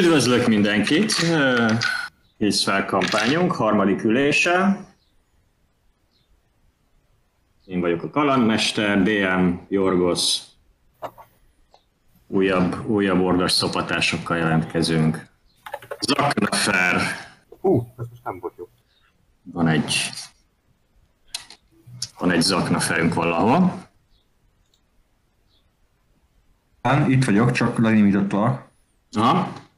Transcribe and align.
Üdvözlök 0.00 0.46
mindenkit! 0.46 1.12
Hisz 2.38 2.62
fel 2.64 2.84
kampányunk, 2.84 3.52
harmadik 3.52 4.04
ülése. 4.04 4.84
Én 7.64 7.80
vagyok 7.80 8.02
a 8.02 8.10
kalandmester, 8.10 9.02
DM, 9.02 9.54
Jorgos. 9.68 10.38
Újabb, 12.26 12.86
újabb 12.86 13.20
ordas 13.20 13.52
szopatásokkal 13.52 14.36
jelentkezünk. 14.36 15.26
Zaknefer. 16.00 17.00
Hú, 17.60 17.92
ez 17.98 18.06
most 18.10 18.24
nem 18.24 18.38
volt 18.40 18.54
jó. 18.56 18.68
Van 19.42 19.68
egy 19.68 20.10
van 22.18 22.30
egy 22.30 22.42
zaknaferünk 22.42 23.14
valahol.Án, 23.14 23.80
itt 27.10 27.24
vagyok, 27.24 27.52
csak 27.52 27.78
lenyomítottalak. 27.78 28.68
Aha. 29.12 29.68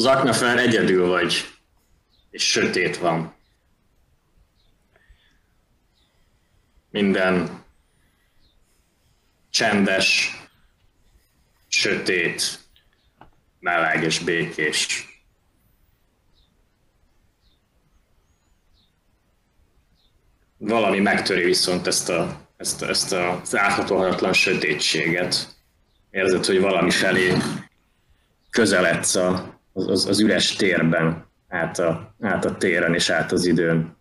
Zaknafer 0.00 0.58
egyedül 0.58 1.06
vagy, 1.06 1.58
és 2.30 2.50
sötét 2.50 2.96
van. 2.96 3.34
Minden 6.90 7.64
csendes, 9.50 10.36
sötét, 11.68 12.58
meleg 13.60 14.02
és 14.02 14.18
békés. 14.18 15.06
Valami 20.56 20.98
megtöri 21.00 21.44
viszont 21.44 21.86
ezt, 21.86 22.08
a, 22.08 22.48
ezt, 22.56 22.82
ezt 22.82 23.12
az 23.12 23.56
áthatolhatatlan 23.56 24.32
sötétséget. 24.32 25.56
Érzed, 26.10 26.44
hogy 26.44 26.60
valami 26.60 26.90
felé 26.90 27.32
közeledsz 28.50 29.14
a, 29.14 29.57
az, 29.86 30.06
az 30.06 30.20
üres 30.20 30.56
térben, 30.56 31.26
át 31.48 31.78
a, 31.78 32.14
át 32.20 32.44
a 32.44 32.56
téren 32.56 32.94
és 32.94 33.10
át 33.10 33.32
az 33.32 33.46
időn. 33.46 33.96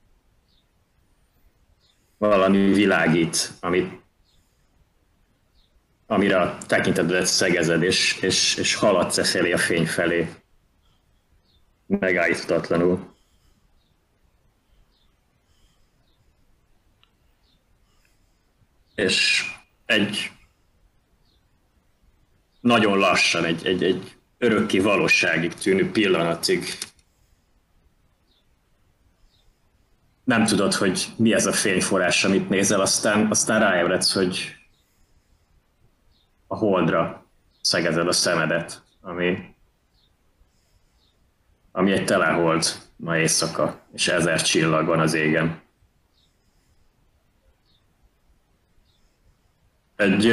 Valami 2.18 2.74
világít, 2.74 3.52
amit, 3.60 4.02
amire 6.08 6.40
a 6.42 6.58
tekintetedet 6.68 7.26
szegezed, 7.26 7.84
és, 7.84 8.20
és, 8.22 8.56
és 8.56 8.76
haladsz 8.76 9.18
e 9.18 9.24
felé 9.24 9.52
a 9.52 9.58
fény 9.58 9.86
felé. 9.86 10.30
Megállíthatatlanul. 11.86 13.16
És 18.96 19.44
egy 19.86 20.32
nagyon 22.60 22.98
lassan, 22.98 23.46
egy, 23.46 23.66
egy, 23.66 23.84
egy 23.84 24.17
örökké 24.38 24.80
valóságig 24.80 25.54
tűnő 25.54 25.92
pillanatig 25.92 26.78
nem 30.28 30.46
tudod, 30.46 30.74
hogy 30.74 31.08
mi 31.18 31.34
ez 31.34 31.46
a 31.46 31.52
fényforrás, 31.52 32.24
amit 32.24 32.50
nézel, 32.50 32.82
aztán, 32.82 33.28
aztán 33.30 33.60
ráébredsz, 33.60 34.14
hogy 34.14 34.56
a 36.48 36.56
holdra 36.56 37.26
szegezed 37.62 38.08
a 38.08 38.12
szemedet, 38.12 38.84
ami, 39.02 39.56
ami 41.72 41.92
egy 41.92 42.06
telehold 42.06 42.66
ma 42.96 43.18
éjszaka, 43.18 43.80
és 43.94 44.08
ezer 44.08 44.42
csillag 44.42 44.86
van 44.86 45.00
az 45.00 45.14
égen. 45.14 45.62
Egy, 49.96 50.26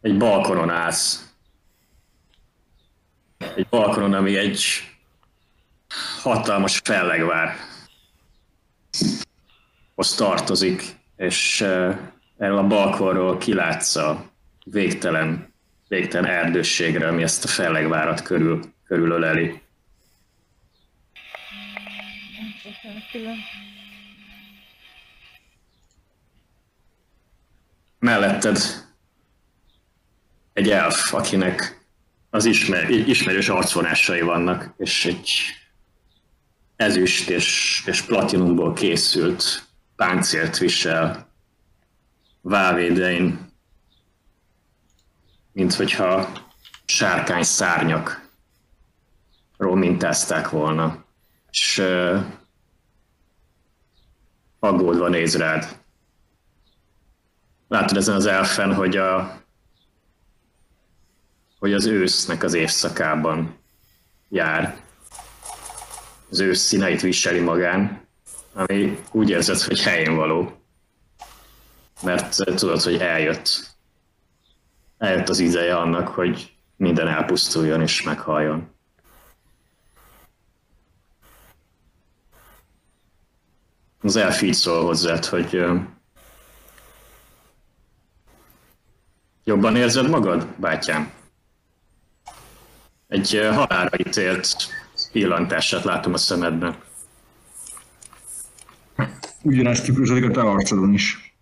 egy 0.00 0.16
balkonon 0.16 0.70
állsz, 0.70 1.29
egy 3.56 3.66
balkonon, 3.68 4.12
ami 4.12 4.36
egy 4.36 4.64
hatalmas 6.22 6.80
fellegvár 6.84 7.56
hoz 9.94 10.14
tartozik, 10.14 10.82
és 11.16 11.60
erről 12.38 12.58
a 12.58 12.66
balkonról 12.66 13.38
kilátsz 13.38 13.96
a 13.96 14.30
végtelen, 14.64 15.54
végtelen 15.88 16.30
erdősségre, 16.30 17.08
ami 17.08 17.22
ezt 17.22 17.44
a 17.44 17.48
fellegvárat 17.48 18.22
körül, 18.22 18.72
körülöleli. 18.84 19.62
Melletted 27.98 28.58
egy 30.52 30.70
elf, 30.70 31.12
akinek 31.12 31.79
az 32.30 32.44
ismer, 32.44 32.90
ismerős 32.90 33.48
arcvonásai 33.48 34.20
vannak, 34.20 34.74
és 34.76 35.04
egy 35.04 35.30
ezüst 36.76 37.28
és, 37.28 37.82
és 37.86 38.02
platinumból 38.02 38.72
készült 38.72 39.68
páncélt 39.96 40.58
visel 40.58 41.32
vávédein, 42.40 43.52
mint 45.52 45.74
hogyha 45.74 46.32
sárkány 46.84 47.42
szárnyak 47.42 48.28
mintázták 49.58 50.48
volna, 50.48 51.04
és 51.50 51.78
uh, 51.78 52.22
aggódva 54.58 55.08
néz 55.08 55.36
rád. 55.36 55.78
Látod 57.68 57.96
ezen 57.96 58.14
az 58.14 58.26
elfen, 58.26 58.74
hogy 58.74 58.96
a 58.96 59.39
hogy 61.60 61.72
az 61.72 61.86
ősznek 61.86 62.42
az 62.42 62.54
évszakában 62.54 63.58
jár. 64.28 64.80
Az 66.30 66.40
ősz 66.40 66.60
színeit 66.60 67.00
viseli 67.00 67.40
magán, 67.40 68.06
ami 68.52 68.98
úgy 69.10 69.30
érzed, 69.30 69.60
hogy 69.60 69.82
helyén 69.82 70.16
való. 70.16 70.62
Mert 72.02 72.36
tudod, 72.36 72.80
hogy 72.80 72.96
eljött. 72.96 73.74
Eljött 74.98 75.28
az 75.28 75.38
ideje 75.38 75.76
annak, 75.76 76.08
hogy 76.08 76.52
minden 76.76 77.08
elpusztuljon 77.08 77.80
és 77.80 78.02
meghaljon. 78.02 78.70
Az 84.02 84.16
elf 84.16 84.42
így 84.42 84.54
szól 84.54 84.84
hozzád, 84.84 85.24
hogy 85.24 85.64
jobban 89.44 89.76
érzed 89.76 90.08
magad, 90.08 90.46
bátyám? 90.56 91.18
Egy 93.10 93.40
halára 93.52 93.96
ítélt 93.96 94.56
pillantását 95.12 95.84
látom 95.84 96.12
a 96.12 96.16
szemedben. 96.16 96.76
Ugyanezt 99.42 99.84
tükröződik 99.84 100.30
a 100.30 100.32
te 100.32 100.40
arcodon 100.40 100.92
is. 100.92 101.34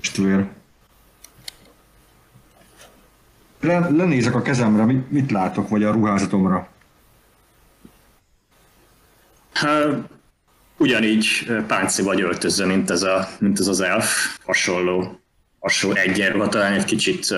Stvér. 0.00 0.46
Le, 3.60 3.78
lenézek 3.78 4.34
a 4.34 4.42
kezemre, 4.42 4.84
mit, 4.84 5.10
mit 5.10 5.30
látok, 5.30 5.68
vagy 5.68 5.84
a 5.84 5.92
ruházatomra? 5.92 6.68
Hát, 9.52 9.88
ugyanígy 10.76 11.46
pánci 11.66 12.02
vagy 12.02 12.20
öltözve, 12.20 12.66
mint 12.66 12.90
ez, 12.90 13.02
a, 13.02 13.28
mint 13.38 13.58
ez 13.58 13.66
az 13.66 13.80
elf, 13.80 14.38
hasonló, 14.44 15.20
hasonló 15.58 15.96
egyenruha, 15.96 16.48
talán 16.48 16.72
egy 16.72 16.84
kicsit, 16.84 17.34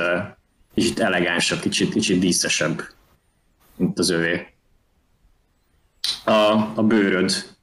kicsit 0.74 1.00
elegánsabb, 1.00 1.60
kicsit, 1.60 1.92
kicsit 1.92 2.18
díszesebb 2.18 2.82
mint 3.80 3.98
az 3.98 4.10
övé. 4.10 4.46
A, 6.24 6.30
a 6.74 6.82
bőröd 6.82 7.56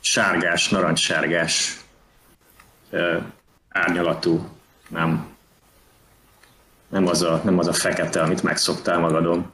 sárgás, 0.00 0.68
narancssárgás 0.68 1.80
árnyalatú, 3.68 4.48
nem, 4.88 5.26
nem, 6.88 7.06
az 7.06 7.22
a, 7.22 7.40
nem 7.44 7.58
az 7.58 7.66
a 7.66 7.72
fekete, 7.72 8.22
amit 8.22 8.42
megszoktál 8.42 8.98
magadon. 8.98 9.52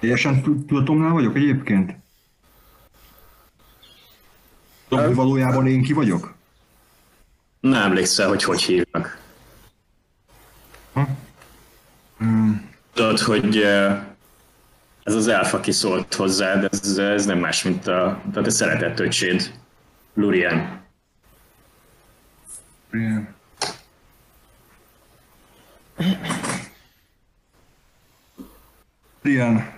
Teljesen 0.00 0.42
tudatomnál 0.42 1.12
vagyok 1.12 1.36
egyébként? 1.36 1.96
Tudom, 4.88 5.04
hogy 5.04 5.14
valójában 5.14 5.66
én 5.66 5.82
ki 5.82 5.92
vagyok? 5.92 6.34
Nem 7.60 7.82
emlékszel, 7.82 8.28
hogy 8.28 8.42
hogy 8.42 8.62
hívnak. 8.62 9.18
Ha? 10.92 11.08
Hmm. 12.18 12.73
Tudod, 12.94 13.18
hogy 13.18 13.56
ez 15.02 15.14
az 15.14 15.28
elfa 15.28 15.72
szólt 15.72 16.14
hozzád, 16.14 16.68
ez, 16.72 16.98
ez 16.98 17.26
nem 17.26 17.38
más, 17.38 17.62
mint 17.62 17.86
a, 17.86 18.06
a 18.34 18.40
te 18.42 18.50
szeretett 18.50 19.00
öcséd, 19.00 19.54
Lurien. 20.14 20.82
Lurien. 22.90 23.34
Lurien. 29.22 29.72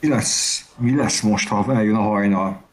Mi 0.00 0.08
lesz, 0.08 0.64
mi 0.76 0.96
lesz 0.96 1.20
most, 1.20 1.48
ha 1.48 1.74
eljön 1.74 1.94
a 1.94 2.02
hajnal? 2.02 2.66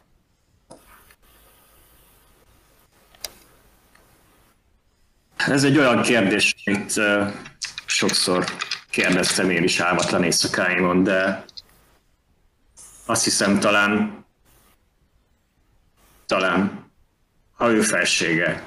Ez 5.35 5.63
egy 5.63 5.77
olyan 5.77 6.01
kérdés, 6.01 6.55
amit 6.65 6.95
uh, 6.95 7.33
sokszor 7.95 8.45
kérdeztem 8.89 9.49
én 9.49 9.63
is 9.63 9.79
álmatlan 9.79 10.23
éjszakáimon, 10.23 11.03
de 11.03 11.45
azt 13.05 13.23
hiszem 13.23 13.59
talán 13.59 14.25
talán 16.25 16.85
ha 17.53 17.71
ő 17.71 17.81
felsége 17.81 18.63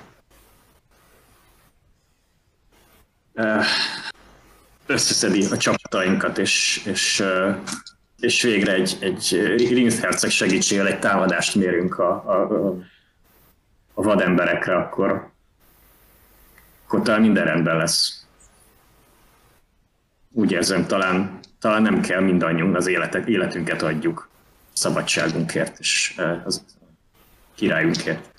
összeszedi 4.86 5.44
a 5.44 5.56
csapatainkat, 5.56 6.38
és, 6.38 6.82
és, 6.84 7.24
és 8.18 8.42
végre 8.42 8.72
egy, 8.72 8.96
egy 9.00 9.30
ringherceg 9.72 10.30
segítségével 10.30 10.92
egy 10.92 10.98
támadást 10.98 11.54
mérünk 11.54 11.98
a, 11.98 12.10
a, 12.10 12.76
a 13.94 14.02
vademberekre, 14.02 14.76
akkor, 14.76 15.30
akkor 16.86 17.02
talán 17.02 17.20
minden 17.20 17.44
rendben 17.44 17.76
lesz. 17.76 18.27
Úgy 20.32 20.52
érzem, 20.52 20.86
talán, 20.86 21.38
talán 21.58 21.82
nem 21.82 22.00
kell 22.00 22.20
mindannyiunk 22.20 22.76
az 22.76 22.86
életet, 22.86 23.28
életünket 23.28 23.82
adjuk 23.82 24.28
szabadságunkért 24.72 25.78
és 25.78 26.20
az 26.44 26.64
királyunkért. 27.54 28.36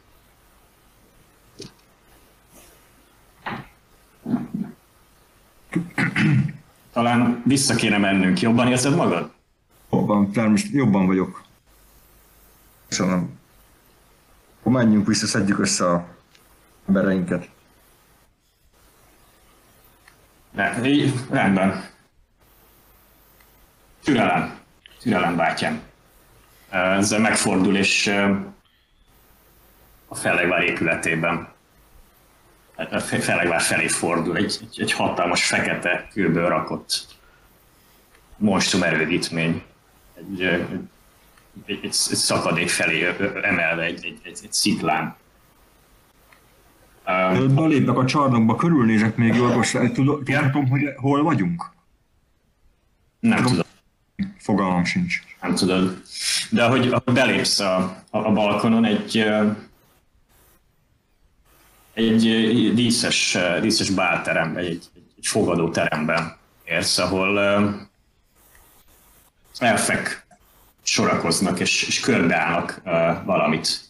Talán 6.93 7.41
vissza 7.45 7.75
kéne 7.75 7.97
mennünk. 7.97 8.39
Jobban 8.39 8.67
érzed 8.67 8.95
magad? 8.95 9.31
Jobban, 9.91 10.31
természetesen 10.31 10.79
jobban 10.79 11.05
vagyok. 11.05 11.43
Köszönöm. 12.87 13.39
Akkor 14.59 14.71
menjünk 14.71 15.07
vissza, 15.07 15.27
szedjük 15.27 15.59
össze 15.59 15.91
a 15.91 16.07
embereinket. 16.87 17.49
Ne, 20.51 20.85
így, 20.85 21.13
rendben. 21.29 21.89
Türelem. 24.03 24.59
Türelem, 25.01 25.35
bátyám. 25.35 25.81
Ezzel 26.69 27.19
megfordul, 27.19 27.77
és 27.77 28.07
a 30.07 30.15
Felegvár 30.15 30.63
épületében 30.63 31.57
a 32.91 32.99
Felegvár 32.99 33.61
felé 33.61 33.87
fordul, 33.87 34.37
egy, 34.37 34.57
egy, 34.61 34.81
egy 34.81 34.91
hatalmas 34.91 35.45
fekete 35.45 36.07
kőből 36.13 36.47
rakott 36.47 37.05
monstrum 38.37 38.83
erődítmény. 38.83 39.63
Egy, 40.15 40.43
egy, 40.43 40.79
egy, 41.65 41.79
egy 41.81 41.93
szakadék 41.93 42.69
felé 42.69 43.15
emelve 43.41 43.83
egy, 43.83 44.05
egy, 44.05 44.19
egy, 44.23 44.39
egy 44.43 44.53
sziklán. 44.53 45.15
Belépek 47.55 47.97
a 47.97 48.05
csarnokba, 48.05 48.55
körülnézek 48.55 49.15
még 49.15 49.35
Jorgos, 49.35 49.71
tudom, 49.93 50.67
hogy 50.69 50.81
hol 50.95 51.23
vagyunk? 51.23 51.71
Nem 53.19 53.37
tudom. 53.37 53.51
tudom. 53.51 54.35
Fogalmam 54.37 54.85
sincs. 54.85 55.21
Nem 55.41 55.55
tudod. 55.55 56.01
De 56.49 56.63
ahogy, 56.63 56.87
ahogy 56.87 57.13
belépsz 57.13 57.59
a, 57.59 57.75
a, 58.09 58.17
a 58.17 58.31
balkonon, 58.31 58.85
egy, 58.85 59.25
egy 61.93 62.73
díszes, 62.73 63.37
díszes 63.61 63.89
bálteremben, 63.89 64.63
egy, 64.63 64.85
egy 65.17 65.27
fogadó 65.27 65.69
teremben 65.69 66.37
érsz, 66.65 66.97
ahol 66.97 67.39
elfek 69.57 70.27
sorakoznak 70.81 71.59
és, 71.59 71.87
és 71.87 71.99
körbeállnak 71.99 72.81
uh, 72.85 73.25
valamit. 73.25 73.81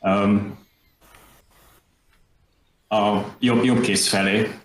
Um, 0.00 0.57
a 2.88 3.36
jobb, 3.38 3.64
jobb 3.64 3.80
kész 3.80 4.08
felé, 4.08 4.58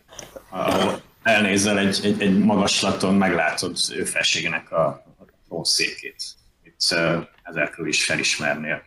ahol 0.49 1.01
elnézel 1.23 1.77
egy, 1.77 1.99
egy, 2.03 2.21
egy 2.21 2.39
magaslaton, 2.39 3.15
meglátod 3.15 3.77
ő 3.91 4.03
felségének 4.03 4.71
a, 4.71 4.85
a 4.85 5.25
trónszékét. 5.47 6.23
Itt 6.63 6.95
ezekről 7.43 7.87
is 7.87 8.05
felismernél. 8.05 8.81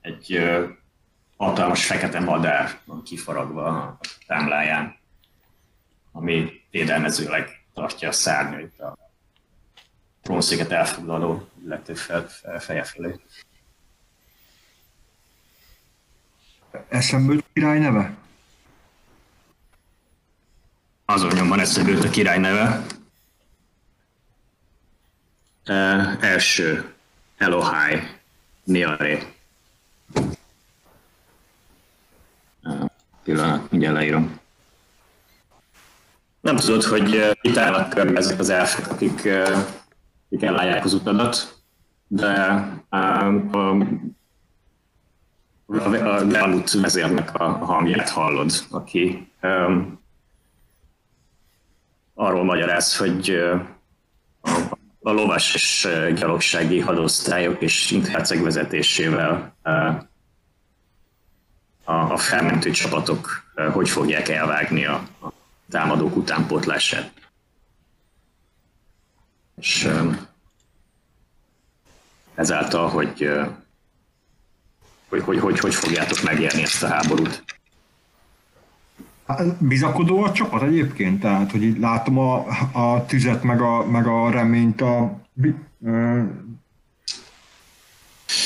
Egy 0.00 0.36
uh, 0.36 0.68
hatalmas 1.36 1.86
fekete 1.86 2.20
madár 2.20 2.78
van 2.84 3.02
kifaragva 3.02 3.66
a 3.66 3.98
támláján, 4.26 4.96
ami 6.12 6.62
védelmezőleg 6.70 7.64
tartja 7.74 8.08
a 8.08 8.12
szárnyait 8.12 8.80
a 8.80 8.98
trónszéket 10.22 10.70
elfoglaló 10.70 11.48
illető 11.64 11.94
fel, 11.94 12.28
fel, 12.28 12.60
feje 12.60 12.82
felé. 12.82 13.14
Eszembe 16.88 17.34
király 17.52 17.78
neve? 17.78 18.16
Azon 21.10 21.32
nyomban 21.34 21.60
eszembe 21.60 21.90
jut 21.90 22.04
a 22.04 22.10
király 22.10 22.38
neve. 22.38 22.86
Uh, 25.68 26.24
első, 26.24 26.92
Elohai, 27.36 28.02
Niare. 28.64 29.18
Uh, 32.62 32.90
pillanat, 33.24 33.70
mindjárt 33.70 33.94
leírom. 33.94 34.40
Nem 36.40 36.56
tudod, 36.56 36.82
hogy 36.82 37.36
itt 37.40 37.56
állnak 37.56 37.88
körbe 37.88 38.18
ezek 38.18 38.38
az 38.38 38.48
elfek, 38.48 38.90
akik 38.90 39.28
akik 40.26 40.42
elállják 40.42 40.84
az 40.84 40.92
utadat, 40.92 41.62
de 42.06 42.26
a, 42.88 42.96
a, 42.96 43.76
a 45.66 46.24
Lealut 46.24 46.70
vezérnek 46.70 47.34
a 47.34 47.44
hangját 47.44 48.08
hallod, 48.08 48.50
aki 48.70 49.30
um, 49.42 50.06
arról 52.20 52.44
magyaráz, 52.44 52.96
hogy 52.96 53.30
a, 55.00 55.10
lovas 55.10 55.54
és 55.54 55.88
gyalogsági 56.14 56.80
hadosztályok 56.80 57.62
és 57.62 57.90
intherceg 57.90 58.42
vezetésével 58.42 59.56
a, 61.84 62.16
felmentő 62.16 62.70
csapatok 62.70 63.52
hogy 63.72 63.88
fogják 63.88 64.28
elvágni 64.28 64.84
a 64.86 65.08
támadók 65.70 66.16
utánpótlását 66.16 67.12
és 69.58 69.88
ezáltal, 72.34 72.88
hogy 72.88 73.30
hogy, 75.08 75.22
hogy, 75.22 75.38
hogy, 75.38 75.58
hogy 75.58 75.74
fogjátok 75.74 76.22
megérni 76.22 76.62
ezt 76.62 76.82
a 76.82 76.88
háborút. 76.88 77.44
Hát, 79.28 79.64
bizakodó 79.64 80.22
a 80.22 80.32
csapat 80.32 80.62
egyébként, 80.62 81.20
tehát 81.20 81.50
hogy 81.50 81.62
így 81.62 81.78
látom 81.78 82.18
a, 82.18 82.46
a 82.72 83.06
tüzet, 83.06 83.42
meg 83.42 83.60
a, 83.60 83.86
meg 83.86 84.06
a 84.06 84.30
reményt 84.30 84.80
a 84.80 85.20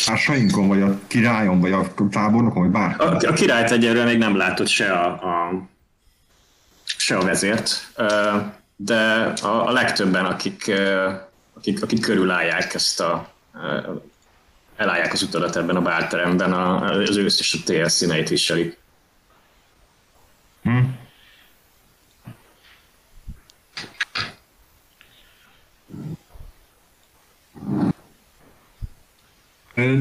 társainkon, 0.04 0.68
vagy 0.68 0.82
a 0.82 0.98
királyon, 1.06 1.60
vagy 1.60 1.72
a 1.72 1.86
tábornokon, 2.10 2.62
vagy 2.62 2.70
bár. 2.70 3.00
A, 3.00 3.26
a 3.26 3.32
királyt 3.32 3.70
egyelőre 3.70 4.04
még 4.04 4.18
nem 4.18 4.36
látott 4.36 4.68
se 4.68 4.92
a, 4.92 5.06
a, 5.06 5.52
se 6.84 7.16
a 7.16 7.24
vezért 7.24 7.92
de 8.76 9.32
a, 9.42 9.66
a 9.68 9.70
legtöbben, 9.70 10.24
akik, 10.24 10.70
akik, 11.54 11.82
akik 11.82 12.00
körülállják 12.00 12.74
ezt 12.74 13.00
a 13.00 13.32
elállják 14.76 15.12
az 15.12 15.22
utadat 15.22 15.56
ebben 15.56 15.76
a 15.76 15.82
bárteremben, 15.82 16.52
az 16.52 17.16
ősz 17.16 17.38
és 17.38 17.54
a 17.54 17.64
tél 17.64 17.88
színeit 17.88 18.28
viselik. 18.28 18.80
Hm. 20.62 20.78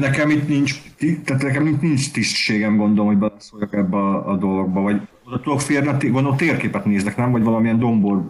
Nekem 0.02 0.30
itt 0.30 0.48
nincs, 0.48 0.82
tehát 1.24 1.42
nekem 1.42 1.66
itt 1.66 1.80
nincs 1.80 2.10
tisztségem, 2.10 2.76
gondolom, 2.76 3.06
hogy 3.06 3.16
beleszóljak 3.16 3.74
ebbe 3.74 3.96
a, 3.96 4.30
a 4.30 4.36
dologba, 4.36 4.80
vagy 4.80 5.00
oda 5.24 5.40
tudok 5.40 5.60
férni, 5.60 6.08
gondolom 6.08 6.36
térképet 6.36 6.84
néznek, 6.84 7.16
nem? 7.16 7.30
Vagy 7.30 7.42
valamilyen 7.42 7.78
dombor 7.78 8.22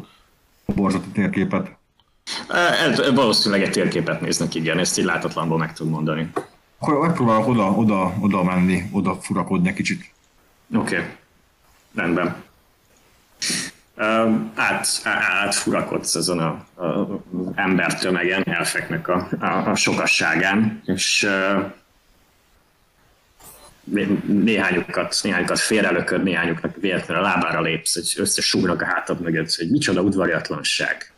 borzati 0.74 1.08
térképet. 1.08 1.76
Ez, 2.88 3.14
valószínűleg 3.14 3.62
egy 3.62 3.70
térképet 3.70 4.20
néznek, 4.20 4.54
igen, 4.54 4.78
ezt 4.78 4.98
így 4.98 5.04
látatlanból 5.04 5.58
meg 5.58 5.72
tud 5.72 5.88
mondani. 5.88 6.30
Akkor 6.78 7.06
megpróbálok 7.06 7.48
oda, 7.48 7.70
oda, 7.70 8.14
oda 8.20 8.42
menni, 8.42 8.82
oda 8.90 9.14
furakodni 9.14 9.68
egy 9.68 9.74
kicsit. 9.74 10.12
Oké, 10.74 10.96
okay. 10.96 11.08
rendben. 11.94 12.36
Át, 14.54 14.86
átfurakodsz 15.04 16.14
ezen 16.14 16.38
a, 16.38 16.82
a 16.84 17.22
embertömegen, 17.54 18.42
elfeknek 18.46 19.08
a, 19.08 19.28
a, 19.40 19.46
a 19.46 19.74
sokasságán, 19.74 20.82
és 20.84 21.28
néhányukat, 24.26 25.18
néhányukat 25.22 25.58
félrelököd, 25.58 26.22
néhányuknak 26.22 26.76
véletlenül 26.80 27.24
a 27.24 27.26
lábára 27.26 27.60
lépsz, 27.60 27.94
hogy 27.94 28.12
összesúgnak 28.16 28.82
a 28.82 28.84
hátad 28.84 29.20
mögött, 29.20 29.54
hogy 29.54 29.70
micsoda 29.70 30.00
udvariatlanság. 30.00 31.12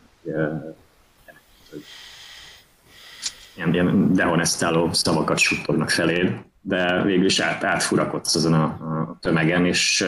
Ilyen, 3.55 3.73
ilyen 3.73 4.13
dehonestáló 4.13 4.93
szavakat 4.93 5.37
suttognak 5.37 5.89
feléd, 5.89 6.31
de 6.61 7.01
végül 7.03 7.25
is 7.25 7.39
át, 7.39 7.63
átfurakodsz 7.63 8.35
azon 8.35 8.53
a, 8.53 8.63
a 8.63 9.17
tömegen, 9.21 9.65
és 9.65 10.05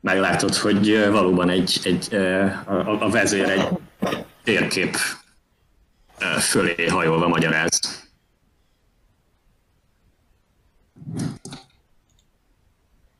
meglátod, 0.00 0.54
hogy 0.54 1.08
valóban 1.10 1.50
egy, 1.50 1.80
egy, 1.84 2.14
a, 2.66 3.04
a 3.04 3.10
vezér 3.10 3.48
egy 3.48 3.68
térkép 4.44 4.96
fölé 6.40 6.86
hajolva 6.86 7.28
magyaráz. 7.28 8.06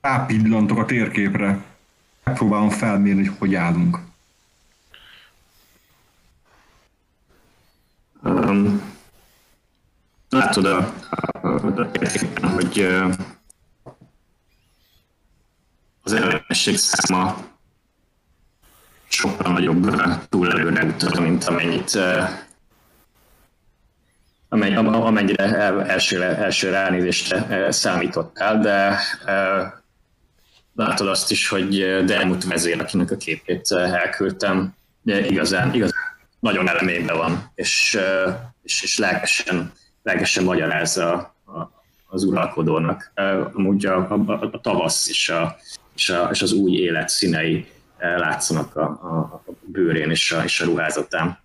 Rápillantok 0.01 0.79
a 0.79 0.85
térképre. 0.85 1.65
Megpróbálom 2.25 2.71
felmérni, 2.71 3.27
hogy 3.27 3.39
hogy 3.39 3.55
állunk. 3.55 3.99
Um, 8.23 8.83
látod 10.29 10.65
a, 10.65 10.95
a, 11.41 11.49
a 11.49 11.91
térképen, 11.91 12.51
hogy 12.51 12.81
uh, 12.81 13.15
az 16.09 16.15
ellenesség 16.15 16.77
száma 16.77 17.37
sokkal 19.09 19.53
nagyobb 19.53 19.95
túlelőre 20.29 20.85
utal, 20.85 21.21
mint 21.21 21.45
amennyit 21.45 21.99
amennyire 24.49 25.45
első, 25.87 26.23
első 26.23 26.71
ránézésre 26.71 27.71
számítottál, 27.73 28.61
de 28.61 28.99
látod 30.75 31.09
azt 31.09 31.31
is, 31.31 31.49
hogy 31.49 32.05
Delmut 32.05 32.45
vezér, 32.45 32.81
akinek 32.81 33.11
a 33.11 33.17
képét 33.17 33.71
elküldtem, 33.71 34.75
igazán, 35.05 35.75
igazán 35.75 36.03
nagyon 36.41 36.69
elemében 36.69 37.17
van, 37.17 37.51
és, 37.55 37.99
és, 38.63 38.83
és 38.83 38.99
lelkesen, 38.99 39.73
lelkesen 40.03 40.45
magyarázza 40.45 41.35
az 42.07 42.25
uralkodónak. 42.25 43.13
Amúgy 43.53 43.87
a, 43.87 43.97
a, 43.97 44.49
a 44.53 44.61
tavasz 44.61 45.09
és, 45.09 45.29
a, 45.29 45.57
és, 45.99 46.11
a, 46.11 46.29
és 46.31 46.43
az 46.43 46.53
új 46.53 46.77
élet 46.77 47.09
színei 47.09 47.67
látszanak 47.99 48.77
a, 48.77 48.83
a, 48.83 49.43
a 49.47 49.53
bőrén 49.61 50.11
és 50.11 50.33
a, 50.33 50.45
és 50.45 50.61
a 50.61 50.65
ruházatán. 50.65 51.39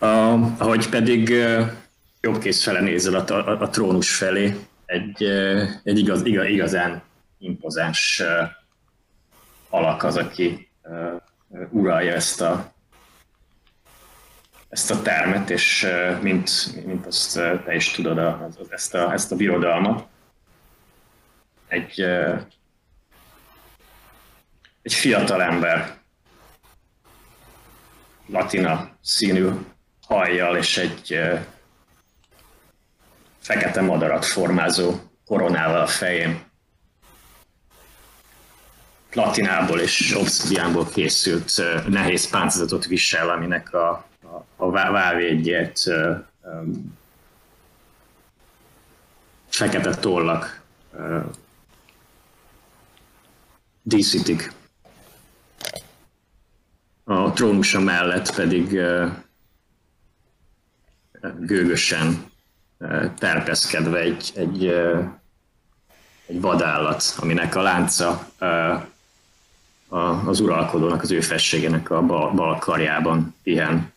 Uh, 0.00 0.60
ahogy 0.60 0.88
pedig 0.88 1.28
uh, 1.28 1.66
jobb 2.20 2.38
kész 2.38 2.62
fele 2.62 2.80
nézel 2.80 3.14
a, 3.14 3.32
a, 3.32 3.60
a 3.60 3.68
trónus 3.68 4.16
felé, 4.16 4.56
egy, 4.86 5.24
uh, 5.24 5.62
egy 5.84 5.98
igaz, 5.98 6.24
igaz, 6.24 6.46
igazán 6.46 7.02
impozáns 7.38 8.22
alak 9.68 10.02
az, 10.02 10.16
aki 10.16 10.68
uh, 10.82 11.68
uralja 11.70 12.12
ezt 12.12 12.40
a, 12.40 12.72
ezt 14.68 14.90
a 14.90 15.02
termet, 15.02 15.50
és 15.50 15.86
mint, 16.20 16.50
mint 16.86 17.06
azt 17.06 17.34
te 17.64 17.74
is 17.74 17.90
tudod, 17.90 18.18
az, 18.18 18.56
az, 18.60 18.66
ezt, 18.70 18.94
a, 18.94 19.12
ezt 19.12 19.32
a 19.32 19.36
birodalmat. 19.36 20.12
Egy, 21.74 22.00
egy 24.82 24.92
fiatal 24.92 25.42
ember, 25.42 25.98
latina 28.26 28.90
színű 29.02 29.48
hajjal 30.06 30.56
és 30.56 30.76
egy 30.76 31.20
fekete 33.40 33.80
madarat 33.80 34.24
formázó 34.24 34.94
koronával 35.24 35.80
a 35.80 35.86
fején. 35.86 36.42
Platinából 39.10 39.80
és 39.80 40.14
obszidiánból 40.16 40.88
készült 40.88 41.62
nehéz 41.88 42.30
páncézatot 42.30 42.86
visel, 42.86 43.30
aminek 43.30 43.72
a, 43.72 43.90
a, 44.22 44.46
a 44.56 44.70
válvédjét 44.70 45.90
fekete 49.48 49.94
tollak 49.94 50.62
díszítik. 53.86 54.52
A 57.04 57.32
trónusa 57.32 57.80
mellett 57.80 58.34
pedig 58.34 58.80
gőgösen 61.38 62.30
terpeszkedve 63.18 63.98
egy, 63.98 64.32
egy, 64.34 64.66
egy 66.26 66.40
vadállat, 66.40 67.14
aminek 67.16 67.54
a 67.54 67.62
lánca 67.62 68.28
az 70.24 70.40
uralkodónak, 70.40 71.02
az 71.02 71.10
ő 71.10 71.20
fességének 71.20 71.90
a 71.90 72.02
bal, 72.02 72.30
bal 72.30 72.58
karjában 72.58 73.34
pihen. 73.42 73.92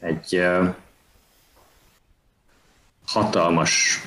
Egy 0.00 0.42
hatalmas, 3.06 4.02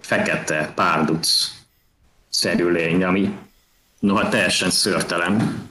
fekete, 0.00 0.72
párduc 0.74 1.50
szerű 2.28 2.68
lény, 2.68 3.04
ami 3.04 3.38
noha 4.02 4.28
teljesen 4.28 4.70
szörtelen, 4.70 5.70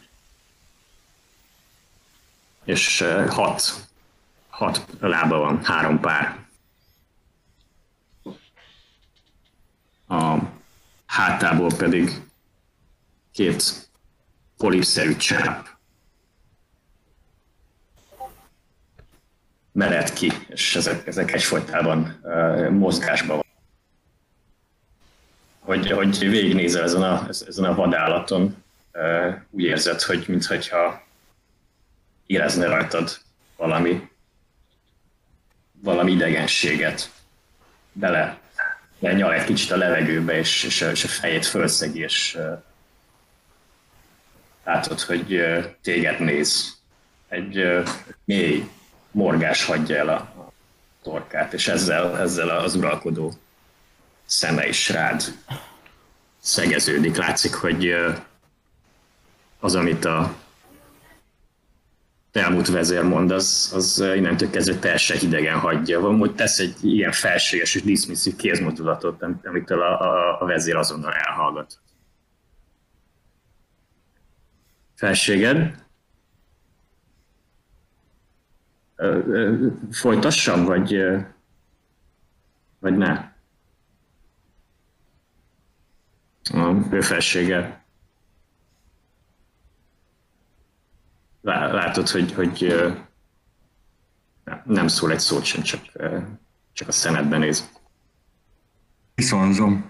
és 2.64 3.04
hat 3.30 3.90
hat 4.50 4.86
lába 5.00 5.38
van, 5.38 5.64
három 5.64 6.00
pár. 6.00 6.40
A 10.08 10.38
hátából 11.06 11.70
pedig 11.78 12.22
két 13.32 13.90
polipszerű 14.58 15.16
csáp 15.16 15.70
mered 19.72 20.14
ki, 20.14 20.32
és 20.48 20.76
ezek, 20.76 21.08
ezek 21.08 21.34
egyfolytában 21.34 22.20
uh, 22.24 22.70
mozgásban. 22.70 23.44
Hogy, 25.62 25.92
hogy 25.92 26.30
végignézel 26.30 26.84
ezen 26.84 27.02
a, 27.02 27.28
ezen 27.48 27.66
a 27.66 27.76
vadállaton, 27.76 28.64
úgy 29.50 29.64
érzed, 29.64 30.02
hogy 30.02 30.26
mintha 30.28 31.02
érezne 32.26 32.68
rajtad 32.68 33.18
valami 33.58 34.10
valami 35.82 36.12
idegenséget 36.12 37.12
bele 37.92 38.40
lenyal 39.00 39.34
egy 39.34 39.44
kicsit 39.44 39.72
a 39.72 39.78
levegőbe, 39.78 40.38
és, 40.38 40.64
és, 40.64 40.82
és 40.82 41.04
a 41.04 41.08
fejét 41.08 41.46
fölszegi, 41.46 42.00
és 42.00 42.38
látod, 44.64 45.00
hogy 45.00 45.42
téged 45.82 46.20
néz. 46.20 46.80
Egy 47.28 47.84
mély 48.26 48.70
morgás 49.12 49.66
hagyja 49.66 49.98
el 49.98 50.10
a 50.10 50.52
torkát, 51.04 51.54
és 51.54 51.68
ezzel, 51.68 52.20
ezzel 52.20 52.50
az 52.50 52.76
uralkodó 52.76 53.34
szeme 54.32 54.68
is 54.68 54.90
rád 54.90 55.24
szegeződik. 56.40 57.16
Látszik, 57.16 57.54
hogy 57.54 57.96
az, 59.60 59.76
amit 59.76 60.06
a 60.06 60.36
elmúlt 62.32 62.68
vezér 62.68 63.04
mond, 63.04 63.32
az, 63.32 63.72
az 63.76 64.00
innentől 64.16 64.50
kezdve 64.50 64.80
teljesen 64.80 65.18
hidegen 65.18 65.60
hagyja. 65.60 66.02
Hogy 66.02 66.36
tesz 66.36 66.60
egy 66.60 66.76
ilyen 66.82 67.12
felséges 67.12 67.76
és 67.76 67.84
dismisszív 67.84 68.36
kézmozdulatot, 68.36 69.24
amitől 69.44 69.82
a, 69.82 70.02
a, 70.02 70.42
a 70.42 70.46
vezér 70.46 70.76
azonnal 70.76 71.14
elhallgat. 71.14 71.80
Felséged? 74.96 75.86
Folytassam, 79.92 80.66
vagy, 80.66 81.04
vagy 82.80 82.98
ne? 82.98 83.31
A 86.44 86.76
ő 86.92 87.02
felsége 87.02 87.86
látod, 91.42 92.10
hogy, 92.10 92.34
hogy 92.34 92.76
nem 94.64 94.88
szól 94.88 95.12
egy 95.12 95.20
szót 95.20 95.44
sem, 95.44 95.62
csak, 95.62 95.82
csak 96.74 96.88
a 96.88 96.92
szemedben 96.92 97.40
néz. 97.40 97.70
Viszonzom. 99.16 99.90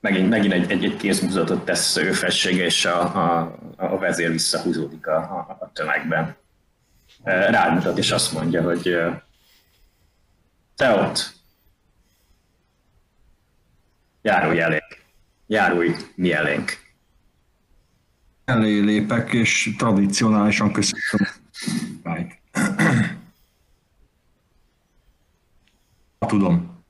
megint, 0.00 0.28
megint 0.28 0.52
egy, 0.52 0.70
egy, 0.70 0.84
egy 0.84 0.96
kézmutatot 0.96 1.64
tesz 1.64 1.96
ő 1.96 2.12
fessége, 2.12 2.64
és 2.64 2.84
a, 2.84 3.00
a, 3.00 3.58
a 3.76 3.98
vezér 3.98 4.30
visszahúzódik 4.30 5.06
a, 5.06 5.16
a, 5.16 5.56
a 5.60 5.70
tömegben. 5.72 6.36
Rád 7.24 7.74
mutat, 7.74 7.98
és 7.98 8.10
azt 8.10 8.32
mondja, 8.32 8.62
hogy 8.62 8.96
te 10.76 10.90
ott, 10.90 11.36
Járulj 14.26 14.60
elénk. 14.60 15.02
Járulj 15.46 15.94
mi 16.14 16.32
elénk. 16.32 16.72
Elé 18.44 18.78
lépek, 18.78 19.32
és 19.32 19.74
tradicionálisan 19.78 20.72
köszönöm. 20.72 21.28
Tudom. 26.18 26.84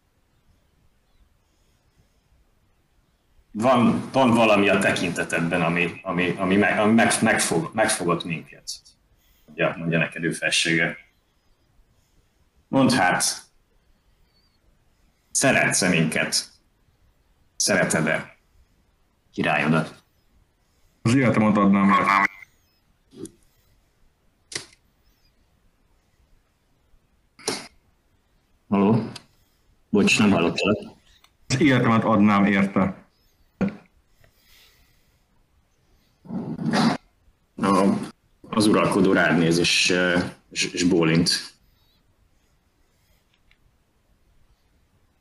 Van, 3.50 4.09
van 4.12 4.30
valami 4.30 4.68
a 4.68 4.78
tekintetedben, 4.78 5.62
ami, 5.62 6.00
ami, 6.02 6.35
ami, 6.38 6.56
meg, 6.56 6.78
ami 6.78 6.92
meg, 6.92 7.12
megfog, 7.23 7.71
megfogott 7.73 8.25
minket. 8.25 8.71
Mondja, 9.46 9.74
mondja 9.78 9.98
neked 9.98 10.24
ő 10.24 10.32
felsége. 10.32 10.96
Mondd 12.68 12.92
hát, 12.92 13.24
szeretsz 15.30 15.82
-e 15.82 15.88
minket? 15.88 16.48
Szereted-e 17.56 18.36
királyodat? 19.32 20.02
Az 21.02 21.14
életemet 21.14 21.56
adnám 21.56 21.90
el. 21.90 22.26
Haló? 28.68 29.10
Bocs, 29.90 30.18
nem 30.18 30.30
hallottalak. 30.30 30.78
Az 31.46 31.60
életemet 31.60 32.04
adnám 32.04 32.44
érte. 32.44 33.04
A, 37.56 38.05
az 38.56 38.66
uralkodó 38.66 39.12
rád 39.12 39.38
néz, 39.38 39.58
és, 39.58 39.94
és, 40.50 40.72
és 40.72 40.82
bólint. 40.82 41.54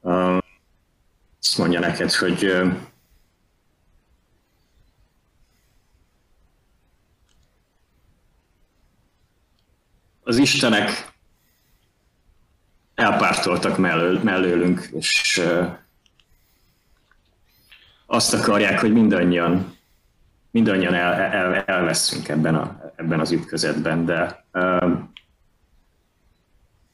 Azt 0.01 1.58
mondja 1.58 1.80
neked, 1.80 2.12
hogy 2.12 2.54
az 10.24 10.38
Istenek 10.38 11.13
elpártoltak 12.94 13.77
mellől, 13.77 14.24
mellőlünk, 14.24 14.89
és 14.92 15.42
azt 18.06 18.34
akarják, 18.34 18.80
hogy 18.80 18.94
mindannyian, 18.94 19.77
mindannyian 20.51 20.94
el, 20.94 21.13
el, 21.13 21.56
elveszünk 21.56 22.27
ebben, 22.27 22.56
a, 22.56 22.85
ebben 22.96 23.20
az 23.20 23.32
ütközetben, 23.32 24.06
de 24.06 24.46
uh, 24.54 25.00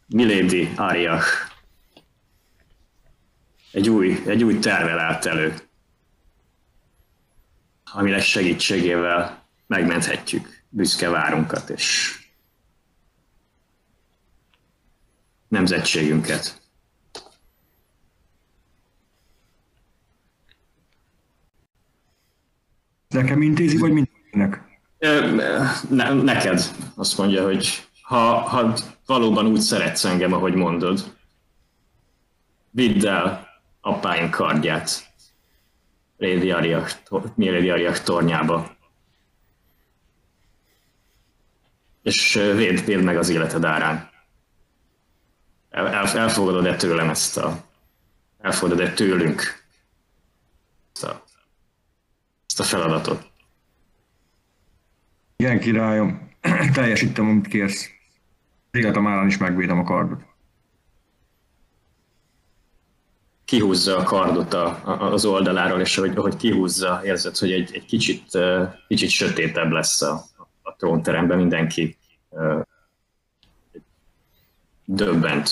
Milady 0.08 0.74
Ariach 0.75 1.27
egy 3.72 3.89
új, 3.89 4.24
egy 4.25 4.43
új 4.43 4.60
tervel 4.60 5.00
állt 5.00 5.25
elő, 5.25 5.55
aminek 7.93 8.22
segítségével 8.22 9.43
megmenthetjük 9.67 10.63
büszke 10.70 11.10
várunkat 11.10 11.70
és 11.70 12.15
nemzetségünket. 15.48 16.62
Nekem 23.08 23.41
intézi, 23.41 23.77
vagy 23.77 23.91
mindenkinek? 23.91 24.70
Ne, 25.89 26.13
neked 26.13 26.72
azt 26.96 27.17
mondja, 27.17 27.43
hogy 27.43 27.88
ha, 28.01 28.39
ha 28.39 28.74
valóban 29.05 29.46
úgy 29.46 29.60
szeretsz 29.60 30.05
engem, 30.05 30.34
ahogy 30.34 30.53
mondod, 30.53 31.15
vidd 32.70 33.08
el 33.08 33.48
apáink 33.81 34.31
kardját 34.31 35.13
Lady 36.17 36.51
Ariak, 36.51 37.01
Lady 37.36 37.70
Ariak 37.70 38.00
tornyába. 38.00 38.75
És 42.01 42.34
véd, 42.34 42.86
véd 42.86 43.03
meg 43.03 43.17
az 43.17 43.29
életed 43.29 43.65
árán. 43.65 44.10
El, 45.70 45.88
el, 45.88 46.08
elfogadod-e 46.08 46.75
tőlem 46.75 47.10
ezt 47.10 47.38
a... 47.38 47.63
Elfogadod-e 48.39 48.93
tőlünk 48.93 49.65
ezt 50.93 51.03
a, 51.03 51.24
ezt 52.48 52.60
a 52.60 52.63
feladatot? 52.63 53.30
Igen, 55.41 55.60
királyom. 55.60 56.29
Teljesítem, 56.74 57.29
amit 57.29 57.48
kérsz. 57.48 57.89
Életem 58.71 59.08
árán 59.08 59.27
is 59.27 59.38
megvédem 59.38 59.80
a 59.80 59.84
kardot. 59.84 60.21
kihúzza 63.45 63.97
a 63.97 64.04
kardot 64.04 64.54
a, 64.54 64.65
a, 64.65 65.12
az 65.12 65.25
oldaláról, 65.25 65.80
és 65.80 65.97
ahogy, 65.97 66.17
ahogy 66.17 66.36
kihúzza, 66.36 67.01
érzed, 67.04 67.38
hogy 67.38 67.51
egy, 67.51 67.69
egy 67.73 67.86
kicsit, 67.86 68.38
kicsit 68.88 69.10
sötétebb 69.10 69.71
lesz 69.71 70.01
a, 70.01 70.23
a 70.62 70.75
trónteremben, 70.75 71.38
mindenki 71.38 71.97
döbbent, 74.86 75.49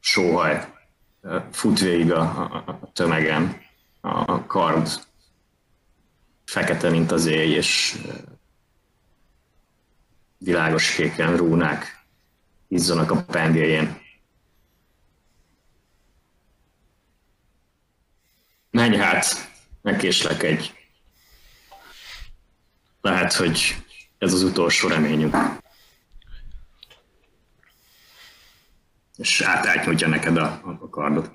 sóhaj, 0.00 0.72
fut 1.50 1.80
végig 1.80 2.12
a, 2.12 2.20
a, 2.20 2.64
a 2.80 2.92
tömegen, 2.92 3.60
a 4.00 4.46
kard 4.46 4.88
fekete, 6.52 6.90
mint 6.90 7.10
az 7.10 7.26
éj, 7.26 7.50
és 7.50 7.98
világos 10.38 10.94
kéken 10.94 11.36
rúnák 11.36 12.04
izzanak 12.68 13.10
a 13.10 13.24
pengéjén. 13.24 14.00
Menj 18.70 18.96
hát, 18.96 19.50
megkéslek 19.82 20.42
egy. 20.42 20.74
Lehet, 23.00 23.32
hogy 23.32 23.84
ez 24.18 24.32
az 24.32 24.42
utolsó 24.42 24.88
reményünk. 24.88 25.36
És 29.16 29.40
át, 29.40 29.66
átnyújtja 29.66 30.08
neked 30.08 30.36
a, 30.36 30.60
a 30.80 30.88
kardot. 30.88 31.30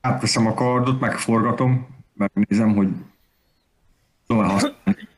Átveszem 0.00 0.46
a 0.46 0.54
kardot, 0.54 1.00
megforgatom, 1.00 1.88
megnézem, 2.14 2.74
hogy 2.74 2.88
tudom 4.26 4.44
használni. 4.44 5.08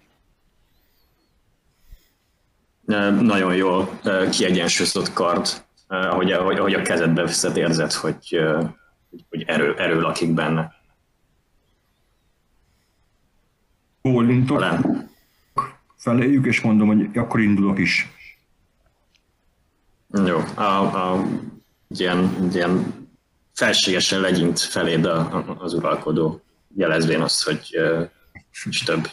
Nagyon 3.23 3.55
jól 3.55 4.01
kiegyensúlyozott 4.31 5.13
kard, 5.13 5.47
ahogy, 5.87 6.33
ahogy, 6.33 6.59
ahogy 6.59 6.75
a 6.75 6.83
kezedbe 6.83 7.23
veszed, 7.23 7.57
érzed, 7.57 7.93
hogy, 7.93 8.41
hogy 9.29 9.43
erő, 9.47 9.75
erő 9.79 10.01
lakik 10.01 10.35
benne. 10.35 10.77
bólintok 14.13 14.65
feléjük, 15.97 16.47
és 16.47 16.61
mondom, 16.61 16.87
hogy 16.87 17.19
akkor 17.19 17.41
indulok 17.41 17.79
is. 17.79 18.11
Jó, 20.27 20.39
a, 20.55 20.63
a, 20.63 21.27
ilyen, 21.89 22.49
ilyen 22.53 22.95
felségesen 23.53 24.21
legyint 24.21 24.59
feléd 24.59 25.05
a, 25.05 25.45
az 25.59 25.75
uralkodó, 25.75 26.41
jelezvén 26.77 27.21
azt, 27.21 27.43
hogy 27.43 27.69
uh, 27.73 28.09
nincs 28.65 28.85
több, 28.85 29.11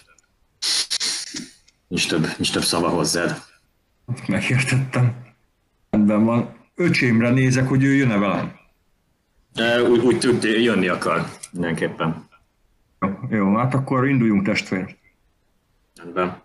nincs 1.88 2.08
több, 2.08 2.22
nincs 2.22 2.52
több 2.52 2.64
szava 2.64 2.90
hozzád. 2.90 3.42
Megértettem. 4.28 5.16
Rendben 5.90 6.26
van. 6.26 6.62
Öcsémre 6.76 7.30
nézek, 7.30 7.68
hogy 7.68 7.84
ő 7.84 7.94
jön-e 7.94 8.18
velem. 8.18 8.60
Úgy, 9.90 10.00
úgy 10.00 10.20
tud, 10.20 10.44
jönni 10.44 10.88
akar 10.88 11.30
mindenképpen. 11.52 12.28
Jó, 13.00 13.20
jó, 13.30 13.56
hát 13.56 13.74
akkor 13.74 14.08
induljunk 14.08 14.46
testvér. 14.46 14.98
Rendben. 15.96 16.42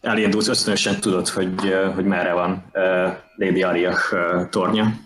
Elindulsz, 0.00 0.48
ösztönösen 0.48 1.00
tudod, 1.00 1.28
hogy, 1.28 1.74
hogy 1.94 2.04
merre 2.04 2.32
van 2.32 2.70
Lady 3.36 3.62
Ariach 3.62 4.14
tornya. 4.50 5.00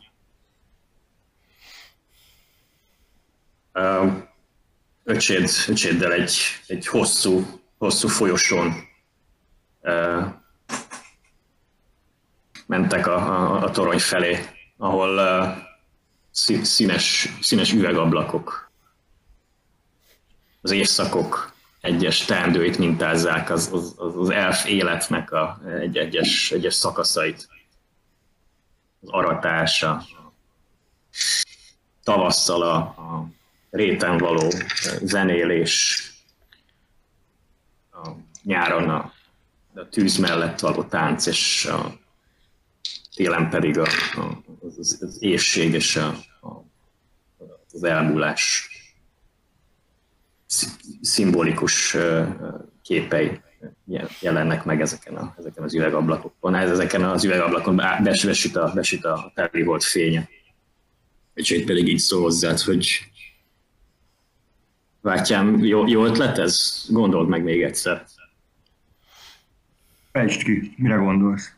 Öcséd, 5.08 5.50
öcséddel 5.68 6.12
egy, 6.12 6.36
egy 6.66 6.86
hosszú, 6.86 7.60
hosszú 7.78 8.08
folyosón 8.08 8.88
mentek 12.66 13.06
a, 13.06 13.16
a, 13.16 13.62
a 13.62 13.70
torony 13.70 13.98
felé, 13.98 14.44
ahol 14.76 15.20
színes, 16.62 17.28
színes 17.40 17.72
üvegablakok 17.72 18.70
az 20.62 20.70
évszakok 20.70 21.54
egyes 21.80 22.24
teendőit 22.24 22.78
mintázzák, 22.78 23.50
az, 23.50 23.70
az, 23.72 23.94
az 24.16 24.30
elf 24.30 24.66
életnek 24.66 25.32
a 25.32 25.60
egy, 25.80 25.96
egyes, 25.96 26.50
egyes 26.50 26.74
szakaszait. 26.74 27.48
Az 29.00 29.08
aratása, 29.08 30.02
tavasszal 32.02 32.62
a, 32.62 32.76
a 32.76 33.26
réten 33.76 34.18
való 34.18 34.52
zenélés, 35.02 36.02
a 37.92 38.08
nyáron 38.42 38.88
a, 38.88 39.12
a 39.74 39.88
tűz 39.88 40.16
mellett 40.16 40.60
való 40.60 40.82
tánc, 40.82 41.26
és 41.26 41.64
a 41.64 41.98
télen 43.14 43.50
pedig 43.50 43.78
a, 43.78 43.86
a, 44.16 44.42
az, 44.60 44.98
az 45.00 45.16
éjség 45.20 45.72
és 45.72 45.96
a, 45.96 46.06
a, 46.40 46.64
az 47.72 47.84
elmúlás 47.84 48.68
szimbolikus 51.00 51.96
képei 52.82 53.40
jelennek 54.20 54.64
meg 54.64 54.80
ezeken, 54.80 55.16
a, 55.16 55.34
ezeken 55.38 55.64
az 55.64 55.74
üvegablakokon. 55.74 56.54
Ez 56.54 56.70
ezeken 56.70 57.04
az 57.04 57.24
üvegablakon 57.24 57.80
besüt 58.02 58.56
a, 58.56 58.72
besüt 58.74 59.04
a 59.04 59.32
teli 59.34 59.62
volt 59.62 59.84
fénye. 59.84 60.28
És 61.34 61.62
pedig 61.66 61.88
így 61.88 61.98
szól 61.98 62.22
hozzád, 62.22 62.60
hogy 62.60 63.10
Bátyám, 65.06 65.64
jó, 65.64 65.86
jó 65.86 66.04
ötlet 66.04 66.38
ez? 66.38 66.84
Gondold 66.88 67.28
meg 67.28 67.42
még 67.42 67.62
egyszer. 67.62 68.04
Fejtsd 70.12 70.42
ki, 70.42 70.74
mire 70.76 70.94
gondolsz? 70.94 71.52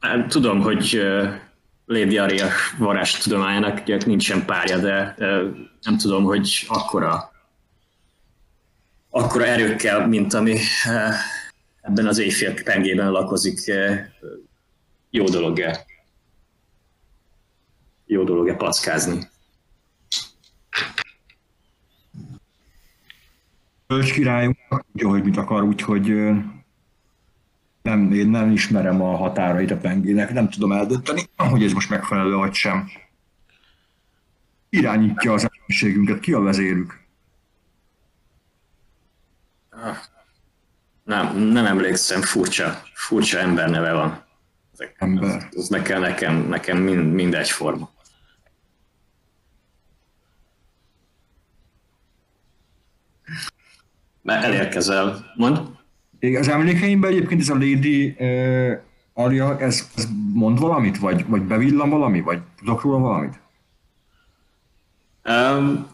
Hát, 0.00 0.28
Tudom, 0.28 0.60
hogy 0.60 1.02
Lady 1.86 2.18
Aria 2.18 2.48
varázs 2.78 3.12
tudományának 3.12 3.80
ugye 3.82 3.98
nincsen 4.06 4.44
párja, 4.44 4.78
de 4.78 5.14
nem 5.82 5.96
tudom, 5.98 6.24
hogy 6.24 6.64
akkora, 6.68 7.32
akkora 9.10 9.46
erőkkel, 9.46 10.06
mint 10.06 10.34
ami 10.34 10.58
ebben 11.80 12.06
az 12.06 12.18
éjfél 12.18 12.62
pengében 12.62 13.10
lakozik, 13.10 13.72
jó 15.10 15.24
dolog-e? 15.24 15.86
Jó 18.06 18.24
dolog-e 18.24 18.54
packázni? 18.54 19.18
Bölcs 23.86 24.12
királyunk 24.12 24.56
tudja, 24.68 25.08
hogy 25.08 25.22
mit 25.24 25.36
akar, 25.36 25.62
úgyhogy 25.62 26.06
nem, 27.82 28.12
én 28.12 28.28
nem 28.28 28.50
ismerem 28.50 29.02
a 29.02 29.16
határait 29.16 29.70
a 29.70 29.76
pengének, 29.76 30.32
nem 30.32 30.48
tudom 30.48 30.72
eldönteni, 30.72 31.22
hogy 31.36 31.62
ez 31.64 31.72
most 31.72 31.90
megfelelő 31.90 32.34
vagy 32.34 32.54
sem. 32.54 32.88
Irányítja 34.68 35.32
az 35.32 35.48
emberségünket, 35.52 36.20
ki 36.20 36.32
a 36.32 36.40
vezérük? 36.40 37.04
Nem, 41.04 41.36
nem 41.36 41.66
emlékszem, 41.66 42.22
furcsa, 42.22 42.82
furcsa 42.94 43.38
emberneve 43.38 43.92
van. 43.92 44.24
Ezek- 44.72 44.94
Ember. 44.98 45.48
Ez 45.52 45.68
nekem, 45.68 46.00
nekem, 46.00 46.48
nekem 46.48 46.78
mind, 46.78 47.12
mind 47.12 47.34
egyforma. 47.34 47.90
Mert 54.26 54.44
elérkezel, 54.44 55.32
mond? 55.34 55.60
Az 56.38 56.48
emlékeimben 56.48 57.10
egyébként 57.10 57.40
ez 57.40 57.48
a 57.48 57.54
Lady 57.54 58.16
uh, 58.18 58.78
Aria, 59.12 59.58
ez, 59.58 59.90
ez 59.96 60.08
mond 60.32 60.58
valamit? 60.58 60.98
Vagy, 60.98 61.26
vagy 61.26 61.42
bevillan 61.42 61.90
valami? 61.90 62.20
Vagy 62.20 62.40
tudok 62.58 62.82
róla 62.82 62.98
valamit? 62.98 63.40
Um, 65.24 65.88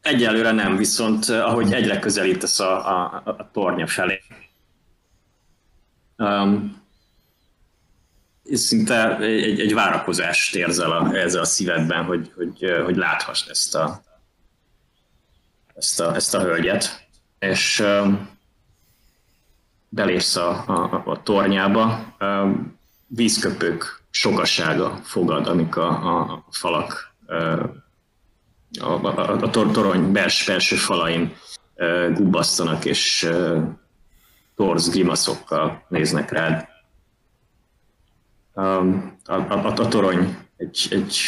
egyelőre 0.00 0.52
nem, 0.52 0.76
viszont 0.76 1.28
uh, 1.28 1.36
ahogy 1.36 1.72
egyre 1.72 1.98
közelítesz 1.98 2.60
a, 2.60 2.88
a, 2.88 3.22
a 3.24 3.50
tornya 3.52 3.86
felé, 3.86 4.20
um, 6.16 6.82
szinte 8.52 9.18
egy, 9.18 9.60
egy 9.60 9.74
várakozást 9.74 10.54
érzel 10.54 10.90
a, 10.90 11.14
ezzel 11.14 11.40
a 11.40 11.44
szívedben, 11.44 12.04
hogy, 12.04 12.32
hogy, 12.36 12.64
uh, 12.64 12.84
hogy 12.84 12.96
láthassd 12.96 13.50
ezt 13.50 13.74
a, 13.74 14.02
ezt 15.74 16.00
a, 16.00 16.14
ezt 16.14 16.34
a 16.34 16.40
hölgyet, 16.40 17.06
és 17.38 17.80
um, 17.80 18.28
belépsz 19.88 20.36
a, 20.36 20.64
a, 20.66 21.02
a 21.06 21.22
tornyába, 21.22 22.14
um, 22.20 22.78
vízköpők 23.06 24.02
sokasága 24.10 25.00
fogad, 25.02 25.46
amik 25.46 25.76
a, 25.76 25.88
a, 25.88 26.20
a 26.20 26.44
falak 26.50 27.12
uh, 27.26 27.64
a, 28.80 29.06
a, 29.06 29.42
a 29.42 29.50
tor- 29.50 29.72
torony 29.72 30.12
bels, 30.12 30.44
belső 30.46 30.76
falain 30.76 31.36
uh, 31.76 32.12
gubbasztanak, 32.12 32.84
és 32.84 33.22
uh, 33.22 33.62
torz 34.56 34.90
grimaszokkal 34.90 35.84
néznek 35.88 36.30
rád. 36.30 36.68
Um, 38.54 39.16
a, 39.24 39.32
a, 39.32 39.66
a 39.66 39.88
torony 39.88 40.36
egy, 40.56 40.86
egy 40.90 41.18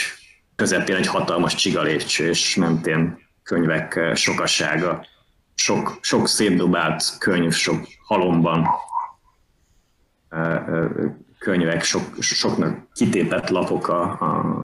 közepén 0.57 0.97
egy 0.97 1.07
hatalmas 1.07 1.55
csiga 1.55 1.83
lépcső, 1.83 2.29
és 2.29 2.57
mentén 2.57 3.24
könyvek 3.45 3.97
uh, 3.97 4.15
sokasága, 4.15 5.07
sok, 5.55 5.99
sok 6.01 6.29
szétdobált 6.29 7.19
könyv, 7.19 7.53
sok 7.53 7.87
halomban 8.07 8.67
uh, 10.31 10.69
uh, 10.69 11.05
könyvek, 11.39 11.83
sok, 11.83 12.03
soknak 12.21 12.87
kitépett 12.93 13.49
lapok 13.49 13.89
a, 13.89 14.03
a 14.03 14.63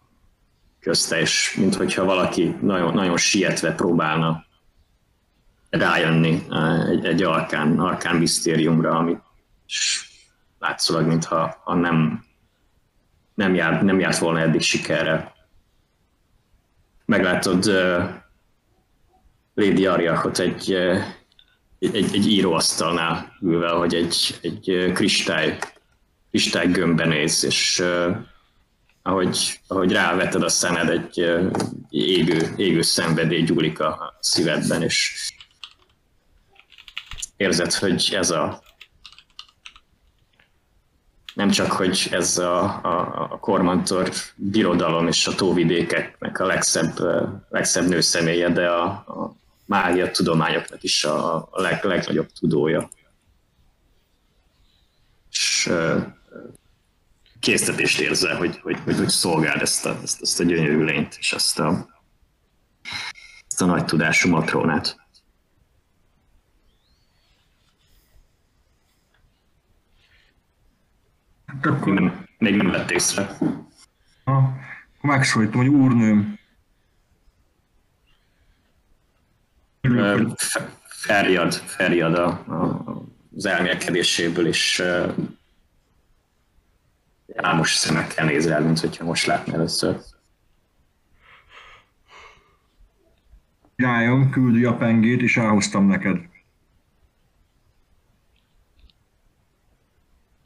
közte, 0.81 1.21
és 1.21 1.55
minthogyha 1.59 2.05
valaki 2.05 2.57
nagyon, 2.61 2.95
nagyon 2.95 3.17
sietve 3.17 3.75
próbálna 3.75 4.45
rájönni 5.71 6.43
eh, 6.51 6.89
egy, 6.89 7.05
egy 7.05 7.23
arkán, 7.23 7.79
arkán 7.79 8.17
misztériumra, 8.17 8.91
ami 8.91 9.17
és 9.67 10.09
látszólag, 10.59 11.07
mintha 11.07 11.61
ha 11.65 11.75
nem, 11.75 12.25
nem, 13.35 13.55
jár, 13.55 13.83
nem 13.83 14.01
járt 14.01 14.19
volna 14.19 14.41
eddig 14.41 14.61
sikerre. 14.61 15.33
Meglátod 17.05 17.71
Lady 19.61 19.87
Ariachot 19.87 20.39
egy, 20.39 20.73
egy, 21.79 21.95
egy, 21.95 22.27
íróasztalnál 22.27 23.37
ülve, 23.43 23.69
hogy 23.69 23.95
egy, 23.95 24.39
egy 24.43 24.93
kristály, 24.95 25.59
kristály 26.31 26.67
gömbbe 26.67 27.05
néz, 27.05 27.45
és 27.45 27.85
ahogy, 29.03 29.61
ahogy 29.67 29.93
ráveted 29.93 30.43
a 30.43 30.49
szemed, 30.49 30.89
egy 30.89 31.19
égő, 31.91 32.55
égő 32.57 32.83
szenvedély 32.83 33.43
gyúlik 33.43 33.81
a 33.81 34.17
szívedben, 34.21 34.83
és 34.83 35.31
érzed, 37.37 37.73
hogy 37.73 38.11
ez 38.17 38.31
a 38.31 38.63
nem 41.35 41.51
csak, 41.51 41.73
hogy 41.73 42.09
ez 42.11 42.39
a, 42.39 42.63
a, 42.63 43.29
a 43.31 43.39
kormantor 43.39 44.11
birodalom 44.37 45.07
és 45.07 45.27
a 45.27 45.35
tóvidékeknek 45.35 46.41
a 46.41 46.47
legszebb, 46.47 46.99
legszebb 47.49 47.89
nőszemélye, 47.89 48.49
de 48.49 48.69
a, 48.69 48.85
a 48.85 49.39
mágia 49.71 50.11
tudományoknak 50.11 50.83
is 50.83 51.05
a, 51.05 51.49
leg, 51.53 51.85
legnagyobb 51.85 52.33
tudója. 52.33 52.89
És 55.31 55.73
késztetést 57.41 58.01
érzel, 58.01 58.37
hogy, 58.37 58.59
hogy, 58.59 58.79
hogy, 58.85 58.97
hogy 58.97 59.09
szolgáld 59.09 59.61
ezt 59.61 59.87
a, 59.87 59.99
ezt, 60.03 60.23
ezt 60.23 60.41
a 60.41 60.45
gyönyörű 60.45 60.85
lényt, 60.85 61.17
és 61.19 61.33
ezt 61.33 61.59
a, 61.59 61.89
ezt 63.49 63.63
a 63.63 63.65
nagy 63.65 63.85
tudású 63.85 64.29
matrónát. 64.29 64.97
Hát 71.47 71.67
akkor, 71.67 71.93
Nem, 71.93 72.29
még 72.39 72.57
nem 72.57 72.71
vett 72.71 72.91
észre. 72.91 73.37
ha, 74.25 74.53
megszólítom, 75.01 75.61
hogy 75.61 75.69
úrnőm. 75.69 76.40
Örülök, 79.81 80.05
Ö, 80.05 80.23
hogy 80.23 80.33
fe- 80.37 80.79
Feljad, 80.83 81.53
feljad 81.53 82.15
a, 82.15 82.27
a, 82.27 82.85
az 83.37 83.47
elmélkedéséből, 83.47 84.47
és 84.47 84.83
álmos 87.37 87.75
szemekkel 87.75 88.25
néz 88.27 88.49
rád, 88.49 88.65
mint 88.65 88.81
hogyha 88.81 89.05
most 89.05 89.27
látna 89.27 89.53
először. 89.53 90.01
királyom 93.81 94.31
küldi 94.31 94.65
a 94.65 94.77
pengét, 94.77 95.23
és 95.23 95.37
elhoztam 95.37 95.87
neked. 95.87 96.17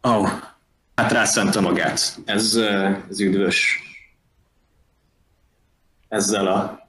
Ó, 0.08 0.10
oh, 0.10 0.28
hát 0.94 1.12
rászánta 1.12 1.60
magát. 1.60 2.18
Ez, 2.24 2.54
ez 3.08 3.20
üdvös. 3.20 3.82
Ezzel 6.08 6.46
a, 6.46 6.83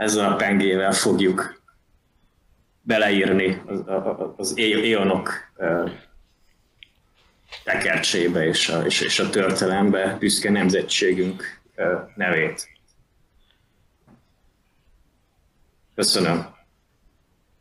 ezzel 0.00 0.32
a 0.32 0.36
pengével 0.36 0.92
fogjuk 0.92 1.62
beleírni 2.82 3.62
az, 4.36 4.56
éonok 4.56 5.32
tekercsébe 7.64 8.46
és 8.46 8.68
a, 8.68 8.84
és, 8.84 9.00
és 9.00 9.18
a 9.18 9.30
történelembe 9.30 10.16
büszke 10.18 10.50
nemzetségünk 10.50 11.60
nevét. 12.14 12.68
Köszönöm. 15.94 16.46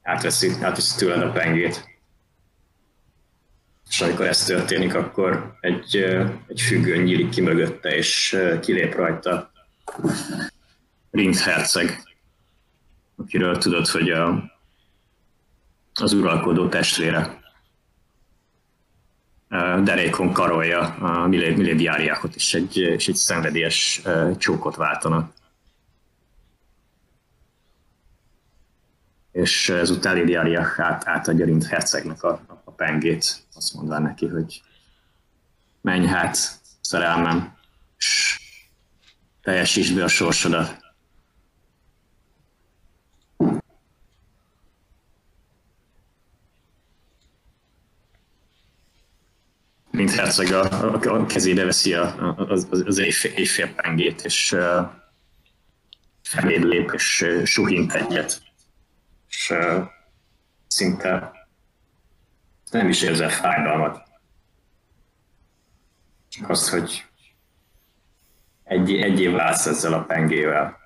Átveszi, 0.01 0.51
átveszi 0.61 0.97
tőled 0.97 1.21
a 1.21 1.31
pengét. 1.31 1.87
És 3.89 4.01
amikor 4.01 4.27
ez 4.27 4.43
történik, 4.43 4.95
akkor 4.95 5.57
egy, 5.61 5.95
egy 6.47 6.61
függöny 6.61 7.03
nyílik 7.03 7.29
ki 7.29 7.41
mögötte, 7.41 7.95
és 7.95 8.37
kilép 8.61 8.95
rajta 8.95 9.51
Rind 11.11 11.37
herceg, 11.37 12.08
akiről 13.19 13.57
tudod, 13.57 13.87
hogy 13.87 14.09
a, 14.09 14.51
az 15.93 16.13
uralkodó 16.13 16.67
testvére. 16.67 17.37
Derékon 19.83 20.33
karolja 20.33 20.79
a 20.79 21.27
Milé- 21.27 21.57
Milédiáriákot, 21.57 22.35
és 22.35 22.53
egy, 22.53 22.77
és 22.77 23.07
egy 23.07 23.15
szenvedélyes 23.15 24.01
csókot 24.37 24.75
váltanak. 24.75 25.33
És 29.31 29.69
ezután 29.69 30.15
Lidiária 30.15 30.73
át, 30.77 31.07
átadja 31.07 31.45
Rind 31.45 31.65
hercegnek 31.65 32.23
a, 32.23 32.41
a 32.63 32.71
pengét, 32.71 33.47
azt 33.55 33.73
mondva 33.73 33.99
neki, 33.99 34.27
hogy 34.27 34.61
menj 35.81 36.05
hát, 36.05 36.37
szerelmem, 36.81 37.57
és 37.97 38.39
teljesítsd 39.41 39.95
be 39.95 40.03
a 40.03 40.07
sorsodat. 40.07 40.78
Mint 49.99 50.15
herceg 50.15 50.51
a, 50.51 50.93
a, 50.93 51.25
kezébe 51.25 51.65
veszi 51.65 51.93
a, 51.93 52.35
az, 52.35 52.67
az 52.85 52.97
éjfél, 52.97 53.31
éjfélpengét, 53.31 54.21
és 54.21 54.51
uh, 54.51 54.89
feléd 56.23 56.63
lép, 56.63 56.91
és 56.93 57.21
uh, 57.21 57.43
suhint 57.43 57.93
egyet. 57.93 58.41
És 59.29 59.49
uh, 59.49 59.83
szinte 60.67 61.31
nem 62.71 62.89
is 62.89 63.01
érzel 63.01 63.29
fájdalmat. 63.29 64.03
Csak 66.29 66.49
azt, 66.49 66.69
hogy 66.69 67.05
egy, 68.63 68.95
egy 68.95 69.19
év 69.19 69.31
válsz 69.31 69.65
ezzel 69.65 69.93
a 69.93 70.03
pengével, 70.03 70.77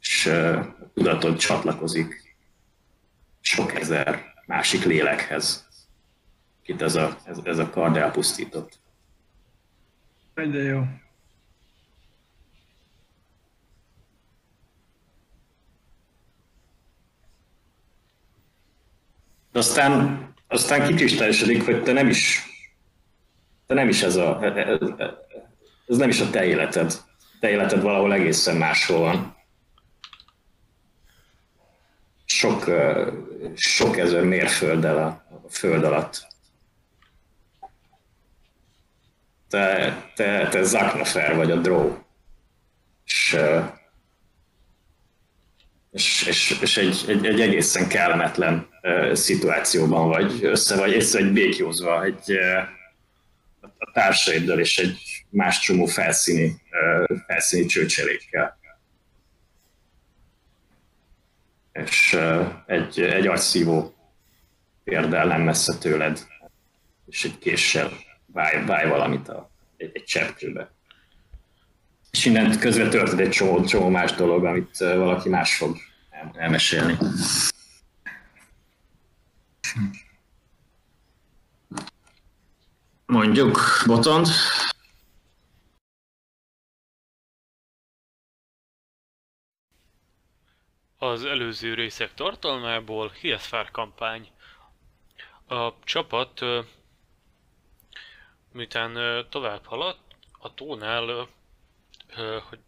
és 0.00 0.26
uh, 0.26 0.64
tudatod 0.94 1.36
csatlakozik 1.36 2.36
sok 3.40 3.74
ezer 3.74 4.24
másik 4.46 4.84
lélekhez, 4.84 5.66
akit 6.62 6.82
ez 6.82 6.94
a, 6.94 7.18
ez, 7.24 7.38
ez 7.44 7.58
a 7.58 7.70
kard 7.70 7.96
elpusztított. 7.96 8.78
De 10.34 10.62
jó. 10.62 10.82
De 19.52 19.58
aztán, 19.58 20.26
aztán 20.48 20.86
kikristályosodik, 20.86 21.64
hogy 21.64 21.82
te 21.82 21.92
nem 21.92 22.08
is, 22.08 22.42
te 23.66 23.74
nem 23.74 23.88
is 23.88 24.02
ez 24.02 24.16
a, 24.16 24.44
ez 25.86 25.96
nem 25.96 26.08
is 26.08 26.20
a 26.20 26.30
te 26.30 26.44
életed. 26.44 27.02
Te 27.40 27.50
életed 27.50 27.82
valahol 27.82 28.12
egészen 28.12 28.56
máshol 28.56 28.98
van. 28.98 29.36
Sok, 32.24 32.64
sok 33.54 33.96
ezer 33.96 34.24
mérfölddel 34.24 34.98
a, 34.98 35.06
a 35.44 35.48
föld 35.48 35.84
alatt. 35.84 36.31
Te, 39.52 39.96
te, 40.14 40.48
te 40.48 40.62
Zaknafer 40.62 41.36
vagy 41.36 41.50
a 41.50 41.56
Drow. 41.56 41.98
És, 43.04 43.36
és, 45.90 46.26
és, 46.26 46.58
és 46.60 46.76
egy, 46.76 47.04
egy, 47.08 47.26
egy 47.26 47.40
egészen 47.40 47.88
kellemetlen 47.88 48.68
szituációban 49.12 50.08
vagy, 50.08 50.44
össze 50.44 50.76
vagy, 50.76 50.94
össze 50.94 51.18
vagy 51.18 51.32
békjózva 51.32 52.04
egy, 52.04 52.32
a 53.60 53.90
társaiddal 53.92 54.58
és 54.58 54.78
egy 54.78 54.98
más 55.28 55.60
csomó 55.60 55.86
felszíni, 55.86 56.62
felszíni 57.26 57.66
csőcselékkel. 57.66 58.58
És 61.72 62.18
egy, 62.66 63.00
egy 63.00 63.26
agyszívó 63.26 63.94
pérdel 64.84 65.26
nem 65.26 65.40
messze 65.40 65.78
tőled, 65.78 66.26
és 67.06 67.24
egy 67.24 67.38
késsel 67.38 67.90
válj, 68.32 68.64
válj 68.64 68.88
valamit 68.88 69.28
a, 69.28 69.50
egy, 69.76 69.90
egy 69.92 70.04
cseppkőbe. 70.04 70.70
És 72.10 72.24
innen 72.24 72.58
közben 72.58 72.90
történt 72.90 73.20
egy 73.20 73.30
csomó, 73.30 73.64
csomó 73.64 73.88
más 73.88 74.12
dolog, 74.12 74.44
amit 74.44 74.76
valaki 74.76 75.28
más 75.28 75.56
fog 75.56 75.76
elmesélni. 76.34 76.96
Mondjuk, 83.06 83.58
Botond. 83.86 84.26
Az 90.98 91.24
előző 91.24 91.74
részek 91.74 92.14
tartalmából 92.14 93.12
Hieszfár 93.20 93.70
kampány. 93.70 94.28
A 95.48 95.78
csapat 95.84 96.40
miután 98.52 99.26
tovább 99.28 99.64
haladt, 99.64 100.00
a 100.38 100.54
tónál, 100.54 101.28
hogy 102.48 102.58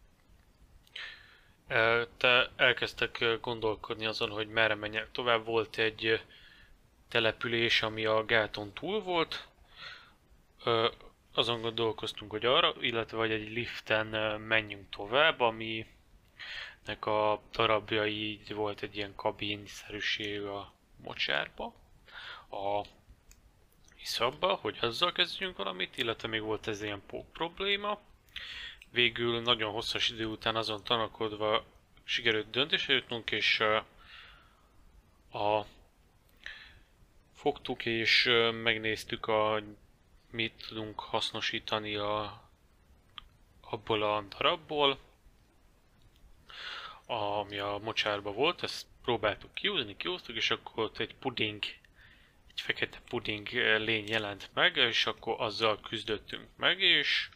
te 2.17 2.51
elkezdtek 2.55 3.25
gondolkodni 3.41 4.05
azon, 4.05 4.29
hogy 4.29 4.47
merre 4.47 4.75
menjek 4.75 5.11
tovább. 5.11 5.45
Volt 5.45 5.77
egy 5.77 6.21
település, 7.07 7.81
ami 7.81 8.05
a 8.05 8.25
gáton 8.25 8.73
túl 8.73 9.01
volt. 9.01 9.47
Azon 11.33 11.61
gondolkoztunk, 11.61 12.31
hogy 12.31 12.45
arra, 12.45 12.73
illetve 12.79 13.17
vagy 13.17 13.31
egy 13.31 13.49
liften 13.49 14.07
menjünk 14.41 14.89
tovább, 14.89 15.39
ami 15.39 15.85
nek 16.85 17.05
a 17.05 17.41
darabjai 17.51 18.41
volt 18.49 18.81
egy 18.81 18.95
ilyen 18.95 19.15
kabinszerűség 19.15 20.43
a 20.43 20.73
mocsárba. 21.03 21.73
A 22.49 22.81
iszabba, 24.05 24.53
hogy 24.53 24.77
azzal 24.81 25.11
kezdjünk 25.11 25.57
valamit, 25.57 25.97
illetve 25.97 26.27
még 26.27 26.41
volt 26.41 26.67
ez 26.67 26.81
ilyen 26.81 27.01
pók 27.07 27.31
probléma. 27.31 27.99
Végül 28.91 29.41
nagyon 29.41 29.71
hosszas 29.71 30.09
idő 30.09 30.25
után 30.25 30.55
azon 30.55 30.83
tanakodva 30.83 31.65
sikerült 32.03 32.49
döntésre 32.49 32.93
jutnunk, 32.93 33.31
és 33.31 33.59
a 35.31 35.65
fogtuk 37.33 37.85
és 37.85 38.29
megnéztük 38.63 39.27
a 39.27 39.61
mit 40.31 40.65
tudunk 40.67 40.99
hasznosítani 40.99 41.95
a, 41.95 42.43
abból 43.61 44.03
a 44.03 44.21
darabból, 44.29 44.99
ami 47.05 47.57
a 47.57 47.79
mocsárba 47.83 48.31
volt, 48.31 48.63
ezt 48.63 48.85
próbáltuk 49.03 49.53
kiúzni, 49.53 49.97
kiúztuk, 49.97 50.35
és 50.35 50.51
akkor 50.51 50.83
ott 50.83 50.97
egy 50.97 51.15
puding 51.15 51.63
egy 52.55 52.61
fekete 52.61 52.97
puding 53.09 53.47
eh, 53.53 53.79
lény 53.79 54.07
jelent 54.07 54.49
meg, 54.53 54.75
és 54.77 55.05
akkor 55.05 55.35
azzal 55.39 55.79
küzdöttünk 55.79 56.47
meg, 56.57 56.81
és 56.81 57.29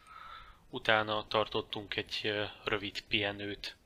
utána 0.69 1.27
tartottunk 1.27 1.95
egy 1.95 2.19
eh, 2.23 2.49
rövid 2.63 3.01
pihenőt. 3.01 3.77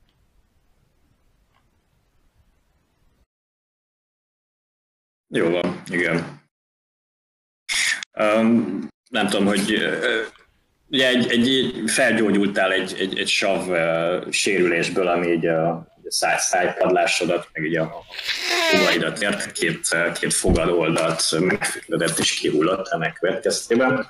Jó 5.28 5.50
van, 5.50 5.82
igen. 5.86 6.42
Um, 8.18 8.88
nem 9.10 9.28
tudom, 9.28 9.46
hogy 9.46 9.72
uh, 9.74 10.26
ugye 10.90 11.08
egy, 11.08 11.30
egy, 11.30 11.72
felgyógyultál 11.90 12.72
egy, 12.72 12.94
egy, 12.98 13.18
egy 13.18 13.28
sav 13.28 13.68
uh, 13.68 14.30
sérülésből, 14.30 15.08
ami 15.08 15.26
így 15.26 15.46
a 15.46 15.93
száj, 16.08 16.36
szájpadlásodat, 16.38 17.48
meg 17.52 17.62
ugye 17.62 17.80
a 17.80 18.04
fogaidat 18.70 19.22
ért, 19.22 19.52
két, 19.52 19.96
két 20.20 20.34
fogad 20.34 20.68
oldalt 20.68 21.40
megfeküdött 21.40 22.18
és 22.18 22.34
kihullott 22.34 22.88
ennek 22.88 23.12
következtében. 23.12 24.06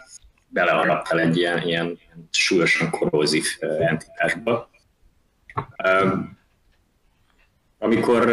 Beleharaptál 0.49 1.21
egy 1.21 1.37
ilyen, 1.37 1.63
ilyen 1.63 1.99
súlyosan 2.31 2.91
korrózív 2.91 3.45
entitásba. 3.61 4.71
Amikor 7.79 8.29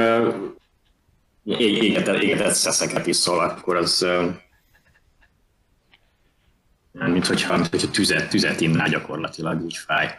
égetett, 1.57 2.21
égetett 2.21 2.53
szeszeket 2.53 3.07
iszol, 3.07 3.39
akkor 3.39 3.75
az 3.75 4.05
mint 6.91 7.27
hogyha, 7.27 7.55
mint 7.55 7.69
hogyha 7.69 7.89
tüzet, 7.89 8.29
tüzet 8.29 8.61
innál 8.61 8.89
gyakorlatilag, 8.89 9.61
úgy 9.61 9.77
fáj. 9.77 10.09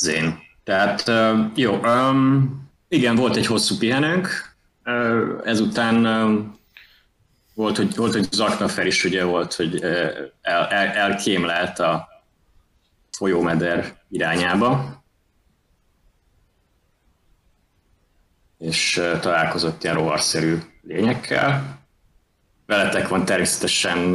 Zén. 0.00 0.38
Tehát 0.64 1.10
jó, 1.54 1.80
igen, 2.88 3.14
volt 3.14 3.36
egy 3.36 3.46
hosszú 3.46 3.78
pihenőnk, 3.78 4.56
ezután 5.44 6.02
volt, 7.54 7.76
hogy, 7.76 7.96
volt, 7.96 8.12
hogy 8.12 8.32
Zaknafer 8.32 8.86
is 8.86 9.04
ugye 9.04 9.24
volt, 9.24 9.54
hogy 9.54 9.82
el, 9.82 10.66
el, 10.66 10.86
elkémlelt 10.86 11.78
a 11.78 12.08
folyómeder 13.10 14.02
irányába, 14.08 15.02
és 18.58 19.02
találkozott 19.20 19.82
ilyen 19.82 19.96
rovarszerű 19.96 20.58
lényekkel. 20.82 21.78
Veletek 22.66 23.08
van 23.08 23.24
természetesen 23.24 24.14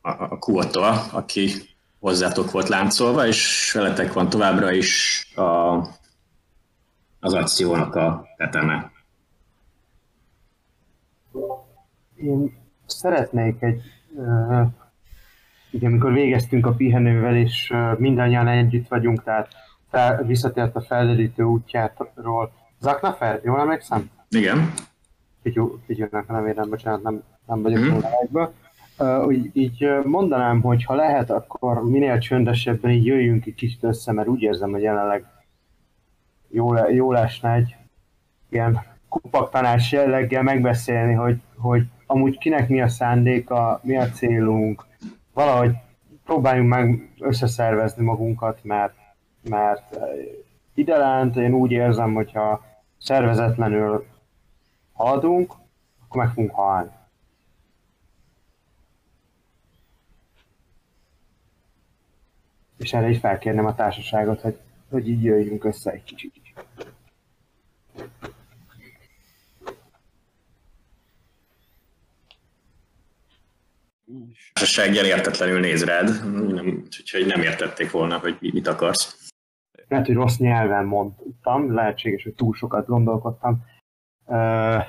a, 0.00 0.38
Kuota, 0.38 0.90
aki 1.10 1.68
hozzátok 2.00 2.50
volt 2.50 2.68
láncolva, 2.68 3.26
és 3.26 3.72
veletek 3.72 4.12
van 4.12 4.28
továbbra 4.28 4.72
is 4.72 5.24
a, 5.36 5.76
az 7.20 7.34
akciónak 7.34 7.94
a 7.94 8.26
teteme. 8.36 8.90
Én 12.14 12.58
szeretnék 12.86 13.62
egy, 13.62 13.82
uh, 14.14 14.66
ugye 15.72 15.86
amikor 15.86 16.12
végeztünk 16.12 16.66
a 16.66 16.72
pihenővel, 16.72 17.36
és 17.36 17.74
mindannyian 17.96 18.48
együtt 18.48 18.88
vagyunk, 18.88 19.22
tehát 19.22 19.48
fel, 19.90 20.22
visszatért 20.22 20.76
a 20.76 20.80
felderítő 20.80 21.42
útjáról. 21.42 22.52
Zaknafer, 22.80 23.40
jól 23.44 23.60
emlékszem? 23.60 24.10
Igen. 24.28 24.72
Figyúnak 25.86 26.24
a 26.28 26.32
nevében, 26.32 26.68
bocsánat, 26.68 27.02
nem, 27.02 27.22
nem 27.46 27.62
vagyok 27.62 27.84
mm. 27.84 27.96
a 27.96 28.00
Uh, 28.30 28.52
úgy, 29.26 29.50
így 29.52 29.88
mondanám, 30.04 30.60
hogy 30.60 30.84
ha 30.84 30.94
lehet, 30.94 31.30
akkor 31.30 31.84
minél 31.84 32.18
csöndesebben 32.18 32.90
így 32.90 33.06
jöjjünk 33.06 33.46
egy 33.46 33.54
kicsit 33.54 33.82
össze, 33.82 34.12
mert 34.12 34.28
úgy 34.28 34.42
érzem, 34.42 34.70
hogy 34.70 34.82
jelenleg 34.82 35.24
jól, 36.48 36.78
jól 36.90 37.18
esne 37.18 37.52
egy 37.52 37.76
ilyen 38.48 38.80
kupaktanás 39.08 39.92
jelleggel 39.92 40.42
megbeszélni, 40.42 41.12
hogy, 41.12 41.40
hogy 41.56 41.82
amúgy 42.06 42.38
kinek 42.38 42.68
mi 42.68 42.80
a 42.80 42.88
szándéka, 42.88 43.80
mi 43.82 43.96
a 43.96 44.08
célunk, 44.08 44.84
valahogy 45.34 45.72
próbáljunk 46.24 46.68
meg 46.68 47.12
összeszervezni 47.18 48.04
magunkat, 48.04 48.58
mert, 48.62 48.94
mert 49.48 49.98
ide 50.74 50.96
lent 50.96 51.36
én 51.36 51.52
úgy 51.52 51.70
érzem, 51.70 52.14
hogyha 52.14 52.64
szervezetlenül 52.98 54.06
haladunk, 54.92 55.52
akkor 56.04 56.22
meg 56.22 56.32
fogunk 56.32 56.54
halni. 56.54 56.90
És 62.78 62.92
erre 62.92 63.08
is 63.08 63.18
felkérném 63.18 63.66
a 63.66 63.74
társaságot, 63.74 64.40
hogy, 64.40 64.58
hogy 64.90 65.08
így 65.08 65.22
jöjjünk 65.22 65.64
össze 65.64 65.90
egy 65.90 66.04
kicsit. 66.04 66.32
társaságjel 74.52 75.04
értetlenül 75.04 75.60
néz 75.60 75.84
rád, 75.84 76.08
nem, 76.54 76.82
úgyhogy 77.00 77.26
nem 77.26 77.42
értették 77.42 77.90
volna, 77.90 78.18
hogy 78.18 78.36
mit 78.40 78.66
akarsz. 78.66 79.30
Lehet, 79.88 80.06
hogy 80.06 80.14
rossz 80.14 80.36
nyelven 80.36 80.84
mondtam, 80.84 81.74
lehetséges, 81.74 82.22
hogy 82.22 82.34
túl 82.34 82.54
sokat 82.54 82.86
gondolkodtam 82.86 83.64
uh, 84.24 84.82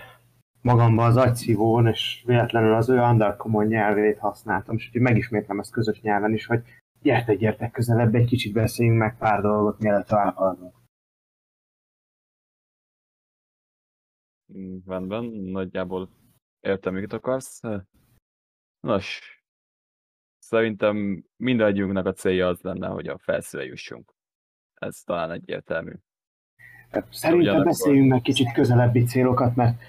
magamban 0.61 1.05
az 1.05 1.17
agyszívón, 1.17 1.87
és 1.87 2.23
véletlenül 2.25 2.73
az 2.73 2.89
ő 2.89 2.99
undercommon 2.99 3.65
nyelvét 3.65 4.17
használtam, 4.17 4.75
és 4.75 4.85
úgyhogy 4.85 5.01
megismétlem 5.01 5.59
ezt 5.59 5.71
közös 5.71 6.01
nyelven 6.01 6.33
is, 6.33 6.45
hogy 6.45 6.61
gyertek, 7.01 7.37
gyertek 7.37 7.71
közelebb, 7.71 8.15
egy 8.15 8.27
kicsit 8.27 8.53
beszéljünk 8.53 8.99
meg 8.99 9.17
pár 9.17 9.41
dolgot, 9.41 9.79
mielőtt 9.79 10.07
tovább 10.07 10.35
haladunk. 10.35 10.75
Rendben, 14.85 15.23
nagyjából 15.25 16.09
értem, 16.59 16.93
mit 16.93 17.13
akarsz. 17.13 17.61
Nos, 18.79 19.21
szerintem 20.37 21.23
mindannyiunknak 21.37 22.05
a 22.05 22.13
célja 22.13 22.47
az 22.47 22.61
lenne, 22.61 22.87
hogy 22.87 23.07
a 23.07 23.17
felszíre 23.17 23.63
jussunk. 23.65 24.13
Ez 24.73 25.01
talán 25.01 25.31
egyértelmű. 25.31 25.93
Szerintem 26.91 27.39
Ugyanakkor- 27.39 27.65
beszéljünk 27.65 28.09
meg 28.09 28.21
kicsit 28.21 28.51
közelebbi 28.53 29.03
célokat, 29.03 29.55
mert 29.55 29.81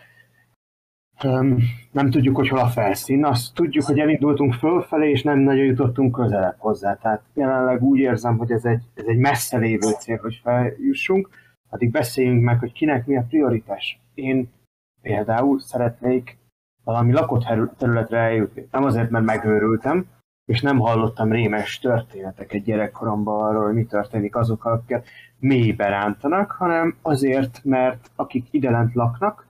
nem 1.90 2.11
tudjuk, 2.11 2.37
hogy 2.37 2.48
hol 2.48 2.59
a 2.59 2.66
felszín. 2.66 3.24
Azt 3.24 3.54
tudjuk, 3.54 3.85
hogy 3.85 3.98
elindultunk 3.98 4.54
fölfelé, 4.54 5.11
és 5.11 5.22
nem 5.22 5.38
nagyon 5.38 5.64
jutottunk 5.64 6.14
közelebb 6.14 6.56
hozzá. 6.59 6.94
Tehát 6.94 7.22
jelenleg 7.35 7.83
úgy 7.83 7.98
érzem, 7.98 8.38
hogy 8.38 8.50
ez 8.50 8.64
egy, 8.64 8.83
ez 8.94 9.04
egy 9.06 9.18
messze 9.18 9.59
lévő 9.59 9.90
cél, 9.98 10.18
hogy 10.18 10.40
feljussunk. 10.42 11.28
Addig 11.68 11.90
beszéljünk 11.90 12.42
meg, 12.42 12.59
hogy 12.59 12.72
kinek 12.72 13.06
mi 13.06 13.16
a 13.16 13.24
prioritás. 13.28 14.00
Én 14.14 14.48
például 15.02 15.61
szeretnék 15.61 16.38
valami 16.85 17.12
lakott 17.12 17.46
területre 17.76 18.18
eljutni. 18.18 18.68
Nem 18.70 18.85
azért, 18.85 19.11
mert 19.11 19.24
megőrültem, 19.24 20.06
és 20.44 20.61
nem 20.61 20.78
hallottam 20.78 21.33
rémes 21.33 21.78
történeteket 21.78 22.62
gyerekkoromban 22.62 23.44
arról, 23.44 23.64
hogy 23.64 23.74
mi 23.74 23.85
történik 23.85 24.37
azokkal, 24.37 24.72
akiket 24.72 25.06
mélybe 25.38 25.88
rántanak, 25.88 26.50
hanem 26.50 26.96
azért, 27.02 27.61
mert 27.64 28.11
akik 28.16 28.46
ide 28.50 28.70
lent 28.70 28.94
laknak, 28.94 29.46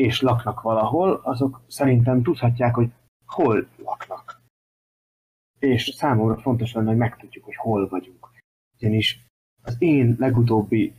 és 0.00 0.20
laknak 0.20 0.60
valahol, 0.60 1.20
azok 1.22 1.60
szerintem 1.66 2.22
tudhatják, 2.22 2.74
hogy 2.74 2.90
hol 3.26 3.68
laknak. 3.76 4.40
És 5.58 5.84
számomra 5.84 6.36
fontos 6.36 6.72
lenne, 6.72 6.88
hogy 6.88 6.96
megtudjuk, 6.96 7.44
hogy 7.44 7.56
hol 7.56 7.88
vagyunk. 7.88 8.30
Ugyanis 8.76 9.26
az 9.62 9.76
én 9.78 10.16
legutóbbi 10.18 10.94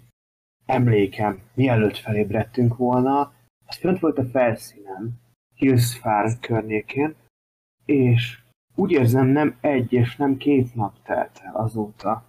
emlékem, 0.66 1.42
mielőtt 1.54 1.98
felébredtünk 1.98 2.78
volna, 2.78 3.34
az 3.66 3.78
fönt 3.78 4.00
volt 4.00 4.18
a 4.18 4.26
felszínen, 4.26 5.20
Hillsfár 5.56 6.40
környékén, 6.40 7.16
és 7.86 8.40
úgy 8.76 8.92
érzem, 8.92 9.28
nem 9.28 9.58
egy 9.62 9.94
és 9.94 10.16
nem 10.16 10.38
két 10.38 10.76
nap 10.76 11.02
telt 11.04 11.40
el 11.44 11.56
azóta, 11.56 12.26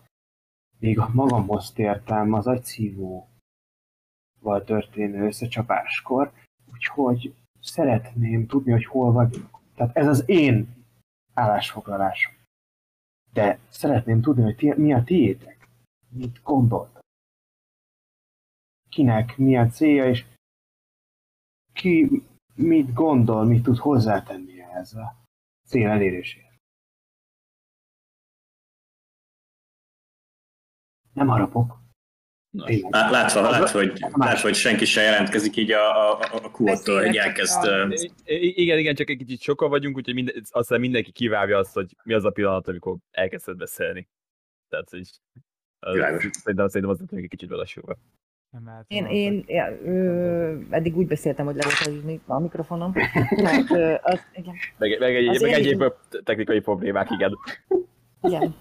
még 0.79 0.99
a 0.99 1.11
magamhoz 1.13 1.73
tértem 1.73 2.33
az 2.33 2.47
agyszívóval 2.47 3.25
történő 4.65 5.27
összecsapáskor, 5.27 6.33
úgyhogy 6.89 7.35
szeretném 7.61 8.47
tudni, 8.47 8.73
hogy 8.73 8.85
hol 8.85 9.13
vagyunk. 9.13 9.59
Tehát 9.75 9.97
ez 9.97 10.07
az 10.07 10.29
én 10.29 10.85
állásfoglalásom. 11.35 12.35
De 13.33 13.59
szeretném 13.69 14.21
tudni, 14.21 14.43
hogy 14.43 14.57
ti, 14.57 14.75
mi 14.75 14.93
a 14.93 15.05
tiétek. 15.05 15.69
Mit 16.09 16.43
gondoltak. 16.43 17.03
Kinek 18.89 19.37
mi 19.37 19.57
a 19.57 19.67
célja, 19.67 20.09
és 20.09 20.25
ki 21.73 22.23
mit 22.55 22.93
gondol, 22.93 23.45
mit 23.45 23.63
tud 23.63 23.79
hozzátenni 23.79 24.61
ehhez 24.61 24.95
a 24.95 25.17
cél 25.67 25.89
eléréséhez. 25.89 26.53
Nem 31.13 31.29
harapok. 31.29 31.82
Nos, 32.53 32.67
Tényleg. 32.67 32.93
Lá- 32.93 33.11
Látva, 33.11 33.41
látva, 33.41 33.79
hogy, 33.79 33.93
látva, 34.13 34.41
hogy 34.41 34.55
senki 34.55 34.85
sem 34.85 35.05
jelentkezik 35.05 35.57
így 35.57 35.71
a, 35.71 36.11
a, 36.13 36.19
a 36.43 36.51
kulttól, 36.51 37.01
hogy 37.05 37.17
elkezd... 37.17 37.69
igen, 38.25 38.79
igen, 38.79 38.95
csak 38.95 39.11
egy 39.11 39.17
kicsit 39.17 39.41
sokan 39.41 39.69
vagyunk, 39.69 39.97
úgyhogy 39.97 40.15
minden, 40.15 40.43
aztán 40.51 40.81
mindenki 40.81 41.13
kivárja 41.13 41.59
azt, 41.59 41.75
hogy 41.75 41.97
mi 42.03 42.13
az 42.15 42.25
a 42.25 42.31
pillanat, 42.31 42.69
amikor 42.69 42.97
elkezded 43.11 43.57
beszélni. 43.57 44.09
Tehát, 44.69 44.91
hogy 44.91 45.09
az, 45.79 45.97
szerintem, 46.33 46.69
szerintem 46.69 46.89
az 46.91 47.01
egy 47.13 47.29
kicsit 47.29 47.49
belassulva. 47.49 47.97
Én, 48.87 49.07
én 49.07 49.45
ja, 49.47 49.79
ö, 49.85 50.59
eddig 50.71 50.97
úgy 50.97 51.07
beszéltem, 51.07 51.45
hogy 51.47 51.55
le 51.55 51.63
volt 51.65 52.03
a, 52.03 52.07
mi- 52.07 52.21
a 52.27 52.39
mikrofonom. 52.39 52.93
Tehát, 53.37 53.71
ö, 53.71 53.95
az, 54.03 54.21
igen, 54.35 54.55
Meg, 54.79 54.99
meg, 54.99 55.15
egy, 55.17 55.27
Az 55.29 55.41
meg 55.41 55.51
én- 55.51 55.57
egyéb 55.57 55.85
technikai 56.25 56.61
problémák, 56.61 57.11
igen. 57.11 57.37
igen. 58.23 58.55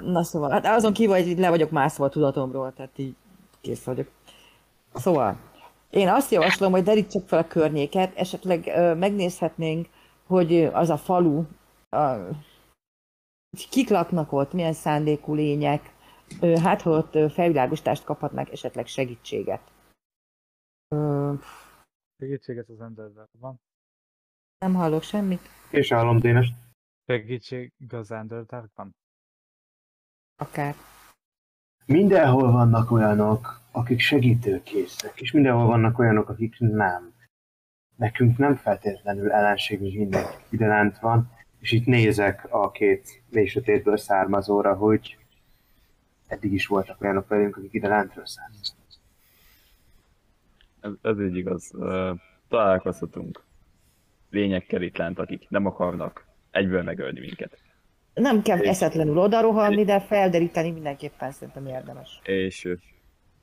Na 0.00 0.22
szóval, 0.22 0.50
hát 0.50 0.66
azon 0.66 0.92
kívül, 0.92 1.14
hogy 1.14 1.38
le 1.38 1.48
vagyok 1.48 1.70
mászva 1.70 2.04
a 2.04 2.08
tudatomról, 2.08 2.72
tehát 2.72 2.98
így 2.98 3.14
kész 3.60 3.84
vagyok. 3.84 4.08
Szóval, 4.94 5.36
én 5.90 6.08
azt 6.08 6.30
javaslom, 6.30 6.72
hogy 6.72 6.82
derítsek 6.82 7.26
fel 7.26 7.38
a 7.38 7.46
környéket, 7.46 8.16
esetleg 8.16 8.66
ö, 8.66 8.94
megnézhetnénk, 8.94 9.88
hogy 10.26 10.64
az 10.64 10.90
a 10.90 10.96
falu, 10.96 11.44
a, 11.88 12.14
kik 13.70 13.88
laknak 13.88 14.32
ott, 14.32 14.52
milyen 14.52 14.72
szándékú 14.72 15.34
lények, 15.34 15.94
ö, 16.40 16.56
hát 16.56 16.82
ha 16.82 16.90
ott 16.90 17.32
felvilágosítást 17.32 18.04
kaphatnak, 18.04 18.52
esetleg 18.52 18.86
segítséget. 18.86 19.60
Ö, 20.88 21.32
Segítséget 22.18 22.68
az 22.68 22.80
Underdark 22.80 23.30
van. 23.38 23.60
nem 24.58 24.74
hallok 24.74 25.02
semmit. 25.02 25.40
És 25.70 25.88
hallom 25.88 26.18
Dénes. 26.18 26.52
Segítség 27.06 27.72
az 27.88 28.10
Underdarkban. 28.10 28.94
Akár. 30.40 30.74
Mindenhol 31.86 32.52
vannak 32.52 32.90
olyanok, 32.90 33.60
akik 33.70 34.00
segítőkészek, 34.00 35.20
és 35.20 35.32
mindenhol 35.32 35.66
vannak 35.66 35.98
olyanok, 35.98 36.28
akik 36.28 36.58
nem. 36.58 37.12
Nekünk 37.96 38.38
nem 38.38 38.56
feltétlenül 38.56 39.32
ellenségünk 39.32 39.94
mindenki 39.94 40.36
ide 40.48 40.66
lent 40.66 40.98
van, 40.98 41.30
és 41.58 41.72
itt 41.72 41.86
nézek 41.86 42.46
a 42.50 42.70
két 42.70 43.22
mély 43.28 43.46
sötétből 43.46 43.96
származóra, 43.96 44.74
hogy 44.74 45.18
eddig 46.26 46.52
is 46.52 46.66
voltak 46.66 47.00
olyanok 47.00 47.28
velünk, 47.28 47.56
akik 47.56 47.72
ide 47.72 47.88
lentről 47.88 48.26
származnak. 48.26 48.86
Ez, 50.80 50.92
ez 51.02 51.20
így 51.20 51.36
igaz. 51.36 51.70
Találkozhatunk 52.48 53.42
lényekkel 54.30 54.82
itt 54.82 54.96
lent, 54.96 55.18
akik 55.18 55.48
nem 55.48 55.66
akarnak 55.66 56.26
egyből 56.50 56.82
megölni 56.82 57.20
minket. 57.20 57.69
Nem 58.14 58.42
kell 58.42 58.58
eszetlenül 58.58 59.18
odarohanni, 59.18 59.84
de 59.84 60.00
felderíteni 60.00 60.70
mindenképpen 60.70 61.30
szerintem 61.32 61.66
érdemes. 61.66 62.20
És 62.22 62.64
ö, 62.64 62.74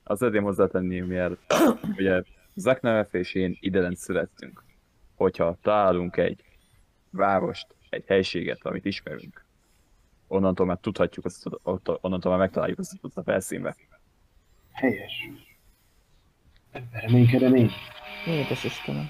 azt 0.03 0.20
szeretném 0.20 0.43
hozzátenni, 0.43 0.99
mielőtt 0.99 1.53
ugye 1.97 2.22
Zaknaref 2.55 3.13
és 3.13 3.34
én 3.34 3.57
ide 3.59 3.80
lent 3.80 3.97
születtünk. 3.97 4.63
Hogyha 5.15 5.57
találunk 5.61 6.18
egy 6.18 6.43
várost, 7.09 7.68
egy 7.89 8.03
helységet, 8.07 8.59
amit 8.65 8.86
ismerünk, 8.86 9.45
onnantól 10.28 10.65
már 10.65 10.78
tudhatjuk, 10.78 11.26
azt, 11.26 11.45
ott- 11.63 12.03
onnantól 12.03 12.32
már 12.32 12.39
megtaláljuk 12.39 12.80
azt, 12.80 12.97
a 13.13 13.22
felszínbe. 13.24 13.76
Helyes. 14.72 15.30
Reménykedem 16.91 17.55
én. 17.55 17.70
Édes 18.28 18.63
Istenem. 18.63 19.09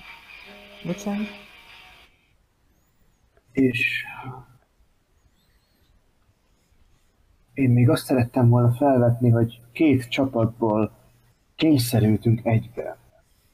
Bocsánat. 0.85 1.27
És 3.51 4.03
én 7.57 7.69
még 7.69 7.89
azt 7.89 8.05
szerettem 8.05 8.49
volna 8.49 8.71
felvetni, 8.71 9.29
hogy 9.29 9.61
két 9.71 10.09
csapatból 10.09 10.91
kényszerültünk 11.55 12.45
egybe. 12.45 12.97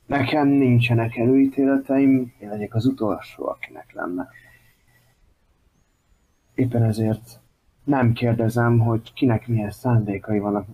Nekem 0.05 0.47
nincsenek 0.47 1.17
előítéleteim, 1.17 2.33
én 2.39 2.49
legyek 2.49 2.75
az 2.75 2.85
utolsó, 2.85 3.47
akinek 3.47 3.93
lenne. 3.93 4.29
Éppen 6.55 6.83
ezért 6.83 7.39
nem 7.83 8.13
kérdezem, 8.13 8.79
hogy 8.79 9.13
kinek 9.13 9.47
milyen 9.47 9.71
szándékai 9.71 10.39
vannak, 10.39 10.67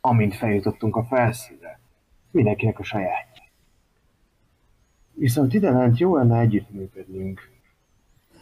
amint 0.00 0.34
feljutottunk 0.34 0.96
a 0.96 1.04
felszínre. 1.04 1.80
Mindenkinek 2.30 2.78
a 2.78 2.82
saját. 2.82 3.42
Viszont 5.12 5.54
ide 5.54 5.70
lent 5.70 5.98
jó 5.98 6.16
lenne 6.16 6.38
együttműködnünk. 6.38 7.50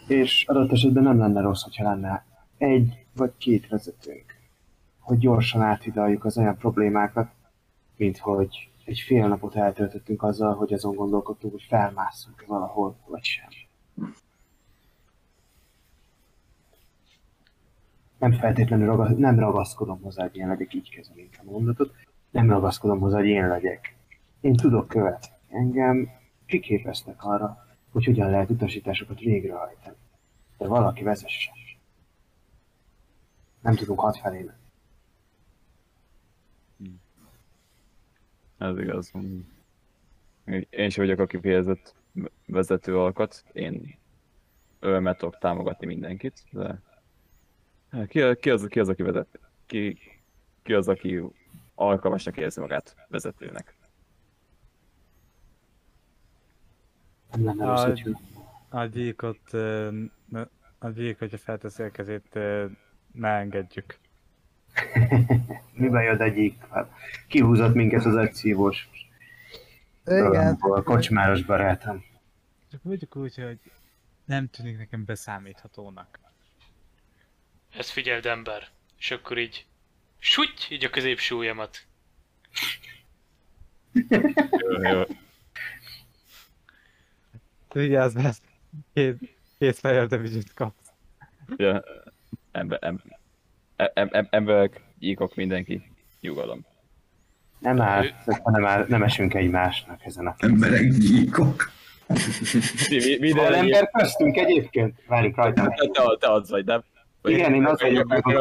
És 0.09 0.45
adott 0.49 0.73
esetben 0.73 1.03
nem 1.03 1.19
lenne 1.19 1.41
rossz, 1.41 1.63
hogyha 1.63 1.85
lenne 1.85 2.27
egy 2.59 3.07
vagy 3.17 3.33
két 3.39 3.69
vezetőnk, 3.69 4.37
hogy 4.99 5.19
gyorsan 5.19 5.63
áthidaljuk 5.63 6.25
az 6.25 6.39
olyan 6.39 6.57
problémákat, 6.57 7.31
mint 7.97 8.19
hogy 8.19 8.71
egy 8.85 8.99
fél 8.99 9.29
napot 9.29 9.57
eltöltöttünk 9.57 10.23
azzal, 10.23 10.55
hogy 10.55 10.73
azon 10.73 10.95
gondolkodtunk, 10.95 11.53
hogy 11.53 11.63
felmászunk 11.69 12.45
valahol, 12.47 12.97
vagy 13.07 13.25
sem. 13.25 13.49
Nem 18.19 18.33
feltétlenül 18.33 18.87
ragaz, 18.87 19.17
nem 19.17 19.39
ragaszkodom 19.39 20.01
hozzá, 20.03 20.23
hogy 20.23 20.37
én 20.37 20.49
legyek, 20.49 20.75
így 20.75 20.91
kezdem 20.91 21.19
inkább 21.19 21.49
a 21.49 21.51
mondatot, 21.51 21.95
nem 22.31 22.51
ragaszkodom 22.51 23.01
hozzá, 23.01 23.17
hogy 23.17 23.27
én 23.27 23.49
legyek. 23.49 23.97
Én 24.41 24.55
tudok 24.55 24.89
követni. 24.89 25.29
Engem 25.49 26.09
kiképeztek 26.47 27.25
arra, 27.25 27.67
hogy 27.93 28.05
hogyan 28.05 28.31
lehet 28.31 28.51
utasításokat 28.51 29.19
végrehajtani. 29.19 29.97
De 30.59 30.67
valaki 30.67 31.03
vezesse. 31.03 31.51
Nem 33.69 33.77
tudunk 33.77 34.01
hat 34.01 34.17
felé 34.19 34.43
menni. 34.43 34.59
Ez 38.59 38.79
igaz. 38.79 39.13
Én 40.71 40.91
sem 40.91 41.05
vagyok 41.05 41.19
a 41.19 41.27
kifejezett 41.27 41.95
vezető 42.47 42.99
alkat. 42.99 43.45
Én 43.53 43.99
örömmel 44.81 45.17
tudok 45.17 45.39
támogatni 45.39 45.87
mindenkit, 45.87 46.45
de 46.51 46.81
ki, 48.07 48.37
ki, 48.41 48.51
az, 48.51 48.67
ki 48.69 48.81
az, 48.81 48.89
aki 48.89 49.03
vezet? 49.03 49.39
Ki, 49.67 49.99
ki 50.63 50.75
az, 50.75 50.89
aki 50.89 51.23
alkalmasnak 51.75 52.37
érzi 52.37 52.61
magát 52.61 52.97
vezetőnek? 53.09 53.77
Nem 57.31 57.45
lenne 57.45 57.65
rossz, 57.65 58.01
A- 58.69 58.79
A 58.79 58.85
gyíkot, 58.85 59.53
a 60.79 60.89
gyík, 60.89 61.19
hogyha 61.19 61.39
felteszi 61.39 61.83
a 61.83 61.91
kezét, 61.91 62.39
ne 63.19 63.29
engedjük. 63.29 63.99
mi 65.73 65.89
bajod 65.89 66.21
egyikkel? 66.21 66.97
Kihúzott 67.29 67.75
minket 67.75 68.05
az 68.05 68.17
egyszívós 68.17 68.89
a 70.59 70.83
kocsmáros 70.83 71.43
barátom. 71.43 72.05
Csak 72.71 72.83
mondjuk 72.83 73.17
úgy, 73.17 73.35
hogy 73.35 73.59
nem 74.25 74.49
tűnik 74.49 74.79
nekem 74.79 75.05
beszámíthatónak. 75.05 76.19
Ezt 77.77 77.91
figyeld 77.91 78.27
ember. 78.27 78.69
És 78.99 79.11
akkor 79.11 79.39
így... 79.39 79.67
Súgy! 80.19 80.67
Így 80.71 80.85
a 80.85 80.91
középső 80.91 81.35
ujjamat. 81.35 81.87
Vigyázz, 87.73 88.15
mert 88.15 88.43
két, 88.93 89.17
két 89.59 89.79
fehér 89.79 90.07
devizsit 90.07 90.55
kapsz. 90.55 90.93
Ja, 91.57 91.85
ember, 92.53 92.79
em, 92.83 93.01
em, 93.77 94.09
em, 94.13 94.27
emberek, 94.31 94.81
gyíkok, 94.99 95.35
mindenki, 95.35 95.83
nyugalom. 96.21 96.67
Nem 97.59 97.81
áll, 97.81 98.05
nem, 98.45 98.67
áll, 98.67 98.85
nem 98.89 99.03
esünk 99.03 99.35
egymásnak 99.35 100.05
ezen 100.05 100.27
a 100.27 100.35
Emberek 100.39 100.89
gyíkok. 100.89 101.71
Mi, 102.89 103.17
mi, 103.21 103.31
Van 103.33 103.43
minden 103.45 103.55
ember 103.55 103.91
köztünk 103.91 104.37
egyébként? 104.37 105.03
Várjunk 105.07 105.37
rajta. 105.37 105.63
te, 105.63 105.87
te, 105.93 106.17
te 106.19 106.33
az 106.33 106.51
vagy, 106.51 106.65
nem? 106.65 106.85
Vagy- 107.23 107.33
Igen, 107.33 107.55
én 107.55 107.65
az 107.67 107.81
vagyok, 107.81 108.09
meg, 108.09 108.25
meg 108.25 108.37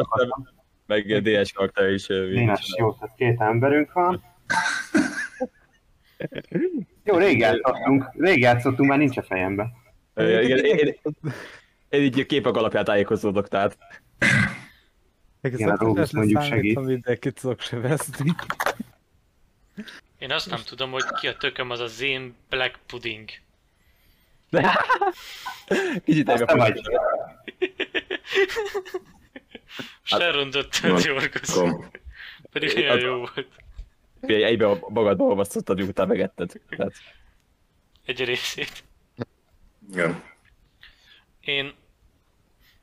meg, 0.86 1.22
DS 1.22 1.52
karakter 1.52 1.90
is. 1.90 2.06
Dénes, 2.06 2.74
jó, 2.78 2.92
tehát 2.92 3.14
két 3.16 3.40
emberünk 3.40 3.92
van. 3.92 4.22
Jó, 7.04 7.16
rég 7.16 7.38
játszottunk, 7.38 8.10
rég 8.16 8.40
játszottunk, 8.40 8.88
már 8.88 8.98
nincs 8.98 9.16
a 9.16 9.22
fejembe. 9.22 9.70
Igen, 10.16 10.64
én, 10.64 10.76
én, 10.76 10.94
én 11.88 12.02
így 12.02 12.20
a 12.20 12.26
képek 12.26 12.54
alapján 12.54 12.84
tájékozódok, 12.84 13.48
tehát 13.48 13.78
Igen, 15.42 15.68
a 15.68 15.76
Róbusz 15.76 16.12
mondjuk 16.12 16.42
segít. 16.42 16.80
Mindenkit 16.80 17.40
tudok 17.40 17.60
sevezni. 17.60 18.34
Én 20.18 20.32
azt 20.32 20.50
nem 20.50 20.60
tudom, 20.64 20.90
hogy 20.90 21.04
ki 21.20 21.26
a 21.26 21.36
tököm 21.36 21.70
az 21.70 21.80
a 21.80 21.86
Zane 21.86 22.30
Black 22.48 22.78
Pudding. 22.86 23.28
kicsit 26.04 26.28
egybe 26.28 26.54
vagy. 26.54 26.80
Sharon 30.02 30.50
Dotton 30.50 30.90
van. 30.90 31.02
Jorgos. 31.04 31.52
Kom. 31.52 31.90
Pedig 32.50 32.76
olyan 32.76 32.98
jó 32.98 33.16
volt. 33.16 33.46
egybe 34.20 34.68
a 34.68 34.78
magadba 34.88 35.24
olvasztottad, 35.24 35.78
miután 35.78 36.08
megetted. 36.08 36.52
Tehát, 36.68 36.92
Egy 38.04 38.24
részét. 38.24 38.84
Igen. 39.92 40.22
Én 41.40 41.74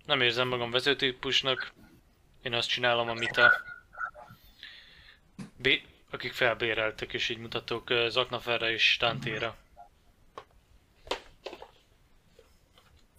nem 0.06 0.22
érzem 0.22 0.48
magam 0.48 0.72
vezetőtípusnak. 0.72 1.74
Én 2.42 2.54
azt 2.54 2.70
csinálom, 2.70 3.10
amit 3.10 3.38
a 3.38 3.52
B, 5.58 5.68
akik 6.10 6.34
felbéreltek, 6.34 7.14
és 7.14 7.30
így 7.30 7.38
mutatok 7.38 7.90
ö, 7.90 8.08
Zaknaferre 8.10 8.72
és 8.72 8.98
Tantéra. 8.98 9.56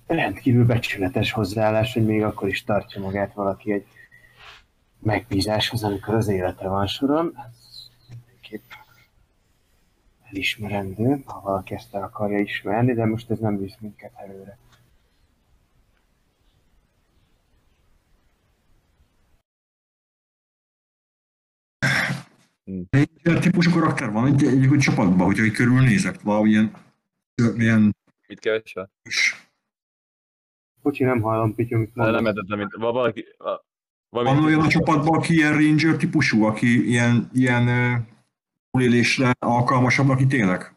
Rendkívül 0.07 0.65
becsületes 0.65 1.33
hozzáállás, 1.33 1.93
hogy 1.93 2.05
még 2.05 2.23
akkor 2.23 2.49
is 2.49 2.65
tartja 2.65 3.01
magát 3.01 3.33
valaki 3.33 3.73
egy 3.73 3.87
megbízáshoz, 4.99 5.85
amikor 5.85 6.15
az 6.15 6.29
élete 6.29 6.69
van 6.69 6.87
soron. 6.87 7.33
Ez 7.37 7.89
mindenképp 8.09 8.71
elismerendő, 10.31 11.23
ha 11.27 11.41
valaki 11.41 11.75
ezt 11.75 11.95
el 11.95 12.03
akarja 12.03 12.39
ismerni, 12.39 12.93
de 12.93 13.05
most 13.05 13.31
ez 13.31 13.39
nem 13.39 13.59
visz 13.59 13.77
minket 13.81 14.13
előre. 14.15 14.59
Egy 22.91 23.11
ilyen 23.23 23.41
típusú 23.41 23.71
karakter 23.71 24.11
van 24.13 24.27
egy, 24.27 24.45
egy, 24.45 24.65
egy 24.73 24.79
csapatban, 24.79 25.27
hogyha 25.27 25.45
így 25.45 25.53
körülnézek, 25.53 26.23
valamilyen 26.23 26.73
ilyen 27.57 27.97
mit 28.29 28.41
keresel? 28.41 28.91
Bocsi, 30.83 31.05
nem 31.05 31.21
hallom, 31.21 31.55
Pityu, 31.55 31.79
mit 31.79 31.95
Nem, 31.95 32.23
nem 32.23 32.59
mint 32.59 32.73
va- 32.73 32.93
valaki... 32.93 33.25
va- 33.39 33.65
Van 34.09 34.25
valami- 34.25 34.45
olyan 34.47 34.61
a 34.61 34.69
csapatban, 34.69 35.15
aki 35.17 35.35
ilyen 35.35 35.53
ranger 35.53 35.97
típusú, 35.97 36.43
aki 36.45 36.89
ilyen, 36.89 37.31
ilyen 37.33 37.67
túlélésre 38.71 39.33
alkalmasabb, 39.39 40.09
aki 40.09 40.27
tényleg 40.27 40.75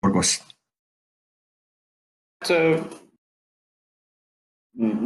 orgosz. 0.00 0.46
Hát, 2.38 3.01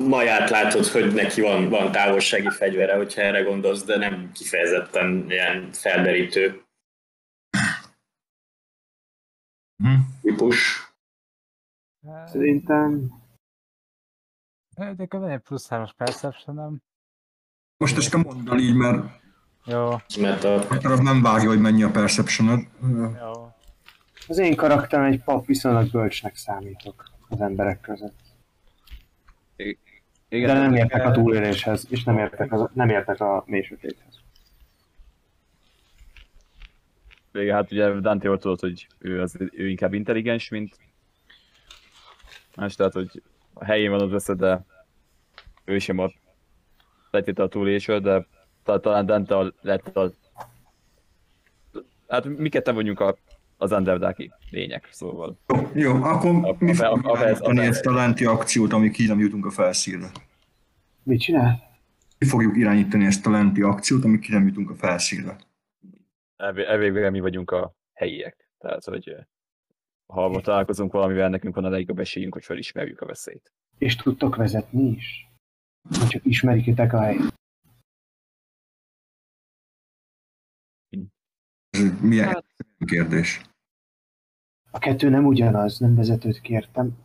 Maját 0.09 0.51
látod, 0.51 0.87
hogy 0.87 1.15
neki 1.15 1.41
van, 1.41 1.69
van 1.69 1.93
távolsági 1.93 2.51
fegyvere, 2.51 2.97
hogyha 2.97 3.21
erre 3.21 3.43
gondolsz, 3.43 3.85
de 3.85 3.97
nem 3.97 4.33
kifejezetten 4.33 5.31
ilyen 5.31 5.73
felderítő 5.73 6.61
Hm. 9.83 10.01
típus. 10.23 10.87
Szerintem 12.27 13.13
De 14.77 15.07
van 15.09 15.31
egy 15.31 15.41
plusz 15.41 15.67
3-as 15.71 15.91
perception 15.97 16.83
Most 17.77 17.97
ezt 17.97 18.11
te 18.11 18.17
mondd 18.17 18.51
el 18.51 18.59
így, 18.59 18.75
mert 18.75 19.05
Jó, 19.65 19.91
Mert 20.21 20.45
a 20.45 20.69
az 20.69 21.01
nem 21.01 21.23
vágja, 21.23 21.49
hogy 21.49 21.61
mennyi 21.61 21.83
a 21.83 21.91
perception 21.91 22.69
jó. 23.21 23.55
az 24.29 24.39
én 24.39 24.57
karakterem 24.57 25.05
egy 25.05 25.23
pap, 25.23 25.47
viszonylag 25.47 25.91
bölcsnek 25.91 26.37
számítok 26.37 27.05
az 27.29 27.41
emberek 27.41 27.81
között. 27.81 28.26
Igen, 30.29 30.47
De 30.47 30.53
nem 30.53 30.75
értek 30.75 31.05
a 31.05 31.11
túléléshez, 31.11 31.87
és 31.91 32.05
nem 32.05 32.19
értek, 32.19 32.53
az, 32.53 32.69
nem 32.73 32.89
értek 32.89 33.21
a 33.21 33.45
mélysötéthez. 33.47 34.21
Igen, 37.33 37.55
hát 37.55 37.73
ugye 37.73 38.01
Dante 38.01 38.31
ott 38.31 38.41
tudod, 38.41 38.61
hogy 38.61 38.87
ő, 38.99 39.21
az, 39.21 39.37
ő 39.53 39.69
inkább 39.69 39.93
intelligens, 39.93 40.49
mint 40.49 40.79
más, 42.57 42.75
tehát 42.75 42.93
hogy 42.93 43.23
a 43.53 43.65
helyén 43.65 43.91
van 43.91 44.01
az 44.01 44.13
össze, 44.13 44.35
de 44.35 44.65
ő 45.65 45.79
sem 45.79 45.99
a 45.99 46.11
letéte 47.11 47.43
a 47.43 47.49
túlélésről, 47.49 48.01
de 48.01 48.27
ta- 48.63 48.83
talán 48.83 49.07
Dante 49.07 49.37
a, 49.37 49.53
lett 49.61 49.97
a... 49.97 50.11
Hát 52.09 52.25
mi 52.25 52.49
ketten 52.49 52.75
vagyunk 52.75 53.01
a, 53.01 53.17
az 53.57 53.73
underdáki 53.73 54.33
lények, 54.51 54.89
szóval. 54.93 55.39
Jó, 55.47 55.71
jó, 55.75 56.03
akkor 56.03 56.31
A- 56.31 56.57
mi 56.59 56.71
a- 56.71 56.75
fogjuk 56.75 57.07
a- 57.07 57.11
a- 57.11 57.19
irányítani 57.19 57.59
a- 57.59 57.63
ezt 57.63 57.87
a 57.87 57.93
lenti 57.93 58.25
akciót, 58.25 58.73
amíg 58.73 58.93
ki 58.93 59.07
nem 59.07 59.19
jutunk 59.19 59.47
a 59.47 59.51
felszínre? 59.51 60.11
Mit 61.03 61.21
csinál? 61.21 61.65
Mi 62.19 62.27
fogjuk 62.27 62.57
irányítani 62.57 63.05
ezt 63.05 63.27
a 63.27 63.31
lenti 63.31 63.63
akciót, 63.63 64.05
amíg 64.05 64.21
ki 64.21 64.33
nem 64.33 64.47
jutunk 64.47 64.71
a 64.71 64.75
felszínre? 64.75 65.37
Elvég- 66.37 66.65
Elvégre 66.65 67.11
mi 67.11 67.21
vagyunk 67.21 67.51
a 67.51 67.73
helyiek. 67.93 68.51
Tehát, 68.59 68.85
hogy 68.85 69.15
ha 70.07 70.41
találkozunk 70.41 70.93
valamivel, 70.93 71.29
nekünk 71.29 71.55
van 71.55 71.65
a 71.65 71.69
legjobb 71.69 71.99
esélyünk, 71.99 72.33
hogy 72.33 72.45
felismerjük 72.45 73.01
a 73.01 73.07
veszélyt. 73.07 73.53
És 73.79 73.97
tudtok 73.97 74.37
vezetni 74.37 74.91
is? 74.91 75.27
Vagy 75.89 76.09
csak 76.09 76.25
ismeritek 76.25 76.93
a 76.93 77.01
helyet? 77.01 77.35
Milyen 82.01 82.45
kérdés? 82.87 83.41
A 84.71 84.79
kettő 84.79 85.09
nem 85.09 85.27
ugyanaz, 85.27 85.79
nem 85.79 85.95
vezetőt 85.95 86.41
kértem. 86.41 86.99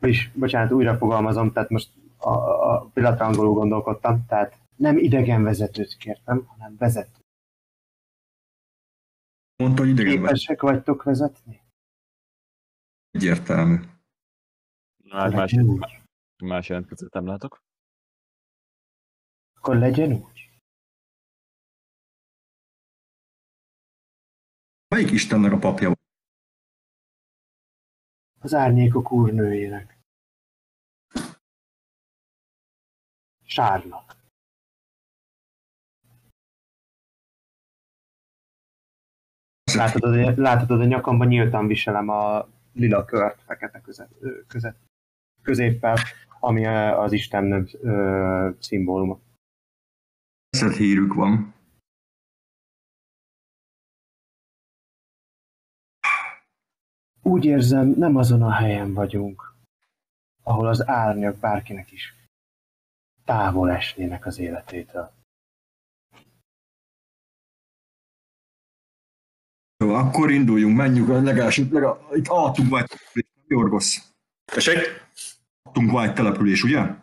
És, 0.00 0.30
bocsánat, 0.34 0.72
újra 0.72 0.96
fogalmazom, 0.96 1.52
tehát 1.52 1.68
most 1.70 1.90
a, 2.16 2.30
a 2.72 2.90
pillanatra 2.94 3.26
angolul 3.26 3.54
gondolkodtam, 3.54 4.26
tehát 4.26 4.58
nem 4.76 4.98
idegen 4.98 5.42
vezetőt 5.42 5.96
kértem, 5.96 6.44
hanem 6.46 6.76
vezető. 6.76 7.20
Mondta, 9.56 9.82
hogy 9.82 9.90
idegen. 9.90 10.12
Képesek 10.12 10.60
vagytok 10.60 11.02
vezetni? 11.02 11.60
Egyértelmű. 13.10 13.76
Hát 15.08 15.32
más, 15.32 15.52
úgy. 15.52 16.00
más 16.42 16.68
jelentkezőt 16.68 17.12
nem 17.12 17.26
látok. 17.26 17.62
Akkor 19.56 19.76
legyen 19.76 20.12
úgy. 20.12 20.49
Melyik 24.94 25.10
Istennek 25.10 25.52
a 25.52 25.58
papja 25.58 25.88
vagy? 25.88 25.98
Az 28.40 28.54
árnyékok 28.54 29.12
úrnőjének. 29.12 29.98
Sárnak. 33.44 34.16
Látod, 39.74 40.02
hogy- 40.02 40.36
látod, 40.36 40.80
a 40.80 40.84
nyakamban 40.84 41.26
nyíltan 41.26 41.66
viselem 41.66 42.08
a 42.08 42.48
lila 42.72 43.04
kört 43.04 43.42
fekete 43.42 43.80
között, 43.80 44.12
között, 44.46 44.76
középpel, 45.42 45.96
ami 46.40 46.66
az 46.66 47.12
Isten 47.12 47.68
ö, 47.80 48.50
szimbóluma. 48.58 49.20
Szed 50.48 50.72
hírük 50.72 51.14
van. 51.14 51.54
Úgy 57.30 57.44
érzem, 57.44 57.88
nem 57.88 58.16
azon 58.16 58.42
a 58.42 58.52
helyen 58.52 58.94
vagyunk, 58.94 59.54
ahol 60.42 60.66
az 60.68 60.88
árnyak 60.88 61.36
bárkinek 61.36 61.90
is 61.92 62.14
távol 63.24 63.70
esnének 63.70 64.26
az 64.26 64.38
életétől. 64.38 65.12
Jó, 69.76 69.94
akkor 69.94 70.30
induljunk, 70.30 70.76
menjünk, 70.76 71.08
legalábbis 71.08 71.58
legalább, 71.58 72.14
itt 72.14 72.28
alattunk 72.28 72.68
vagy 72.68 72.84
település, 72.86 73.28
Jorgosz. 73.46 74.12
Tessék? 74.44 74.78
Alattunk 75.62 75.90
vagy 75.90 76.14
település, 76.14 76.62
ugye? 76.62 76.94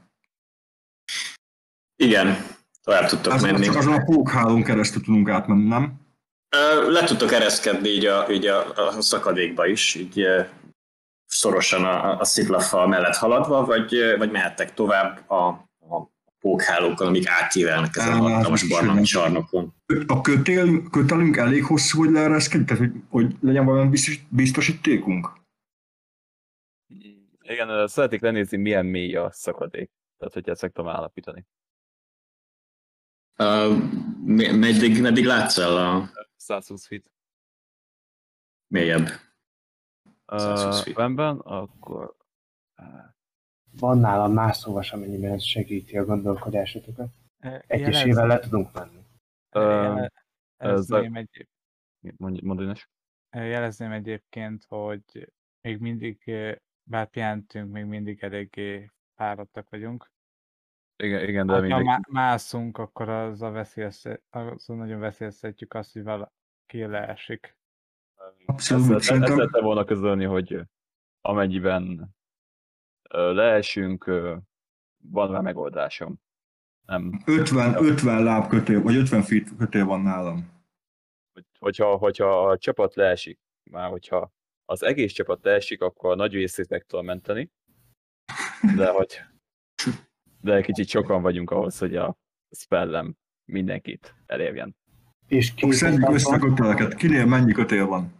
Igen, 1.96 2.36
tovább 2.84 3.08
tudtok 3.08 3.34
Ez 3.34 3.42
menni. 3.42 3.66
csak 3.66 3.76
azon 3.76 3.94
a 3.94 4.04
pókhálón 4.04 4.64
keresztül 4.64 5.02
tudunk 5.04 5.30
átmenni, 5.30 5.68
nem? 5.68 6.07
Le 6.88 7.04
tudtok 7.04 7.32
ereszkedni 7.32 7.89
így 7.89 8.06
a, 8.06 8.32
így 8.32 8.45
a, 8.45 8.88
a 8.88 9.02
szakadékba 9.02 9.66
is, 9.66 9.95
így 9.95 10.26
szorosan 11.26 11.84
a, 11.84 12.20
a 12.20 12.24
sziklafal 12.24 12.88
mellett 12.88 13.16
haladva, 13.16 13.66
vagy, 13.66 13.95
vagy 14.18 14.32
mehettek 14.32 14.74
tovább 14.74 15.30
a, 15.30 15.48
a 15.48 16.12
pókhálókon, 16.39 17.08
amik 17.08 17.28
átívelnek 17.28 17.95
ezen 17.95 18.20
a 18.20 18.30
hatalmas 18.30 18.64
is 18.64 19.10
csarnokon. 19.10 19.74
A 20.08 20.22
kötél, 20.22 20.89
kötelünk 20.89 21.38
elég 21.38 21.64
hosszú, 21.64 22.00
hogy 22.00 22.12
leereszkedjünk, 22.12 22.68
tehát 22.68 22.84
hogy, 22.84 23.02
hogy 23.10 23.36
legyen 23.41 23.66
valami 23.66 23.89
biztos, 23.89 24.20
biztosítékunk? 24.30 25.32
Igen, 27.41 27.70
ö, 27.70 27.88
szeretnék 27.88 28.22
lenézni, 28.22 28.58
milyen 28.58 28.86
mély 28.86 29.16
a 29.16 29.32
szakadék. 29.32 29.91
Tehát, 30.18 30.34
hogy 30.34 30.50
ezt 30.50 30.62
meg 30.62 30.72
tudom 30.72 30.91
állapítani. 30.91 31.45
Uh, 33.38 33.78
meddig, 34.58 35.02
meddig 35.02 35.26
látsz 35.26 35.58
el 35.58 35.78
a 35.78 36.10
120 36.38 36.88
feet. 36.88 37.12
mélyebb? 38.68 39.06
Uh, 40.32 40.40
120 40.40 40.82
feet. 40.84 40.98
rendben, 40.98 41.38
akkor... 41.40 42.16
Van 43.80 43.98
nálam 43.98 44.34
mászóvas, 44.34 44.94
amennyiben 44.94 45.32
ez 45.34 45.44
segíti 45.44 45.98
a 45.98 46.06
gondolkodásotokat. 46.06 47.12
Jelez- 47.40 47.64
Egyesével 47.68 48.28
le 48.28 48.40
tudunk 48.40 48.74
menni. 48.74 48.98
Uh, 48.98 49.62
jele- 49.64 50.14
ez 50.58 50.92
a- 50.92 50.96
Jelezném, 50.98 51.16
egy, 51.16 51.48
mondj, 52.18 52.40
mondd, 52.46 52.62
Ines. 52.62 52.90
jelezném 53.30 53.92
egyébként, 53.92 54.64
hogy 54.68 55.34
még 55.62 55.80
mindig, 55.80 56.32
bár 56.84 57.10
pihentünk, 57.10 57.72
még 57.72 57.86
mindig 57.86 58.24
eléggé 58.24 58.92
fáradtak 59.16 59.70
vagyunk. 59.70 60.12
Igen, 61.04 61.30
igen, 61.30 61.48
de 61.48 61.54
Ha 61.54 61.60
mindegy. 61.60 61.84
má- 61.84 62.08
mászunk, 62.08 62.78
akkor 62.78 63.10
az 63.10 63.41
a 63.41 63.50
veszélyezte, 63.50 64.22
azon 64.30 64.78
nagyon 64.78 65.00
veszélyeztetjük 65.00 65.74
azt, 65.74 65.93
hogy 65.93 66.04
valaki 66.04 66.86
leesik. 66.86 67.58
Abszolút, 68.45 68.84
Ezt, 68.95 69.12
ezt 69.12 69.28
szerettem 69.28 69.64
volna 69.64 69.84
közölni, 69.84 70.24
hogy 70.26 70.62
amennyiben 71.22 72.16
leesünk, 73.10 74.06
van 75.04 75.32
rá 75.32 75.39
megoldásom. 75.39 76.20
Nem, 76.86 77.22
50, 77.26 77.76
50 77.86 78.24
láb 78.24 78.48
kötél, 78.50 78.82
vagy 78.82 78.95
50 78.95 79.22
feet 79.22 79.56
kötél 79.58 79.86
van 79.86 80.02
nálam. 80.02 80.52
hogy, 81.34 81.45
hogyha, 81.60 81.95
hogyha 81.95 82.50
a 82.50 82.58
csapat 82.58 82.95
leesik, 82.95 83.39
már 83.72 83.89
hogyha 83.89 84.32
az 84.66 84.84
egész 84.84 85.14
csapat 85.14 85.43
leesik, 85.43 85.82
akkor 85.82 86.12
a 86.12 86.16
nagy 86.16 86.34
részét 86.34 86.70
meg 86.70 86.84
tudom 86.84 87.06
menteni, 87.06 87.52
de 88.76 88.91
hogy 88.91 89.22
de 90.42 90.54
egy 90.54 90.66
kicsit 90.66 90.88
sokan 90.88 91.22
vagyunk 91.22 91.52
ahhoz, 91.52 91.78
hogy 91.78 91.96
a 91.96 92.18
spellem 92.52 93.16
mindenkit 93.46 94.16
elérjen. 94.26 94.76
És 95.28 95.54
szedjük 95.70 96.10
össze 96.10 96.36
a 96.36 96.40
köteleket. 96.40 96.96
Kinél 96.96 97.26
mennyi 97.26 97.52
kötél 97.52 97.86
van? 97.86 98.16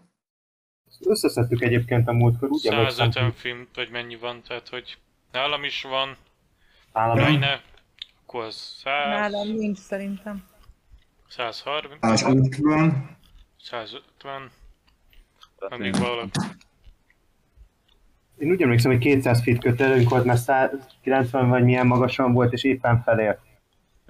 Összeszedtük 1.00 1.62
egyébként 1.62 2.08
a 2.08 2.12
múltkor, 2.12 2.50
úgy 2.50 2.68
emlékszem, 2.68 3.12
150 3.12 3.32
film, 3.32 3.68
vagy 3.74 3.90
mennyi 3.90 4.16
van, 4.16 4.42
tehát 4.48 4.70
hogy 4.70 4.98
nálam 5.32 5.64
is 5.64 5.82
van, 5.82 6.16
nálam 6.94 7.18
Reine, 7.18 7.62
akkor 8.24 8.44
az 8.44 8.56
100, 8.56 8.84
Nálam 9.08 9.48
nincs 9.48 9.78
szerintem. 9.78 10.44
130, 11.28 12.20
150, 12.20 13.18
150, 13.62 14.52
Tehát 15.60 15.70
meg 15.70 15.80
még 15.80 15.96
valami. 15.96 16.30
Én 18.38 18.50
úgy 18.52 18.62
emlékszem, 18.62 18.92
hogy 18.92 19.00
200 19.00 19.44
feet 19.44 19.60
kötelünk 19.60 20.10
volt, 20.10 20.26
mert 20.26 20.40
190 20.42 21.50
vagy 21.50 21.64
milyen 21.64 21.88
magasan 21.88 22.34
volt, 22.34 22.54
és 22.54 22.64
éppen 22.64 23.02
felért. 23.04 23.40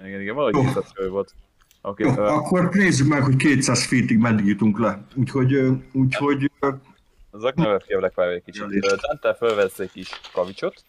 Igen, 0.04 0.20
igen, 0.20 0.34
valahogy 0.34 0.54
Jó. 0.54 0.62
200 0.62 0.92
fő 0.94 1.08
volt. 1.08 1.34
Oké, 1.82 2.04
Jó, 2.04 2.10
ö, 2.10 2.26
akkor 2.26 2.68
nézzük 2.72 3.08
meg, 3.08 3.22
hogy 3.22 3.36
200 3.36 3.86
feetig 3.86 4.18
meddig 4.18 4.46
jutunk 4.46 4.78
le. 4.78 5.04
Úgyhogy, 5.14 5.54
úgyhogy 5.92 6.50
Az 7.30 7.44
Aknevet 7.44 7.86
kérlek 7.86 8.14
várj 8.14 8.34
egy 8.34 8.42
kicsit. 8.42 8.64
Dante 8.80 9.34
felvesz 9.34 9.78
egy 9.78 9.90
kis 9.92 10.10
kavicsot, 10.32 10.84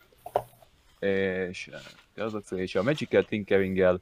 és 1.00 1.70
az 2.16 2.34
a 2.34 2.40
cél, 2.40 2.58
és 2.58 2.76
a 2.76 2.84
Magical 2.84 3.24
Tinkeringgel 3.24 4.02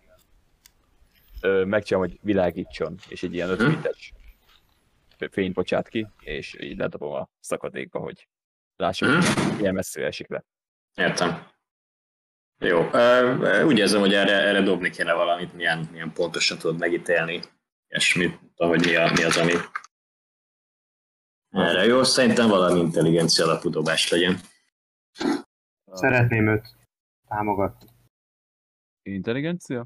ö, 1.42 1.64
megcsinálom, 1.66 2.10
hogy 2.10 2.20
világítson, 2.22 2.96
és 3.10 3.24
egy 3.24 3.34
ilyen 3.34 3.50
5 3.50 3.60
Mhm. 3.60 3.68
méteres 3.68 4.14
fényt 5.32 5.54
bocsát 5.54 5.88
ki, 5.88 6.08
és 6.20 6.58
így 6.62 6.78
ledobom 6.78 7.14
a 7.14 7.30
szakadékba, 7.40 8.00
hogy 8.00 8.28
lássuk, 8.78 9.10
hogy 9.10 9.56
milyen 9.58 9.74
messzire 9.74 10.06
esik 10.06 10.28
le. 10.28 10.44
Értem. 10.96 11.48
Jó, 12.60 12.90
úgy 13.66 13.78
érzem, 13.78 14.00
hogy 14.00 14.14
erre, 14.14 14.32
erre 14.32 14.62
dobni 14.62 14.90
kéne 14.90 15.14
valamit, 15.14 15.54
milyen, 15.54 15.88
milyen 15.92 16.14
pontosan 16.14 16.58
tudod 16.58 16.80
megítélni, 16.80 17.42
és 17.88 18.16
mit 18.16 18.40
hogy 18.56 18.86
mi, 18.86 18.96
a, 18.96 19.12
mi 19.12 19.24
az, 19.24 19.38
ami 19.38 19.54
erre 21.50 21.86
jó. 21.86 22.04
Szerintem 22.04 22.48
valami 22.48 22.80
intelligencia 22.80 23.46
alapú 23.46 23.70
dobás 23.70 24.10
legyen. 24.10 24.40
Szeretném 25.92 26.48
őt 26.48 26.76
támogatni. 27.28 27.88
Intelligencia? 29.02 29.86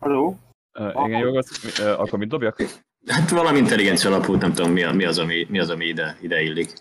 Haló? 0.00 0.36
Ö, 0.72 0.90
igen, 1.06 1.20
jó, 1.20 1.36
az, 1.36 1.78
ö, 1.80 1.92
akkor 1.92 2.18
mit 2.18 2.28
dobjak? 2.28 2.56
Hát 3.06 3.30
valami 3.30 3.58
intelligencia 3.58 4.10
alapú, 4.10 4.34
nem 4.34 4.52
tudom, 4.52 4.72
mi, 4.72 4.82
a- 4.82 4.92
mi 4.92 5.04
az, 5.04 5.18
ami, 5.18 5.46
mi 5.48 5.58
az, 5.58 5.70
ami 5.70 5.84
ide, 5.84 6.16
ide 6.20 6.40
illik. 6.42 6.72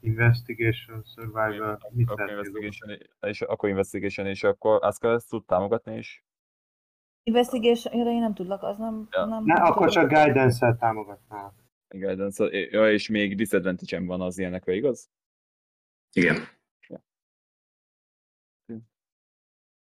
Investigation, 0.00 1.02
Survival, 1.04 1.80
mit 1.90 2.10
Akkor 2.10 2.30
investigation, 2.30 2.98
és 3.20 3.40
akkor 3.42 3.68
investigation, 3.68 4.26
és 4.26 4.42
akkor 4.44 4.82
azt 4.82 5.00
kell 5.00 5.14
ezt 5.14 5.28
tud 5.28 5.44
támogatni, 5.44 5.96
és 5.96 6.22
Investigation, 7.22 7.94
ja, 7.96 8.10
én 8.12 8.20
nem 8.20 8.34
tudlak, 8.34 8.62
az 8.62 8.78
nem... 8.78 9.08
Ja. 9.10 9.24
nem 9.24 9.44
Ne, 9.44 9.54
akkor 9.54 9.90
csak 9.90 10.08
guidance-el 10.08 10.76
támogatnál. 10.76 11.54
guidance, 11.88 12.44
ja, 12.50 12.92
és 12.92 13.08
még 13.08 13.36
disadvantage 13.36 14.00
van 14.00 14.20
az 14.20 14.38
ilyenekre, 14.38 14.72
igaz? 14.74 15.10
Igen. 16.12 16.36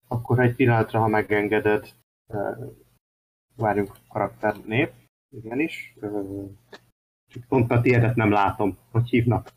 Akkor 0.09 0.41
egy 0.41 0.55
pillanatra, 0.55 1.01
ha 1.01 1.07
megengeded, 1.09 1.89
várjunk 3.57 3.97
karakter 4.09 4.57
nép, 4.65 4.93
igenis. 5.37 5.95
Csak 7.27 7.45
pont 7.49 7.71
a 7.71 7.81
tiédet 7.81 8.15
nem 8.17 8.31
látom, 8.31 8.79
hogy 8.91 9.09
hívnak. 9.09 9.51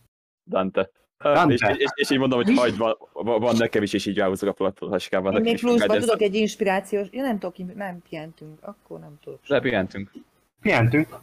Dante. 0.50 0.90
Dante. 1.18 1.54
És, 1.54 1.78
és, 1.78 1.92
és, 1.96 2.10
így 2.10 2.20
mondom, 2.20 2.44
hogy 2.44 2.58
hagyd, 2.58 2.78
van, 2.78 2.96
van 3.40 3.56
nekem 3.58 3.84
is, 3.84 3.94
és 3.94 4.06
így 4.06 4.18
ráhúzok 4.18 4.50
a 4.50 4.54
platformhaskában. 4.54 5.36
Én 5.36 5.42
még 5.42 5.60
pluszban 5.60 6.00
tudok 6.00 6.22
egy 6.22 6.36
inspirációs... 6.36 7.08
Ja, 7.12 7.22
nem 7.22 7.40
tudok, 7.40 7.76
nem 7.76 8.02
pihentünk. 8.02 8.64
Akkor 8.64 9.00
nem 9.00 9.20
tudok. 9.22 9.48
Lepihentünk. 9.48 10.12
Pihentünk. 10.62 11.20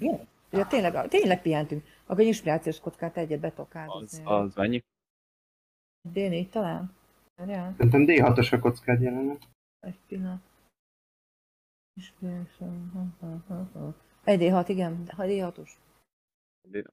Ja, 0.50 0.66
tényleg, 0.66 1.08
tényleg 1.08 1.42
pihentünk. 1.42 1.84
Akkor 2.06 2.20
egy 2.20 2.26
inspirációs 2.26 2.80
kockát 2.80 3.16
egyet 3.16 3.40
betok 3.40 3.68
Az, 3.70 3.76
áldozni. 3.76 4.22
az 4.24 4.54
mennyi? 4.54 4.82
D4 6.14 6.48
talán? 6.48 6.92
Várjál, 7.36 7.74
Szerintem 7.76 8.04
D6-os 8.08 8.52
a 8.52 8.58
kockád 8.58 9.00
jelenleg. 9.00 9.38
egy 9.80 9.98
pillanat. 10.06 10.40
Inspiration. 11.98 12.90
ha, 12.90 13.16
ha, 13.20 13.44
ha, 13.46 13.70
ha. 13.72 13.94
Egy 14.24 14.40
D6, 14.40 14.64
igen. 14.68 15.08
Ha 15.08 15.24
D6-os. 15.26 15.70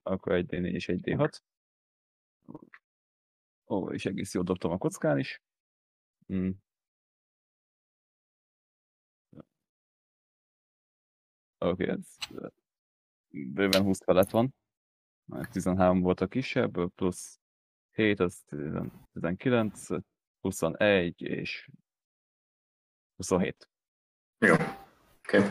Akkor 0.04 0.32
egy 0.32 0.46
D4 0.50 0.72
és 0.72 0.90
egy 0.90 1.02
D6. 1.04 1.40
Ó, 3.68 3.92
és 3.92 4.06
egész 4.06 4.34
jól 4.34 4.44
dobtam 4.44 4.72
a 4.72 4.78
kockán 4.78 5.20
is. 5.20 5.42
Mm. 6.34 6.50
Oké, 11.58 11.84
okay, 11.84 11.88
ez 11.88 12.18
bőven 13.28 13.84
20 13.84 14.04
felett 14.04 14.30
van. 14.30 14.56
Már 15.26 15.48
13 15.48 16.02
volt 16.02 16.22
a 16.22 16.28
kisebb, 16.28 16.94
plusz 16.94 17.40
7, 17.92 18.20
az 18.20 18.44
10 18.46 18.72
19, 19.14 19.88
21 20.40 21.22
és 21.22 21.70
27. 23.16 23.70
Jó. 24.40 24.56
Okay. 25.28 25.50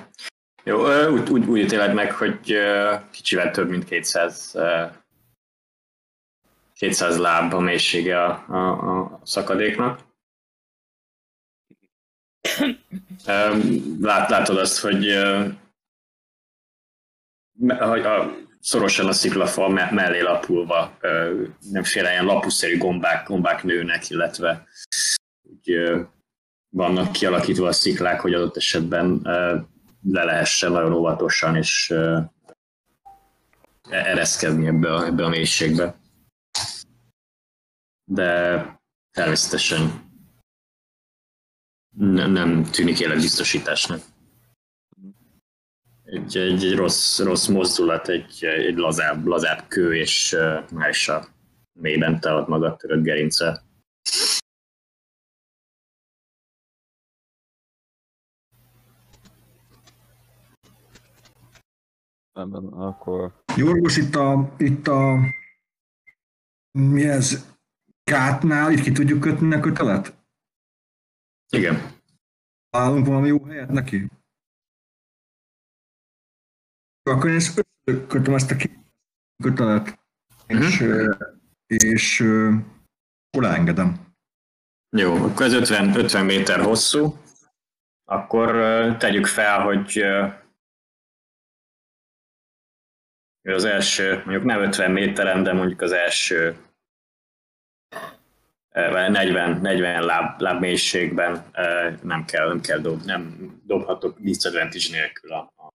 Jó, 0.64 1.07
úgy, 1.12 1.31
úgy, 1.31 1.47
úgy 1.47 1.59
ítéled 1.59 1.95
meg, 1.95 2.12
hogy 2.12 2.57
kicsivel 3.11 3.51
több 3.51 3.68
mint 3.68 3.85
200, 3.85 4.55
ö, 4.55 4.85
200 6.75 7.18
láb 7.18 7.53
a 7.53 7.59
mélysége 7.61 8.25
a, 8.25 8.45
a, 8.49 9.12
a 9.12 9.20
szakadéknak. 9.25 10.01
Lát, 14.01 14.31
látod 14.31 14.59
azt, 14.59 14.81
hogy, 14.81 15.07
hogy 17.79 18.01
a, 18.01 18.37
szorosan 18.61 19.07
a 19.07 19.12
sziklafal 19.12 19.68
me- 19.68 19.91
mellé 19.91 20.20
lapulva 20.20 20.99
nemféle 21.70 22.11
ilyen 22.11 22.25
lapuszerű 22.25 22.79
gombák, 22.79 23.27
gombák 23.27 23.62
nőnek, 23.62 24.11
illetve 24.11 24.66
úgy, 25.43 25.79
vannak 26.75 27.12
kialakítva 27.12 27.66
a 27.66 27.72
sziklák, 27.72 28.20
hogy 28.20 28.35
adott 28.35 28.57
esetben 28.57 29.20
le 30.03 30.25
lehessen 30.25 30.72
nagyon 30.72 30.93
óvatosan 30.93 31.57
és 31.57 31.95
ereszkedni 33.89 34.66
ebbe 34.66 34.95
a, 34.95 35.05
ebbe 35.05 35.25
a 35.25 35.29
mélységbe. 35.29 35.97
De 38.05 38.62
természetesen 39.11 40.11
ne- 41.97 42.27
nem 42.27 42.64
tűnik 42.64 43.01
életbiztosításnak. 43.01 44.01
Egy, 46.05 46.37
egy, 46.37 46.64
egy 46.64 46.75
rossz, 46.75 47.20
rossz 47.20 47.47
mozdulat, 47.47 48.09
egy, 48.09 48.45
egy 48.45 48.77
lazább, 48.77 49.27
lazább 49.27 49.64
kő, 49.68 49.97
és 49.97 50.33
ö, 50.33 50.59
már 50.72 50.89
is 50.89 51.09
a 51.09 51.27
mélyben 51.72 52.20
talad 52.20 52.49
magad 52.49 52.77
törött 52.77 53.03
gerince. 53.03 53.62
Rendben, 62.35 62.66
akkor 62.66 63.45
Jorgos, 63.57 63.97
itt 63.97 64.14
a, 64.14 64.55
itt 64.59 64.87
a 64.87 65.18
mi 66.78 67.09
ez, 67.09 67.57
gátnál, 68.05 68.72
itt 68.72 68.80
ki 68.80 68.93
tudjuk 68.93 69.20
kötni 69.20 69.55
a 69.55 69.61
kötelet? 69.61 70.16
Igen. 71.49 72.01
Találunk 72.70 73.07
valami 73.07 73.28
jó 73.28 73.45
helyet 73.45 73.68
neki? 73.68 74.11
Akkor 77.03 77.30
én 77.30 77.37
ezt 77.37 77.66
kötöm 77.82 78.35
ezt 78.35 78.51
a 78.51 78.57
két 78.57 78.78
kötelet, 79.43 79.99
és, 80.47 80.80
ö, 80.80 81.14
és 81.66 82.20
akkor 82.20 83.43
leengedem. 83.43 84.14
Jó, 84.97 85.14
akkor 85.14 85.47
ez 85.47 85.53
50, 85.53 85.97
50 85.97 86.24
méter 86.24 86.61
hosszú. 86.61 87.18
Akkor 88.05 88.51
tegyük 88.97 89.26
fel, 89.26 89.62
hogy 89.62 90.05
ö, 93.45 93.55
az 93.55 93.65
első, 93.65 94.15
mondjuk 94.25 94.45
nem 94.45 94.61
50 94.63 94.91
méteren, 94.91 95.43
de 95.43 95.53
mondjuk 95.53 95.81
az 95.81 95.93
első 95.93 96.57
ö, 98.75 99.09
40, 99.09 99.61
40 99.61 100.03
láb, 100.05 100.41
láb 100.41 100.61
mélységben 100.61 101.45
nem 102.03 102.25
kell, 102.25 102.49
nem 102.49 102.61
kell 102.61 102.79
dob, 102.79 103.03
nem 103.05 103.53
dobhatok 103.65 104.19
disadvantage 104.21 104.85
nélkül 104.91 105.33
a, 105.33 105.53
a 105.57 105.73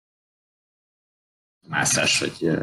mászás, 1.68 2.20
vagy 2.20 2.58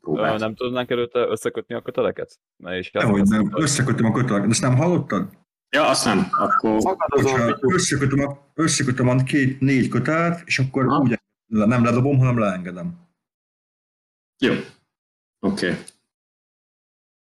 próbát. 0.00 0.38
nem 0.38 0.54
tudnánk 0.54 0.90
előtte 0.90 1.18
összekötni 1.18 1.74
a 1.74 1.82
köteleket? 1.82 2.38
Na 2.56 2.76
és 2.76 2.90
Dehogy 2.90 3.22
nem, 3.22 3.50
összekötöm 3.54 4.06
a 4.06 4.12
kötelet, 4.12 4.50
ezt 4.50 4.62
nem 4.62 4.76
hallottad? 4.76 5.28
Ja, 5.70 5.88
azt 5.88 6.04
nem, 6.04 6.28
akkor 6.30 6.78
Hogyha 6.96 7.58
összekötöm 7.60 8.28
a, 8.28 8.50
összekötöm 8.54 9.08
a 9.08 9.22
két, 9.22 9.60
négy 9.60 9.88
kötelet, 9.88 10.42
és 10.44 10.58
akkor 10.58 10.86
Aha. 10.86 11.00
úgy 11.00 11.20
le- 11.46 11.66
nem 11.66 11.84
ledobom, 11.84 12.18
hanem 12.18 12.38
leengedem. 12.38 13.05
Jó. 14.38 14.52
Oké. 14.52 15.70
Okay. 15.70 15.82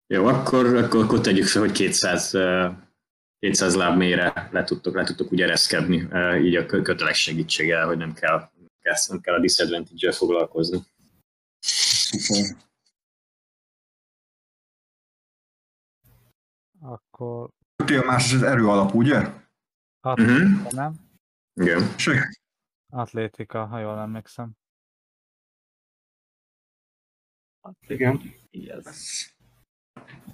Jó, 0.06 0.26
akkor, 0.26 0.76
akkor, 0.76 1.04
akkor 1.04 1.20
tegyük 1.20 1.46
fel, 1.46 1.62
hogy 1.62 1.72
200, 1.72 2.34
ö, 2.34 2.68
200 3.38 3.74
láb 3.74 3.96
mélyre 3.96 4.48
le 4.52 4.64
tudtok, 4.64 4.94
le 4.94 5.04
tudtok 5.04 5.32
úgy 5.32 5.40
ereszkedni, 5.40 5.96
így 6.44 6.56
a 6.56 6.66
kö- 6.66 6.82
kötelek 6.84 7.14
segítséggel, 7.14 7.86
hogy 7.86 7.96
nem 7.96 8.12
kell, 8.14 8.38
nem 8.38 8.68
kell, 8.80 8.94
nem 9.08 9.20
kell 9.20 9.34
a 9.34 9.40
disadvantage-el 9.40 10.12
foglalkozni. 10.12 10.78
Szuper. 11.58 12.56
Akkor 16.80 17.50
Kötél 17.76 18.04
más, 18.04 18.32
ez 18.32 18.42
erő 18.42 18.68
alap, 18.68 18.94
ugye? 18.94 19.32
atlétika, 20.00 20.42
Mhm. 20.42 20.66
nem? 20.74 20.94
Igen. 21.54 21.98
Sek. 21.98 22.40
Atlétika, 22.92 23.66
ha 23.66 23.78
jól 23.78 23.98
emlékszem. 23.98 24.52
Igen, 27.86 28.20
Yes. 28.50 29.34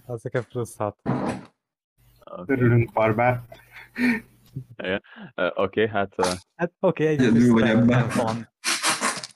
Az 0.07 0.23
nekem 0.23 0.45
plusz 0.45 0.77
6. 0.77 0.97
Okay. 1.05 2.45
örülünk 2.47 2.93
barbár. 2.93 3.41
Oké, 4.77 5.01
okay, 5.55 5.89
hát 5.89 6.15
uh, 6.19 6.27
Hát 6.55 6.73
oké, 6.81 7.03
okay, 7.03 7.07
Egyedül 7.07 7.53
vagy 7.53 7.69
ebben. 7.69 8.09
van. 8.17 8.49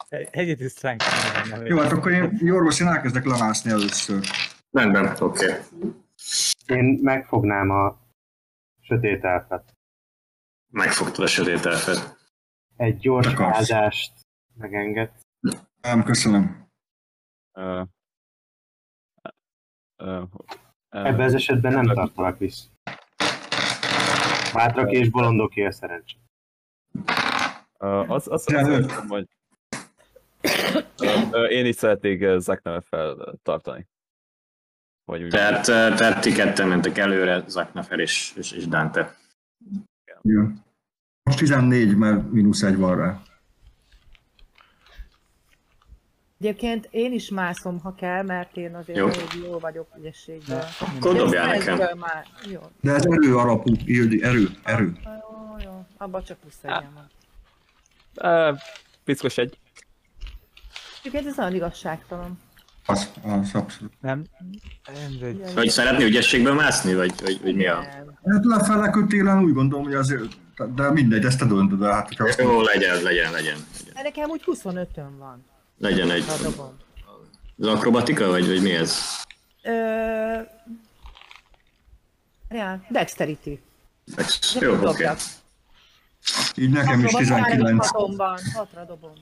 Egy- 0.09 0.29
Egyedül 0.31 0.69
strength 0.69 1.07
Jó, 1.65 1.79
hát 1.79 1.93
akkor 1.93 2.13
én, 2.13 2.39
Jorgos, 2.41 2.81
én 2.81 2.87
elkezdek 2.87 3.25
lemászni 3.25 3.71
először. 3.71 4.25
Rendben, 4.71 5.17
oké. 5.21 5.47
Okay. 5.47 5.61
Én 6.67 6.99
megfognám 7.03 7.71
a 7.71 7.99
sötét 8.81 9.25
elfet. 9.25 9.73
Megfogtad 10.73 11.25
a 11.25 11.27
sötét 11.27 11.67
elfet. 11.67 12.17
Egy 12.77 12.97
gyors 12.97 13.35
áldást 13.35 14.13
megenged. 14.55 15.11
Nem, 15.81 16.03
köszönöm. 16.05 16.66
Uh, 17.57 17.87
uh, 20.03 20.23
uh, 20.93 21.07
Ebben 21.07 21.21
az 21.21 21.35
esetben 21.35 21.73
nem 21.73 21.85
tartalak 21.85 22.39
vissza. 22.39 22.69
Bátrak 24.55 24.93
és 24.93 25.11
bolondoké 25.11 25.65
a 25.65 25.73
szerencsé. 25.73 26.17
Az, 27.79 28.29
az, 28.29 28.53
az, 28.53 29.07
hogy 29.09 29.29
én 31.49 31.67
is 31.67 31.75
szeretnék 31.75 32.39
Zack 32.39 32.63
neve 32.63 32.81
feltartani. 32.81 33.87
Vagy 35.05 35.23
úgy 35.23 35.31
Tehát, 35.31 35.65
tehát 35.97 36.21
ti 36.21 36.33
ketten 36.33 36.69
mentek 36.69 36.99
előre, 36.99 37.45
Zaknafer 37.49 37.99
és, 37.99 38.33
és, 38.37 38.53
és 38.53 38.67
Dante. 38.67 39.17
Jó. 40.23 40.43
Most 41.23 41.39
14, 41.39 41.97
mert 41.97 42.31
mínusz 42.31 42.63
egy 42.63 42.77
van 42.77 42.97
rá. 42.97 43.23
Egyébként 46.41 46.89
én 46.91 47.13
is 47.13 47.29
mászom, 47.29 47.81
ha 47.81 47.95
kell, 47.95 48.23
mert 48.23 48.57
én 48.57 48.75
azért 48.75 48.99
Jó. 48.99 49.07
elég 49.07 49.45
jó 49.45 49.59
vagyok 49.59 49.89
ügyességgel. 49.99 50.69
Akkor 50.81 51.15
dobjál 51.15 51.53
Ez 51.53 51.65
nekem. 51.65 51.99
Már... 51.99 52.27
Jó. 52.51 52.61
De 52.81 52.93
ez 52.93 53.05
erő 53.05 53.37
alapú, 53.37 53.73
Ildi, 53.85 54.23
erő, 54.23 54.49
erő. 54.63 54.93
Jó, 55.05 55.57
jó. 55.65 55.87
Abban 55.97 56.25
csak 56.25 56.39
plusz 56.39 56.59
egyen 56.63 56.93
van. 56.95 57.11
Uh, 58.51 58.59
piszkos 59.05 59.39
egy. 59.39 59.59
Egyébként 60.99 61.27
ez 61.27 61.37
nagyon 61.37 61.55
igazságtalan. 61.55 62.39
Az, 62.87 63.13
az 63.23 63.55
abszolút. 63.55 63.93
Nem, 64.01 64.25
mindegy. 65.09 65.55
Vagy 65.55 65.69
szeretné 65.69 66.05
ügyességből 66.05 66.55
mászni, 66.55 66.95
vagy, 66.95 67.13
vagy, 67.23 67.41
vagy 67.43 67.55
mi 67.55 67.67
a... 67.67 67.77
Hát 68.25 68.45
lefele 68.45 68.91
kötélen 68.91 69.43
úgy 69.43 69.53
gondolom, 69.53 69.85
hogy 69.85 69.95
azért, 69.95 70.23
de 70.75 70.91
mindegy, 70.91 71.25
ezt 71.25 71.39
te 71.39 71.45
döntöd 71.45 71.83
el. 71.83 71.93
Hát, 71.93 72.39
Jó, 72.39 72.61
legyen, 72.61 73.03
legyen, 73.03 73.33
legyen. 73.33 73.57
De 73.95 74.03
nekem 74.03 74.31
úgy 74.31 74.43
25-ön 74.47 75.19
van. 75.19 75.45
Legyen 75.79 76.11
egy... 76.11 76.25
Dobom. 76.43 76.77
Az 77.59 77.67
akrobatika, 77.67 78.27
vagy, 78.29 78.47
vagy 78.47 78.63
mi 78.63 78.71
ez? 78.75 79.01
Ö... 79.63 80.41
Ja, 82.49 82.87
dexterity. 82.91 83.61
Jó, 84.61 84.73
oké. 84.75 84.81
Dobjak. 84.85 85.19
Így 86.57 86.71
nekem 86.71 87.05
is 87.05 87.13
Hatra, 87.13 87.35
bár 87.35 87.45
19. 87.51 87.87
hatomban. 87.91 88.39
Hatra 88.55 88.85
dobom. 88.85 89.13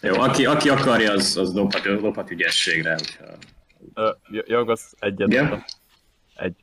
Jó, 0.00 0.14
aki, 0.20 0.46
aki 0.46 0.68
akarja, 0.68 1.12
az, 1.12 1.36
az 1.36 1.52
dobhat, 1.52 1.82
dobhat 1.82 2.30
ügyességre. 2.30 2.90
Hogyha... 2.92 3.24
Ö, 3.94 4.12
J- 4.30 4.48
Jorgosz 4.48 4.94
egyet 4.98 5.28
dobta. 5.28 5.64
Egy. 6.36 6.54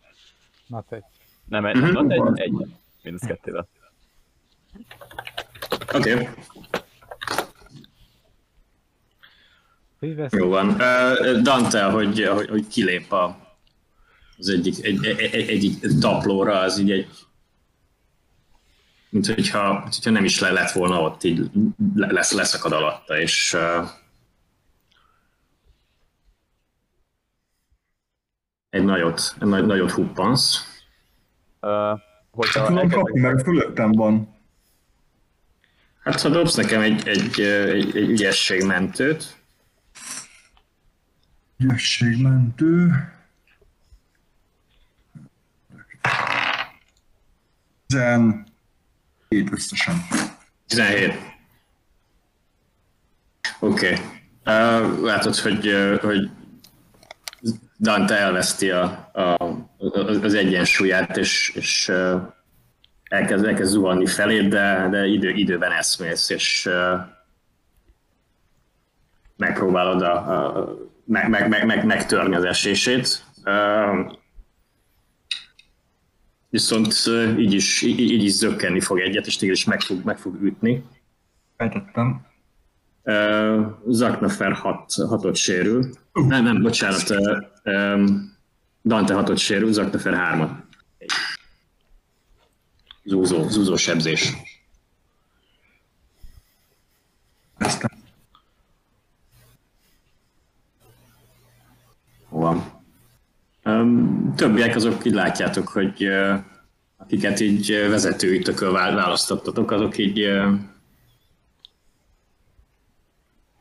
Na 0.68 0.84
te. 0.90 1.10
Nem 1.46 1.66
egy, 1.66 1.76
Mhm. 1.76 1.92
not 1.92 2.12
egy, 2.12 2.40
egy. 2.42 2.54
Minusz 3.04 3.22
kettővel. 3.26 3.68
Oké, 5.96 6.14
okay. 6.14 6.30
Hogy 10.06 10.16
vesz? 10.16 10.32
jó 10.32 10.50
van. 10.50 10.70
Uh, 10.70 11.42
Dante, 11.42 11.84
hogy, 11.84 12.24
hogy, 12.26 12.50
hogy 12.50 12.68
kilép 12.68 13.12
a, 13.12 13.38
az 14.38 14.50
egyik, 14.50 14.86
egy, 14.86 15.06
egy, 15.06 15.20
egy, 15.20 15.50
egyik 15.50 16.00
taplóra, 16.00 16.60
az 16.60 16.78
így 16.80 16.92
egy 16.92 17.08
mint 19.10 19.28
hogyha, 19.28 19.74
mint 19.74 19.96
hogyha 19.96 20.10
nem 20.10 20.24
is 20.24 20.40
le 20.40 20.52
lett 20.52 20.72
volna 20.72 21.02
ott, 21.02 21.24
így 21.24 21.50
le- 21.96 22.12
lesz, 22.12 22.32
leszakad 22.32 22.72
alatta, 22.72 23.20
és 23.20 23.54
uh, 23.54 23.90
egy 28.70 28.84
nagyot, 28.84 29.36
egy 29.42 29.48
nagy, 29.48 29.66
nagyot 29.66 29.92
huppansz. 29.92 30.60
Ö, 31.60 31.94
hogyha 32.32 32.62
Tudom 32.62 32.78
elkezdek- 32.78 33.04
kapni, 33.04 33.20
mert 33.20 33.42
fölöttem 33.42 33.92
van. 33.92 34.36
Hát 36.04 36.22
ha 36.22 36.30
dobsz 36.30 36.56
nekem 36.56 36.82
egy, 36.82 37.08
egy, 37.08 37.40
egy, 37.42 37.98
egy 37.98 38.10
ügyességmentőt, 38.10 39.45
Ügyességmentő. 41.58 42.92
Tizen... 47.86 48.46
Két 49.30 49.52
összesen. 49.52 49.96
17. 50.68 51.14
Oké. 53.60 53.94
Okay. 53.94 54.06
Uh, 54.46 55.04
látod, 55.04 55.36
hogy, 55.36 55.68
uh, 55.68 56.00
hogy 56.02 56.30
Dante 57.80 58.18
elveszti 58.18 58.70
a, 58.70 58.84
a, 59.14 59.38
az 60.22 60.34
egyensúlyát, 60.34 61.18
és, 61.18 61.52
és 61.56 61.88
uh, 61.88 62.22
elkezd, 63.04 63.46
elkezd 63.46 63.72
zuhanni 63.72 64.06
felé, 64.06 64.48
de, 64.48 64.88
de 64.92 65.06
idő, 65.06 65.30
időben 65.30 65.72
eszmész, 65.72 66.30
és 66.30 66.66
uh, 66.66 67.00
megpróbálod 69.38 70.02
a, 70.02 70.14
a, 70.14 70.76
meg, 71.06 71.30
meg, 71.30 71.50
meg, 71.50 71.66
meg, 71.66 71.86
megtörni 71.86 72.36
az 72.36 72.44
esését. 72.44 73.24
Uh, 73.44 74.12
viszont 76.50 76.94
uh, 77.06 77.40
így 77.40 77.54
is, 77.54 77.82
így, 77.82 78.00
így 78.00 78.24
is 78.24 78.32
zökkenni 78.32 78.80
fog 78.80 79.00
egyet, 79.00 79.26
és 79.26 79.36
téged 79.36 79.56
is 79.56 79.66
meg 79.66 79.82
fog, 79.82 80.04
meg 80.04 80.18
fog 80.18 80.44
ütni. 80.44 80.84
Fejtettem. 81.58 82.26
Uh, 83.04 83.66
Zaknafer 83.88 84.54
6 84.54 84.94
hatot 84.94 85.36
sérül. 85.36 85.90
Nem, 86.14 86.44
nem, 86.44 86.62
bocsánat. 86.62 87.10
Uh, 87.10 87.42
um, 87.64 88.34
Dante 88.84 89.14
6 89.14 89.38
sérül, 89.38 89.72
Zaknafer 89.72 90.14
3 90.14 90.64
Zúzó, 93.04 93.50
zúzó 93.50 93.76
sebzés. 93.76 94.34
Ezt 97.58 97.95
Um, 103.64 104.34
többiek 104.36 104.76
azok 104.76 105.06
így 105.06 105.14
látjátok, 105.14 105.68
hogy 105.68 106.08
akiket 106.98 107.40
így 107.40 107.72
vezetőitökön 107.90 108.72
vá- 108.72 108.94
választottatok, 108.94 109.72
azok 109.72 109.98
így 109.98 110.18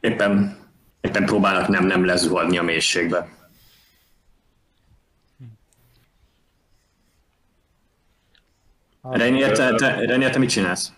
éppen, 0.01 0.57
éppen 1.01 1.25
próbálnak 1.25 1.69
nem, 1.69 1.87
nem 1.87 2.05
lezuhadni 2.05 2.59
a 2.59 2.63
mélységbe. 2.63 3.29
Reinier, 9.03 9.53
te, 9.53 9.75
te, 9.75 10.31
te 10.31 10.39
mit 10.39 10.51
csinálsz? 10.51 10.93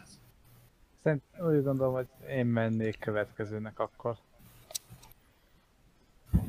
Szerint 1.02 1.22
úgy 1.38 1.62
gondolom, 1.62 1.94
hogy 1.94 2.06
én 2.28 2.46
mennék 2.46 2.98
következőnek 2.98 3.78
akkor. 3.78 4.16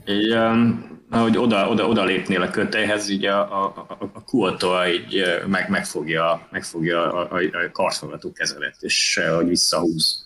Így, 0.08 0.32
um, 0.34 1.00
ahogy 1.10 1.38
oda, 1.38 1.70
oda, 1.70 1.88
oda 1.88 2.04
lépnél 2.04 2.42
a 2.42 2.50
kötélyhez, 2.50 3.10
így 3.10 3.26
a, 3.26 3.64
a, 3.64 3.86
a, 3.88 4.10
a 4.14 4.24
kultó 4.24 4.86
így 4.86 5.24
meg, 5.48 5.70
megfogja, 5.70 6.48
megfogja 6.52 7.14
a, 7.14 7.36
a, 7.36 7.38
a 7.38 7.72
karszolgató 7.72 8.32
kezelet, 8.32 8.76
és 8.80 9.20
hogy 9.36 9.48
visszahúz. 9.48 10.26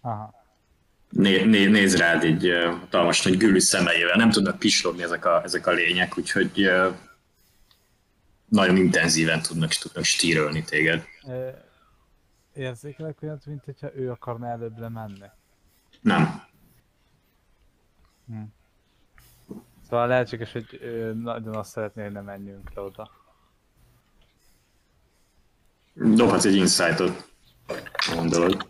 Aha. 0.00 0.34
Né, 1.10 1.44
né, 1.44 1.66
néz 1.66 1.96
rád 1.96 2.24
így 2.24 2.52
hatalmas 2.80 3.22
nagy 3.22 3.36
gülű 3.36 3.58
szemeivel. 3.58 4.16
Nem 4.16 4.30
tudnak 4.30 4.58
pislogni 4.58 5.02
ezek 5.02 5.24
a, 5.24 5.42
ezek 5.44 5.66
a 5.66 5.70
lények, 5.70 6.18
úgyhogy 6.18 6.70
nagyon 8.48 8.76
intenzíven 8.76 9.42
tudnak, 9.42 9.72
tudnak 9.72 10.04
stírölni 10.04 10.64
téged. 10.64 11.04
Érzékelek 12.54 13.18
olyat, 13.22 13.46
mint 13.46 13.64
hogyha 13.64 13.94
ő 13.94 14.10
akarna 14.10 14.46
előbb 14.46 14.78
lemenni. 14.78 15.26
Nem. 16.00 16.42
Szóval 19.88 20.06
lehetséges, 20.06 20.52
hogy 20.52 20.78
ő 20.82 21.14
nagyon 21.14 21.54
azt 21.54 21.70
szeretné, 21.70 22.02
hogy 22.02 22.12
ne 22.12 22.20
menjünk 22.20 22.74
le 22.74 22.82
oda. 22.82 23.10
Dobhatsz 25.94 26.44
egy 26.44 26.54
insightot, 26.54 27.30
gondolod. 28.14 28.68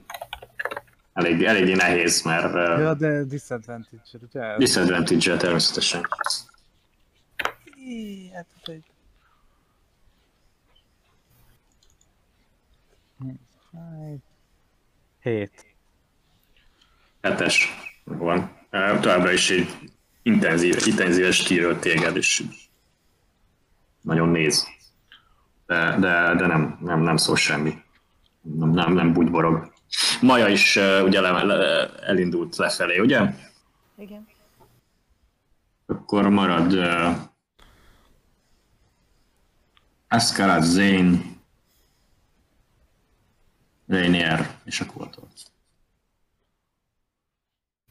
Elég, 1.12 1.44
eléggé 1.44 1.74
nehéz, 1.74 2.22
mert 2.22 2.54
Ja, 2.80 2.94
de 2.94 3.24
disadvantage 3.24 4.02
ugye? 4.22 4.56
disadvantage 4.56 5.36
természetesen. 5.36 6.06
Hát 8.32 8.46
egy... 8.62 8.84
Hét. 15.20 15.66
Hetes 17.20 17.68
van. 18.04 18.56
Továbbra 18.70 19.32
is 19.32 19.50
egy 19.50 19.90
intenzív, 20.22 20.76
intenzíves 20.86 21.36
stíröl 21.36 21.78
téged, 21.78 22.16
és 22.16 22.44
nagyon 24.00 24.28
néz. 24.28 24.66
De, 25.66 25.96
de, 25.98 26.34
de 26.34 26.46
nem, 26.46 26.78
nem, 26.80 27.00
nem 27.00 27.16
szól 27.16 27.36
semmi. 27.36 27.82
Nem, 28.40 28.70
nem, 28.70 28.92
nem 28.92 29.12
bugyborog. 29.12 29.72
Maja 30.20 30.48
is 30.48 30.76
uh, 30.76 31.02
ugye 31.04 31.20
le, 31.20 31.42
le, 31.42 31.88
elindult 31.88 32.56
lefelé, 32.56 32.98
ugye? 32.98 33.20
Igen. 33.98 34.26
Akkor 35.86 36.28
marad 36.28 36.72
uh, 36.72 37.16
Ascarat, 40.08 40.62
Zane, 40.62 41.38
Rainier 43.89 44.59
és 44.64 44.80
a 44.80 44.86
Kultolt. 44.86 45.53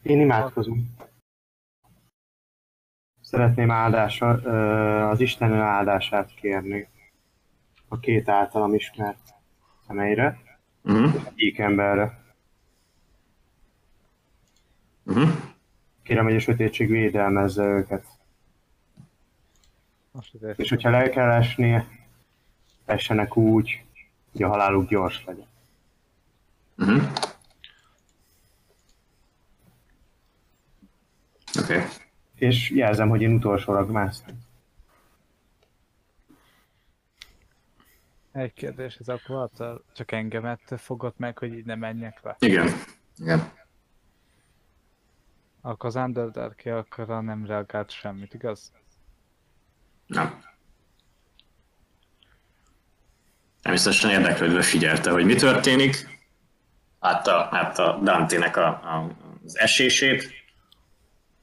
Én 0.02 0.20
imádkozom. 0.20 0.96
Szeretném 3.22 3.72
áldása, 3.72 4.30
az 5.10 5.20
Isten 5.20 5.54
áldását 5.54 6.34
kérni 6.36 6.88
a 7.88 8.00
két 8.00 8.30
általam 8.30 8.74
ismert 8.74 9.34
személyre, 9.88 10.46
Uh-huh. 10.88 11.24
egyik 11.28 11.60
emberre. 11.60 12.20
Uh-huh. 15.06 15.30
Kérem, 16.04 16.24
hogy 16.24 16.36
a 16.36 16.40
sötétség 16.40 16.90
védelmezze 16.90 17.64
őket. 17.64 18.06
És 20.56 20.70
hogyha 20.70 20.90
le 20.90 21.10
kell 21.10 21.32
esnie, 21.32 21.88
essenek 22.86 23.38
úgy, 23.38 23.84
hogy 24.32 24.44
a 24.44 24.48
haláluk 24.48 24.90
gyors 24.90 25.26
legyen. 25.26 25.48
Uh-huh. 26.78 27.02
Oké. 31.60 31.76
Okay. 31.76 31.88
És 32.36 32.70
jelzem, 32.70 33.10
hogy 33.10 33.22
én 33.22 33.34
utolsóra 33.34 33.86
másztam. 33.86 34.46
Egy 38.32 38.54
kérdés, 38.54 38.96
ez 38.96 39.08
akkor 39.08 39.36
Walter 39.36 39.78
csak 39.94 40.12
engemet 40.12 40.74
fogott 40.78 41.18
meg, 41.18 41.38
hogy 41.38 41.54
így 41.54 41.66
ne 41.66 41.76
menjek 41.76 42.20
le. 42.24 42.36
Igen. 42.40 42.68
Igen. 43.18 43.52
Akkor 45.62 45.86
az 45.90 45.96
Underdark 45.96 46.66
akkor 46.66 47.08
nem 47.08 47.46
reagált 47.46 47.90
semmit, 47.90 48.34
igaz? 48.34 48.72
Nem. 50.06 50.42
Természetesen 53.62 54.10
érdeklődve 54.10 54.62
figyelte, 54.62 55.12
hogy 55.12 55.26
mi 55.26 55.36
történik. 55.36 56.17
Látta, 57.12 57.50
látta 57.52 58.00
Dante-nek 58.04 58.58
a, 58.58 58.68
a, 58.68 59.10
az 59.46 59.60
esését, 59.60 60.34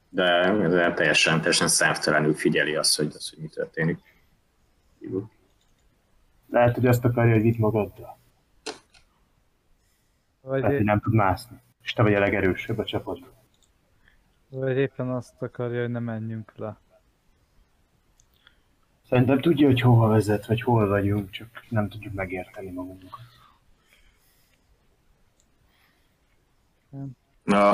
de, 0.09 0.51
de 0.67 0.93
teljesen, 0.93 1.37
teljesen 1.37 1.67
számtalanul 1.67 2.33
figyeli 2.33 2.75
azt, 2.75 2.97
hogy, 2.97 3.11
az, 3.15 3.29
hogy 3.29 3.39
mi 3.39 3.47
történik. 3.47 3.99
Lehet, 6.49 6.75
hogy 6.75 6.87
azt 6.87 7.05
akarja, 7.05 7.33
hogy 7.33 7.41
vidd 7.41 7.59
magaddal. 7.59 8.17
Vagy, 10.41 10.61
Lehet, 10.61 10.75
hogy 10.75 10.85
nem 10.85 10.99
tud 10.99 11.13
mászni. 11.13 11.57
És 11.81 11.93
te 11.93 12.03
vagy 12.03 12.13
a 12.13 12.19
legerősebb 12.19 12.77
a 12.77 12.85
csapatban. 12.85 13.33
vagy 14.49 14.77
éppen 14.77 15.09
azt 15.09 15.41
akarja, 15.41 15.81
hogy 15.81 15.89
ne 15.89 15.99
menjünk 15.99 16.51
le. 16.55 16.77
Szerintem 19.09 19.39
tudja, 19.39 19.67
hogy 19.67 19.81
hova 19.81 20.07
vezet, 20.07 20.45
vagy 20.45 20.61
hol 20.61 20.87
vagyunk, 20.87 21.29
csak 21.29 21.47
nem 21.69 21.89
tudjuk 21.89 22.13
megérteni 22.13 22.71
magunkat. 22.71 23.34
A 27.45 27.73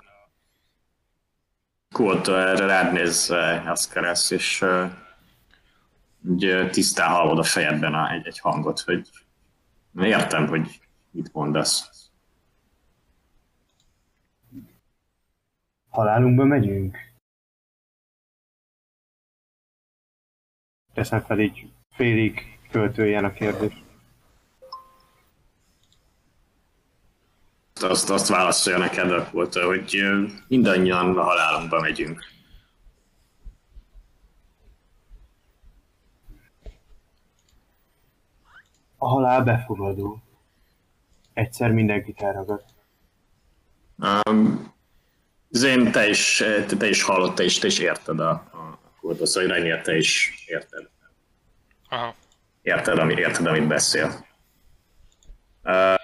Kultó 1.93 2.33
erre 2.33 2.65
rád 2.65 2.93
néz 2.93 3.29
Ascaras, 3.65 4.31
és 4.31 4.61
uh, 4.61 4.91
tisztán 6.69 7.09
hallod 7.09 7.37
a 7.37 7.43
fejedben 7.43 7.93
a, 7.93 8.11
egy, 8.11 8.27
egy 8.27 8.39
hangot, 8.39 8.79
hogy 8.79 9.09
értem, 9.95 10.47
hogy 10.47 10.79
mit 11.11 11.33
mondasz. 11.33 12.09
Halálunkba 15.89 16.43
megyünk? 16.43 16.97
Teszem 20.93 21.21
fel 21.21 21.39
így 21.39 21.71
félig 21.89 22.59
költőjen 22.71 23.25
a 23.25 23.31
kérdés. 23.31 23.73
Azt, 27.83 28.09
azt 28.09 28.27
válaszolja 28.27 28.79
neked 28.79 29.11
Kultó, 29.29 29.65
hogy 29.65 30.01
mindannyian 30.47 31.17
a 31.17 31.23
halálunkba 31.23 31.79
megyünk. 31.79 32.23
A 38.97 39.07
halál 39.07 39.43
befogadó. 39.43 40.21
Egyszer 41.33 41.71
mindenkit 41.71 42.21
elragad. 42.21 42.63
Um, 43.97 44.73
Zén, 45.49 45.91
te 45.91 46.07
is, 46.07 46.37
te, 46.37 46.77
te 46.77 46.87
is 46.87 47.03
hallott, 47.03 47.35
te 47.35 47.43
is, 47.43 47.59
te 47.59 47.67
is 47.67 47.79
érted 47.79 48.19
a, 48.19 48.29
a 48.29 48.79
Kultó, 48.99 49.25
szóval 49.25 49.49
Rainier, 49.49 49.81
te 49.81 49.95
is 49.95 50.43
érted. 50.47 50.89
Aha. 51.89 52.15
Érted, 52.61 52.97
ami, 52.97 53.13
érted 53.13 53.45
amit 53.45 53.67
beszél. 53.67 54.25
Uh, 55.63 55.95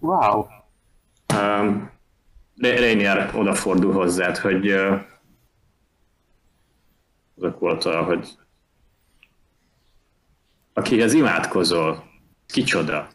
Wow! 0.00 0.46
Um, 1.34 1.90
Rainier 2.56 3.34
odafordul 3.34 3.92
hozzád, 3.92 4.36
hogy 4.36 4.70
uh, 4.70 5.00
azok 7.36 7.58
volt 7.58 7.82
hogy 7.82 8.28
akihez 10.72 11.12
imádkozol, 11.12 12.04
kicsoda? 12.46 13.08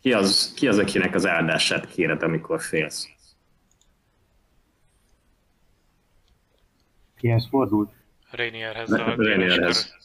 Ki 0.00 0.12
az, 0.12 0.52
ki 0.56 0.68
az, 0.68 0.78
akinek 0.78 1.14
az 1.14 1.26
áldását 1.26 1.86
kéred, 1.86 2.22
amikor 2.22 2.62
félsz? 2.62 3.08
Kihez 7.16 7.46
fordult? 7.48 7.92
Rainierhez 8.30 8.90
Rainierhez. 8.96 9.96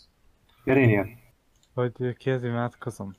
Jerénier? 0.64 1.08
Hogy 1.74 2.16
kihez 2.18 2.44
imádkozom? 2.44 3.16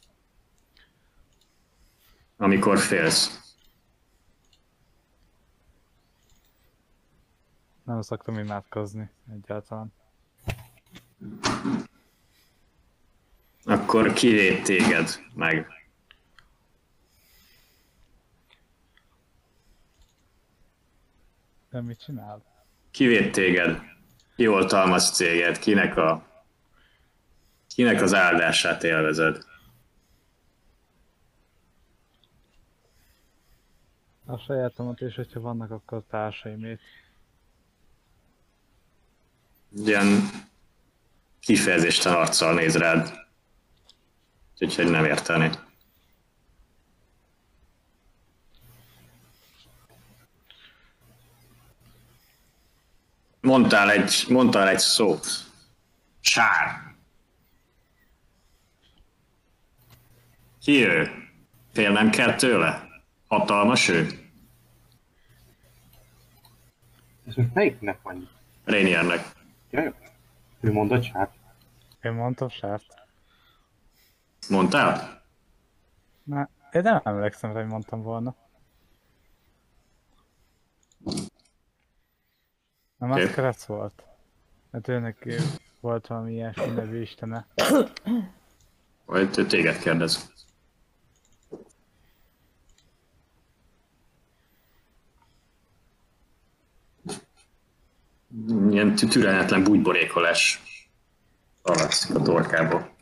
Amikor 2.37 2.79
félsz. 2.79 3.55
Nem 7.85 8.03
szoktam 8.03 8.39
imádkozni 8.39 9.11
egyáltalán. 9.33 9.93
Akkor 13.65 14.13
kivéd 14.13 14.63
téged 14.63 15.09
meg. 15.35 15.67
De 21.71 21.81
mit 21.81 22.05
csinál? 22.05 22.45
Kivéd 22.91 23.33
téged. 23.33 23.81
Ki 24.37 24.49
oltalmaz 24.49 25.11
téged. 25.11 25.59
Kinek 25.59 25.97
a 25.97 26.27
kinek 27.75 28.03
az 28.03 28.15
áldását 28.15 28.85
élvezed? 28.85 29.45
A 34.29 34.37
sajátomat 34.37 35.01
és 35.01 35.15
hogyha 35.15 35.41
vannak, 35.41 35.71
akkor 35.71 36.03
társaimét. 36.11 36.81
Ilyen 39.85 40.09
kifejezésten 41.41 42.15
arccal 42.15 42.55
néz 42.55 42.77
rád. 42.77 43.13
Úgyhogy 44.59 44.91
nem 44.91 45.05
érteni. 45.05 45.51
Mondtál 53.41 53.91
egy, 53.91 54.25
mondtál 54.29 54.69
egy 54.69 54.79
szót. 54.79 55.27
Sár. 56.21 56.95
Ki 60.63 60.85
ő? 60.87 61.11
Félnem 61.73 62.11
kell 62.11 62.35
tőle? 62.35 62.86
Hatalmas 63.27 63.89
ő? 63.89 64.07
Ez 67.27 67.35
most 67.35 67.55
melyiknek 67.55 68.03
van? 68.03 68.29
Rainiernek. 68.65 69.33
Jaj, 69.71 69.93
ő 70.61 70.73
mondott 70.73 71.03
sár. 71.03 71.31
Én 72.03 72.13
mondtam 72.13 72.49
sárt. 72.49 72.85
Mondtál? 74.49 75.23
Na, 76.23 76.49
én 76.73 76.83
nem 76.83 77.01
emlékszem 77.05 77.53
hogy 77.53 77.67
mondtam 77.67 78.03
volna. 78.03 78.35
Nem, 82.97 83.11
az 83.11 83.23
Oké. 83.23 83.31
Kretz 83.33 83.67
volt. 83.67 84.03
Hát 84.73 84.89
őnek 84.89 85.29
volt 85.81 86.07
valami 86.07 86.33
ilyesmi 86.33 86.67
nevű 86.67 87.01
istene. 87.01 87.47
Vagy 89.05 89.39
ő 89.39 89.47
téged 89.47 89.79
kérdez. 89.79 90.33
Ilyen 98.71 98.95
tü- 98.95 99.11
türelmetlen 99.11 99.65
bugyborékolás 99.65 100.63
hallatszik 101.63 102.17
a 102.17 102.23
torkából. 102.23 102.95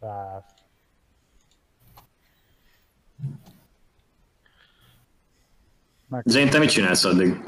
Bár. 0.00 0.44
Meg 6.08 6.22
Zén, 6.24 6.50
te 6.50 6.58
mit 6.58 6.70
csinálsz 6.70 7.04
addig? 7.04 7.42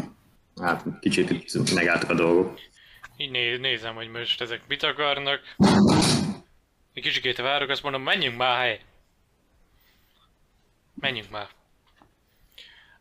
Hát 0.60 0.84
kicsit 1.00 1.74
megálltak 1.74 2.10
a 2.10 2.14
dolgok. 2.14 2.58
Így 3.16 3.30
né- 3.30 3.60
nézem, 3.60 3.94
hogy 3.94 4.08
most 4.08 4.40
ezek 4.40 4.62
mit 4.68 4.82
akarnak. 4.82 5.40
Egy 6.92 7.02
kicsikét 7.02 7.36
várok, 7.36 7.68
azt 7.68 7.82
mondom, 7.82 8.02
menjünk 8.02 8.36
már 8.36 8.58
hely. 8.58 8.80
Menjünk 10.94 11.30
már. 11.30 11.48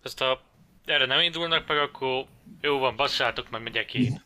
Azt 0.04 0.20
ha 0.20 0.42
erre 0.86 1.06
nem 1.06 1.20
indulnak 1.20 1.68
meg, 1.68 1.78
akkor 1.78 2.26
jó 2.62 2.78
van, 2.78 2.96
bassátok, 2.96 3.50
meg 3.50 3.62
megyek 3.62 3.94
én. 3.94 4.24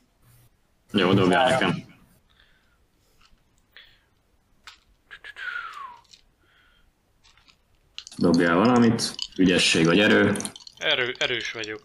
Jó, 0.92 1.14
dobjál 1.14 1.50
nekem. 1.50 1.92
Dobjál 8.18 8.56
valamit. 8.56 9.16
Ügyesség 9.38 9.86
vagy 9.86 10.00
erő. 10.00 10.36
Erő, 10.78 11.14
erős 11.20 11.52
vagyok. 11.52 11.82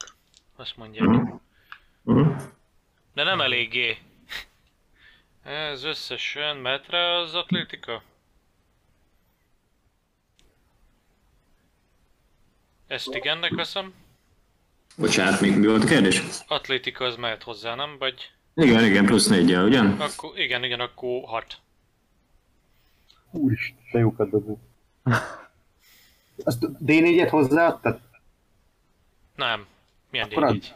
Azt 0.57 0.77
mondják. 0.77 1.09
Uh-huh. 2.05 2.37
De 3.15 3.23
nem 3.23 3.41
eléggé. 3.41 3.99
Ez 5.43 5.85
összesen 5.85 6.57
metre 6.57 7.17
az 7.17 7.35
atlétika? 7.35 8.03
Ezt 12.87 13.15
igennek 13.15 13.55
veszem. 13.55 13.95
Bocsánat, 14.99 15.41
mi, 15.41 15.51
mi 15.51 15.67
volt 15.67 15.83
a 15.83 15.87
kérdés? 15.87 16.23
Atlétika 16.47 17.05
az 17.05 17.17
mehet 17.17 17.43
hozzá, 17.43 17.75
nem? 17.75 17.99
Vagy... 17.99 18.31
Igen, 18.55 18.85
igen, 18.85 19.05
plusz 19.05 19.27
négyel, 19.29 19.65
ugye? 19.65 19.81
Akkor, 19.81 20.39
igen, 20.39 20.65
igen, 20.65 20.81
akkor 20.81 21.25
hat. 21.29 21.61
Úristen, 23.31 24.01
jókat 24.01 24.31
dobunk. 24.31 24.61
Azt 26.45 26.59
D4-et 26.85 27.29
hozzáadtad? 27.31 28.01
Nem. 29.35 29.67
Milyen 30.11 30.29
Akkor 30.31 30.45
add. 30.45 30.55
D4? 30.55 30.67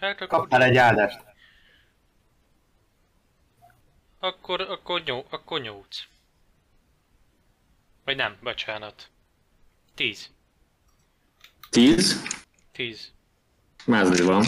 Hát 0.00 0.20
akkor, 0.20 0.26
Kaptál 0.38 0.62
egy 0.62 0.76
áldást. 0.76 1.20
akkor, 4.18 4.60
akkor, 4.60 5.02
nyol, 5.02 5.24
akkor 5.30 5.60
8. 5.60 5.98
Vagy 8.04 8.16
nem, 8.16 8.36
bocsánat. 8.42 9.08
10. 9.94 10.30
10. 11.70 12.22
10. 12.72 13.12
Mázli 13.84 14.24
van. 14.24 14.44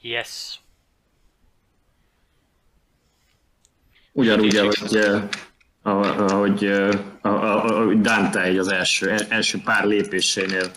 Yes. 0.00 0.60
Ugyanúgy, 4.12 4.56
ahogy, 4.56 4.96
eh, 4.96 5.28
ahogy, 5.82 6.16
ahogy, 6.30 6.64
eh, 6.64 7.00
ahogy 7.22 8.00
Dante 8.00 8.42
egy 8.42 8.58
az 8.58 8.68
első, 8.68 9.10
első 9.28 9.60
pár 9.64 9.84
lépésénél 9.84 10.70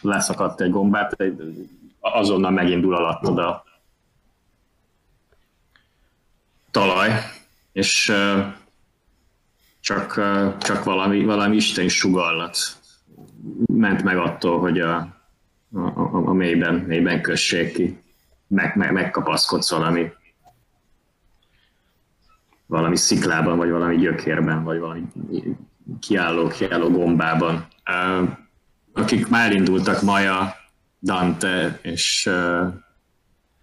leszakadt 0.00 0.60
egy 0.60 0.70
gombát, 0.70 1.16
azonnal 2.00 2.50
megindul 2.50 2.94
alattad 2.94 3.38
a 3.38 3.64
talaj, 6.70 7.12
és 7.72 8.08
eh, 8.08 8.54
csak, 9.80 10.20
csak 10.58 10.84
valami, 10.84 11.24
valami 11.24 11.56
isteni 11.56 11.88
sugallat 11.88 12.58
ment 13.66 14.02
meg 14.02 14.16
attól, 14.16 14.60
hogy 14.60 14.80
a, 14.80 15.15
a, 15.72 15.80
a, 15.80 16.28
a 16.28 16.32
mélyben, 16.32 16.74
mélyben 16.74 17.22
kössék 17.22 17.72
ki. 17.72 17.98
Meg, 18.46 18.76
meg, 18.76 18.92
megkapaszkodsz 18.92 19.70
valami 19.70 20.12
valami 22.66 22.96
sziklában, 22.96 23.56
vagy 23.56 23.70
valami 23.70 23.96
gyökérben, 23.96 24.64
vagy 24.64 24.78
valami 24.78 25.02
kiálló, 26.00 26.46
kiálló 26.46 26.90
gombában. 26.90 27.66
Akik 28.92 29.28
már 29.28 29.52
indultak, 29.52 30.02
Maja, 30.02 30.54
Dante 31.02 31.78
és 31.82 32.30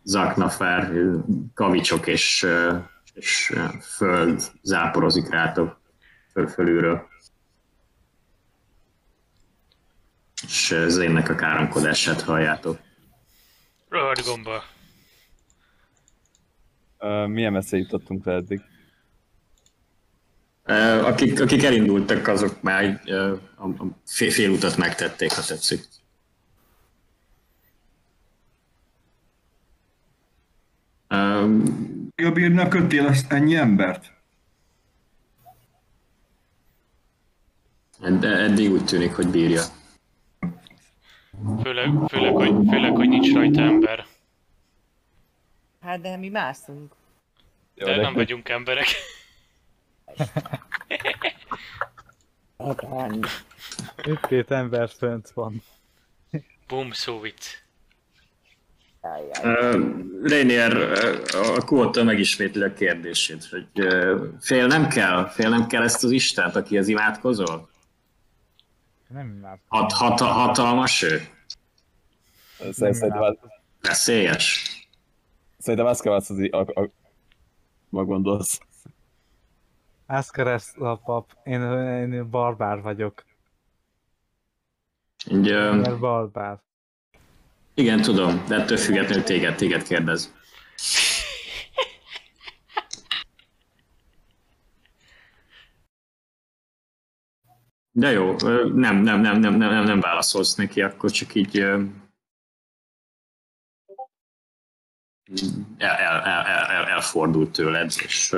Zaknafer, 0.04 0.91
kavicsok 1.54 2.08
és, 2.08 2.47
és 3.14 3.56
föld 3.82 4.51
záporozik 4.62 5.30
rátok 5.30 5.82
föl, 6.32 6.47
fölülről. 6.47 7.12
És 10.43 10.75
Zénnek 10.87 11.29
a 11.29 11.35
káromkodását 11.35 12.21
halljátok. 12.21 12.79
Rohadt 13.89 14.25
gomba. 14.25 14.63
Ö, 16.97 17.25
milyen 17.27 17.51
messze 17.51 17.77
jutottunk 17.77 18.25
le 18.25 18.33
eddig? 18.33 18.61
Ö, 20.63 21.05
Akik, 21.05 21.41
akik 21.41 21.63
elindultak, 21.63 22.27
azok 22.27 22.61
már 22.61 23.01
ö, 23.05 23.35
a, 23.55 23.67
a 23.67 23.85
fél, 24.05 24.31
fél 24.31 24.49
utat 24.49 24.77
megtették, 24.77 25.31
ha 25.31 25.41
tetszik. 25.41 25.83
Ö, 31.07 31.47
A 32.25 32.31
bírnak 32.31 32.69
kötél 32.69 33.07
ezt 33.07 33.31
ennyi 33.31 33.55
embert? 33.55 34.11
De 38.19 38.27
eddig 38.27 38.71
úgy 38.71 38.85
tűnik, 38.85 39.13
hogy 39.15 39.27
bírja. 39.27 39.63
Főleg, 41.63 41.89
főleg, 42.07 42.34
hogy, 42.34 42.55
főleg, 42.69 42.95
hogy 42.95 43.09
nincs 43.09 43.34
rajta 43.34 43.61
ember. 43.61 44.05
Hát 45.81 46.01
de 46.01 46.17
mi 46.17 46.29
mászunk. 46.29 46.93
Jó, 47.75 47.86
De 47.86 47.95
nem 47.95 48.13
vagyunk 48.13 48.49
emberek. 48.49 48.86
Igen. 52.57 53.25
Itt 54.03 54.27
két 54.27 54.51
ember 54.51 54.89
fönt 54.89 55.29
van. 55.29 55.61
Boom, 56.67 56.91
so 56.91 57.19
vicc. 57.19 57.45
Rainier 60.23 60.73
a 61.34 61.63
kóta 61.65 62.03
megismétli 62.03 62.63
a 62.63 62.73
kérdését, 62.73 63.45
hogy 63.45 63.67
ö, 63.73 64.25
fél 64.39 64.67
nem 64.67 64.88
kell, 64.88 65.27
fél 65.29 65.49
nem 65.49 65.67
kell 65.67 65.84
ezt 65.84 66.03
az 66.03 66.11
Istent, 66.11 66.55
akihez 66.55 66.88
imádkozol? 66.88 67.69
Nem 69.14 69.28
már. 69.28 69.59
Hat, 69.68 69.91
hat, 69.91 70.20
hatalmas 70.20 71.01
ő? 71.01 71.28
Szerint- 72.57 72.76
Szerintem, 72.76 73.22
az- 73.22 73.38
Veszélyes? 73.82 74.72
szerintem 75.57 75.88
azt 75.88 76.01
kell 76.01 76.11
változni, 76.11 76.49
a, 76.49 76.59
a, 76.59 76.89
ma 77.89 78.03
gondolsz. 78.03 78.59
Aszkeres 80.05 80.72
a 80.78 80.95
pap. 80.95 81.32
Én, 81.43 81.61
én 81.61 82.30
barbár 82.30 82.82
vagyok. 82.82 83.24
Így, 85.32 85.51
Mert 85.51 85.99
barbár. 85.99 86.59
igen, 87.74 88.01
tudom, 88.01 88.43
de 88.47 88.55
ettől 88.55 88.78
függetlenül 88.78 89.24
téged, 89.24 89.55
téged 89.55 89.84
kérdez. 89.84 90.34
De 97.95 98.11
jó, 98.11 98.35
nem, 98.67 98.97
nem, 98.97 99.19
nem, 99.19 99.21
nem, 99.21 99.39
nem, 99.39 99.57
nem, 99.57 99.83
nem 99.83 99.99
válaszolsz 99.99 100.55
neki, 100.55 100.81
akkor 100.81 101.11
csak 101.11 101.35
így 101.35 101.57
el, 101.57 101.91
el, 105.77 106.21
el, 106.21 106.45
el, 106.45 106.65
el, 106.65 106.85
elfordult 106.85 107.51
tőled, 107.51 107.91
és 108.03 108.35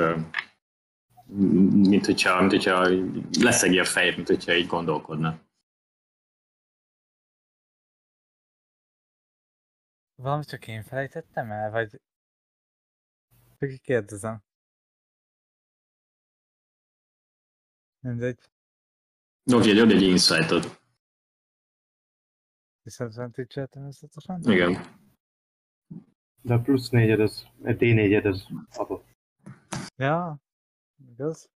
mint 1.70 2.04
hogyha, 2.06 2.38
mint 2.40 2.50
hogyha 2.50 2.88
leszegi 3.40 3.78
a 3.78 3.84
fejét, 3.84 4.16
mint 4.16 4.28
hogyha 4.28 4.54
így 4.54 4.66
gondolkodna. 4.66 5.40
Valamit 10.14 10.48
csak 10.48 10.66
én 10.66 10.82
felejtettem 10.82 11.50
el, 11.50 11.70
vagy... 11.70 12.00
Csak 13.58 13.80
kérdezem. 13.82 14.42
Mindegy. 18.00 18.50
Oké, 19.54 19.80
okay, 19.80 19.94
egy 19.94 20.02
insight-ot. 20.02 20.80
Disadvantage 22.82 23.66
természetesen. 23.66 24.40
Igen. 24.44 24.84
De 26.42 26.54
a 26.54 26.60
plusz 26.60 26.88
négyed 26.88 27.20
az, 27.20 27.46
a 27.62 27.68
D4-ed 27.68 28.24
az 28.24 28.46
adott. 28.76 29.04
Ja, 29.96 30.36
igaz? 31.10 31.48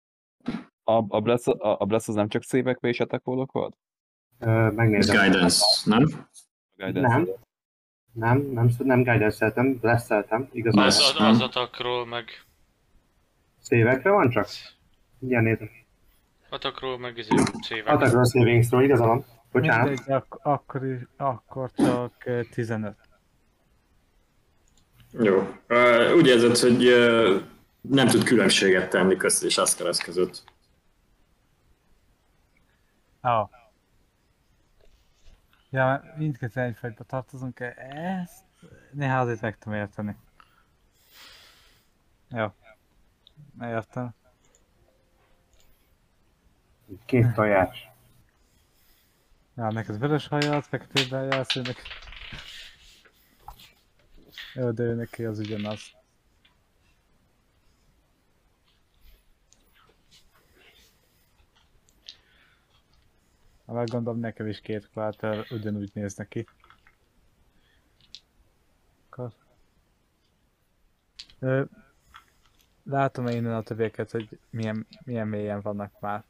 A, 0.84 1.04
a, 1.08 1.20
bless, 1.20 1.46
a, 1.46 1.80
a 1.80 1.84
bless 1.84 2.08
az 2.08 2.14
nem 2.14 2.28
csak 2.28 2.42
szívekbe 2.42 2.88
és 2.88 3.00
attackolok 3.00 3.52
volt? 3.52 3.76
Ö, 4.38 4.66
Ez 4.66 4.74
megnézem. 4.74 5.16
guidance, 5.16 5.64
nem? 5.84 6.28
Guidance 6.76 7.16
Nem. 7.16 7.28
Nem, 8.12 8.40
nem, 8.40 8.70
nem 8.78 9.02
guidance-eltem, 9.02 9.76
blesseltem, 9.78 10.40
Az, 10.42 10.48
igazából. 10.56 10.84
Az- 10.86 10.98
az, 10.98 11.14
az 11.20 11.40
atakról 11.40 12.06
meg... 12.06 12.28
Szévekre 13.58 14.10
van 14.10 14.30
csak? 14.30 14.48
Igen, 15.18 15.42
nézem. 15.42 15.70
Atakról 16.50 16.98
meg 16.98 17.16
izé, 17.18 17.30
szévek. 17.60 17.94
Attackról 17.94 18.24
savings 18.24 18.66
throw, 18.66 18.80
igaza 18.80 19.06
van. 19.06 19.24
Bocsánat. 19.52 19.86
Mindegy, 19.86 20.10
ak- 20.12 20.38
akkor, 20.42 20.84
is, 20.84 21.00
akkor 21.16 21.70
csak 21.72 22.26
eh, 22.26 22.44
15. 22.50 22.96
Jó. 25.12 25.36
Uh, 25.68 26.14
úgy 26.16 26.26
érzed, 26.26 26.56
hogy 26.56 26.86
uh, 26.86 27.42
nem 27.80 28.06
tud 28.06 28.24
különbséget 28.24 28.90
tenni 28.90 29.16
között 29.16 29.48
és 29.48 29.58
Ascaras 29.58 29.98
között. 29.98 30.44
Ah. 33.20 33.48
Ja, 35.70 35.84
mert 35.84 36.16
mindketten 36.16 36.64
egyfajta 36.64 37.04
tartozunk, 37.04 37.60
e- 37.60 37.74
ezt 38.22 38.44
néha 38.92 39.18
azért 39.20 39.40
meg 39.40 39.58
tudom 39.58 39.78
érteni. 39.78 40.16
Jó. 42.28 42.46
Értem. 43.60 44.14
Két 47.04 47.32
tojás. 47.34 47.88
Ja, 49.56 49.70
neked 49.70 49.98
vörös 49.98 50.26
hajat, 50.26 50.66
feketében 50.66 51.24
jársz, 51.24 51.56
ő 51.56 51.60
neki... 51.60 51.80
Jó, 54.54 54.70
de 54.70 54.82
ő 54.82 54.94
neki 54.94 55.24
az 55.24 55.38
ugyanaz. 55.38 55.80
Ha 63.66 63.72
meggondolom, 63.72 64.20
nekem 64.20 64.46
is 64.46 64.60
két 64.60 64.88
kvárter 64.90 65.46
ugyanúgy 65.50 65.90
néz 65.94 66.14
neki. 66.14 66.46
Akkor... 69.10 69.32
Ö, 71.38 71.64
látom 72.82 73.26
én 73.26 73.36
innen 73.36 73.54
a 73.54 73.62
többieket, 73.62 74.10
hogy 74.10 74.38
milyen, 74.50 74.86
milyen 75.04 75.28
mélyen 75.28 75.60
vannak 75.60 76.00
már. 76.00 76.24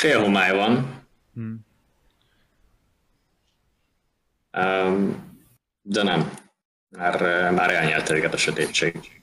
Fél 0.00 0.20
homály 0.20 0.56
van, 0.56 1.04
Hm. 1.34 1.54
um, 4.60 5.28
de 5.82 6.02
nem. 6.02 6.30
Már, 6.88 7.14
uh, 7.14 7.56
már 7.56 7.70
elnyelte 7.70 8.14
őket 8.14 8.34
a 8.34 8.36
sötétség. 8.36 9.20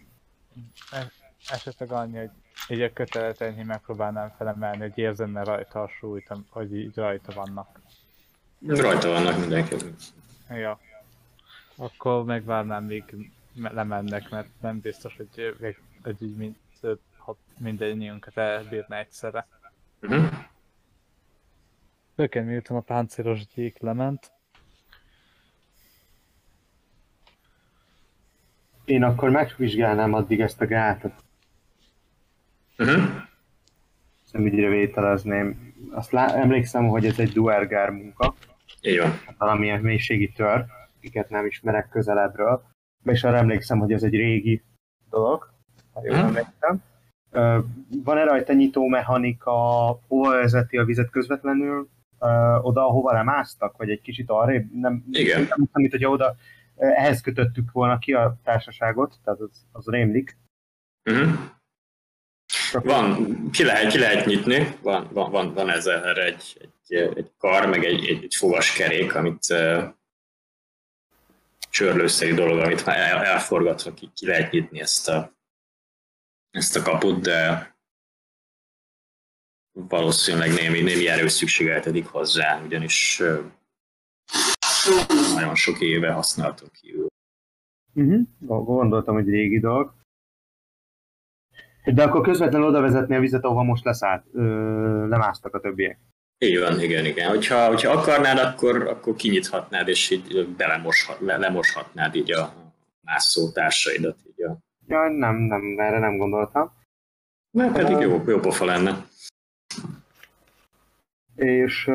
Esetleg 1.49 1.91
annyi, 1.91 2.17
hogy 2.17 2.29
így 2.69 2.81
a 2.81 2.93
kötelet 2.93 3.41
enyhén 3.41 3.65
megpróbálnám 3.65 4.33
felemelni, 4.37 4.77
hogy 4.77 4.97
érzenne 4.97 5.43
rajta 5.43 5.81
a 5.81 5.87
súlyt, 5.99 6.31
hogy 6.49 6.75
így 6.75 6.95
rajta 6.95 7.33
vannak. 7.33 7.79
Rajta 8.67 9.09
vannak 9.09 9.39
mindenki. 9.39 9.75
Ja. 10.49 10.79
Akkor 11.75 12.23
megvárnám, 12.23 12.83
míg 12.83 13.03
me- 13.53 13.73
lemennek, 13.73 14.29
mert 14.29 14.49
nem 14.61 14.79
biztos, 14.79 15.15
hogy, 15.15 15.55
hogy 16.03 16.21
így 16.23 16.55
hat 17.17 17.37
mindennyiunkat 17.57 18.37
elbírna 18.37 18.97
egyszerre. 18.97 19.47
Uh-huh. 20.01 20.33
Főként 22.17 22.45
miután 22.47 22.77
a 22.77 22.81
páncélos 22.81 23.45
gyék 23.47 23.79
lement. 23.79 24.31
Én 28.85 29.03
akkor 29.03 29.29
megvizsgálnám 29.29 30.13
addig 30.13 30.41
ezt 30.41 30.61
a 30.61 30.65
gátat. 30.67 31.23
Uh-huh. 32.77 33.03
Szemügyre 34.23 34.69
vételezném. 34.69 35.73
Azt 35.91 36.11
lá- 36.11 36.31
emlékszem, 36.35 36.87
hogy 36.87 37.05
ez 37.05 37.19
egy 37.19 37.31
duergár 37.31 37.89
munka. 37.89 38.33
Így 38.81 38.99
van. 38.99 39.11
Hát 39.11 39.35
valamilyen 39.37 39.81
mélységi 39.81 40.31
tör, 40.31 40.65
akiket 40.97 41.29
nem 41.29 41.45
ismerek 41.45 41.89
közelebbről. 41.89 42.63
És 43.03 43.23
arra 43.23 43.37
emlékszem, 43.37 43.79
hogy 43.79 43.91
ez 43.91 44.03
egy 44.03 44.15
régi 44.15 44.63
dolog, 45.09 45.53
ha 45.93 46.01
jól 46.05 46.15
Mhm. 46.17 46.25
emlékszem. 46.25 46.83
Van-e 48.03 48.23
rajta 48.23 48.53
nyitó 48.53 48.87
mechanika, 48.87 49.51
hova 50.07 50.29
vezeti 50.29 50.77
a 50.77 50.85
vizet 50.85 51.09
közvetlenül, 51.09 51.89
oda, 52.61 52.85
ahova 52.85 53.11
lemásztak, 53.13 53.77
vagy 53.77 53.89
egy 53.89 54.01
kicsit 54.01 54.29
arrébb? 54.29 54.71
Nem, 54.73 55.03
Igen. 55.11 55.39
Nem, 55.39 55.67
mint 55.73 55.91
hogyha 55.91 56.09
oda 56.09 56.35
ö, 56.75 56.85
ehhez 56.85 57.21
kötöttük 57.21 57.71
volna 57.71 57.97
ki 57.97 58.13
a 58.13 58.37
társaságot, 58.43 59.15
tehát 59.23 59.39
az, 59.39 59.65
az 59.71 59.85
rémlik. 59.87 60.37
Uh-huh. 61.09 61.29
Csak 62.71 62.83
Van, 62.83 63.27
ki 63.51 63.63
lehet, 63.63 63.91
ki 63.91 63.99
lehet 63.99 64.25
nyitni, 64.25 64.77
van, 64.81 65.07
van, 65.11 65.31
van, 65.31 65.53
van 65.53 65.69
ez 65.69 65.85
erre 65.85 66.23
egy, 66.23 66.57
egy, 66.87 67.11
egy 67.15 67.31
kar, 67.37 67.65
meg 67.65 67.83
egy, 67.83 68.07
egy, 68.07 68.23
egy 68.23 68.35
fogaskerék, 68.35 69.15
amit 69.15 69.45
uh, 69.49 69.83
csörlőszerű 71.69 72.33
dolog, 72.33 72.59
amit 72.59 72.81
ha 72.81 72.93
el, 72.93 73.23
elforgatva 73.25 73.93
ki, 73.93 74.11
ki 74.13 74.25
lehet 74.25 74.51
nyitni 74.51 74.79
ezt 74.79 75.09
a, 75.09 75.37
ezt 76.51 76.75
a 76.75 76.81
kaput, 76.81 77.21
de 77.21 77.75
valószínűleg 79.77 80.53
némi, 80.53 80.81
némi 80.81 81.07
erős 81.07 81.31
szükségeltetik 81.31 82.05
hozzá, 82.05 82.61
ugyanis 82.65 83.21
nagyon 85.35 85.55
sok 85.55 85.79
éve 85.79 86.11
használtuk 86.11 86.71
ki. 86.71 86.95
Uh-huh. 87.93 88.21
Gondoltam, 88.65 89.13
hogy 89.13 89.29
régi 89.29 89.59
dolog. 89.59 89.93
De 91.93 92.03
akkor 92.03 92.21
közvetlenül 92.21 92.67
oda 92.67 92.81
vezetni 92.81 93.15
a 93.15 93.19
vizet, 93.19 93.43
ahova 93.43 93.63
most 93.63 93.83
leszállt, 93.83 94.25
ö, 94.33 94.41
lemásztak 95.07 95.53
a 95.53 95.59
többiek. 95.59 95.99
Így 96.37 96.59
van, 96.59 96.81
igen, 96.81 97.05
igen. 97.05 97.29
Hogyha, 97.29 97.67
hogyha 97.67 97.91
akarnád, 97.91 98.37
akkor, 98.37 98.87
akkor 98.87 99.15
kinyithatnád, 99.15 99.87
és 99.87 100.09
így 100.09 100.47
belemoshat, 100.47 101.19
le, 101.19 101.37
lemoshatnád 101.37 102.15
így 102.15 102.31
a 102.31 102.53
mászó 103.01 103.51
társaidat. 103.51 104.17
Így 104.27 104.43
a... 104.43 104.57
Ja, 104.87 105.09
nem, 105.09 105.35
nem, 105.35 105.75
erre 105.77 105.99
nem 105.99 106.17
gondoltam. 106.17 106.71
Na, 107.51 107.71
pedig 107.71 107.97
jó, 107.97 108.23
jó 108.27 108.39
pofa 108.39 108.65
lenne. 108.65 109.05
És 111.37 111.91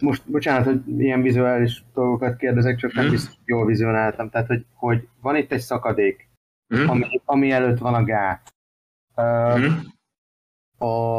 most, 0.00 0.30
bocsánat, 0.30 0.64
hogy 0.64 1.00
ilyen 1.00 1.22
vizuális 1.22 1.84
dolgokat 1.94 2.36
kérdezek, 2.36 2.76
csak 2.76 2.92
nem 2.92 3.04
Mhm. 3.04 3.12
biztos, 3.14 3.34
hogy 3.34 3.42
jól 3.44 3.66
vizionáltam. 3.66 4.30
Tehát, 4.30 4.46
hogy, 4.46 4.66
hogy 4.74 5.08
van 5.20 5.36
itt 5.36 5.52
egy 5.52 5.60
szakadék, 5.60 6.28
Mhm. 6.66 6.88
ami, 6.88 7.20
ami 7.24 7.50
előtt 7.50 7.78
van 7.78 7.94
a 7.94 8.04
gát. 8.04 8.54
Mhm. 9.56 9.86
a, 10.78 11.18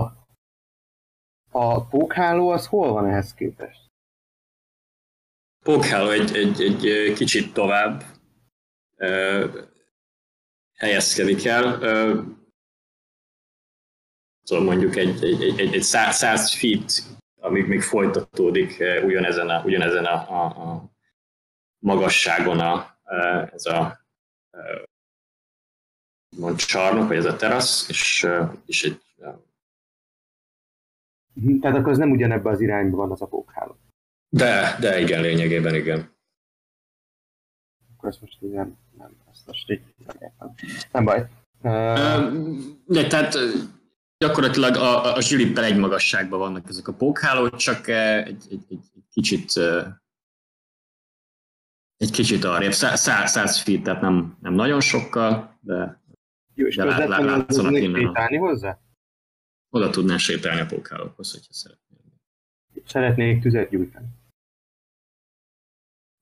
a 1.51 1.85
pókháló 1.89 2.49
az 2.49 2.67
hol 2.67 2.91
van 2.93 3.05
ehhez 3.05 3.33
képest? 3.33 3.79
Pókháló 5.63 6.09
egy, 6.09 6.35
egy, 6.35 6.61
egy 6.61 7.13
kicsit 7.13 7.53
tovább 7.53 8.03
ö, 8.95 9.47
helyezkedik 10.77 11.45
el. 11.45 11.65
Szóval 14.43 14.65
mondjuk 14.65 14.95
egy, 14.95 15.23
egy, 15.23 15.43
egy, 15.43 15.59
egy, 15.59 15.73
egy 15.73 15.83
száz, 15.83 16.15
száz 16.15 16.53
feet, 16.53 16.91
amíg 17.39 17.67
még 17.67 17.81
folytatódik 17.81 18.79
ö, 18.79 19.03
ugyanezen 19.03 19.49
a, 19.49 19.63
ugyanezen 19.63 20.05
a, 20.05 20.29
a, 20.29 20.45
a 20.45 20.91
magasságon 21.79 22.59
a, 22.59 22.97
ö, 23.05 23.43
ez 23.53 23.65
a 23.65 24.05
ö, 24.51 24.81
mond 26.37 26.57
csarnok, 26.57 27.07
vagy 27.07 27.17
ez 27.17 27.25
a 27.25 27.35
terasz, 27.35 27.89
és, 27.89 28.27
és 28.65 28.83
egy 28.83 29.01
Mhm, 31.33 31.59
Tehát 31.59 31.77
akkor 31.77 31.91
az 31.91 31.97
nem 31.97 32.11
ugyanebbe 32.11 32.49
az 32.49 32.61
irányba 32.61 32.97
van 32.97 33.11
az 33.11 33.21
a 33.21 33.25
pókháló. 33.25 33.77
de, 34.29 34.77
de 34.79 34.99
igen, 34.99 35.21
lényegében 35.21 35.75
igen. 35.75 36.09
Akkor 37.95 38.09
ezt 38.09 38.21
most 38.21 38.37
így 38.41 38.51
nem, 38.51 38.77
nem, 38.97 39.11
ezt 39.31 39.47
most 39.47 39.69
így 39.71 39.81
nem. 40.19 40.53
Nem 40.91 41.05
baj. 41.05 41.27
Ö, 41.61 41.69
De 42.85 43.07
tehát 43.07 43.33
gyakorlatilag 44.21 44.75
a, 44.75 45.15
a 45.15 45.21
zsilippel 45.21 45.63
egy 45.63 45.77
magasságban 45.77 46.39
vannak 46.39 46.69
ezek 46.69 46.87
a 46.87 46.93
pókhálók, 46.93 47.55
csak 47.55 47.87
eh, 47.87 48.25
egy, 48.25 48.45
egy, 48.49 48.65
egy, 48.69 49.03
kicsit 49.11 49.55
ö, 49.55 49.87
egy 51.97 52.11
kicsit 52.11 52.43
arrébb, 52.43 52.71
szá- 52.71 52.95
szá- 52.97 53.27
száz 53.27 53.61
feet, 53.61 53.83
tehát 53.83 54.01
nem, 54.01 54.37
nem 54.41 54.53
nagyon 54.53 54.79
sokkal, 54.81 55.57
de 55.61 56.01
jó, 56.53 56.65
és 56.67 56.75
de 56.75 56.83
közvetlenül 56.83 57.25
lát- 57.25 57.37
látszanak 57.37 57.73
innen 57.73 58.05
a- 58.05 58.37
hozzá? 58.37 58.79
oda 59.69 59.89
tudnál 59.89 60.17
sétálni 60.17 60.61
a 60.61 60.65
pókhálókhoz, 60.65 61.31
hogyha 61.31 61.53
szeretnél. 61.53 61.99
Szeretnék 62.85 63.41
tüzet 63.41 63.69
gyújtani. 63.69 64.07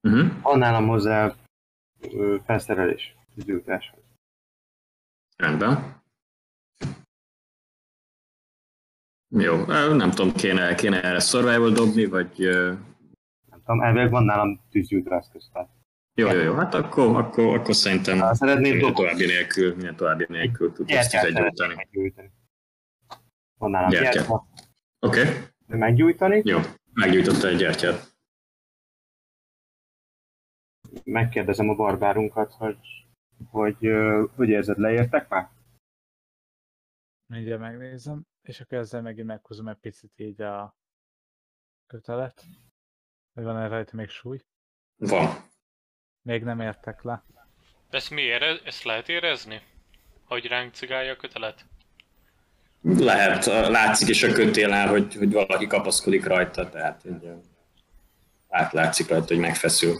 Uh-huh. 0.08 0.42
Van 0.42 0.58
nálam 0.58 0.88
hozzá 0.88 1.36
felszerelés, 2.46 3.16
tűzgyújtáshoz. 3.36 4.04
Rendben. 5.38 5.99
Jó, 9.30 9.66
nem 9.94 10.10
tudom, 10.10 10.34
kéne, 10.34 10.76
kéne 10.76 11.04
erre 11.04 11.20
survival 11.20 11.72
dobni, 11.72 12.06
vagy... 12.06 12.38
Nem 13.50 13.62
tudom, 13.66 13.82
elvileg 13.82 14.10
van 14.10 14.24
nálam 14.24 14.62
tűzgyújtó 14.70 15.16
eszköz. 15.16 15.50
Tehát. 15.54 15.70
Jó, 16.14 16.32
jó, 16.32 16.42
jó, 16.42 16.54
hát 16.54 16.74
akkor, 16.74 17.16
akkor, 17.16 17.58
akkor 17.58 17.76
szerintem 17.76 18.20
Ha 18.20 18.34
szeretnéd 18.34 18.72
minden 18.72 18.94
további 18.94 19.26
nélkül, 19.26 19.76
minden 19.76 19.96
további 19.96 20.26
nélkül 20.30 20.72
tudsz 20.72 20.92
ezt 20.92 21.14
meggyújtani. 21.76 22.32
Van 23.58 23.72
nálam 23.72 23.90
Gyertya. 23.90 24.48
Oké, 25.00 25.22
okay. 25.22 25.34
Meggyújtani, 25.68 26.42
jó. 26.46 26.60
Meggyújtotta 26.94 27.48
egy 27.48 27.58
gyertyát. 27.58 28.18
megkérdezem 31.04 31.70
a 31.70 31.76
barbárunkat, 31.76 32.54
hogy 32.54 32.78
hogy, 33.50 33.78
hogy 34.36 34.50
érzed, 34.50 34.78
leértek 34.78 35.30
már? 35.30 35.50
Mindjárt 37.26 37.62
megnézem, 37.62 38.22
és 38.42 38.60
akkor 38.60 38.78
ezzel 38.78 39.02
megint 39.02 39.28
meghúzom 39.28 39.68
egy 39.68 39.78
picit 39.78 40.12
így 40.16 40.42
a 40.42 40.78
kötelet. 41.88 42.44
Hogy 43.34 43.44
van 43.44 43.58
erre 43.58 43.68
rajta 43.68 43.96
még 43.96 44.10
súly? 44.10 44.46
Van. 44.96 45.30
Még 46.22 46.44
nem 46.44 46.60
értek 46.60 47.02
le. 47.02 47.24
Ezt 47.90 48.10
mi 48.10 48.22
érez, 48.22 48.62
ezt 48.64 48.84
lehet 48.84 49.10
érezni? 49.10 49.62
Hogy 50.24 50.46
ránk 50.46 50.74
cigálja 50.74 51.12
a 51.12 51.16
kötelet? 51.16 51.66
Lehet, 52.82 53.46
látszik 53.46 54.08
is 54.08 54.24
a 54.24 54.32
kötélnál, 54.32 54.88
hogy, 54.88 55.16
hogy 55.16 55.32
valaki 55.32 55.68
kapaszkodik 55.68 56.26
rajta, 56.26 56.70
tehát 56.70 57.06
ö, 57.06 57.34
átlátszik 58.48 59.08
rajta, 59.08 59.26
hogy 59.26 59.40
megfeszül. 59.40 60.00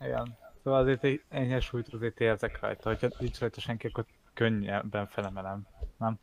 Igen. 0.00 0.38
Szóval 0.62 0.80
azért 0.80 1.04
egy 1.04 1.22
enyhe 1.28 1.60
súlyt 1.60 1.88
azért 1.88 2.20
érzek 2.20 2.60
rajta. 2.60 2.88
Hogyha 2.88 3.08
nincs 3.18 3.38
rajta 3.38 3.60
senki, 3.60 3.86
akkor 3.86 4.06
könnyebben 4.34 5.06
felemelem. 5.06 5.66
Nem? 5.98 6.20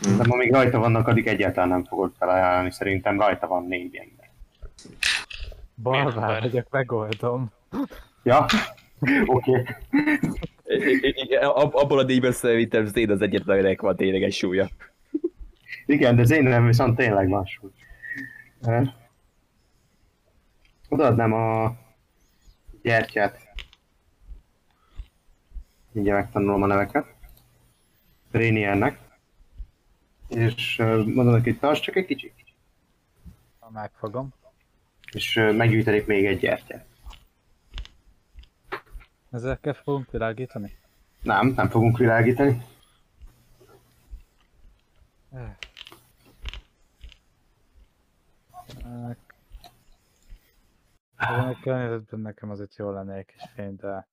De 0.00 0.24
ma 0.26 0.36
még 0.36 0.52
rajta 0.52 0.78
vannak, 0.78 1.08
addig 1.08 1.26
egyáltalán 1.26 1.68
nem 1.68 1.84
fogod 1.84 2.12
felajánlani, 2.18 2.70
szerintem 2.70 3.20
rajta 3.20 3.46
van 3.46 3.66
négy 3.66 3.96
ember. 3.96 4.30
Barbár 5.74 6.22
ember? 6.22 6.40
vagyok, 6.40 6.66
megoldom. 6.70 7.52
Ja? 8.22 8.46
Oké. 9.26 9.64
Ab- 11.40 11.74
abból 11.74 11.98
a 11.98 12.02
díjból 12.04 12.32
szerintem 12.32 12.86
Zén 12.86 13.10
az 13.10 13.20
egyetlen, 13.22 13.56
akinek 13.56 13.80
van 13.80 13.96
tényleg 13.96 14.22
egy 14.22 14.32
súlya. 14.32 14.68
Igen, 15.86 16.16
de 16.16 16.24
Zénem 16.24 16.66
viszont 16.66 16.96
tényleg 16.96 17.28
van 17.28 17.44
súly. 17.44 17.70
Odaadnám 20.88 21.32
a 21.32 21.76
gyertyát. 22.82 23.38
Mindjárt 25.92 26.22
megtanulom 26.22 26.62
a 26.62 26.66
neveket. 26.66 27.06
Rainiernek. 28.30 28.98
És 30.28 30.76
mondom 31.04 31.34
neki, 31.34 31.58
hogy 31.60 31.80
csak 31.80 31.96
egy 31.96 32.06
kicsit. 32.06 32.34
Ha 33.58 33.70
megfogom. 33.70 34.32
És 35.12 35.34
meggyűjtenék 35.56 36.06
még 36.06 36.26
egy 36.26 36.38
gyertyát. 36.38 36.86
Ezekkel 39.30 39.74
fogunk 39.74 40.10
világítani? 40.10 40.78
Nem, 41.22 41.46
nem 41.56 41.68
fogunk 41.68 41.98
világítani. 41.98 42.62
A 51.16 51.60
környezetben 51.62 52.20
nekem 52.20 52.50
azért 52.50 52.76
jól 52.76 52.92
lenne 52.92 53.14
egy 53.14 53.26
kis 53.26 53.42
fény, 53.54 53.76
de 53.76 54.08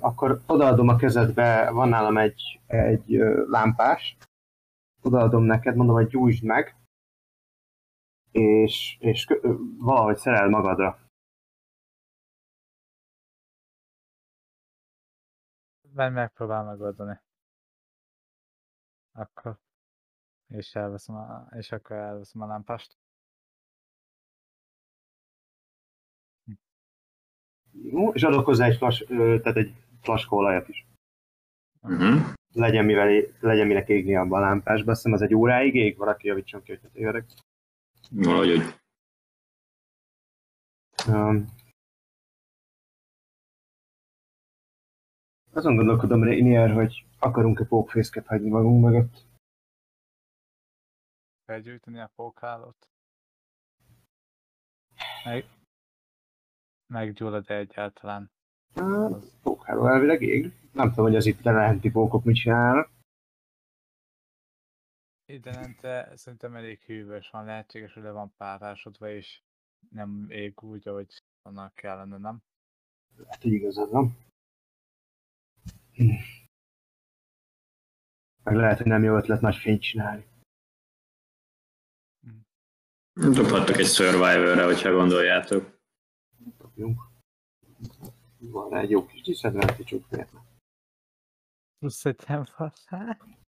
Akkor 0.00 0.40
odaadom 0.46 0.88
a 0.88 0.96
kezedbe, 0.96 1.70
van 1.70 1.88
nálam 1.88 2.16
egy, 2.16 2.60
egy 2.66 3.18
lámpás. 3.50 4.16
Odaadom 5.06 5.42
neked, 5.42 5.76
mondom, 5.76 5.94
hogy 5.94 6.06
gyújtsd 6.06 6.44
meg. 6.44 6.76
És, 8.30 8.96
és 9.00 9.26
valahogy 9.78 10.16
szerel 10.16 10.48
magadra. 10.48 10.98
Menj 15.92 16.14
megpróbál 16.14 16.64
megoldani. 16.64 17.20
Akkor. 19.12 19.58
És 20.46 20.74
elveszem 20.74 21.14
a, 21.14 21.48
és 21.56 21.72
akkor 21.72 21.96
elveszem 21.96 22.42
a 22.42 22.46
lámpást. 22.46 22.96
Jó, 27.70 28.12
és 28.12 28.22
adok 28.22 28.44
hozzá 28.44 28.66
egy, 28.66 28.76
flas, 28.76 29.04
tehát 29.08 29.56
egy 29.56 29.74
flaska 30.00 30.36
olajat 30.36 30.68
is. 30.68 30.86
Uh-huh. 31.80 32.35
Legyen, 32.56 32.84
mivel, 32.84 33.08
legyen 33.40 33.66
minek 33.66 33.88
égni 33.88 34.16
abban 34.16 34.42
a 34.42 34.46
lámpásba. 34.46 34.90
Azt 34.90 35.02
hiszem 35.02 35.16
ez 35.18 35.24
egy 35.28 35.34
óráig 35.34 35.74
ég, 35.74 35.96
valaki 35.96 36.26
javítson 36.26 36.62
ki, 36.62 36.76
hogy 36.76 36.90
tévedek. 36.92 37.24
Valahogy 38.10 38.50
úgy. 38.50 38.62
Um, 41.08 41.46
azon 45.52 45.76
gondolkodom, 45.76 46.22
Rainier, 46.22 46.70
hogy 46.72 47.06
akarunk-e 47.18 47.64
pókfészket 47.64 48.26
hagyni 48.26 48.48
magunk 48.48 48.84
mögött. 48.84 49.24
Felgyújtani 51.44 52.00
a 52.00 52.10
pókhálót. 52.14 52.88
Meg... 55.24 55.44
Meggyullad 56.86 57.50
egyáltalán. 57.50 58.30
Hát, 58.76 59.12
pókháló 59.42 59.86
elvileg 59.86 60.22
ég. 60.22 60.52
Nem 60.72 60.88
tudom, 60.88 61.04
hogy 61.04 61.16
az 61.16 61.26
itt 61.26 61.42
lehenti 61.42 61.90
pókok 61.90 62.24
mit 62.24 62.36
csinálnak. 62.36 62.90
Idenente 65.24 66.16
szerintem 66.16 66.54
elég 66.54 66.80
hűvös 66.80 67.30
van, 67.30 67.44
lehetséges, 67.44 67.94
hogy 67.94 68.02
le 68.02 68.10
van 68.10 68.34
párásodva, 68.36 69.10
és 69.10 69.42
nem 69.88 70.26
ég 70.30 70.62
úgy, 70.62 70.88
ahogy 70.88 71.22
annak 71.42 71.74
kellene, 71.74 72.16
nem? 72.16 72.42
Lehet, 73.16 73.42
hogy 73.42 73.52
igazad 73.52 73.90
van. 73.90 74.16
Meg 78.42 78.54
lehet, 78.54 78.78
hogy 78.78 78.86
nem 78.86 79.02
jó 79.02 79.16
ötlet 79.16 79.40
nagy 79.40 79.56
fényt 79.56 79.82
csinálni. 79.82 80.26
Dobhattok 83.12 83.76
egy 83.76 83.86
Survivor-re, 83.86 84.64
hogyha 84.64 84.92
gondoljátok. 84.92 85.80
Dobjunk. 86.58 87.15
Van 88.38 88.70
rá 88.70 88.80
egy 88.80 88.90
jó 88.90 89.06
kis 89.06 89.20
disadvantage 89.22 89.96
miért 90.10 90.32
nem? 90.32 90.42
Plusz 91.78 92.04
egy 92.04 92.24
nem 92.28 92.44
faszá. 92.44 93.18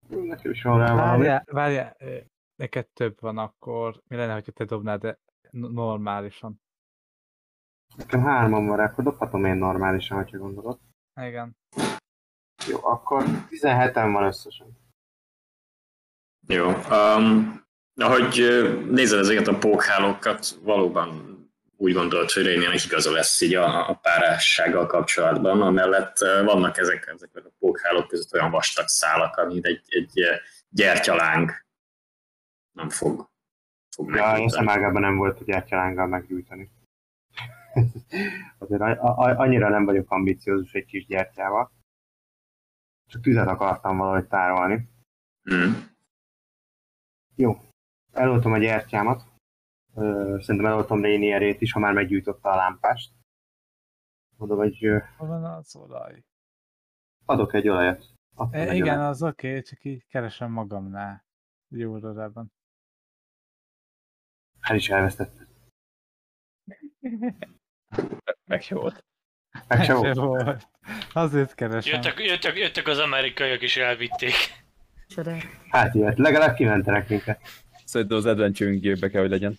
Nekem 0.09 0.51
is 0.51 0.63
van 0.63 0.79
rá 0.79 0.95
valami. 0.95 1.43
Várjál, 1.45 1.97
neked 2.57 2.87
több 2.87 3.21
van 3.21 3.39
akkor. 3.39 4.03
Mi 4.07 4.17
lenne, 4.17 4.33
hogyha 4.33 4.53
te 4.53 4.65
dobnád 4.65 5.01
de 5.01 5.19
normálisan? 5.51 6.61
Nekem 7.97 8.21
hárman 8.21 8.67
van 8.67 8.77
rá, 8.77 8.85
akkor 8.85 9.05
dobhatom 9.05 9.45
én 9.45 9.57
normálisan, 9.57 10.17
hogyha 10.17 10.39
gondolod. 10.39 10.79
Igen. 11.21 11.57
Jó, 12.67 12.85
akkor 12.85 13.25
17-en 13.51 14.11
van 14.13 14.25
összesen. 14.25 14.77
Jó. 16.47 16.67
Um, 16.67 17.65
ahogy 17.95 18.35
nézed 18.91 19.19
ezeket 19.19 19.47
a 19.47 19.59
pókhálókat, 19.59 20.59
valóban 20.63 21.36
úgy 21.77 21.93
gondolod, 21.93 22.31
hogy 22.31 22.43
Rénien 22.43 22.73
is 22.73 22.85
igaza 22.85 23.13
lesz 23.13 23.41
így 23.41 23.55
a, 23.55 23.89
a 23.89 23.95
párássággal 23.95 24.87
kapcsolatban. 24.87 25.63
Amellett 25.63 26.19
vannak 26.45 26.79
ezek, 26.79 27.07
ezek 27.15 27.31
a 27.35 27.53
pókhálók 27.59 28.09
között 28.09 28.33
olyan 28.33 28.51
vastag 28.51 28.89
szálak, 28.89 29.37
amit 29.37 29.65
egy, 29.65 29.83
egy 29.87 30.21
gyertyaláng 30.69 31.65
nem 32.77 32.89
fog, 32.89 33.29
fog 33.95 34.15
Ja, 34.15 34.39
én 34.39 34.49
szemágában 34.49 35.01
nem 35.01 35.17
volt 35.17 35.39
a 35.41 35.45
gyertyalánggal 35.45 36.07
meggyújtani. 36.07 36.71
Azért 38.59 38.81
a, 38.81 39.19
a, 39.19 39.39
annyira 39.39 39.69
nem 39.69 39.85
vagyok 39.85 40.11
ambiciózus 40.11 40.73
egy 40.73 40.85
kis 40.85 41.07
gyertyával. 41.07 41.73
Csak 43.07 43.23
tüzet 43.23 43.49
akartam 43.49 43.97
valahogy 43.97 44.27
tárolni. 44.27 44.89
Mm. 45.55 45.73
Jó, 47.35 47.61
eloltom 48.13 48.53
a 48.53 48.59
gyertyámat. 48.59 49.36
Szerintem 50.41 50.67
eloltom 50.67 51.03
Rainierét 51.03 51.61
is, 51.61 51.73
ha 51.73 51.81
már 51.81 51.93
meggyújtotta 51.93 52.51
a 52.51 52.57
lámpást. 52.57 53.13
Mondom, 54.37 54.59
hogy 54.59 54.79
Hol 55.17 55.29
van 55.29 55.45
az 55.45 55.77
olaj? 55.77 56.25
adok 57.25 57.55
egy 57.55 57.69
olajat. 57.69 58.05
E, 58.51 58.69
egy 58.69 58.75
igen, 58.75 58.95
olajat. 58.95 59.11
az 59.11 59.23
oké, 59.23 59.49
okay, 59.49 59.63
csak 59.63 59.85
így 59.85 60.07
keresem 60.07 60.51
magamnál. 60.51 61.25
Jó 61.69 61.95
órában. 61.95 62.53
El 64.61 64.77
is 64.77 64.89
elvesztettem. 64.89 65.47
Meg 68.45 68.63
se 68.63 68.75
volt. 68.75 69.05
Meg 69.69 69.85
se 69.85 69.95
volt. 69.95 70.17
volt. 70.17 70.69
Azért 71.13 71.55
keresem. 71.55 71.95
Jöttek, 71.95 72.25
jöttek, 72.25 72.57
jöttek 72.57 72.87
az 72.87 72.99
amerikaiak 72.99 73.63
és 73.63 73.77
elvitték. 73.77 74.35
Hát 75.71 75.95
ilyet, 75.95 76.19
legalább 76.19 76.55
kimentenek 76.55 77.09
minket. 77.09 77.41
Szerintem 77.85 78.17
az 78.17 78.27
adventure 78.27 78.97
be 79.01 79.09
kell, 79.09 79.21
hogy 79.21 79.31
legyen. 79.31 79.59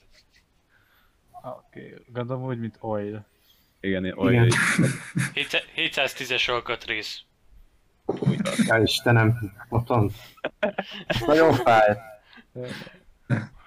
Oké, 1.55 1.79
okay. 1.79 2.03
gondolom 2.13 2.43
úgy, 2.43 2.59
mint 2.59 2.77
oil. 2.79 3.25
Igen, 3.79 4.05
Igen. 4.05 4.17
olyan. 4.17 4.47
710-es 5.75 6.49
alkatrész. 6.49 7.21
Ja 8.67 8.77
Istenem, 8.81 9.53
ott 9.69 9.87
van. 9.87 10.11
Nagyon 11.25 11.53
fáj. 11.53 11.97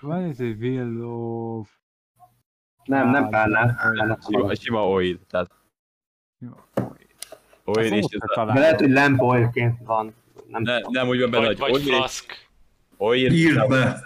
Van 0.00 0.26
itt 0.26 0.40
egy 0.40 0.58
villó... 0.58 1.66
Nem, 2.84 3.08
nem 3.10 3.28
nem, 3.28 4.18
Sima, 4.28 4.54
sima 4.54 4.88
oil, 4.88 5.18
tehát 5.28 5.50
oil 7.64 7.92
ez, 7.92 8.04
talán. 8.34 8.54
De 8.54 8.60
lehet, 8.60 8.80
hogy 8.80 8.90
lamp 8.90 9.20
oilként 9.20 9.78
van. 9.84 10.14
Nem 10.46 10.62
ne, 10.62 10.78
nem 10.88 11.08
úgy 11.08 11.20
van 11.20 11.30
benne, 11.30 11.46
Vagy, 11.46 11.58
hogy 11.58 11.70
vagy 11.70 11.80
oil, 11.88 11.96
flask. 11.96 12.48
oil, 12.96 13.32
Írd 13.32 13.68
be! 13.68 14.00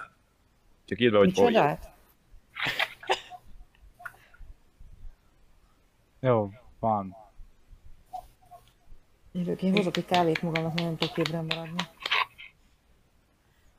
csak 0.85 1.01
írd 1.01 1.13
be, 1.13 1.19
hogy 1.19 1.33
oil. 1.41 1.79
Jó, 6.25 6.51
van. 6.81 7.17
Jövök, 9.33 9.63
én 9.63 9.73
hozok 9.73 9.97
egy 9.97 10.05
kávét 10.05 10.43
magamnak, 10.43 10.75
nem 10.75 10.97
tudok 10.97 11.19
ébren 11.19 11.45
maradni. 11.45 11.83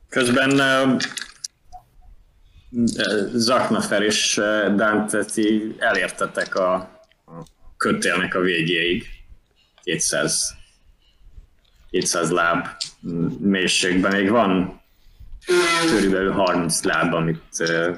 Közben 0.09 0.51
uh, 0.51 0.99
Zaknafer 3.33 4.01
és 4.01 4.37
uh, 4.37 4.75
Dante 4.75 5.25
ti 5.25 5.75
elértetek 5.79 6.55
a, 6.55 6.73
a 7.25 7.45
kötélnek 7.77 8.35
a 8.35 8.39
végéig. 8.39 9.05
200, 9.83 10.55
200 11.89 12.29
láb 12.29 12.67
mélységben. 13.39 14.11
Még 14.11 14.29
van 14.29 14.81
körülbelül 15.89 16.31
30 16.31 16.83
láb, 16.83 17.13
amit 17.13 17.43
uh, 17.59 17.97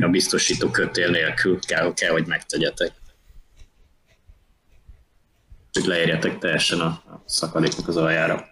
a 0.00 0.08
biztosító 0.08 0.70
kötél 0.70 1.10
nélkül 1.10 1.58
kell, 1.60 1.94
kell 1.94 2.10
hogy 2.10 2.26
megtegyetek. 2.26 3.02
Hogy 5.74 5.84
leérjetek 5.84 6.38
teljesen 6.38 6.80
a, 6.80 6.86
a 6.86 7.22
szakadéknak 7.24 7.88
az 7.88 7.96
aljára. 7.96 8.44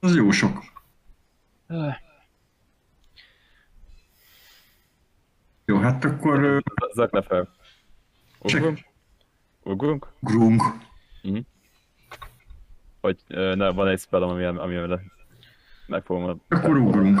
Az 0.00 0.16
jó 0.16 0.30
sok. 0.30 0.64
Jó, 5.64 5.78
hát 5.78 6.04
akkor 6.04 6.42
ö, 6.42 6.58
Zakna 6.94 7.22
fel. 7.22 7.48
Ugrunk? 8.38 8.78
Ugrunk? 9.62 10.06
grunk. 10.20 10.62
Hogy 13.00 13.18
ö, 13.28 13.54
ne, 13.54 13.70
van 13.70 13.88
egy 13.88 14.00
spellem, 14.00 14.28
ami, 14.28 14.44
ami 14.44 14.74
le 14.74 15.00
meg 15.90 16.04
fogom 16.04 16.42
Akkor 16.48 16.76
ugrunk. 16.76 17.20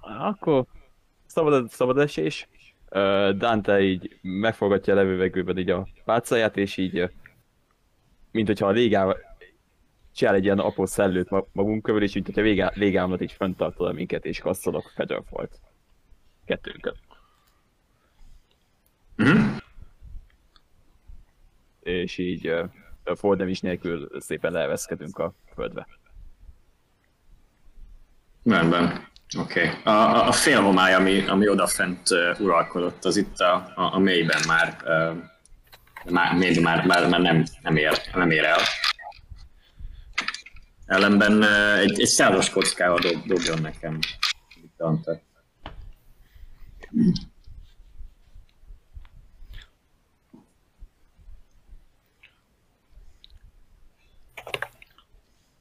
Akkor 0.00 0.66
szabad, 1.26 1.70
szabad 1.70 1.98
esés. 1.98 2.48
Dante 3.36 3.80
így 3.80 4.18
megforgatja 4.22 4.92
a 4.92 4.96
levővegőben 4.96 5.58
így 5.58 5.70
a 5.70 5.88
pálcáját, 6.04 6.56
és 6.56 6.76
így, 6.76 7.10
mint 8.30 8.46
hogyha 8.46 8.66
a 8.66 8.70
légával 8.70 9.16
csinál 10.14 10.34
egy 10.34 10.44
ilyen 10.44 10.58
apró 10.58 10.86
szellőt 10.86 11.30
ma- 11.30 11.46
magunk 11.52 11.82
körül, 11.82 12.02
és 12.02 12.14
mint 12.14 12.26
hogyha 12.26 12.42
végá, 12.42 12.72
légámlat 12.74 13.20
így 13.20 13.32
fenntartod 13.32 13.94
minket, 13.94 14.24
és 14.24 14.38
kasszolok 14.38 14.92
Featherfalt. 14.94 15.60
Kettőnket. 16.44 16.96
Mhm. 19.16 19.56
És 21.80 22.18
így 22.18 22.46
a 23.04 23.14
fordem 23.14 23.48
is 23.48 23.60
nélkül 23.60 24.20
szépen 24.20 24.52
leereszkedünk 24.52 25.18
a 25.18 25.34
földbe. 25.54 25.86
Rendben. 28.44 29.10
Oké. 29.38 29.66
Okay. 29.66 29.94
A, 29.94 30.26
a, 30.26 30.32
félhomály, 30.32 30.94
ami, 30.94 31.26
ami 31.26 31.48
odafent 31.48 32.10
uh, 32.10 32.40
uralkodott, 32.40 33.04
az 33.04 33.16
itt 33.16 33.38
a, 33.38 33.72
a, 33.74 33.94
a 33.94 33.98
mélyben 33.98 34.40
már 34.46 34.76
uh, 34.84 35.30
Már, 36.10 36.34
még 36.34 36.60
már, 36.60 36.86
már, 36.86 37.08
már 37.08 37.20
nem, 37.20 37.44
nem, 37.62 37.76
ér, 37.76 38.00
nem 38.14 38.30
ér 38.30 38.44
el. 38.44 38.58
Ellenben 40.86 41.42
eh, 41.42 41.78
egy, 41.78 42.00
egy 42.00 42.06
százas 42.06 42.50
kockával 42.50 42.98
dob, 42.98 43.26
dobjon 43.26 43.60
nekem. 43.60 43.98
Dante. 44.76 45.22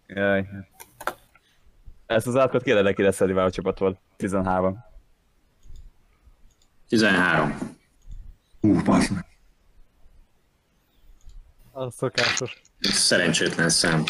Jaj. 0.07 0.45
Ezt 2.11 2.27
az 2.27 2.35
átkot 2.35 2.63
kéne 2.63 2.93
ki 2.93 3.01
leszedni 3.01 3.39
a 3.39 3.51
csapatból. 3.51 3.99
13. 4.17 4.83
13. 6.88 7.57
Hú, 8.61 8.81
bassz 8.83 9.09
meg. 9.09 9.25
Az 11.71 11.95
szokásos. 11.95 12.61
Szerencsétlen 12.79 13.69
szám. 13.69 14.03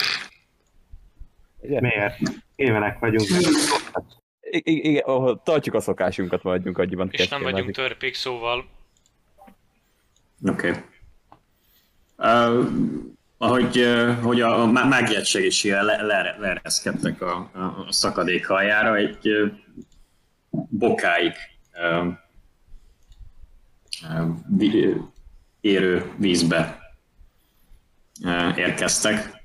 Miért? 1.61 2.17
Évenek 2.55 2.99
vagyunk. 2.99 3.29
I- 4.41 4.89
igen, 4.89 5.03
ahol 5.03 5.41
tartjuk 5.43 5.75
a 5.75 5.79
szokásunkat, 5.79 6.43
maradjunk 6.43 6.77
annyiban. 6.77 7.09
És 7.11 7.27
nem 7.27 7.41
vagyunk 7.41 7.61
akik- 7.61 7.75
törpék, 7.75 8.15
szóval 8.15 8.65
Oké. 10.49 10.69
Okay. 10.69 10.81
Uh, 12.17 12.67
ahogy 13.41 13.85
hogy 14.21 14.41
a, 14.41 14.61
a 14.61 14.65
má- 14.65 14.89
mágiát 14.89 15.25
segítségével 15.25 15.83
le, 15.83 16.01
le, 16.01 16.35
leereszkedtek 16.39 17.21
a, 17.21 17.35
a, 17.53 17.85
szakadék 17.89 18.49
aljára, 18.49 18.95
egy 18.95 19.29
bokáig 20.69 21.33
érő 25.61 26.11
vízbe 26.17 26.79
érkeztek, 28.55 29.43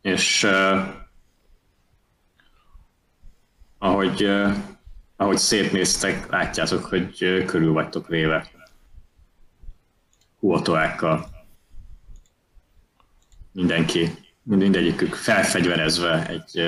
és 0.00 0.46
ahogy, 3.78 4.30
ahogy 5.16 5.38
szétnéztek, 5.38 6.30
látjátok, 6.30 6.84
hogy 6.84 7.44
körül 7.46 7.72
vagytok 7.72 8.08
véve 8.08 8.50
kuotoákkal. 10.40 11.37
Mindenki, 13.58 14.10
mindegyikük 14.42 15.14
felfegyverezve 15.14 16.26
egy 16.26 16.62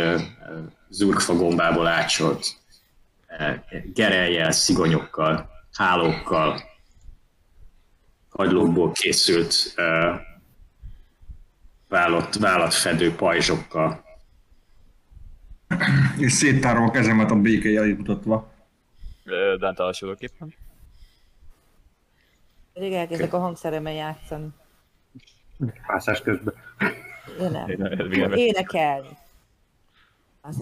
zurgfagombából 0.88 1.86
átsolt 1.86 2.46
uh, 3.28 3.56
gereljel, 3.94 4.50
szigonyokkal, 4.50 5.50
hálókkal, 5.72 6.60
kagylókból 8.28 8.92
készült 8.92 9.74
vállat, 11.88 12.34
vállatfedő 12.34 13.14
pajzsokkal. 13.14 14.04
És 16.18 16.32
széttárom 16.32 16.82
a 16.82 16.90
kezemet 16.90 17.30
a 17.30 17.36
békéjel 17.36 17.86
mutatva. 17.86 18.52
Dante 19.58 19.82
hasonlóképpen. 19.82 20.54
Pedig 22.72 22.92
elkezdek 22.92 23.32
a 23.32 23.38
hangszeremmel 23.38 23.92
játszani. 23.92 24.48
Mászás 25.86 26.20
közben. 26.20 26.54
Én 27.40 27.50
nem. 27.50 28.32
Énekelni. 28.32 29.08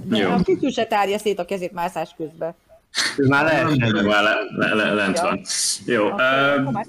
De 0.04 0.16
Jó. 0.16 0.30
a 0.30 0.42
kütyű 0.42 0.68
se 0.68 0.86
tárja 0.86 1.18
szét 1.18 1.38
a 1.38 1.44
kezét 1.44 1.72
mászás 1.72 2.14
közben. 2.16 2.54
Ez 3.18 3.26
már 3.26 3.44
lehet. 3.44 3.76
Már 4.02 4.22
le, 4.22 4.34
le, 4.56 4.74
le, 4.74 4.92
lent 4.92 5.16
Ja. 5.16 5.22
van. 5.22 5.40
Jó, 5.86 6.06
Akkor 6.06 6.84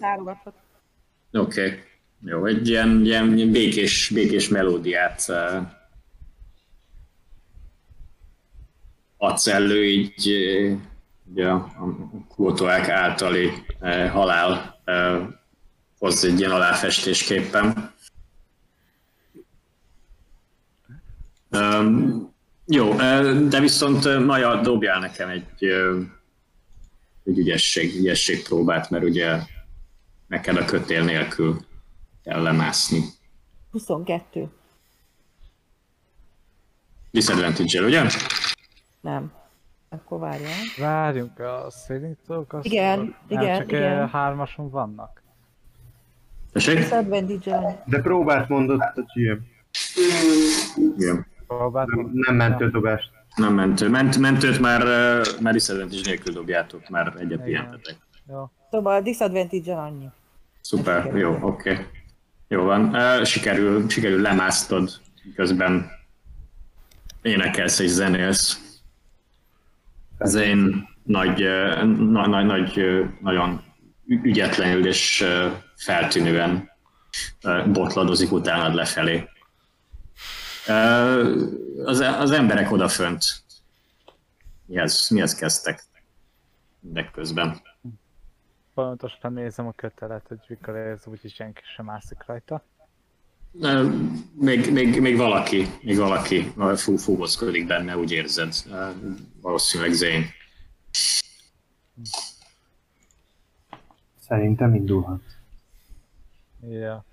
uh. 1.32 1.42
Oké. 1.42 1.66
Okay. 1.66 1.80
Jó, 2.22 2.46
egy 2.46 2.68
ilyen, 2.68 3.06
ilyen 3.06 3.52
békés, 3.52 4.12
békés 4.14 4.48
melódiát 4.48 5.26
uh, 5.28 5.68
adsz 9.18 9.48
elő, 9.48 9.86
így 9.86 10.32
ugye 11.32 11.48
a, 11.48 11.54
a 11.56 11.96
kvótoák 12.34 12.90
általi 12.90 13.52
uh, 13.82 14.08
halál 14.08 14.82
uh, 14.86 15.28
hoz 16.00 16.24
egy 16.24 16.40
ilyen 16.40 16.52
aláfestésképpen. 16.52 17.94
Um, 21.52 22.34
jó, 22.66 22.94
de 23.48 23.60
viszont 23.60 24.26
Maja 24.26 24.62
dobjál 24.62 25.00
nekem 25.00 25.30
egy, 25.30 25.64
egy 27.24 27.38
ügyesség, 27.38 27.96
ügyesség 27.96 28.44
próbát, 28.44 28.90
mert 28.90 29.04
ugye 29.04 29.40
neked 30.28 30.58
a 30.58 30.66
kötél 30.66 31.04
nélkül 31.04 31.58
kell 32.24 32.42
lemászni. 32.42 33.04
22. 33.72 34.50
Disadvantage-el, 37.12 37.84
ugye? 37.84 38.04
Nem. 39.02 39.32
Akkor 39.90 40.20
várjál. 40.20 40.58
Várjunk 40.78 41.40
a 41.40 41.68
saving 41.88 42.16
throw 42.26 42.46
Igen, 42.62 43.00
Nem, 43.00 43.16
igen, 43.28 43.58
csak 43.58 43.68
igen. 43.68 43.82
igen. 43.82 44.10
hármason 44.10 44.70
vannak. 44.70 45.24
Tessék? 46.52 46.78
Disadvantage-el. 46.78 47.84
De 47.86 48.02
próbát 48.02 48.50
mondott 48.50 48.80
a 48.80 49.06
GM. 49.14 49.38
Igen. 50.98 51.28
Próbált 51.58 51.90
Nem, 51.90 52.12
nem 52.14 52.36
mentődobást. 52.36 53.10
Nem 53.36 53.54
mentő. 53.54 53.90
Ment, 53.90 54.18
mentőt 54.18 54.60
már, 54.60 54.84
már 55.42 55.54
disadvantage 55.54 56.02
nélkül 56.06 56.34
dobjátok, 56.34 56.90
már 56.90 57.14
egyet 57.20 57.42
pihentetek. 57.42 57.98
Jó. 58.30 58.50
Szóval 58.72 58.96
a 58.96 59.02
disadvantage-el 59.02 59.80
annyi. 59.80 60.06
Szuper, 60.62 61.16
jó, 61.16 61.38
oké. 61.42 61.72
Okay. 61.72 61.86
Jó 62.48 62.64
van. 62.64 62.96
Sikerül, 63.26 63.90
sikerül 63.90 64.22
lemásztod, 64.22 64.90
közben 65.36 65.92
énekelsz 67.22 67.80
és 67.80 67.90
zenélsz. 67.90 68.80
Az 70.18 70.36
én 70.36 70.88
nagy, 71.04 71.40
na, 72.10 72.28
nagy, 72.28 72.46
nagy, 72.46 72.78
uh, 72.78 73.06
nagyon 73.22 73.62
ügyetlenül 74.08 74.88
és 74.88 75.26
feltűnően 75.76 76.70
botladozik 77.72 78.32
utánad 78.32 78.74
lefelé. 78.74 79.28
Az, 81.86 82.00
az 82.00 82.32
emberek 82.32 82.72
odafönt. 82.72 83.24
Mihez, 84.66 85.10
mihez 85.10 85.36
kezdtek? 85.36 85.84
Mindeközben. 86.80 87.62
Folyamatosan 88.74 89.34
nézem 89.34 89.68
a 89.68 89.72
kötelet, 89.72 90.28
hogy 90.28 90.40
mikor 90.48 90.76
érzem, 90.76 91.14
úgyhogy 91.14 91.34
senki 91.34 91.62
sem 91.76 91.86
mászik 91.86 92.24
rajta. 92.26 92.64
Még, 94.34 94.72
még, 94.72 95.02
még 95.02 95.18
valaki, 95.18 95.66
még 95.82 95.98
valaki 95.98 96.54
fú, 96.76 96.98
fúvózkodik 96.98 97.68
benne, 97.68 97.98
úgy 97.98 98.12
érzed. 98.12 98.54
Valószínűleg 99.42 99.94
Zane. 99.94 100.26
Szerintem 104.20 104.76
indulhat. 104.76 105.22
Ja. 106.70 107.06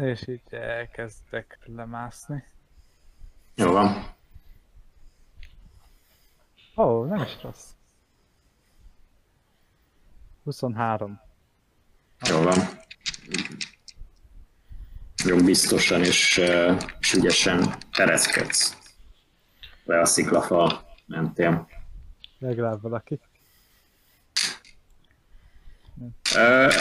És 0.00 0.28
így 0.28 0.42
elkezdek 0.50 1.58
lemászni. 1.64 2.44
Jó 3.54 3.72
van. 3.72 4.14
Ó, 6.76 6.82
oh, 6.82 7.08
nem 7.08 7.22
is 7.22 7.42
rossz. 7.42 7.64
23. 10.42 11.20
Jó 12.28 12.42
van. 12.42 12.58
Jó, 15.24 15.36
biztosan 15.36 16.00
és, 16.00 16.40
és 17.00 17.12
ügyesen 17.12 17.74
tereszkedsz. 17.92 18.76
Le 19.84 20.00
a 20.00 20.04
sziklafal 20.04 20.94
mentél. 21.06 21.68
Legalább 22.38 22.82
valaki. 22.82 23.20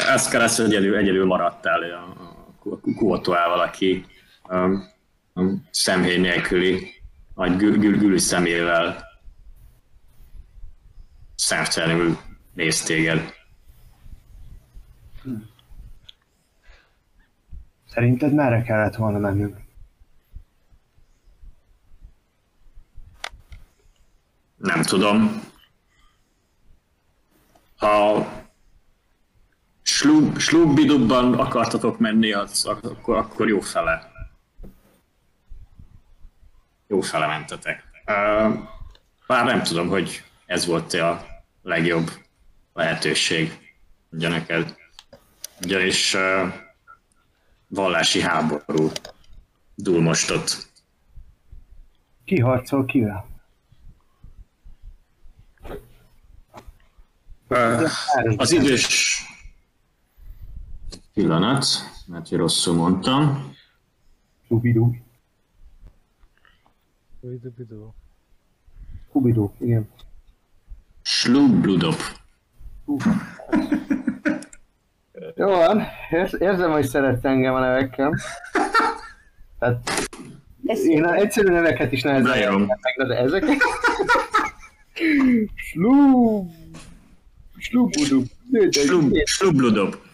Eszkeres 0.08 0.60
egyedül, 0.60 0.96
egyedül 0.96 1.26
maradtál 1.26 1.84
a, 1.84 2.04
a 2.04 2.39
Kuotoával, 2.95 3.60
aki 3.60 4.06
a, 4.41 4.57
a 5.34 5.44
szemhéj 5.72 6.18
nélküli 6.18 7.02
nagy 7.36 7.56
gül, 7.56 7.77
gül, 7.77 8.18
szemével 8.18 9.07
szemtelenül 11.36 12.18
néz 12.53 12.81
téged. 12.81 13.34
Szerinted 17.86 18.34
merre 18.34 18.61
kellett 18.61 18.95
volna 18.95 19.18
mennünk? 19.18 19.57
Nem 24.57 24.81
tudom. 24.81 25.41
Ha 27.77 28.27
slug, 30.00 30.40
slugbidubban 30.40 31.34
akartatok 31.34 32.00
menni, 32.00 32.32
az, 32.32 32.66
akkor, 32.66 33.18
akkor 33.18 33.48
jó 33.48 33.60
fele. 33.60 34.12
Jó 36.88 37.02
fele 37.02 37.28
mentetek. 37.28 37.84
Uh, 38.06 38.58
bár 39.28 39.46
nem 39.46 39.64
tudom, 39.64 39.88
hogy 39.88 40.24
ez 40.46 40.66
volt 40.66 40.94
a 40.94 41.26
legjobb, 41.62 42.12
lehetőség, 42.74 43.76
mondja 44.10 44.30
neked. 44.30 44.76
Ugyanis 45.62 46.14
uh, 46.14 46.54
vallási 47.68 48.22
háború 48.22 48.92
dúl 49.76 50.02
most 50.02 50.32
ott. 50.32 50.68
Ki 52.26 52.40
harcol 52.40 52.86
kivel? 52.86 53.28
Uh, 57.50 57.92
az 58.38 58.52
idős 58.52 59.28
pillanat, 61.20 61.66
mert 62.06 62.28
hogy 62.28 62.38
rosszul 62.38 62.76
mondtam. 62.76 63.54
Kubidú, 69.12 69.54
igen. 69.60 69.90
Slubludop. 71.02 71.96
Jó 75.36 75.48
van, 75.48 75.82
Ér- 76.12 76.38
érzem, 76.40 76.72
hogy 76.72 76.86
szeretsz 76.86 77.24
engem 77.24 77.54
a 77.54 77.60
nevekkel. 77.60 78.20
Tehát 79.60 79.90
én 80.88 81.04
a 81.04 81.14
egyszerű 81.14 81.48
neveket 81.48 81.91
is 81.91 82.02
nehezen 82.02 82.38
értem 82.38 82.62
meg, 82.62 83.08
de 83.08 83.18
ezeket... 83.18 83.58
Slú... 85.56 86.50
Slúbudú. 87.58 88.24
Slub, 88.72 89.16
slubludop. 89.24 90.08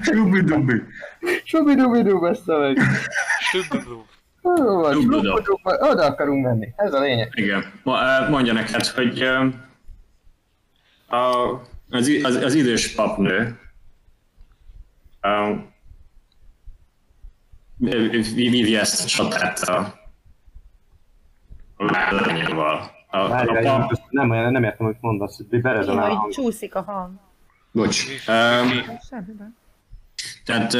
Scooby-Dooby. 0.00 0.82
Subidubidú, 1.44 2.20
bassza 2.20 2.58
meg. 2.58 2.78
Slubblub. 3.40 4.04
Jó 4.42 4.80
van, 4.80 4.92
Slubudú. 4.92 5.20
slúbudú, 5.20 5.58
Oda 5.62 6.04
akarunk 6.04 6.44
menni, 6.44 6.72
ez 6.76 6.92
a 6.92 7.00
lényeg. 7.00 7.32
Igen. 7.34 7.80
Eh, 7.84 8.28
Mondja 8.28 8.52
neked, 8.52 8.86
hogy 8.86 9.22
eh, 9.22 9.44
a, 11.06 11.50
az, 11.90 12.10
az, 12.22 12.34
az 12.36 12.54
idős 12.54 12.94
papnő 12.94 13.58
eh, 15.20 15.58
vívja 18.34 18.80
ezt 18.80 19.04
a 19.04 19.06
csatát 19.06 19.58
a, 19.58 19.94
a 23.14 23.28
lányával. 23.28 23.82
A, 23.82 23.86
pap, 23.86 24.00
nem, 24.10 24.30
olyan- 24.30 24.52
nem 24.52 24.64
értem, 24.64 24.86
hogy 24.86 24.96
mondasz, 25.00 25.36
hogy 25.50 25.60
berezem 25.60 25.98
el 25.98 26.10
a 26.10 26.14
hang. 26.14 26.32
csúszik 26.32 26.74
a 26.74 26.82
hang. 26.82 27.12
bocs. 27.72 28.06
Baj. 28.26 28.98
Tehát 30.44 30.74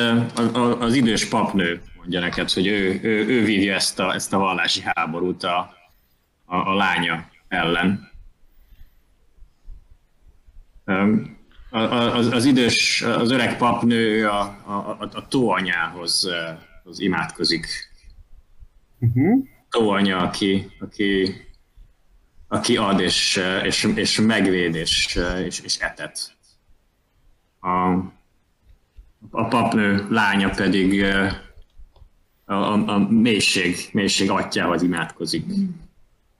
az 0.80 0.94
idős 0.94 1.28
papnő 1.28 1.82
mondja 1.96 2.20
neked, 2.20 2.50
hogy 2.50 2.66
ő, 2.66 3.00
ő, 3.02 3.26
ő 3.26 3.44
vívja 3.44 3.74
ezt 3.74 3.98
a, 4.00 4.14
ezt 4.14 4.32
a 4.32 4.38
vallási 4.38 4.80
háborút 4.84 5.42
a, 5.42 5.58
a, 6.44 6.56
a 6.56 6.74
lánya 6.74 7.28
ellen. 7.48 8.10
A- 10.84 11.78
Az, 12.16 12.26
az 12.26 12.44
idős, 12.44 13.02
az 13.02 13.30
öreg 13.30 13.56
papnő 13.56 14.28
a, 14.28 14.40
a, 14.64 14.72
a, 14.72 15.08
a 15.12 15.26
tóanyához 15.28 16.28
az 16.84 17.00
imádkozik. 17.00 17.66
Uh-huh. 19.00 19.44
Tóanya, 19.70 20.16
aki, 20.18 20.66
aki, 20.80 21.34
aki 22.48 22.76
ad 22.76 23.00
és, 23.00 23.40
és, 23.62 23.84
és 23.94 24.20
megvéd 24.20 24.74
és, 24.74 25.18
és, 25.44 25.60
és 25.60 25.78
etet. 25.78 26.36
A, 27.60 27.92
a 29.30 29.44
papnő 29.48 30.06
lánya 30.10 30.50
pedig 30.50 31.04
a, 32.44 32.52
a, 32.52 32.72
a 32.72 32.98
mélység, 32.98 33.76
mélység 33.92 34.30
atyához 34.30 34.82
imádkozik, 34.82 35.44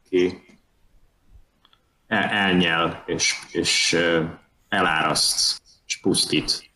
ki 0.08 0.42
el, 2.06 2.22
elnyel 2.22 3.02
és, 3.06 3.34
és 3.52 3.96
eláraszt 4.68 5.62
és 5.86 6.00
pusztít. 6.00 6.70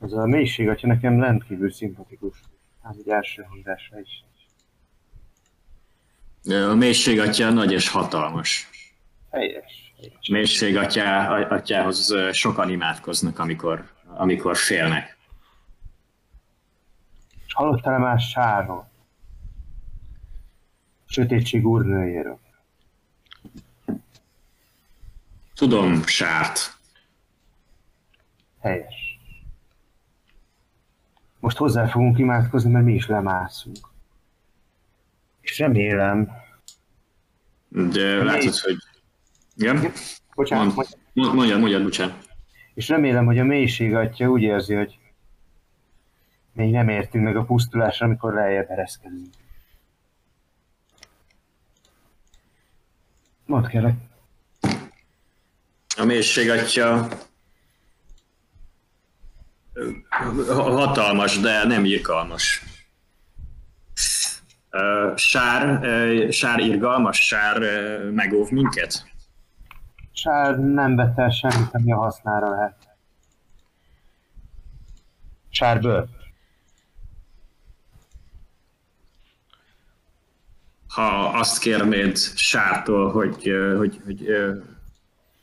Ez 0.00 0.12
a 0.12 0.26
mélység, 0.26 0.68
atya 0.68 0.86
nekem 0.86 1.20
rendkívül 1.20 1.72
szimpatikus. 1.72 2.40
Hát 2.90 2.98
egy 2.98 3.08
első 3.08 3.42
hangzásra 3.42 4.00
is. 4.00 4.24
A 6.52 6.74
mélység 6.74 7.20
atya 7.20 7.50
nagy 7.50 7.72
és 7.72 7.88
hatalmas. 7.88 8.68
Helyes. 9.30 9.94
És 10.20 10.28
mélység 10.28 10.76
atyá, 10.76 11.38
atyához 11.40 12.14
sokan 12.32 12.70
imádkoznak, 12.70 13.38
amikor, 13.38 13.90
amikor 14.04 14.56
félnek. 14.56 15.18
Hallottál-e 17.48 17.98
más 17.98 18.28
sárról? 18.28 18.90
Sötétség 21.06 21.66
úrnőjéről. 21.66 22.38
Tudom, 25.54 26.06
sárt. 26.06 26.78
Helyes. 28.60 29.09
Most 31.40 31.56
hozzá 31.56 31.86
fogunk 31.86 32.18
imádkozni, 32.18 32.70
mert 32.70 32.84
mi 32.84 32.94
is 32.94 33.06
lemászunk. 33.06 33.76
És 35.40 35.58
remélem... 35.58 36.30
De 37.68 38.24
látod, 38.24 38.54
hogy... 38.58 38.76
Igen? 39.56 39.92
Bocsánat, 40.34 40.74
Mond. 40.74 40.88
mondj- 41.12 41.34
Mondjad, 41.34 41.58
mondjad, 41.60 41.82
bocsánat. 41.82 42.28
és 42.74 42.88
remélem, 42.88 43.24
hogy 43.24 43.38
a 43.38 43.44
mélység 43.44 43.94
atya 43.94 44.28
úgy 44.28 44.42
érzi, 44.42 44.74
hogy 44.74 44.98
még 46.52 46.70
nem 46.70 46.88
értünk 46.88 47.24
meg 47.24 47.36
a 47.36 47.44
pusztulásra, 47.44 48.06
amikor 48.06 48.32
lejjebb 48.34 48.70
ereszkedünk. 48.70 49.26
Mondd 53.46 53.66
kérlek. 53.66 53.94
A 55.96 56.04
mélység 56.04 56.50
atya 56.50 57.08
hatalmas, 60.48 61.40
de 61.40 61.64
nem 61.64 61.84
irgalmas. 61.84 62.62
Sár, 65.14 65.80
sár 66.32 66.58
irgalmas, 66.58 67.26
sár 67.26 67.58
megóv 68.12 68.50
minket? 68.50 69.04
Sár 70.12 70.58
nem 70.58 70.96
vett 70.96 71.18
el 71.18 71.30
semmit, 71.30 71.68
ami 71.72 71.92
a 71.92 71.96
hasznára 71.96 72.50
lehet. 72.50 72.76
Sár 75.50 75.80
bőr. 75.80 76.04
Ha 80.88 81.28
azt 81.28 81.58
kérnéd 81.58 82.16
sártól, 82.34 83.12
hogy, 83.12 83.52
hogy, 83.76 84.00
hogy 84.04 84.28
ö, 84.28 84.58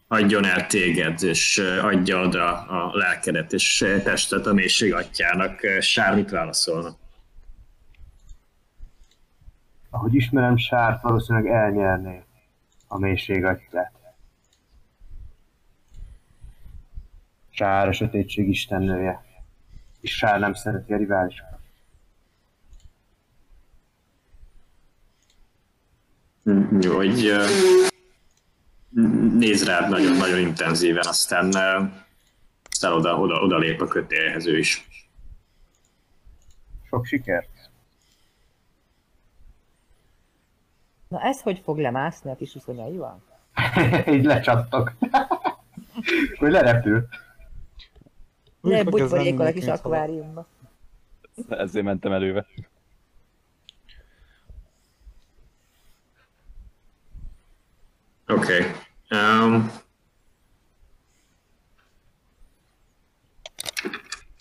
adjon 0.07 0.45
el 0.45 0.65
téged, 0.67 1.23
és 1.23 1.57
adja 1.81 2.21
oda 2.21 2.61
a 2.61 2.97
lelkedet 2.97 3.53
és 3.53 3.85
testet 4.03 4.45
a 4.45 4.53
mélység 4.53 4.93
atyának, 4.93 5.59
sár 5.79 6.15
mit 6.15 6.29
válaszolna? 6.29 6.95
Ahogy 9.89 10.15
ismerem 10.15 10.57
Sárt, 10.57 11.01
valószínűleg 11.01 11.51
elnyerné 11.51 12.23
a 12.88 12.99
mélység 12.99 13.45
atyát. 13.45 13.91
Sár 17.49 17.88
a 17.88 17.91
sötétség 17.91 18.49
istennője. 18.49 19.25
És 20.01 20.15
Sár 20.17 20.39
nem 20.39 20.53
szereti 20.53 20.93
a 20.93 20.97
riválisokat. 20.97 21.59
Jó, 26.81 26.95
hogy 26.95 27.31
néz 29.38 29.65
rád 29.65 29.89
nagyon-nagyon 29.89 30.39
intenzíven, 30.39 31.05
aztán, 31.07 31.47
aztán 32.69 32.91
oda, 32.91 33.19
oda, 33.19 33.41
oda 33.41 33.57
lép 33.57 33.81
a 33.81 33.88
kötélhez 33.88 34.45
ő 34.45 34.57
is. 34.57 34.88
Sok 36.89 37.05
sikert! 37.05 37.49
Na 41.07 41.22
ez 41.22 41.41
hogy 41.41 41.61
fog 41.64 41.77
lemászni 41.77 42.31
a 42.31 42.35
kis 42.35 42.55
uszonyaival? 42.55 43.22
Így 44.15 44.23
lecsattok. 44.23 44.91
Hogy 46.39 46.51
lerepül. 46.51 47.07
Ne 48.61 48.84
butborékol 48.84 49.45
a 49.45 49.51
kis 49.51 49.65
akváriumba. 49.65 50.47
Ezért 51.49 51.85
mentem 51.85 52.11
előve. 52.11 52.45
Okay. 58.27 58.61
Um, 59.09 59.71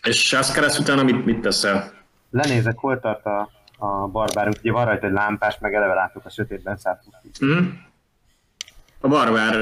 és 0.03 0.33
azt 0.33 0.55
kereszt 0.55 0.79
utána 0.79 1.03
mit, 1.03 1.25
mit 1.25 1.41
teszel? 1.41 1.93
Lenézek, 2.31 2.79
hol 2.79 3.01
tart 3.01 3.27
a, 3.27 3.51
a 3.79 4.07
barbárunk. 4.07 4.57
Ugye 4.61 4.73
van 4.73 4.85
rajta 4.85 5.07
egy 5.07 5.13
lámpás, 5.13 5.59
meg 5.59 5.75
eleve 5.75 5.95
látok 5.95 6.25
a 6.25 6.31
sötétben 6.31 6.77
szállt. 6.77 7.03
Hm? 7.39 7.65
A 9.01 9.09
barbár 9.09 9.55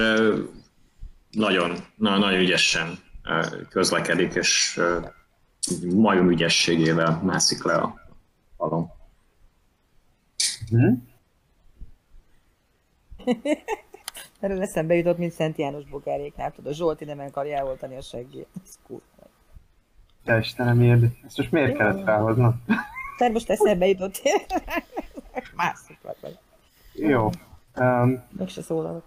nagyon, 1.31 1.77
na, 1.95 2.19
nagyon 2.19 2.41
ügyesen 2.41 2.99
közlekedik, 3.69 4.35
és 4.35 4.81
majom 5.95 6.31
ügyességével 6.31 7.21
mászik 7.23 7.63
le 7.65 7.75
a 7.75 7.95
falon. 8.57 8.91
Hm? 10.71 10.93
Erről 14.45 14.63
eszembe 14.63 14.95
jutott, 14.95 15.19
mint 15.19 15.33
Szent 15.33 15.57
János 15.57 15.85
bogáréknál, 15.85 16.53
tudod, 16.53 16.73
a 16.73 16.75
Zsolti 16.75 17.05
nem 17.05 17.19
akarja 17.19 17.57
eloltani 17.57 17.97
a 17.97 18.01
seggét. 18.01 18.47
Ez 18.65 18.79
kurva. 18.87 19.03
Te 20.25 20.39
Istenem, 20.39 20.81
érdi. 20.81 21.19
Ezt 21.27 21.37
most 21.37 21.51
miért 21.51 21.77
kellett 21.77 22.05
felhoznom? 22.05 22.65
Tehát 23.19 23.33
most 23.33 23.51
eszembe 23.51 23.87
jutott. 23.87 24.23
Mászik 25.57 25.99
vagy. 26.03 26.39
Jó. 26.93 27.31
Um, 27.77 28.23
Meg 28.31 28.49
se 28.49 28.63
szólalok. 28.63 29.05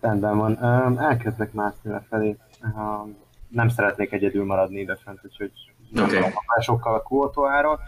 rendben 0.00 0.36
van. 0.36 0.58
Um, 0.62 0.98
elkezdek 0.98 1.52
mászni 1.52 1.90
lefelé. 1.90 2.36
Um, 2.62 3.16
nem 3.48 3.68
szeretnék 3.68 4.12
egyedül 4.12 4.44
maradni 4.44 4.80
idefent, 4.80 5.20
úgyhogy 5.24 5.52
okay. 5.96 6.32
sokkal 6.60 6.94
a 6.94 7.02
kuotoáról. 7.02 7.80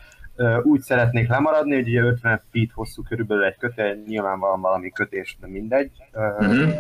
Úgy 0.62 0.80
szeretnék 0.80 1.28
lemaradni, 1.28 1.74
hogy 1.74 1.88
ugye 1.88 2.00
50 2.00 2.42
feet 2.50 2.70
hosszú 2.72 3.02
körülbelül 3.02 3.44
egy 3.44 3.56
kötél, 3.56 3.94
nyilvánvalóan 3.94 4.60
valami 4.60 4.90
kötés, 4.90 5.36
de 5.40 5.46
mindegy. 5.46 5.90
Mhm. 6.38 6.70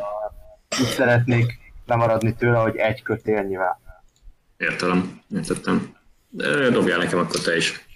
Úgy 0.80 0.86
szeretnék 0.86 1.58
lemaradni 1.86 2.34
tőle, 2.34 2.58
hogy 2.58 2.76
egy 2.76 3.02
kötélnyivel. 3.02 3.80
Értelem, 4.56 5.20
értettem. 5.34 5.96
De 6.28 6.68
dobjál 6.70 6.98
nekem 6.98 7.18
akkor 7.18 7.40
te 7.40 7.56
is. 7.56 7.86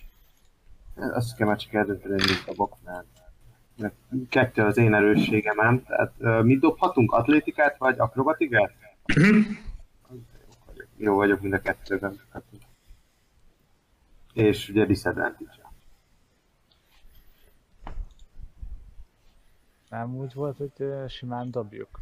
Azt 0.94 1.36
kell 1.36 1.46
már 1.46 1.56
csak 1.56 1.74
eldönteni, 1.74 2.14
mit 2.14 2.44
dobok, 2.46 2.76
mert 2.84 3.94
kettő 4.28 4.62
az 4.62 4.76
én 4.76 4.94
erősségemem, 4.94 5.84
tehát 5.84 6.42
mit 6.42 6.60
dobhatunk? 6.60 7.12
Atlétikát 7.12 7.78
vagy 7.78 7.98
akrobatikát? 7.98 8.72
Mhm. 9.14 9.38
Jó 10.96 11.14
vagyok 11.14 11.40
mind 11.40 11.54
a 11.54 11.60
kettőben. 11.60 12.20
És 14.36 14.68
ugye 14.68 14.84
disadvantage 14.84 15.64
Nem 19.88 20.16
úgy 20.16 20.34
volt, 20.34 20.56
hogy 20.56 20.86
simán 21.08 21.50
dobjuk. 21.50 22.00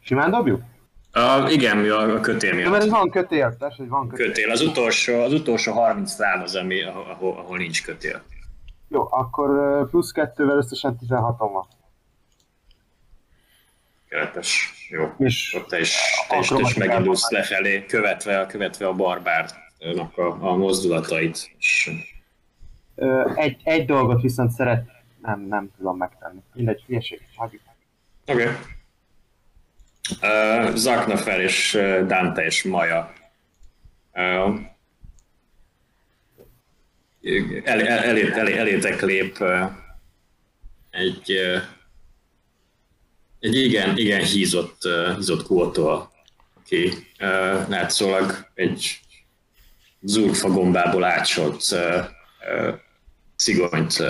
Simán 0.00 0.30
dobjuk? 0.30 0.62
A, 1.12 1.48
igen, 1.50 1.76
mi 1.76 1.88
a, 1.88 2.14
a 2.14 2.20
kötél 2.20 2.58
Ja, 2.58 2.70
mert 2.70 2.82
ez 2.82 2.88
miatt. 2.88 2.98
van 2.98 3.10
kötél, 3.10 3.56
tess, 3.56 3.76
hogy 3.76 3.88
van 3.88 4.08
kötél. 4.08 4.26
Kötél, 4.26 4.50
az 4.50 4.60
utolsó, 4.60 5.20
az 5.20 5.32
utolsó 5.32 5.72
30 5.72 6.10
szám 6.10 6.42
az, 6.42 6.54
ami, 6.54 6.82
ahol, 6.82 7.38
ahol 7.38 7.56
nincs 7.56 7.84
kötél. 7.84 8.22
Jó, 8.88 9.06
akkor 9.10 9.50
uh, 9.50 9.88
plusz 9.88 10.10
kettővel 10.10 10.56
összesen 10.56 10.96
16 10.96 11.38
van. 11.38 11.66
Keretes. 14.08 14.72
Jó. 14.88 15.12
És 15.18 15.60
te 15.68 15.78
is, 15.78 16.00
te 16.28 16.38
is, 16.38 16.48
te 16.48 16.60
is 16.60 16.74
megindulsz 16.74 17.30
lefelé, 17.30 17.84
követve, 17.86 18.46
követve 18.46 18.86
a 18.86 18.92
barbárnak 18.92 19.63
a, 20.14 20.22
a 20.40 20.56
mozdulatait. 20.56 21.50
Egy, 23.34 23.60
egy 23.64 23.84
dolgot 23.84 24.22
viszont 24.22 24.50
szeret, 24.50 24.88
nem, 25.22 25.40
nem 25.40 25.70
tudom 25.76 25.96
megtenni. 25.96 26.40
Mindegy, 26.54 26.82
hülyeség. 26.86 27.20
hagyjuk. 27.36 27.62
Oké. 28.26 28.42
Okay. 28.42 28.54
Uh, 30.22 30.74
Zaknafer 30.74 31.40
és 31.40 31.78
Dante 32.06 32.44
és 32.44 32.62
Maja. 32.62 33.12
Uh, 34.12 34.60
el, 37.64 37.80
el, 37.80 37.98
elé, 37.98 38.30
elé, 38.32 38.56
elétek 38.56 39.02
lép 39.02 39.40
uh, 39.40 39.70
egy, 40.90 41.32
uh, 41.32 41.62
egy 43.40 43.56
igen, 43.56 43.96
igen 43.96 44.22
hízott, 44.22 44.84
uh, 44.84 45.14
hízott 45.14 45.46
kótól, 45.46 46.12
aki 46.54 46.92
uh, 47.20 47.68
látszólag 47.68 48.50
egy 48.54 49.03
zurfa 50.04 50.48
gombából 50.48 51.04
átsolt 51.04 51.64
uh, 51.72 52.06
szigonyt 53.36 54.02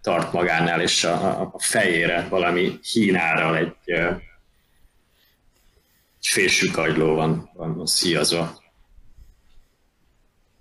tart 0.00 0.32
magánál, 0.32 0.80
és 0.80 1.04
a, 1.04 1.40
a- 1.40 1.54
fejére 1.58 2.26
valami 2.28 2.78
hínárral 2.92 3.56
egy, 3.56 3.74
egy 6.18 6.26
fésű 6.26 6.70
kagyló 6.70 7.14
van, 7.14 7.50
van, 7.54 7.86
szíjazva. 7.86 8.60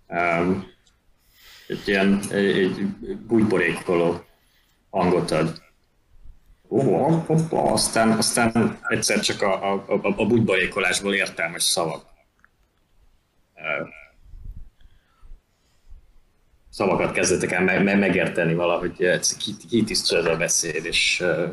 Um, 0.07 0.69
egy 1.67 1.87
ilyen 1.87 2.19
egy, 2.31 2.47
egy 2.57 2.85
bújborékoló 3.17 4.25
hangot 4.89 5.31
ad. 5.31 5.61
Hoppá, 6.67 7.57
aztán, 7.57 8.11
aztán 8.11 8.79
egyszer 8.87 9.19
csak 9.19 9.41
a, 9.41 9.73
a, 9.73 9.83
a, 9.87 10.13
a 10.17 10.25
bújborékolásból 10.25 11.13
értelmes 11.13 11.63
szavak. 11.63 12.05
Szavakat 16.71 17.11
kezdetek 17.11 17.51
el 17.51 17.63
me- 17.63 17.83
me- 17.83 17.99
megérteni 17.99 18.53
valahogy, 18.53 18.95
ki- 19.37 19.55
kitisztul 19.69 20.17
ez 20.17 20.25
a 20.25 20.37
beszéd, 20.37 20.85
és, 20.85 21.19
ö, 21.19 21.47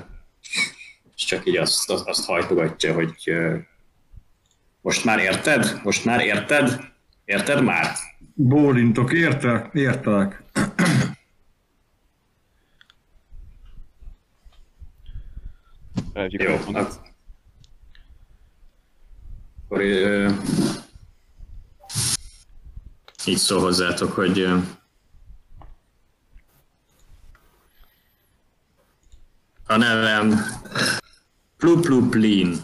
és 1.17 1.25
csak 1.25 1.47
így 1.47 1.57
azt, 1.57 1.91
azt, 1.91 2.09
azt 2.09 2.27
hajtogatja, 2.27 2.95
hogy 2.95 3.15
ö, 3.25 3.57
most 4.81 5.05
már 5.05 5.19
érted? 5.19 5.81
Most 5.83 6.05
már 6.05 6.21
érted? 6.21 6.81
Érted 7.25 7.63
már? 7.63 7.97
Bólintok, 8.35 9.13
érte? 9.13 9.71
Értelek. 9.73 10.43
Jó, 16.29 16.55
ak- 16.73 17.01
akkor 19.65 19.81
ö, 19.81 20.31
így 23.27 23.37
szól 23.37 23.61
hozzátok, 23.61 24.13
hogy 24.13 24.47
a 29.69 29.77
nevem 29.77 30.41
Plupluplin. 31.57 32.57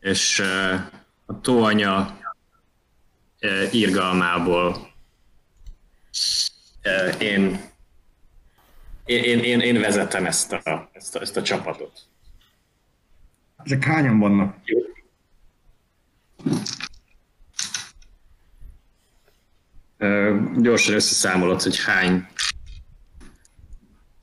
És 0.00 0.42
a 1.26 1.40
tóanya 1.40 2.18
írgalmából 3.72 4.92
én 7.18 7.72
én, 9.04 9.38
én, 9.38 9.60
én, 9.60 9.80
vezetem 9.80 10.26
ezt 10.26 10.52
a, 10.52 10.90
ezt, 10.92 11.16
a, 11.16 11.20
ezt 11.20 11.36
a 11.36 11.42
csapatot. 11.42 12.00
Ezek 13.64 13.84
hányan 13.84 14.18
vannak? 14.18 14.56
Jó. 14.64 14.78
Gyorsan 20.56 20.94
összeszámolod, 20.94 21.62
hogy 21.62 21.84
hány 21.84 22.28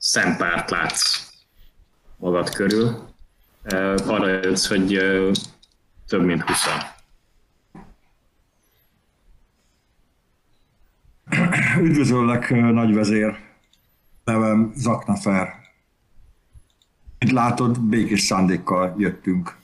szempárt 0.02 0.70
látsz 0.70 1.30
magad 2.16 2.50
körül. 2.50 3.08
Arra 4.06 4.28
jössz, 4.28 4.66
hogy 4.66 4.98
több 6.06 6.24
mint 6.24 6.42
20 6.42 6.66
Üdvözöllek, 11.78 12.50
nagyvezér. 12.50 13.38
Nevem 14.24 14.72
Zaknafer. 14.76 15.54
Mint 17.18 17.32
látod, 17.32 17.80
békés 17.80 18.20
szándékkal 18.20 18.94
jöttünk. 18.98 19.56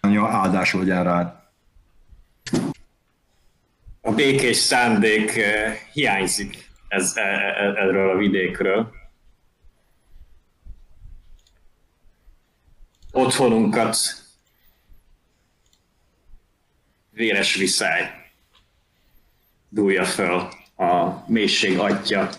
Anya 0.00 0.28
áldás 0.28 0.72
legyen 0.72 1.04
rád. 1.04 1.34
A 4.00 4.12
békés 4.12 4.56
szándék 4.56 5.40
hiányzik 5.92 6.69
ez, 6.90 7.16
e- 7.16 7.20
e- 7.20 7.74
erről 7.76 8.10
a 8.10 8.16
vidékről. 8.16 8.94
Otthonunkat 13.12 13.96
véres 17.10 17.54
viszály 17.54 18.10
dúlja 19.68 20.04
föl 20.04 20.48
a 20.76 21.24
mélység 21.26 21.78
atya. 21.78 22.30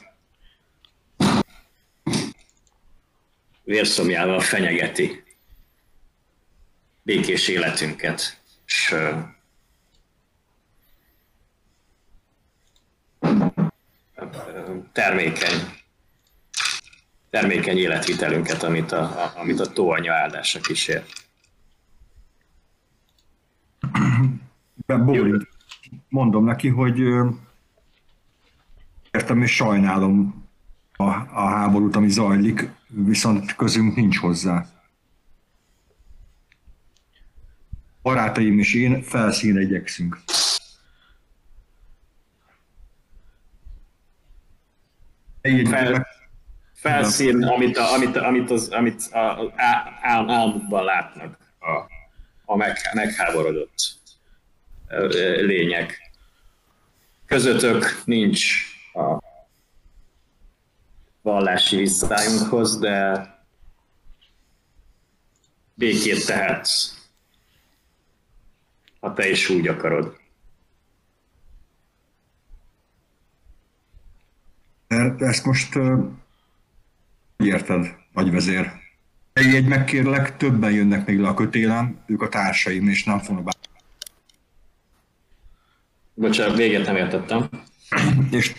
Vérszomjával 3.64 4.40
fenyegeti 4.40 5.24
békés 7.04 7.48
életünket, 7.48 8.42
és 8.66 8.92
ö, 8.92 9.20
termékeny, 14.92 15.60
termékeny 17.30 17.78
életvitelünket, 17.78 18.64
amit 18.64 18.92
a, 18.92 19.02
a, 19.02 19.34
amit 19.36 19.60
a 19.60 19.66
tóanya 19.66 20.14
áldása 20.14 20.60
kísér. 20.60 21.04
Bólint. 24.86 25.48
Mondom 26.10 26.46
neki, 26.46 26.68
hogy 26.68 27.00
értem 29.12 29.42
és 29.42 29.56
sajnálom 29.56 30.46
a, 30.96 31.04
a 31.34 31.48
háborút, 31.48 31.96
ami 31.96 32.10
zajlik, 32.10 32.70
viszont 32.88 33.56
közünk 33.56 33.96
nincs 33.96 34.18
hozzá. 34.18 34.82
barátaim 38.02 38.60
és 38.60 38.74
én 38.74 39.02
felszínre 39.02 39.62
igyekszünk. 39.62 40.20
Fel- 45.42 46.08
Felszín, 46.74 47.44
amit, 47.44 47.78
a, 47.78 47.94
amit, 47.94 48.16
amit, 48.16 48.50
az, 48.52 48.70
amit 48.70 49.04
a, 49.12 49.42
a, 49.42 49.54
ál, 49.56 50.30
álmukban 50.30 50.84
látnak 50.84 51.38
a, 51.60 51.92
a 52.46 52.56
meg, 52.56 52.78
megháborodott 52.94 54.00
lények. 55.42 56.12
Közöttök 57.26 58.02
nincs 58.06 58.54
a 58.94 59.20
vallási 61.22 61.76
visszájunkhoz, 61.76 62.80
de 62.80 63.28
békét 65.74 66.26
tehetsz, 66.26 66.94
ha 69.00 69.14
te 69.14 69.30
is 69.30 69.50
úgy 69.50 69.68
akarod. 69.68 70.21
De 74.92 75.16
ezt 75.26 75.46
most 75.46 75.74
hogy 77.38 77.48
érted, 77.48 77.96
nagyvezér? 78.14 78.72
Egy, 79.34 79.56
egy 79.56 79.68
megkérlek, 79.68 80.38
többen 80.38 80.72
jönnek 80.72 81.08
még 81.08 81.20
le 81.20 81.28
a 81.28 81.34
kötélen, 81.34 82.04
ők 82.06 82.22
a 82.22 82.30
társaim, 82.30 82.88
és 82.88 83.04
nem 83.04 83.20
fognak 83.20 83.44
bá- 83.44 83.58
Bocsánat, 86.14 86.58
véget 86.58 86.86
nem 86.86 86.96
értettem. 86.96 87.50
és 88.32 88.54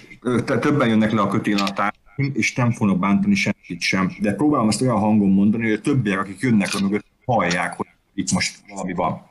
többen 0.44 0.88
jönnek 0.88 1.12
le 1.12 1.20
a 1.20 1.28
kötélen 1.28 1.66
a 1.66 1.72
társaim, 1.72 2.32
és 2.34 2.54
nem 2.54 2.70
fognak 2.70 2.98
bántani 2.98 3.34
senkit 3.34 3.80
sem. 3.80 4.12
De 4.20 4.34
próbálom 4.34 4.68
ezt 4.68 4.80
olyan 4.82 4.98
hangon 4.98 5.30
mondani, 5.30 5.62
hogy 5.64 5.72
a 5.72 5.80
többiek, 5.80 6.18
akik 6.18 6.40
jönnek 6.40 6.72
le 6.72 6.80
mögött, 6.80 7.06
hallják, 7.24 7.76
hogy 7.76 7.86
itt 8.14 8.32
most 8.32 8.58
valami 8.68 8.92
van. 8.92 9.26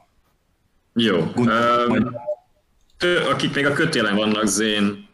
Jó. 0.93 1.17
Gondolom, 1.35 2.05
Ö, 2.05 2.09
tő, 2.97 3.17
akik 3.17 3.55
még 3.55 3.65
a 3.65 3.73
kötélen 3.73 4.15
vannak, 4.15 4.45
Zén, 4.45 5.09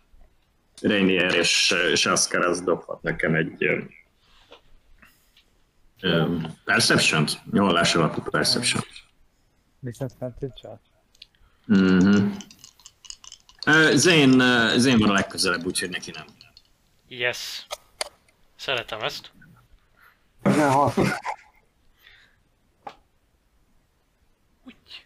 Rainier 0.81 1.33
és, 1.33 1.75
és 1.91 2.05
Asker, 2.05 2.41
az 2.41 2.61
dobhat 2.61 3.01
nekem 3.01 3.35
egy 3.35 3.63
ö, 6.01 6.35
Perception-t? 6.63 7.41
Nyolás 7.51 7.95
alapú 7.95 8.21
Perception. 8.21 8.83
Disadvantage-el? 9.79 10.81
Mhm. 11.65 12.31
Zén, 13.93 14.41
Zén 14.77 14.97
van 14.99 15.09
a 15.09 15.13
legközelebb, 15.13 15.65
úgyhogy 15.65 15.89
neki 15.89 16.11
nem. 16.11 16.25
Yes. 17.07 17.67
Szeretem 18.55 18.99
ezt. 19.01 19.31
16. 20.43 20.97
Úgy. 24.63 25.05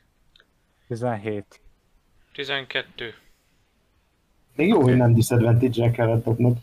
17. 0.87 1.61
12. 2.33 3.15
Még 4.55 4.67
jó, 4.67 4.81
hogy 4.81 4.97
nem 4.97 5.13
disadvantage-el 5.13 5.91
kellett 5.91 6.23
dobnod. 6.23 6.57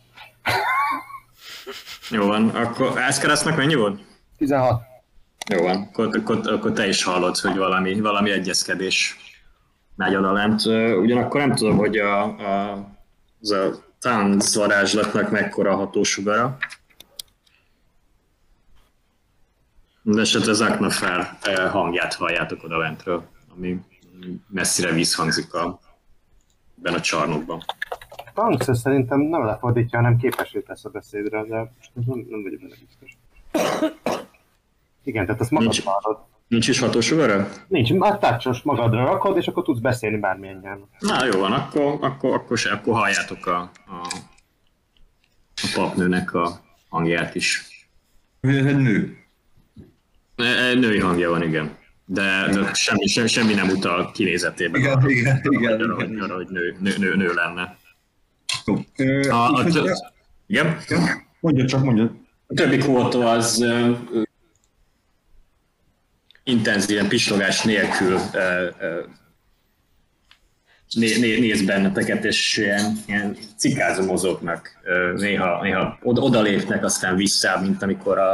Jó 2.10 2.27
van, 2.27 2.48
akkor 2.48 2.98
Askerasnak 2.98 3.56
mennyi 3.56 3.74
volt? 3.74 4.01
16. 4.36 4.82
Jó 5.48 5.62
van, 5.62 5.77
akkor, 5.77 6.16
akkor, 6.16 6.40
akkor 6.44 6.73
te 6.73 6.89
is 6.89 7.02
hallod, 7.02 7.39
hogy 7.39 7.56
valami, 7.56 8.01
valami 8.01 8.31
egyezkedés 8.31 9.16
megy 9.97 10.15
oda 10.16 10.32
lent. 10.32 10.66
Ö, 10.66 10.94
Ugyanakkor 10.94 11.40
nem 11.40 11.55
tudom, 11.55 11.77
hogy 11.77 11.97
a, 11.97 12.23
a, 12.23 12.86
az 13.40 13.51
a 13.51 13.70
tánc 14.01 14.55
varázslatnak 14.55 15.31
mekkora 15.31 15.77
hatósugara. 15.77 16.56
De 20.02 20.20
esetleg 20.20 20.55
Zaknafer 20.55 21.39
eh, 21.43 21.70
hangját 21.70 22.15
halljátok 22.15 22.65
oda 22.65 22.78
lentről, 22.78 23.28
ami 23.56 23.81
messzire 24.48 24.93
visszhangzik 24.93 25.55
a, 25.55 25.81
ebben 26.78 26.94
a 26.94 27.00
csarnokban. 27.00 27.62
Tanks 28.34 28.66
szerintem 28.72 29.20
nem 29.20 29.44
lefordítja, 29.44 29.98
hanem 29.98 30.16
képesé 30.16 30.60
tesz 30.60 30.84
a 30.84 30.88
beszédre, 30.88 31.44
de 31.44 31.56
nem, 31.56 32.24
nem 32.28 32.42
vagyok 32.42 32.60
benne 32.60 32.74
biztos. 32.86 33.16
Igen, 35.05 35.26
tehát 35.26 35.40
azt 35.40 35.50
magad 35.50 35.68
Nincs. 35.68 35.84
hallod. 35.84 36.18
Nincs 36.48 36.68
is 36.68 36.78
hatósugara? 36.78 37.48
Nincs, 37.68 37.92
már 37.92 38.18
tácsos 38.18 38.62
magadra 38.62 39.05
rakod, 39.05 39.36
és 39.36 39.46
akkor 39.46 39.62
tudsz 39.62 39.78
beszélni 39.78 40.18
bármilyen 40.18 40.59
nyelven. 40.62 40.88
Na 40.98 41.24
jó 41.24 41.40
van, 41.40 41.52
akkor, 41.52 41.98
akkor, 42.00 42.34
akkor, 42.34 42.59
se, 42.59 42.70
akkor 42.72 42.94
halljátok 42.94 43.46
a, 43.46 43.59
a, 43.86 44.06
a 45.55 45.68
papnőnek 45.74 46.34
a 46.34 46.60
hangját 46.88 47.34
is. 47.34 47.66
Nő. 48.40 49.16
Női 50.74 50.98
hangja 51.00 51.30
van, 51.30 51.42
igen. 51.42 51.76
De, 52.10 52.48
de 52.52 52.74
semmi, 52.74 53.06
semmi, 53.06 53.28
semmi 53.28 53.55
nem 53.55 53.68
utal 53.68 54.10
kinézetében. 54.12 54.80
Igen, 54.80 54.97
arra, 54.97 55.10
igen, 55.10 55.40
igen, 55.44 55.80
arra, 55.80 56.05
igen. 56.05 56.20
arra, 56.20 56.35
hogy 56.35 56.48
nő, 56.48 56.76
nő, 56.80 56.94
nő, 56.98 57.14
nő 57.16 57.32
lenne. 57.35 57.76
Ö, 58.97 59.30
A, 59.30 59.44
a, 59.55 59.62
hogy- 59.62 59.90
igen? 60.47 60.78
Mondja 61.40 61.64
csak, 61.66 61.82
mondja. 61.85 62.14
A 62.47 62.55
többi 62.55 62.76
kvótó 62.76 63.20
az 63.22 63.60
ö, 63.60 63.90
ö, 64.12 64.22
intenzíven 66.44 67.09
pislogás 67.09 67.62
nélkül 67.62 68.18
ö, 68.32 68.68
ö, 68.78 69.01
né, 70.94 71.18
né, 71.18 71.39
néz 71.39 71.62
benneteket, 71.62 72.24
és 72.24 72.56
ilyen, 72.56 72.93
ilyen 73.06 73.36
cikázó 73.56 74.05
mozognak. 74.05 74.70
Ö, 74.82 75.12
Néha, 75.16 75.62
néha 75.62 75.98
oda, 76.02 76.20
odalépnek, 76.20 76.85
aztán 76.85 77.16
vissza, 77.16 77.60
mint 77.60 77.82
amikor 77.82 78.18
a, 78.18 78.32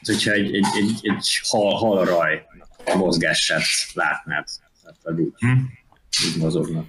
az, 0.00 0.08
hogyha 0.08 0.30
egy, 0.32 0.54
egy, 0.54 0.66
egy, 0.76 0.98
egy 1.02 1.40
hal, 1.48 1.74
halraj 1.74 2.46
a 2.57 2.57
mozgását 2.96 3.62
látnád. 3.94 4.46
Tehát 5.02 5.20
így, 5.20 5.32
Hm. 5.38 5.50
így 6.26 6.36
mozognak. 6.38 6.86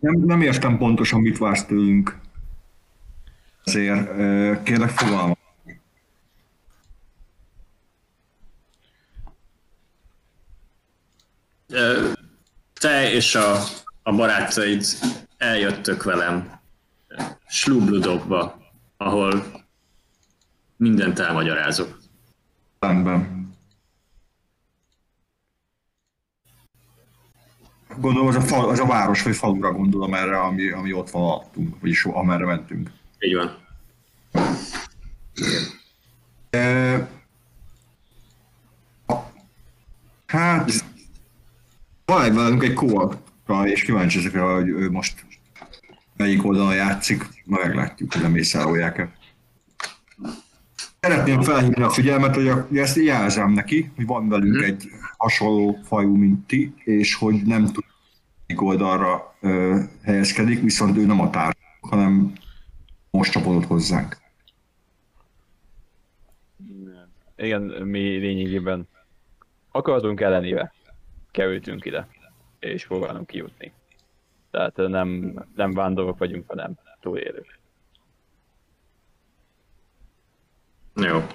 Nem, 0.00 0.14
nem 0.14 0.42
értem 0.42 0.78
pontosan, 0.78 1.20
mit 1.20 1.38
vársz 1.38 1.64
tőlünk. 1.64 2.18
Ezért 3.64 4.62
kérlek 4.62 4.90
fogalmaz. 4.90 5.36
Ö, 11.68 12.10
Te 12.80 13.10
és 13.12 13.34
a, 13.34 13.56
a 14.02 14.12
barátaid 14.14 14.84
eljöttök 15.36 16.02
velem 16.02 16.60
Slubludokba, 17.48 18.62
ahol 18.96 19.62
mindent 20.76 21.18
elmagyarázok. 21.18 22.01
Rendben. 22.82 23.50
Gondolom, 27.96 28.28
az 28.28 28.36
a, 28.36 28.40
fal, 28.40 28.68
az 28.68 28.78
a 28.78 28.86
város 28.86 29.22
vagy 29.22 29.36
falura 29.36 29.72
gondolom 29.72 30.14
erre, 30.14 30.40
ami, 30.40 30.70
ami 30.70 30.92
ott 30.92 31.10
van 31.10 31.22
alattunk, 31.22 31.80
vagyis 31.80 32.04
amerre 32.04 32.44
mentünk. 32.44 32.90
Így 33.18 33.34
van. 33.34 33.56
E, 36.50 37.08
hát, 40.26 40.70
van 42.04 42.22
egy 42.22 42.34
velünk 42.34 42.62
egy 42.62 42.74
kóakra, 42.74 43.66
és 43.66 43.82
kíváncsi 43.82 44.18
ezekre, 44.18 44.40
hogy 44.40 44.68
ő 44.68 44.90
most 44.90 45.24
melyik 46.16 46.44
oldalon 46.44 46.74
játszik, 46.74 47.28
majd 47.44 47.66
meglátjuk, 47.66 48.12
hogy 48.12 48.22
lemészárolják-e. 48.22 49.12
Szeretném 51.06 51.42
felhívni 51.42 51.82
a 51.82 51.90
figyelmet, 51.90 52.34
hogy 52.34 52.48
a, 52.48 52.66
ezt 52.72 52.96
jelzem 52.96 53.52
neki, 53.52 53.92
hogy 53.96 54.06
van 54.06 54.28
velünk 54.28 54.62
egy 54.62 54.84
hasonló 55.16 55.78
fajú, 55.84 56.16
mint 56.16 56.46
ti, 56.46 56.74
és 56.84 57.14
hogy 57.14 57.42
nem 57.42 57.66
tud 57.66 57.84
oldalra 58.56 59.34
ö, 59.40 59.78
helyezkedik, 60.02 60.62
viszont 60.62 60.96
ő 60.96 61.06
nem 61.06 61.20
a 61.20 61.30
társ, 61.30 61.56
hanem 61.80 62.32
most 63.10 63.32
csapodott 63.32 63.64
hozzánk. 63.64 64.16
Igen, 67.36 67.62
mi 67.62 68.00
lényegében 68.00 68.88
akaratunk 69.70 70.20
ellenébe 70.20 70.72
kerültünk 71.30 71.84
ide, 71.84 72.08
és 72.58 72.86
próbálunk 72.86 73.26
kijutni. 73.26 73.72
Tehát 74.50 74.76
nem, 74.76 75.34
nem 75.54 75.72
vándorok 75.72 76.18
vagyunk, 76.18 76.48
hanem 76.48 76.74
túlélők. 77.00 77.60
Jó, 80.94 81.26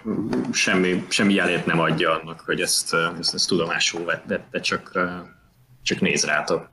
semmi, 0.52 1.06
semmi 1.10 1.34
jelét 1.34 1.66
nem 1.66 1.80
adja 1.80 2.20
annak, 2.20 2.40
hogy 2.40 2.62
ezt, 2.62 2.94
ö, 2.94 3.08
ezt, 3.20 3.34
ezt 3.34 3.48
tudomásul 3.48 4.06
vette, 4.06 4.60
csak, 4.60 4.90
ö, 4.94 5.16
csak 5.84 6.00
néz 6.00 6.26
rátok. 6.26 6.70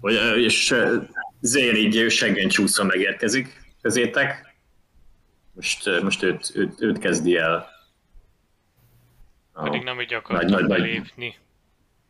Hogy, 0.00 0.14
ö, 0.14 0.34
és 0.34 0.70
ö, 0.70 0.96
Zér 1.40 1.74
így 1.74 2.10
seggen 2.10 2.48
csúszva 2.48 2.84
megérkezik 2.84 3.60
közétek. 3.82 4.54
Most, 5.52 6.02
most 6.02 6.22
őt, 6.22 6.50
őt, 6.54 6.74
őt 6.82 6.98
kezdi 6.98 7.36
el. 7.36 7.68
a- 9.52 9.62
Pedig 9.62 9.82
nem 9.82 10.00
így 10.00 10.14
akartam 10.14 10.50
nagy, 10.50 10.60
nagy. 10.64 10.68
belépni. 10.80 11.36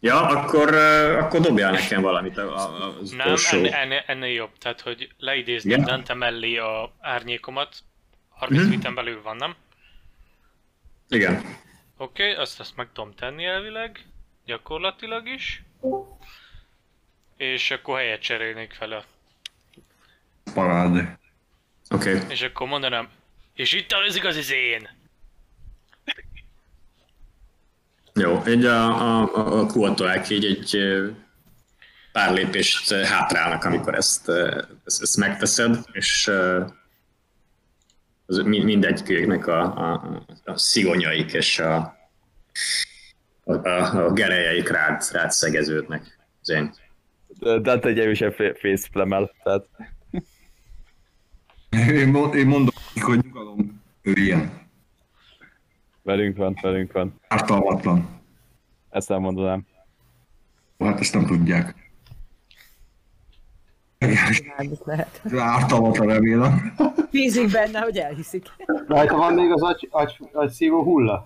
Ja, 0.00 0.20
akkor, 0.26 0.74
akkor 1.18 1.40
dobjál 1.40 1.72
nekem 1.72 2.02
valamit 2.02 2.38
az 2.38 3.10
Nem, 3.10 3.26
utolsó. 3.26 3.56
ennél, 3.56 3.72
ennél, 3.72 4.02
ennél 4.06 4.32
jobb. 4.32 4.50
Tehát, 4.58 4.80
hogy 4.80 5.08
leidézni 5.18 5.70
Igen? 5.72 5.84
Dante 5.84 6.14
mellé 6.14 6.56
a 6.56 6.92
árnyékomat. 7.00 7.76
30 8.28 8.62
Mhm. 8.62 8.70
méteren 8.70 8.94
belül 8.94 9.22
van, 9.22 9.36
nem? 9.36 9.54
Igen. 11.14 11.34
Oké, 11.96 12.30
okay, 12.30 12.42
azt, 12.42 12.60
azt 12.60 12.76
meg 12.76 12.88
tudom 12.92 13.14
tenni 13.14 13.44
elvileg, 13.44 14.06
gyakorlatilag 14.44 15.28
is. 15.28 15.62
És 17.36 17.70
akkor 17.70 17.98
helyet 17.98 18.20
cserélnék 18.20 18.78
vele. 18.78 19.04
Parád. 20.54 20.96
Oké. 21.90 22.16
Okay. 22.16 22.30
És 22.30 22.42
akkor 22.42 22.68
mondanám, 22.68 23.08
és 23.54 23.72
itt 23.72 23.92
az 23.92 24.16
igazi 24.16 24.40
zén! 24.40 24.88
Jó, 28.14 28.42
egy 28.44 28.64
a, 28.64 28.84
a, 28.84 29.34
a, 29.34 29.60
a 29.60 29.66
kuatóák 29.66 30.28
így 30.28 30.44
egy 30.44 30.78
pár 32.12 32.32
lépést 32.32 32.92
hátrálnak, 32.94 33.64
amikor 33.64 33.94
ezt, 33.94 34.28
ezt, 34.84 35.02
ezt 35.02 35.16
megteszed, 35.16 35.78
és 35.92 36.30
az 38.26 38.36
mi- 38.38 38.62
mindegyiknek 38.64 39.46
a, 39.46 39.60
a, 39.92 40.22
a 40.44 40.56
szigonyaik 40.58 41.32
és 41.32 41.58
a, 41.58 41.96
a, 43.44 43.52
a, 43.68 44.04
a 44.06 44.12
gerejeik 44.12 44.68
rád, 44.68 45.02
rád 45.12 45.30
szegeződnek. 45.30 46.18
Zén. 46.42 46.74
De 47.38 47.58
Dante 47.58 47.88
egy 47.88 47.98
erősen 47.98 48.32
faceplamel, 48.60 49.30
tehát 49.42 49.66
Én, 51.70 52.08
mo- 52.08 52.34
én 52.34 52.46
mondom, 52.46 52.74
hogy 53.00 53.18
nyugalom, 53.24 53.82
ő 54.02 54.12
ilyen. 54.12 54.62
velünk 56.02 56.36
van, 56.36 56.58
velünk 56.62 56.92
van. 56.92 57.20
Ártalmatlan. 57.28 58.20
Ezt 58.90 59.08
nem 59.08 59.20
mondanám. 59.20 59.66
Hát 60.78 61.00
ezt 61.00 61.14
nem 61.14 61.26
tudják. 61.26 61.83
Ártalmatlan 65.38 66.06
remélem. 66.06 66.74
Bízik 67.10 67.50
benne, 67.50 67.80
hogy 67.80 67.96
elhiszik. 67.98 68.46
Rajta 68.86 69.16
van 69.16 69.34
még 69.34 69.50
az 69.52 69.62
agy, 69.62 69.88
agy, 69.90 70.16
agy 70.32 70.50
szívó 70.50 70.82
hulla? 70.82 71.24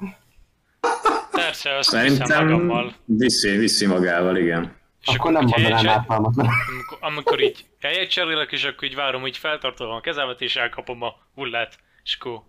Persze, 1.31 1.77
azt 1.77 1.89
Szerintem 1.89 2.47
magammal. 2.49 2.95
viszi, 3.05 3.51
viszi 3.57 3.87
magával, 3.87 4.37
igen. 4.37 4.77
És 5.07 5.15
Akkor 5.15 5.33
nem 5.33 5.43
így 5.47 5.49
mondanám 5.51 5.89
ártalmatlan. 5.89 6.47
amikor, 6.47 6.99
amikor 7.01 7.41
így 7.43 7.65
helyet 7.81 8.11
cserélek, 8.11 8.53
és 8.53 8.65
akkor 8.65 8.89
így 8.89 8.95
várom, 8.95 9.21
hogy 9.21 9.37
feltartom 9.37 9.91
a 9.91 10.01
kezemet, 10.01 10.41
és 10.41 10.57
elkapom 10.57 11.03
a 11.03 11.15
hullát, 11.35 11.79
és 12.05 12.17
akkor 12.21 12.43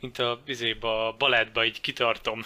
mint 0.00 0.18
a 0.18 0.40
bizéba, 0.44 1.08
a 1.08 1.14
balettba 1.18 1.64
így 1.64 1.80
kitartom. 1.80 2.40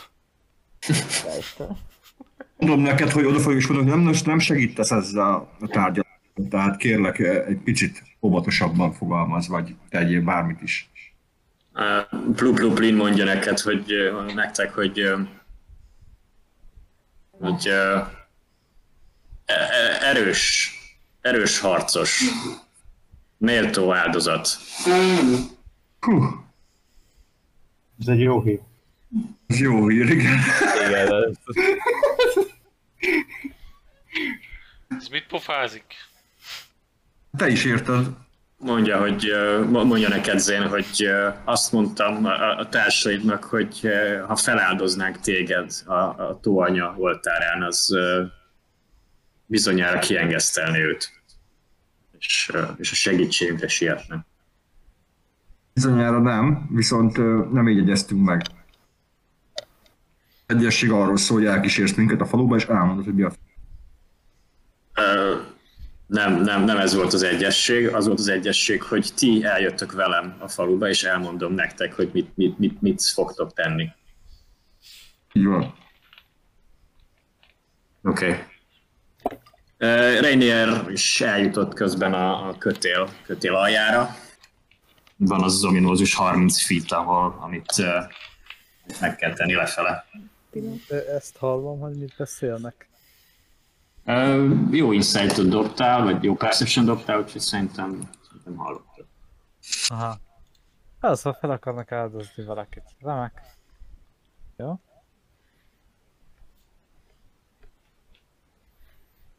Mondom 2.56 2.80
neked, 2.80 3.10
hogy 3.10 3.24
oda 3.24 3.38
mondom, 3.44 3.76
hogy 3.76 3.84
nem, 3.84 4.14
nem 4.24 4.38
segítesz 4.38 4.90
ezzel 4.90 5.48
a 5.60 5.66
tárgyal. 5.66 6.06
Tehát 6.48 6.76
kérlek, 6.76 7.18
egy 7.18 7.58
picit 7.64 8.02
óvatosabban 8.22 8.92
fogalmaz, 8.92 9.48
vagy 9.48 9.74
tegyél 9.88 10.22
bármit 10.22 10.62
is. 10.62 10.88
Plu 12.34 12.52
Plu 12.52 12.72
Plin 12.72 12.94
mondja 12.94 13.24
neked, 13.24 13.58
hogy 13.58 13.92
uh, 13.92 14.32
nektek, 14.34 14.74
hogy, 14.74 15.00
uh, 15.02 15.20
hogy 17.30 17.66
e- 17.66 18.10
e- 19.44 19.98
erős, 20.02 20.72
erős 21.20 21.58
harcos, 21.58 22.22
méltó 23.36 23.92
áldozat. 23.94 24.48
Hú, 26.00 26.24
Ez 28.00 28.06
egy 28.08 28.20
jó 28.20 28.42
hír. 28.42 28.60
ez 29.46 29.58
jó 29.60 29.88
hír, 29.88 30.10
igen. 30.10 30.38
Igen, 30.86 31.12
ez- 31.14 31.36
Ez 34.88 35.08
mit 35.08 35.26
pofázik? 35.26 35.84
Te 37.36 37.48
is 37.48 37.64
érted. 37.64 38.06
Mondja, 38.58 39.00
hogy 39.00 39.32
mo- 39.68 39.84
mondja 39.84 40.08
neked 40.08 40.38
Zén, 40.38 40.68
hogy 40.68 41.06
azt 41.44 41.72
mondtam 41.72 42.24
a, 42.24 42.68
társaidnak, 42.68 43.44
hogy 43.44 43.88
ha 44.26 44.36
feláldoznánk 44.36 45.20
téged 45.20 45.72
a, 45.86 45.92
a 45.92 46.38
tóanya 46.42 46.94
oltárán, 46.98 47.62
az 47.62 47.96
bizonyára 49.46 49.98
kiengesztelni 49.98 50.78
őt. 50.78 51.10
És, 52.18 52.52
és 52.76 52.90
a 52.90 52.94
segítségünkre 52.94 53.68
sietne. 53.68 54.26
Bizonyára 55.72 56.18
nem, 56.18 56.68
viszont 56.72 57.16
nem 57.52 57.68
így 57.68 57.78
egyeztünk 57.78 58.24
meg. 58.24 58.42
Egyesség 60.46 60.90
arról 60.90 61.16
szól, 61.16 61.38
hogy 61.38 61.46
elkísérsz 61.46 61.94
minket 61.94 62.20
a 62.20 62.26
faluba, 62.26 62.56
és 62.56 62.64
elmondod, 62.64 63.04
hogy 63.04 63.14
mi 63.14 63.22
a 63.22 63.32
Ö, 64.94 65.36
nem, 66.10 66.40
nem, 66.40 66.64
nem 66.64 66.78
ez 66.78 66.94
volt 66.94 67.12
az 67.12 67.22
egyesség, 67.22 67.88
az 67.88 68.06
volt 68.06 68.18
az 68.18 68.28
egyesség, 68.28 68.82
hogy 68.82 69.10
ti 69.14 69.44
eljöttök 69.44 69.92
velem 69.92 70.36
a 70.38 70.48
faluba, 70.48 70.88
és 70.88 71.04
elmondom 71.04 71.52
nektek, 71.52 71.94
hogy 71.94 72.10
mit, 72.12 72.36
mit, 72.36 72.58
mit, 72.58 72.80
mit 72.80 73.02
fogtok 73.02 73.52
tenni. 73.52 73.88
így 75.32 75.44
van. 75.44 75.74
Oké. 78.02 78.28
Okay. 78.28 80.20
Rainier 80.20 80.90
is 80.90 81.20
eljutott 81.20 81.74
közben 81.74 82.14
a, 82.14 82.48
a 82.48 82.58
kötél, 82.58 83.08
kötél 83.22 83.54
aljára. 83.54 84.16
Van 85.16 85.42
az 85.42 85.54
az 85.54 85.64
ominózus 85.64 86.14
30 86.14 86.62
feet, 86.62 86.92
ahol, 86.92 87.36
amit 87.40 87.72
uh, 87.78 87.86
meg 89.00 89.16
kell 89.16 89.32
tenni 89.32 89.54
lefele. 89.54 90.04
Ezt 91.16 91.36
hallom, 91.36 91.80
hogy 91.80 91.94
mit 91.94 92.14
beszélnek. 92.18 92.89
Uh, 94.10 94.68
jó 94.70 94.92
insight-ot 94.92 95.48
dobtál, 95.48 96.02
vagy 96.02 96.22
jó 96.22 96.34
perception 96.34 96.84
dobtál, 96.84 97.18
úgyhogy 97.18 97.40
szerintem, 97.40 98.10
szerintem 98.28 98.56
hallottad. 98.56 99.06
Aha. 99.88 100.18
Az, 101.00 101.22
ha 101.22 101.34
fel 101.34 101.50
akarnak 101.50 101.92
áldozni 101.92 102.44
valakit. 102.44 102.82
Remek. 103.00 103.42
Jó? 104.56 104.80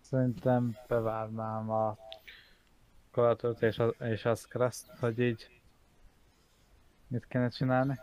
Szerintem 0.01 0.77
bevárnám 0.87 1.69
a 1.69 1.97
kolatot 3.11 3.61
és, 3.61 3.79
a, 3.79 3.87
és 3.87 4.25
az 4.25 4.45
kereszt, 4.45 4.87
hogy 4.99 5.19
így 5.19 5.61
mit 7.07 7.27
kéne 7.27 7.49
csinálni. 7.49 7.99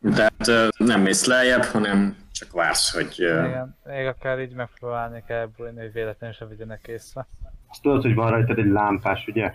Tehát 0.00 0.72
nem 0.78 1.00
mész 1.00 1.24
lejjebb, 1.24 1.62
hanem 1.62 2.16
csak 2.42 2.52
vársz, 2.52 2.92
hogy... 2.94 3.14
Igen, 3.18 3.76
még 3.84 4.06
akár 4.06 4.40
így 4.40 4.54
megpróbálnék 4.54 5.28
elbújni, 5.28 5.80
hogy 5.80 5.92
véletlenül 5.92 6.36
se 6.36 6.46
vigyenek 6.46 6.86
észre. 6.86 7.28
Azt 7.68 7.82
tudod, 7.82 8.02
hogy 8.02 8.14
van 8.14 8.30
rajtad 8.30 8.58
egy 8.58 8.70
lámpás, 8.70 9.26
ugye? 9.26 9.54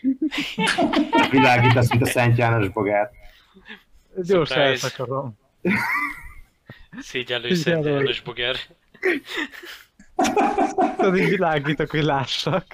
Világítasz, 1.30 1.90
mint 1.90 2.02
a 2.02 2.06
Szent 2.06 2.36
János 2.36 2.68
bogár. 2.68 3.10
Gyorsan 4.14 4.56
Surprise. 4.56 4.86
eltakarom. 4.86 5.38
Szégyellő 6.98 7.54
Szent 7.54 7.84
János 7.84 8.20
boger. 8.20 8.56
Tudod, 10.96 11.16
így 11.16 11.28
világítok, 11.28 11.90
hogy 11.90 12.02
lássak. 12.02 12.64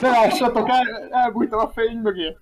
Ne 0.00 0.08
lássatok, 0.08 0.68
el, 0.68 1.08
elbújtam 1.10 1.58
a 1.58 1.68
fény 1.68 1.96
mögé. 1.96 2.36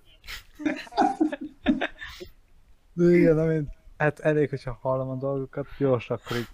De 2.93 3.15
igen, 3.15 3.39
amint, 3.39 3.69
hát 4.01 4.19
elég, 4.19 4.49
hogyha 4.49 4.77
hallom 4.81 5.09
a 5.09 5.15
dolgokat, 5.15 5.67
gyors, 5.77 6.09
akkor 6.09 6.37
így 6.37 6.47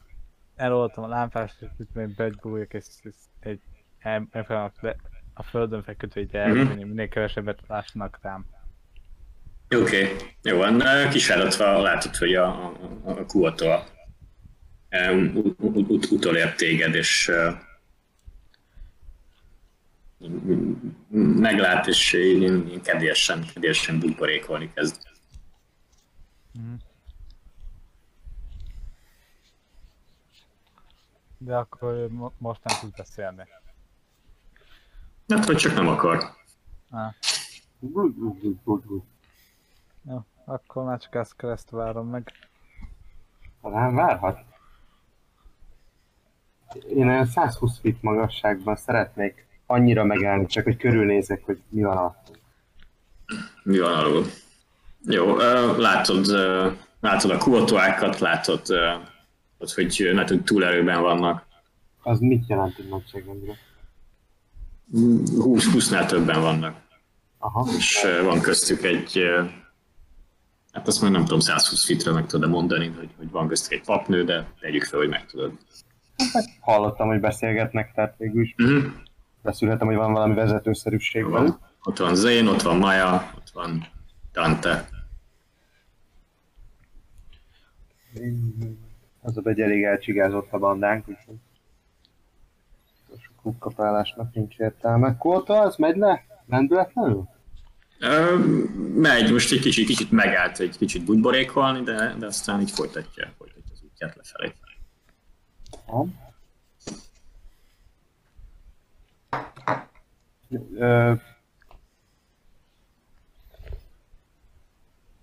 eloltam 0.55 1.03
a 1.03 1.07
lámpást, 1.07 1.61
és 1.61 1.67
itt 1.79 1.93
még 1.93 2.15
begújok, 2.15 2.73
és 2.73 2.85
és 3.01 3.15
egy, 3.39 3.61
megpróbálok 4.03 4.81
le, 4.81 4.95
a 5.33 5.43
földön 5.43 5.83
feküdve 5.83 6.21
így 6.21 6.35
elbújni, 6.35 6.83
minél 6.83 7.07
kevesebbet 7.07 7.59
lássanak 7.67 8.19
rám. 8.21 8.45
Oké, 9.75 9.81
okay. 9.81 10.15
jó 10.41 10.57
van. 10.57 10.81
Kisáratva 11.09 11.81
látod, 11.81 12.15
hogy 12.15 12.35
a, 12.35 12.47
a, 12.47 12.73
a 13.03 13.25
kuató 13.25 13.65
um, 14.91 15.31
ut, 15.35 15.55
ut, 15.59 15.89
ut, 15.89 16.11
utolért 16.11 16.57
téged, 16.57 16.95
és 16.95 17.27
uh, 17.27 17.53
meglát, 21.39 21.87
és 21.87 22.17
kedélyesen, 22.83 23.45
kedélyesen 23.53 23.99
buborékolni 23.99 24.71
kezd. 24.73 25.05
De 31.47 31.55
akkor 31.55 32.07
most 32.37 32.63
nem 32.63 32.77
tud 32.79 32.93
beszélni. 32.97 33.43
Hát, 35.27 35.45
vagy 35.45 35.55
csak 35.55 35.73
nem 35.73 35.87
akar. 35.87 36.23
Ah, 36.89 37.13
jó, 40.03 40.23
akkor 40.45 40.83
már 40.83 40.99
csak 40.99 41.15
ezt 41.15 41.35
kereszt 41.35 41.69
várom 41.69 42.07
meg. 42.07 42.31
Talán 43.61 43.95
várhat. 43.95 44.39
Én 46.89 47.07
olyan 47.07 47.25
120 47.25 47.79
feet 47.79 48.01
magasságban 48.01 48.75
szeretnék 48.75 49.47
annyira 49.65 50.03
megállni, 50.03 50.45
csak 50.45 50.63
hogy 50.63 50.77
körülnézek, 50.77 51.43
hogy 51.45 51.61
mi 51.69 51.81
van 51.81 51.97
a... 51.97 52.15
Mi 53.63 53.79
van 53.79 53.93
alul? 53.93 54.25
Jó, 55.05 55.35
látod, 55.77 56.25
látod 56.99 57.31
a 57.31 57.37
kuatóákat, 57.37 58.19
látod, 58.19 58.61
ott, 59.57 59.71
hogy 59.71 60.09
látod, 60.13 60.43
túlerőben 60.43 61.01
vannak. 61.01 61.45
Az 62.01 62.19
mit 62.19 62.47
jelent 62.47 62.77
egy 62.77 62.89
nagyságrendben? 62.89 63.55
20-nál 64.93 66.05
többen 66.05 66.41
vannak. 66.41 66.85
Aha. 67.37 67.67
és 67.77 68.07
van 68.23 68.41
köztük 68.41 68.83
egy, 68.83 69.23
Hát 70.77 70.87
azt 70.87 71.01
már 71.01 71.11
nem 71.11 71.23
tudom, 71.23 71.39
120 71.39 71.85
fitre 71.85 72.11
meg 72.11 72.25
tudod 72.25 72.49
mondani, 72.49 72.87
hogy, 72.97 73.09
hogy 73.17 73.31
van 73.31 73.47
köztük 73.47 73.71
egy 73.71 73.85
papnő, 73.85 74.23
de 74.23 74.47
tegyük 74.59 74.83
fel, 74.83 74.99
hogy 74.99 75.09
meg 75.09 75.25
tudod. 75.25 75.51
Hallottam, 76.59 77.07
hogy 77.07 77.19
beszélgetnek, 77.19 77.93
tehát 77.93 78.15
végül 78.17 78.41
is 78.41 78.55
Uh-huh. 78.57 78.91
beszélhetem, 79.41 79.87
hogy 79.87 79.95
van 79.95 80.13
valami 80.13 80.33
vezetőszerűség. 80.33 81.23
Van. 81.25 81.59
Ott 81.83 81.97
van 81.97 82.15
Zane, 82.15 82.49
ott 82.49 82.61
van 82.61 82.77
Maya, 82.77 83.33
ott 83.37 83.49
van 83.53 83.87
Dante. 84.33 84.89
Az 89.27 89.37
a 89.37 89.49
egy 89.49 89.61
elég 89.61 89.83
elcsigázott 89.83 90.51
a 90.51 90.57
bandánk, 90.57 91.07
úgyhogy 91.07 91.35
kukkapálásnak 93.41 94.33
nincs 94.33 94.57
értelme. 94.57 95.17
Kóta, 95.17 95.61
az 95.61 95.75
megy 95.75 95.97
le? 95.97 96.25
Rendületlenül? 96.49 97.29
Ö, 97.99 98.37
megy, 98.95 99.31
most 99.31 99.51
egy 99.51 99.59
kicsit, 99.59 99.87
kicsit 99.87 100.11
megállt 100.11 100.59
egy 100.59 100.77
kicsit 100.77 101.03
bugyborékolni, 101.03 101.83
de, 101.83 102.15
de 102.19 102.25
aztán 102.25 102.61
így 102.61 102.71
folytatja, 102.71 103.33
folytatja 103.37 103.71
az 103.73 103.81
útját 103.83 104.15
lefelé. 104.15 104.53
Ha. 105.85 106.05
Ö, 110.75 111.13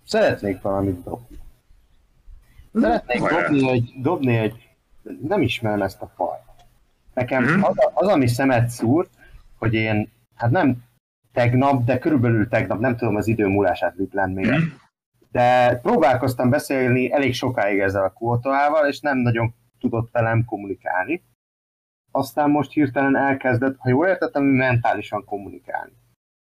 szeretnék 0.05 0.61
valamit 0.61 1.03
dobni. 1.03 1.43
Szeretnék 2.81 3.19
dobni 3.21 3.69
egy, 3.69 3.93
dobni 4.01 4.35
egy, 4.37 4.69
nem 5.21 5.41
ismerem 5.41 5.81
ezt 5.81 6.01
a 6.01 6.11
fajt. 6.15 6.41
Nekem 7.13 7.43
Mhm. 7.43 7.63
az, 7.63 7.75
az, 7.93 8.07
ami 8.07 8.27
szemet 8.27 8.69
szúrt, 8.69 9.09
hogy 9.57 9.73
én, 9.73 10.11
hát 10.35 10.51
nem 10.51 10.83
tegnap, 11.33 11.83
de 11.83 11.99
körülbelül 11.99 12.47
tegnap, 12.47 12.79
nem 12.79 12.95
tudom 12.97 13.15
az 13.15 13.27
idő 13.27 13.47
múlását 13.47 13.95
Liplen 13.95 14.29
még, 14.29 14.45
Mhm. 14.45 14.59
de 15.31 15.75
próbálkoztam 15.81 16.49
beszélni 16.49 17.11
elég 17.11 17.33
sokáig 17.33 17.79
ezzel 17.79 18.03
a 18.03 18.09
kvótoával, 18.09 18.87
és 18.87 18.99
nem 18.99 19.17
nagyon 19.17 19.53
tudott 19.79 20.11
velem 20.11 20.45
kommunikálni. 20.45 21.23
Aztán 22.11 22.49
most 22.49 22.71
hirtelen 22.71 23.15
elkezdett, 23.15 23.75
ha 23.77 23.89
jól 23.89 24.07
értettem, 24.07 24.43
mentálisan 24.43 25.25
kommunikálni. 25.25 25.91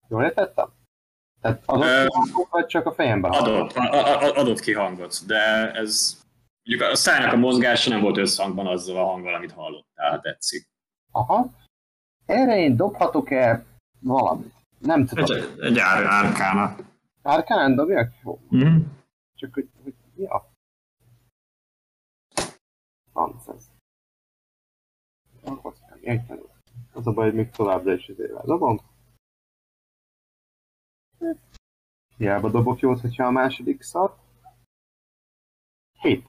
Jól 0.09 0.23
értettem? 0.25 0.67
Tehát 1.47 1.63
adott 1.67 1.85
Ö, 1.85 2.07
ki 2.07 2.13
hangot, 2.13 2.49
vagy 2.51 2.67
csak 2.67 2.87
a 2.87 2.93
fejemben 2.93 3.31
Adott, 3.31 3.73
a, 3.73 4.35
adott 4.37 4.61
ki 4.61 4.73
hangot, 4.73 5.27
de 5.27 5.73
ez 5.73 6.21
mondjuk 6.65 6.91
a 6.91 6.95
szájnak 6.95 7.33
a 7.33 7.37
mozgása 7.37 7.91
nem 7.91 8.01
volt 8.01 8.17
összhangban 8.17 8.67
azzal 8.67 8.97
a 8.97 9.05
hanggal, 9.05 9.35
amit 9.35 9.53
hallottál, 9.53 10.11
ha 10.11 10.21
tetszik. 10.21 10.69
Aha. 11.13 11.51
Erre 12.27 12.59
én 12.59 12.77
dobhatok-e 12.77 13.65
valamit? 14.01 14.55
Nem 14.79 15.07
tudom. 15.07 15.37
Egy, 15.37 15.61
egy 15.61 15.79
ár, 15.79 16.05
árkána. 16.05 16.77
Árkán 17.23 17.75
dobjak? 17.75 18.13
Jó. 18.25 18.39
Mm. 18.57 18.79
Csak 19.35 19.55
hogy, 19.55 19.69
hogy 19.83 19.95
ja. 20.17 20.51
Nonsense. 23.13 23.67
Az 26.93 27.07
a 27.07 27.13
baj, 27.13 27.25
hogy 27.25 27.35
még 27.35 27.51
továbbra 27.51 27.93
is 27.93 28.09
izé 28.09 28.33
dobom. 28.45 28.81
Hiába 32.17 32.51
dobok 32.51 32.81
jót, 32.81 33.01
hogyha 33.01 33.27
a 33.27 33.31
második 33.31 33.83
szar. 33.83 34.17
Hét. 36.01 36.29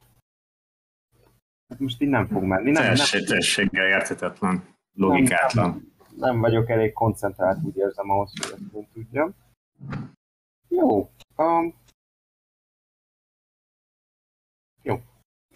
Hát 1.67 1.79
most 1.79 2.01
így 2.01 2.09
nem 2.09 2.27
fog 2.27 2.43
menni. 2.43 2.71
Nem, 2.71 2.73
nem, 2.73 2.81
Teljesség, 2.83 3.25
teljességgel 3.25 3.87
érthetetlen, 3.87 4.75
logikátlan. 4.93 5.93
nem 6.15 6.39
vagyok 6.39 6.69
elég 6.69 6.93
koncentrált, 6.93 7.63
úgy 7.63 7.77
érzem 7.77 8.09
ahhoz, 8.09 8.31
hogy 8.31 8.51
ezt 8.51 8.71
nem 8.73 8.87
tudjam. 8.93 9.33
Jó. 10.67 11.11
Um, 11.35 11.73
jó. 14.81 15.01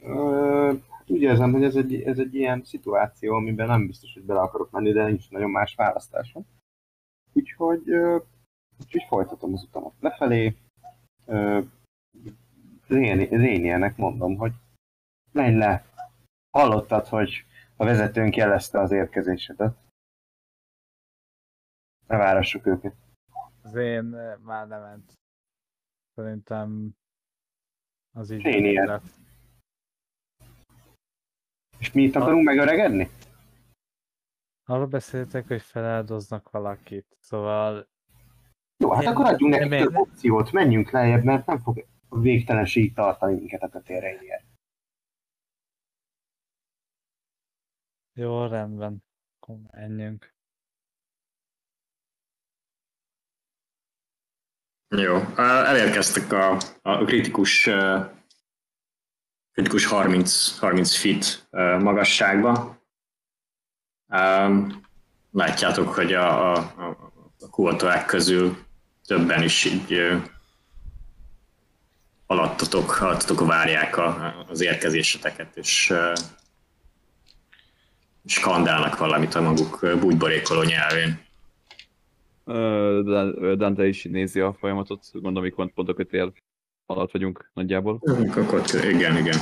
Ö, 0.01 0.73
hát 0.89 1.09
úgy 1.09 1.21
érzem, 1.21 1.51
hogy 1.51 1.63
ez 1.63 1.75
egy, 1.75 2.01
ez 2.01 2.19
egy 2.19 2.35
ilyen 2.35 2.63
szituáció, 2.63 3.35
amiben 3.35 3.67
nem 3.67 3.87
biztos, 3.87 4.13
hogy 4.13 4.23
bele 4.23 4.39
akarok 4.39 4.71
menni, 4.71 4.91
de 4.91 5.05
nincs 5.05 5.29
nagyon 5.29 5.49
más 5.49 5.75
választásom. 5.75 6.45
Úgyhogy, 7.33 7.89
ö, 7.89 8.17
úgyhogy 8.83 9.05
folytatom 9.07 9.53
az 9.53 9.63
utamat 9.63 9.93
lefelé. 9.99 10.57
Rénielnek 12.87 13.97
mondom, 13.97 14.35
hogy 14.35 14.51
menj 15.31 15.57
le. 15.57 15.85
Hallottad, 16.49 17.07
hogy 17.07 17.45
a 17.75 17.85
vezetőnk 17.85 18.35
jelezte 18.35 18.79
az 18.79 18.91
érkezésedet. 18.91 19.77
Ne 22.07 22.17
várassuk 22.17 22.65
őket. 22.65 22.95
Az 23.61 23.75
én 23.75 24.13
eh, 24.13 24.37
már 24.37 24.67
nem 24.67 24.81
ment. 24.81 25.13
Szerintem 26.15 26.95
az 28.11 28.31
így 28.31 28.73
lett. 28.73 29.03
És 31.79 31.91
mi 31.91 32.03
itt 32.03 32.15
akarunk 32.15 32.43
megöregedni? 32.43 33.09
Arról 34.65 34.87
beszéltek, 34.87 35.47
hogy 35.47 35.61
feláldoznak 35.61 36.49
valakit, 36.49 37.17
szóval 37.19 37.90
Jó, 38.81 38.91
hát 38.91 39.03
Én- 39.03 39.09
akkor 39.09 39.25
adjunk 39.25 39.53
neki 39.53 39.83
több 39.83 39.95
opciót, 39.95 40.51
menjünk 40.51 40.91
lejjebb, 40.91 41.23
mert 41.23 41.45
nem 41.45 41.59
fog 41.59 41.85
a 42.09 42.19
végtelenség 42.19 42.93
tartani 42.93 43.33
minket 43.33 43.63
a 43.63 43.69
kötélre 43.69 44.21
ilyen. 44.21 44.49
jó, 48.13 48.45
rendben. 48.45 49.03
Akkor 49.39 49.55
menjünk. 49.71 50.33
Jó, 54.87 55.15
elérkeztek 55.37 56.31
a, 56.31 56.57
a 56.81 57.03
kritikus, 57.03 57.69
kritikus 59.51 59.85
30, 59.85 60.57
30 60.57 60.95
feet 60.95 61.47
magasságba. 61.81 62.81
Látjátok, 65.31 65.93
hogy 65.93 66.13
a, 66.13 66.51
a, 66.51 66.57
a, 66.57 67.11
a 67.39 67.49
kultoák 67.49 68.05
közül 68.05 68.69
többen 69.11 69.43
is 69.43 69.65
így 69.65 69.97
alattatok, 72.25 73.01
alattatok 73.01 73.45
várják 73.45 73.97
a, 73.97 74.35
az 74.47 74.61
érkezéseteket, 74.61 75.57
és 75.57 75.93
skandálnak 78.25 78.97
valamit 78.97 79.35
a 79.35 79.41
maguk 79.41 79.99
bújborékoló 79.99 80.63
nyelvén. 80.63 81.19
Dante 83.57 83.87
is 83.87 84.03
nézi 84.03 84.39
a 84.39 84.53
folyamatot, 84.53 85.09
gondolom, 85.11 85.43
hogy 85.43 85.53
pont, 85.53 85.73
pont 85.73 85.89
a 85.89 85.93
kötél 85.93 86.33
alatt 86.85 87.11
vagyunk 87.11 87.51
nagyjából, 87.53 87.99
Akkor, 88.35 88.63
igen, 88.73 89.17
igen, 89.17 89.37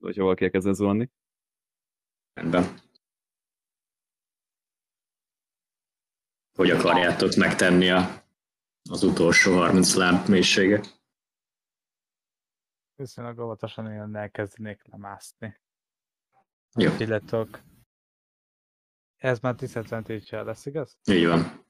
hogyha 0.00 0.22
valaki 0.22 0.44
elkezd 0.44 0.74
zuhanni. 0.74 1.10
rendben. 2.34 2.78
Hogy 6.54 6.70
akarjátok 6.70 7.34
megtenni 7.34 7.90
a, 7.90 8.23
az 8.90 9.02
utolsó 9.02 9.52
30 9.52 9.94
láb 9.94 10.28
mélysége? 10.28 10.80
Viszonylag 12.94 13.38
óvatosan 13.38 13.92
én 13.92 14.16
elkezdenék 14.16 14.84
lemászni. 14.84 15.60
Jó. 16.76 16.92
Illetok. 16.98 17.62
Ez 19.16 19.40
már 19.40 19.54
disadvantage 19.54 20.42
lesz, 20.42 20.66
igaz? 20.66 20.98
Így 21.04 21.26
van. 21.26 21.66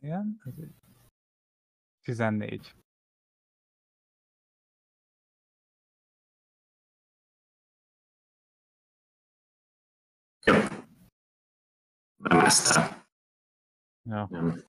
Igen? 0.00 0.40
Ez 0.44 0.58
így. 0.58 0.74
14. 2.02 2.74
Jó. 10.44 10.75
Nem 12.28 12.44
eztel. 12.44 13.06
Jó. 14.02 14.26
Nem. 14.28 14.62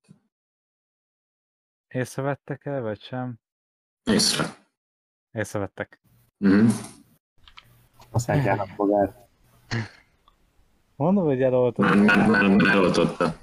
Észrevettek 1.87 2.65
el, 2.65 2.81
vagy 2.81 3.01
sem? 3.01 3.39
Észre. 4.03 4.45
Észrevettek. 5.31 5.99
Mhm. 6.37 6.67
A 8.11 8.19
Szent 8.19 8.45
János 8.45 8.71
fogát. 8.75 9.27
Mondom, 10.95 11.25
hogy 11.25 11.41
eloltod. 11.41 11.85
Már, 11.85 11.97
már, 11.97 12.27
már, 12.27 12.47
már 12.55 12.77
oltotta. 12.77 13.35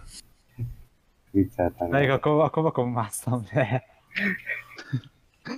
Vicceltem. 1.31 1.89
Még 1.89 2.11
akkor, 2.11 2.43
akkor, 2.43 2.67
akkor 2.67 2.85
másztam 2.85 3.45
le. 3.53 3.85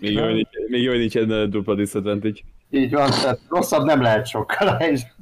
Még 0.01 0.13
jó, 0.13 0.25
hogy 0.25 0.35
nincs, 0.35 0.49
még 0.69 0.83
jó, 0.83 0.93
nincsen 0.93 1.51
dupla 1.51 1.75
disadvantage. 1.75 2.41
Így 2.71 2.93
van, 2.93 3.11
tehát 3.11 3.41
rosszabb 3.49 3.85
nem 3.85 4.01
lehet 4.01 4.27
sokkal 4.27 4.69
a 4.75 4.77
helyzet. 4.77 5.15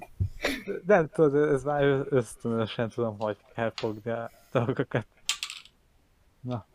Nem 0.87 1.09
tudod, 1.09 1.49
ez 1.49 1.63
már 1.63 2.07
ösztönösen 2.09 2.89
tudom, 2.89 3.19
hogy 3.19 3.37
kell 3.55 3.73
fogni 3.75 4.11
a 4.11 4.31
dolgokat. 4.53 5.07
Na. 6.41 6.67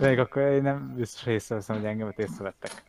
Még 0.00 0.18
akkor 0.18 0.42
én 0.42 0.62
nem 0.62 0.94
biztos 0.96 1.26
észreveszem, 1.26 1.76
hogy 1.76 1.84
engemet 1.84 2.18
észrevettek. 2.18 2.82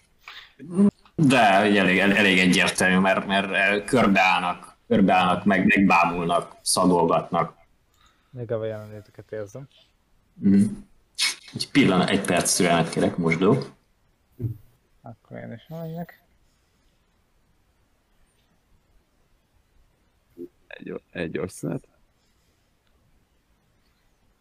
De 1.15 1.39
elég, 1.39 1.97
elég 1.99 2.39
egyértelmű, 2.39 2.97
mert, 2.97 3.25
mert 3.27 3.51
eh, 3.51 3.83
körbeállnak, 3.85 4.75
körbeállnak, 4.87 5.45
meg 5.45 5.65
megbámulnak, 5.65 6.55
szadolgatnak. 6.61 7.57
Még 8.29 8.51
a 8.51 8.65
jelenlétüket 8.65 9.31
érzem. 9.31 9.67
Mhm. 10.33 10.63
Egy 11.53 11.71
pillanat, 11.71 12.09
egy 12.09 12.25
perc 12.25 12.55
türelmet 12.55 12.89
kérek, 12.89 13.17
mosdó. 13.17 13.57
Akkor 15.01 15.37
én 15.37 15.53
is 15.53 15.67
megyek. 15.67 16.21
Egy, 20.79 21.01
egy 21.11 21.31
gyors 21.31 21.51
szünet. 21.51 21.87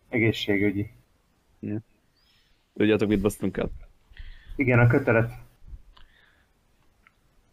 Egészségügyi. 0.09 0.91
Tudjátok, 2.75 3.09
mit 3.09 3.21
basztunk 3.21 3.57
el? 3.57 3.71
Igen, 4.57 4.79
a 4.79 4.87
kötelet. 4.87 5.33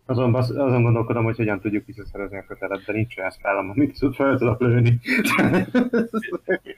Azon, 0.05 0.31
basz, 0.31 0.49
azon 0.49 0.83
gondolkodom, 0.83 1.23
hogy 1.23 1.35
hogyan 1.35 1.59
tudjuk 1.59 1.85
visszaszerezni 1.85 2.37
a 2.37 2.45
kötelet, 2.45 2.85
de 2.85 2.93
nincs 2.93 3.17
olyan 3.17 3.31
spellem, 3.31 3.69
amit 3.69 3.97
fel 4.15 4.37
tudok 4.37 4.59
lőni. 4.59 4.99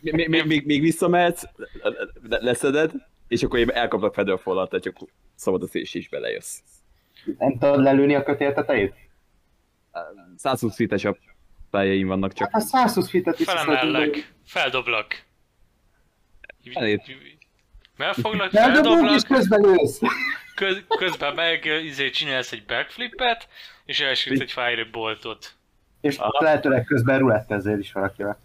Még, 0.01 0.29
még, 0.29 0.45
még, 0.45 0.65
még 0.65 0.81
visszamehetsz, 0.81 1.43
le- 2.29 2.41
leszeded, 2.41 2.91
és 3.27 3.43
akkor 3.43 3.59
én 3.59 3.69
elkaplak 3.69 4.13
fedőfalat, 4.13 4.69
tehát 4.69 4.84
csak 4.85 4.97
szabad 5.35 5.63
a 5.63 5.67
szés 5.67 5.93
is 5.93 6.09
belejössz. 6.09 6.59
Nem 7.38 7.57
tudod 7.57 7.81
lelőni 7.81 8.15
a 8.15 8.23
kötél 8.23 8.53
tetejét? 8.53 8.93
120 10.35 10.75
feet 10.75 10.91
pályáim 11.78 12.08
vannak 12.08 12.34
csak. 12.34 12.49
Hát 12.52 12.62
a 12.62 12.66
120 12.66 13.10
fitet 13.10 13.38
Felemellek, 13.38 14.34
feldoblak. 14.45 15.24
Elég. 16.74 17.02
Megfoglak, 17.98 18.52
Feldobunk 18.52 19.12
és 19.12 19.24
feldoblak, 19.28 19.28
közben 19.28 19.62
lősz. 19.62 19.99
köz, 20.56 20.84
közben 20.88 21.34
meg 21.34 21.66
izé, 21.66 22.10
csinálsz 22.10 22.52
egy 22.52 22.64
backflipet, 22.66 23.48
és 23.86 23.99
elsütsz 23.99 24.40
egy 24.40 24.52
fireboltot. 24.52 25.56
És 26.02 26.18
lehetőleg 26.40 26.84
közben 26.84 27.20
rulettezél 27.20 27.80
is 27.80 27.91
valakivel. 27.91 28.40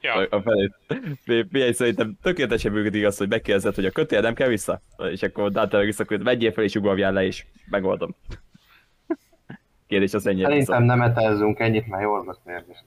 Ja, 0.00 0.14
A, 0.14 0.26
a 0.30 0.42
felét. 0.42 0.74
Figyelj, 1.24 1.72
szerintem 1.72 2.18
tökéletesen 2.22 2.72
működik 2.72 3.06
az, 3.06 3.16
hogy 3.16 3.28
megkérdezed, 3.28 3.74
hogy 3.74 3.86
a 3.86 3.90
kötél 3.90 4.20
nem 4.20 4.34
kell 4.34 4.48
vissza, 4.48 4.82
és 5.10 5.22
akkor 5.22 5.50
Dante 5.52 5.76
meg 5.76 5.86
vissza, 5.86 6.04
hogy 6.06 6.22
vegyél 6.22 6.52
fel 6.52 6.64
és 6.64 6.74
ugorjál 6.74 7.12
le, 7.12 7.24
és 7.24 7.44
megoldom. 7.70 8.16
Kérdés 9.92 10.14
az 10.14 10.26
ennyi. 10.26 10.42
Szerintem 10.42 10.82
nem 10.82 11.02
etezzünk 11.02 11.58
ennyit, 11.58 11.86
mert 11.86 12.02
jól 12.02 12.22
volt 12.22 12.38
mérges. 12.44 12.84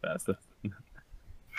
Persze. 0.00 0.38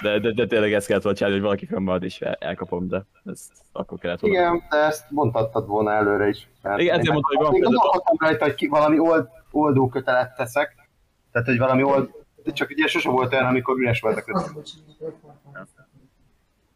De, 0.02 0.20
de, 0.20 0.32
de 0.32 0.46
tényleg 0.46 0.74
ezt 0.74 0.88
kellett 0.88 1.04
volna 1.04 1.18
csinálni, 1.18 1.38
hogy 1.40 1.48
valaki 1.48 1.66
fönnmarad 1.66 2.04
és 2.04 2.22
el, 2.22 2.34
elkapom, 2.34 2.88
de 2.88 3.06
ezt 3.26 3.52
akkor 3.72 3.98
kellett 3.98 4.20
volna. 4.20 4.36
Igen, 4.38 4.64
de 4.70 4.78
ezt 4.78 5.06
mondhattad 5.12 5.68
volna 5.68 5.92
előre 5.92 6.28
is. 6.28 6.48
Mert 6.62 6.80
Igen, 6.80 7.00
ezért 7.00 7.12
mondtam, 7.14 7.36
hogy 7.36 7.46
van 7.46 7.52
Még 7.54 7.62
például- 7.62 7.82
gondolkodtam 7.82 8.28
rajta, 8.28 8.46
hogy 8.46 8.56
ki, 8.56 8.68
valami 8.68 9.00
old, 9.00 9.28
oldó 9.52 9.90
kötelet 9.90 10.36
teszek. 10.36 10.76
Tehát, 11.32 11.48
hogy 11.48 11.58
valami 11.58 11.84
old... 11.84 12.10
De 12.44 12.52
csak 12.52 12.70
ugye 12.70 12.88
sose 12.88 13.10
volt 13.10 13.34
olyan, 13.34 13.46
amikor 13.46 13.78
üres 13.80 14.02
volt 14.02 14.18
a 14.18 14.22
kötelet. 14.22 14.52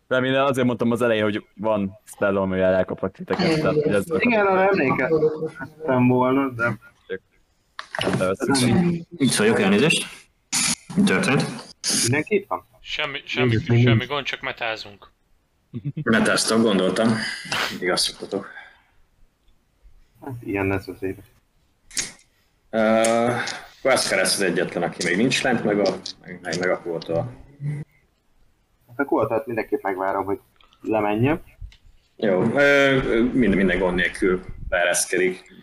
Nem, 0.08 0.24
én 0.24 0.34
azért 0.34 0.68
mondtam 0.68 0.91
az 0.91 1.02
elején, 1.02 1.24
hogy 1.24 1.46
van 1.56 2.00
spell, 2.04 2.38
amivel 2.38 2.74
elkaplak 2.74 3.12
titeket. 3.12 3.60
Tehát, 3.62 3.74
hogy 3.84 3.94
ez 3.94 4.06
Igen, 4.18 4.46
arra 4.46 4.62
emlékeztem 4.68 6.08
volna, 6.08 6.50
de... 6.50 6.78
ez- 8.03 8.63
Itt 9.17 9.35
vagyok, 9.35 9.59
elnézést. 9.59 10.05
Mi 10.95 11.03
történt? 11.03 11.43
Mindenki 12.01 12.35
itt 12.35 12.47
van? 12.47 12.67
semmi, 12.81 13.19
semmi, 13.26 13.55
nincs. 13.67 13.84
semmi 13.84 14.05
gond, 14.05 14.26
csak 14.26 14.41
metázunk. 14.41 15.11
Metáztam, 16.03 16.61
gondoltam. 16.61 17.13
Mindig 17.69 17.89
azt 17.89 18.03
szoktatok. 18.03 18.49
Hát, 20.21 20.34
ilyen 20.43 20.67
lesz 20.67 20.88
az 20.88 21.03
élet. 21.03 21.26
Uh, 22.71 23.35
Quascares 23.81 24.34
az 24.34 24.41
egyetlen, 24.41 24.84
aki 24.84 25.05
még 25.07 25.17
nincs 25.17 25.41
lent, 25.43 25.63
meg 25.63 25.80
a, 25.80 25.95
meg, 26.21 26.39
meg, 26.41 26.59
meg 26.59 26.69
a 26.69 26.81
Quota. 26.81 27.31
Hát 28.88 28.99
a 28.99 29.05
koltat 29.05 29.45
mindenképp 29.47 29.81
megvárom, 29.81 30.26
hogy 30.26 30.39
lemenjem. 30.81 31.41
Jó, 32.15 32.41
ö, 32.41 33.23
minden, 33.34 33.57
minden 33.57 33.80
gond 33.80 33.95
nélkül 33.95 34.43
beereszkedik, 34.69 35.53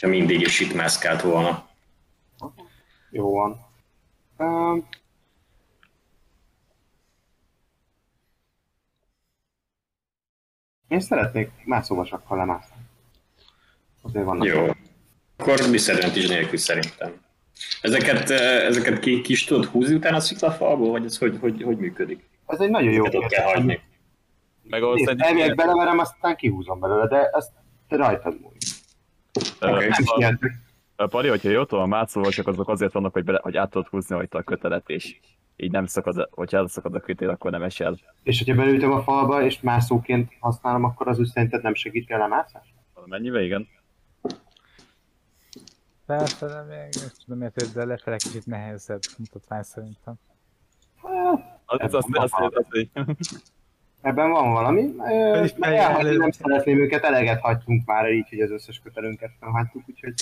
hogyha 0.00 0.18
mindig 0.18 0.40
is 0.40 0.60
itt 0.60 0.74
mászkált 0.74 1.22
volna. 1.22 1.68
Jó 3.10 3.34
van. 3.34 3.66
Um, 4.36 4.88
én 10.88 11.00
szeretnék 11.00 11.50
mászóvasakkal 11.64 12.36
lemászni. 12.36 12.76
Azért 14.02 14.24
vannak. 14.24 14.46
Jó. 14.46 14.66
Akkor 15.36 15.54
disadvantage 15.54 16.28
nélkül 16.28 16.58
szerintem. 16.58 17.12
Ezeket, 17.80 18.30
ö, 18.30 18.66
ezeket 18.66 18.98
ki, 18.98 19.20
ki 19.20 19.32
is 19.32 19.44
tudod 19.44 19.64
húzni 19.64 19.94
utána 19.94 20.16
a 20.16 20.20
sziklafalból, 20.20 20.90
vagy 20.90 21.04
ez 21.04 21.18
hogy, 21.18 21.38
hogy, 21.40 21.62
hogy 21.62 21.76
működik? 21.76 22.28
Ez 22.46 22.60
egy 22.60 22.70
nagyon 22.70 22.92
jó 22.92 23.04
Ezeket 23.04 23.22
ott 23.22 23.30
kell 23.30 23.44
hagyni. 23.44 23.80
Meg 24.62 24.82
Nézd, 24.82 25.14
elvileg 25.16 25.54
beleverem, 25.54 25.98
aztán 25.98 26.36
kihúzom 26.36 26.80
belőle, 26.80 27.06
de 27.06 27.30
ezt 27.32 27.52
te 27.88 27.96
rajtad 27.96 28.40
múlik. 28.40 28.49
Is 29.32 30.12
ilyen. 30.16 30.38
A 30.96 31.06
pari, 31.06 31.28
hogyha 31.28 31.48
jó 31.48 31.64
tudom, 31.64 31.84
a 31.84 31.86
mátszóvasok 31.86 32.46
azok 32.46 32.68
azért 32.68 32.92
vannak, 32.92 33.12
hogy, 33.12 33.24
bele, 33.24 33.40
hogy 33.42 33.56
át 33.56 33.70
tudod 33.70 33.88
húzni 33.88 34.16
rajta 34.16 34.38
a 34.38 34.42
kötelet, 34.42 34.88
és 34.88 35.20
így 35.56 35.70
nem 35.70 35.86
szakad, 35.86 36.28
hogyha 36.30 36.56
elszakad 36.56 36.94
a 36.94 37.00
kötél, 37.00 37.28
akkor 37.28 37.50
nem 37.50 37.62
esel. 37.62 37.96
És 38.22 38.38
hogyha 38.38 38.54
belültem 38.54 38.92
a 38.92 39.02
falba, 39.02 39.42
és 39.42 39.60
mászóként 39.60 40.32
használom, 40.40 40.84
akkor 40.84 41.08
az 41.08 41.18
úgy 41.18 41.26
szerinted 41.26 41.62
nem 41.62 41.74
segíti 41.74 42.12
a 42.12 42.18
lemászást? 42.18 42.72
Mennyivel 43.04 43.42
igen? 43.42 43.68
Persze, 46.06 46.46
de 46.46 46.62
még 46.62 46.88
nem 47.00 47.10
tudom, 47.24 47.38
miért, 47.38 47.72
de 47.72 47.84
lefele 47.84 48.16
kicsit 48.16 48.46
nehezebb 48.46 49.00
mutatvány 49.18 49.62
szerintem. 49.62 50.14
Az, 51.64 51.80
az, 51.80 51.94
az, 51.94 52.04
az, 52.10 52.30
az, 52.32 52.64
az, 53.04 53.42
Ebben 54.02 54.30
van 54.30 54.52
valami. 54.52 54.94
Elhagyni 55.60 56.16
nem 56.16 56.30
szeretném 56.30 56.78
őket, 56.78 57.04
eleget 57.04 57.40
hagytunk 57.40 57.86
már 57.86 58.12
így, 58.12 58.28
hogy 58.28 58.40
az 58.40 58.50
összes 58.50 58.80
kötelünket 58.84 59.30
felhagytuk, 59.40 59.82
úgyhogy... 59.88 60.14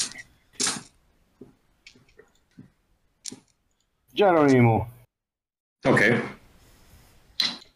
Geronimo. 4.13 4.85
Oké. 5.89 6.05
Okay. 6.05 6.21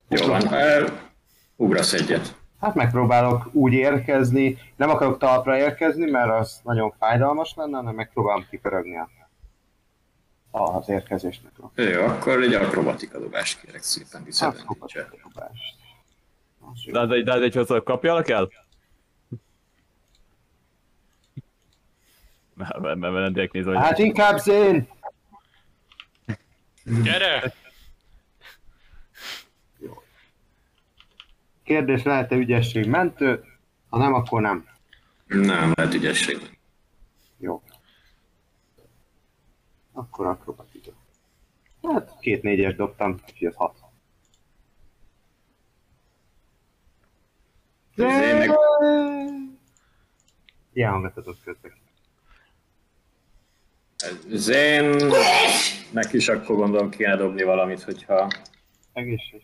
Jó 0.08 0.26
van. 0.26 0.42
Uh, 0.42 0.90
ugrasz 1.56 1.92
egyet. 1.92 2.36
Hát 2.60 2.74
megpróbálok 2.74 3.48
úgy 3.52 3.72
érkezni, 3.72 4.58
nem 4.76 4.90
akarok 4.90 5.18
talpra 5.18 5.56
érkezni, 5.56 6.10
mert 6.10 6.30
az 6.30 6.60
nagyon 6.64 6.94
fájdalmas 6.98 7.54
lenne, 7.56 7.76
hanem 7.76 7.94
megpróbálom 7.94 8.46
kipörögni 8.50 8.96
a, 8.96 9.08
az 10.50 10.88
érkezésnek. 10.88 11.52
Jó, 11.74 12.02
akkor 12.02 12.42
egy 12.42 12.54
akrobatika 12.54 13.18
dobást 13.18 13.60
kérek 13.60 13.82
szépen 13.82 14.24
disadvantage 14.24 15.08
dobást. 15.22 15.81
Az 16.70 16.82
jó. 16.84 16.92
de, 16.92 17.06
de, 17.06 17.22
de, 17.22 17.38
de, 17.38 17.48
de, 17.48 17.62
de 17.64 17.80
kapjalak 17.80 18.28
el? 18.28 18.48
Mert 22.54 22.78
mert- 22.80 22.98
mert 22.98 23.12
nem 23.12 23.32
direkt 23.32 23.52
nézem, 23.52 23.74
hogy 23.74 23.82
Hát 23.82 23.98
inkább 23.98 24.38
Zén! 24.38 24.88
Gyere! 26.84 27.54
Kérdés, 31.62 32.02
lehet-e 32.02 32.36
ügyesség 32.36 32.86
mentő? 32.86 33.44
Ha 33.88 33.98
nem, 33.98 34.14
akkor 34.14 34.40
nem. 34.40 34.66
Nem, 35.26 35.72
lehet 35.74 35.94
ügyesség. 35.94 36.58
Jó. 37.38 37.62
Akkor 39.92 40.26
akrobatika. 40.26 40.90
Hát 41.82 42.18
két 42.20 42.42
négyes 42.42 42.74
dobtam, 42.74 43.20
ez 43.40 43.54
hat. 43.54 43.81
Zén 47.94 48.36
meg- 48.36 48.50
Ilyen 50.72 50.90
hangot 50.90 51.16
adott 51.16 51.42
közben. 51.44 51.72
Zénnek 54.28 56.12
is 56.12 56.28
akkor 56.28 56.56
gondolom 56.56 56.90
kéne 56.90 57.16
dobni 57.16 57.42
valamit, 57.42 57.82
hogyha... 57.82 58.28
Egészség. 58.92 59.42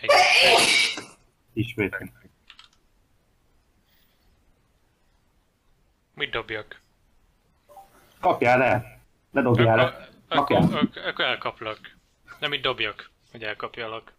Egészség. 0.00 1.04
Ismét. 1.52 1.96
Mit 6.14 6.30
dobjak? 6.30 6.80
Kapjál 8.20 8.62
el! 8.62 9.00
Ne 9.30 9.42
dobjál 9.42 9.78
el! 9.80 10.08
Akkor, 10.28 10.56
akkor, 10.56 11.24
elkaplak. 11.24 11.78
Nem 12.40 12.52
itt 12.52 12.62
dobjak, 12.62 13.10
hogy 13.30 13.42
elkapjalak. 13.42 14.12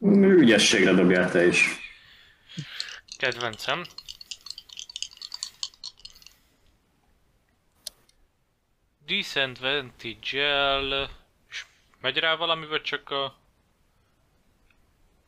Ügyességre 0.00 0.92
dobjál 0.92 1.30
te 1.30 1.46
is. 1.46 1.68
Kedvencem. 3.22 3.82
Disadvantage-el... 9.06 11.10
És 11.48 11.64
megy 12.00 12.16
rá 12.16 12.34
valami, 12.34 12.66
vagy 12.66 12.82
csak 12.82 13.10
a... 13.10 13.36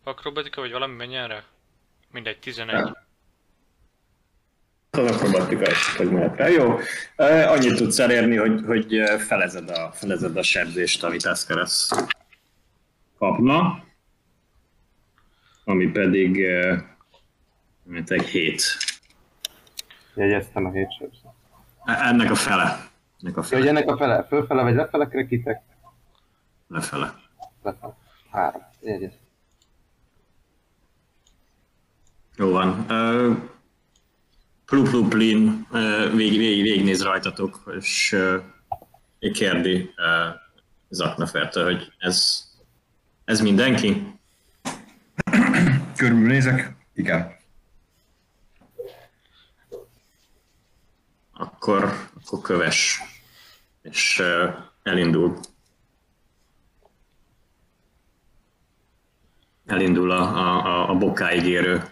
Akrobatika, 0.05 0.61
vagy 0.61 0.73
valami 0.73 0.95
menjen 0.95 1.29
rá? 1.29 1.45
Mindegy, 2.11 2.39
11. 2.39 2.97
Az 4.91 5.11
akrobatika 5.11 5.71
is, 5.71 5.97
hogy 5.97 6.11
mehet 6.11 6.37
rá. 6.37 6.49
Jó. 6.49 6.79
Annyit 7.47 7.77
tudsz 7.77 7.99
elérni, 7.99 8.37
hogy, 8.37 8.61
hogy 8.67 9.03
felezed 9.27 9.71
a, 9.71 9.93
felezed 9.93 10.37
a 10.37 10.43
sebzést, 10.43 11.05
amit 11.05 11.27
Eszkeres 11.27 11.89
kapna. 13.19 13.85
ami 15.65 15.91
pedig 15.91 16.47
mint 17.85 18.11
egy 18.11 18.27
7. 18.27 18.63
Jegyeztem 20.15 20.65
a 20.65 20.71
hét 20.71 20.93
sebzőt. 20.99 21.33
Ennek 21.85 22.31
a 22.31 22.35
fele. 22.35 22.89
Ennek 23.21 23.37
a 23.37 23.41
Hogy 23.41 23.49
fele. 23.49 23.69
ennek 23.69 23.89
a 23.89 23.97
fele, 23.97 24.25
fölfele 24.25 24.63
vagy 24.63 24.75
lefele 24.75 25.07
krekitek? 25.07 25.63
Lefele. 26.69 27.15
Lefele. 27.63 27.97
Három. 28.31 28.63
Jegyeztem. 28.81 29.23
Jó 32.37 32.51
van. 32.51 32.87
Uh, 32.91 33.37
Plupluplin 34.67 35.67
uh, 35.71 36.15
vég, 36.15 36.37
vég, 36.39 36.63
végignéz 36.63 37.03
rajtatok, 37.03 37.75
és 37.79 38.13
uh, 39.21 39.33
kérdi 39.33 39.75
uh, 39.97 40.35
Zaknafertől, 40.89 41.65
hogy 41.65 41.93
ez, 41.99 42.45
ez 43.25 43.41
mindenki? 43.41 44.19
Körülnézek? 45.97 46.77
Igen. 46.95 47.34
Akkor, 51.37 52.09
akkor 52.23 52.41
köves, 52.41 53.01
és 53.83 54.23
elindul. 54.83 55.39
Elindul 59.67 60.11
a, 60.11 60.21
a, 60.21 60.91
a- 60.91 60.95
bokáig 60.99 61.45
érő 61.47 61.83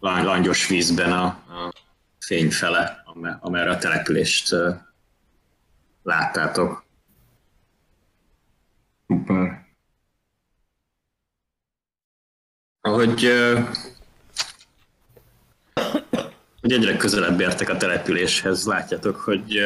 lang- 0.00 0.24
langyos 0.24 0.66
vízben 0.68 1.12
a, 1.12 1.24
a 1.26 1.72
fény 2.18 2.50
fele, 2.50 3.02
ame- 3.04 3.38
amerre 3.40 3.70
a 3.70 3.78
települést 3.78 4.54
láttátok. 6.02 6.84
Szuper. 9.06 9.66
Ahogy, 12.80 13.26
hogy 16.66 16.74
egyre 16.74 16.96
közelebb 16.96 17.40
értek 17.40 17.68
a 17.68 17.76
településhez, 17.76 18.66
látjátok, 18.66 19.16
hogy 19.16 19.56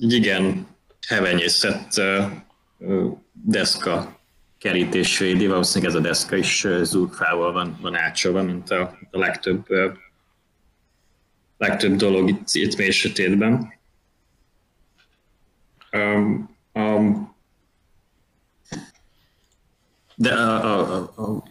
egy 0.00 0.12
igen 0.12 0.66
hevenyészett 1.06 1.96
ö, 1.96 2.24
deszka 3.32 4.20
kerítés 4.58 5.18
védi, 5.18 5.46
valószínűleg 5.46 5.94
ez 5.94 6.00
a 6.00 6.02
deszka 6.02 6.36
is 6.36 6.64
ö, 6.64 6.84
zúgfával 6.84 7.52
van, 7.52 7.78
van 7.80 7.94
átsolva, 7.94 8.42
mint 8.42 8.70
a, 8.70 8.98
a 9.10 9.18
legtöbb, 9.18 9.66
legtöbb 11.58 11.96
dolog 11.96 12.28
itt, 12.28 12.48
itt 12.52 12.76
mély 12.76 12.90
sötétben. 12.90 13.72
Um, 15.92 16.56
um, 16.72 17.34
de 20.14 20.34
a, 20.34 20.78
a, 20.78 21.12
a, 21.16 21.22
a 21.22 21.42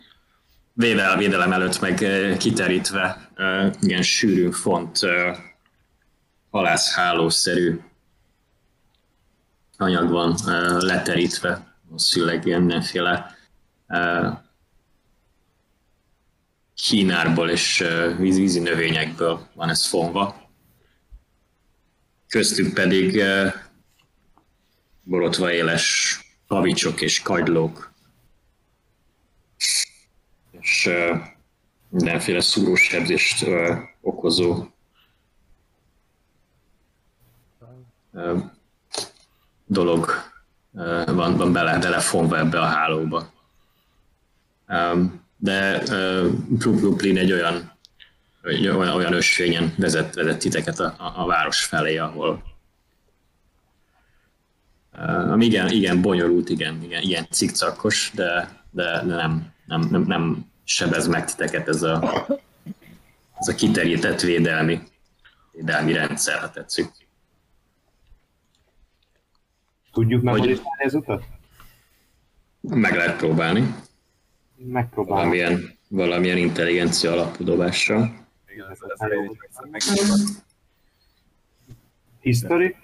védelem, 0.73 1.17
védelem 1.17 1.51
előtt 1.51 1.79
meg 1.79 1.95
kiterítve 2.37 3.29
ilyen 3.81 4.01
sűrű 4.01 4.51
font 4.51 4.99
halászhálószerű 6.49 7.79
anyag 9.77 10.09
van 10.09 10.35
leterítve, 10.79 11.75
valószínűleg 11.85 12.45
ilyen 12.45 12.59
mindenféle 12.59 13.35
kínárból 16.75 17.49
és 17.49 17.83
víz- 18.17 18.37
vízi 18.37 18.59
növényekből 18.59 19.47
van 19.53 19.69
ez 19.69 19.85
fonva. 19.87 20.49
Köztük 22.27 22.73
pedig 22.73 23.23
borotva 25.03 25.51
éles 25.51 26.17
kavicsok 26.47 27.01
és 27.01 27.21
kagylók, 27.21 27.92
és 30.63 30.89
mindenféle 31.89 32.41
szúrósebzést 32.41 33.45
okozó 34.01 34.65
dolog 39.65 40.09
van, 41.05 41.37
van 41.37 41.53
bele, 41.53 41.79
belefonva 41.79 42.37
ebbe 42.37 42.59
a 42.59 42.65
hálóba. 42.65 43.31
De 45.37 45.79
Plupluplin 46.57 47.17
egy 47.17 47.31
olyan, 47.31 47.71
olyan, 48.43 48.95
olyan 48.95 49.13
ösvényen 49.13 49.73
vezet, 49.77 50.13
vezet 50.13 50.39
titeket 50.39 50.79
a, 50.79 50.95
a, 51.15 51.25
város 51.25 51.63
felé, 51.63 51.97
ahol 51.97 52.43
ami 55.29 55.45
igen, 55.45 55.69
igen, 55.69 56.01
bonyolult, 56.01 56.49
igen, 56.49 56.83
igen, 56.83 57.01
ilyen 57.01 57.27
cikcakos, 57.29 58.11
de, 58.13 58.61
de, 58.71 59.01
nem, 59.01 59.53
nem, 59.65 60.03
nem 60.07 60.51
sebez 60.63 61.07
meg 61.07 61.25
titeket 61.25 61.67
ez 61.67 61.81
a, 61.83 62.25
ez 63.39 63.47
a 63.47 63.55
kiterített 63.55 64.21
védelmi, 64.21 64.79
védelmi 65.51 65.93
rendszer, 65.93 66.39
ha 66.39 66.49
tetszik. 66.51 66.87
Tudjuk 69.91 70.21
Hogy- 70.21 70.31
memorizálni 70.31 70.83
az 70.83 70.93
utat? 70.93 71.23
Meg 72.61 72.95
lehet 72.95 73.17
próbálni, 73.17 73.75
Megpróbálom. 74.55 75.17
valamilyen, 75.17 75.77
valamilyen 75.87 76.37
intelligencia 76.37 77.11
alapú 77.11 77.43
dobással. 77.43 78.25
Igen, 78.47 78.69
ez. 78.69 78.77
History? 82.19 82.75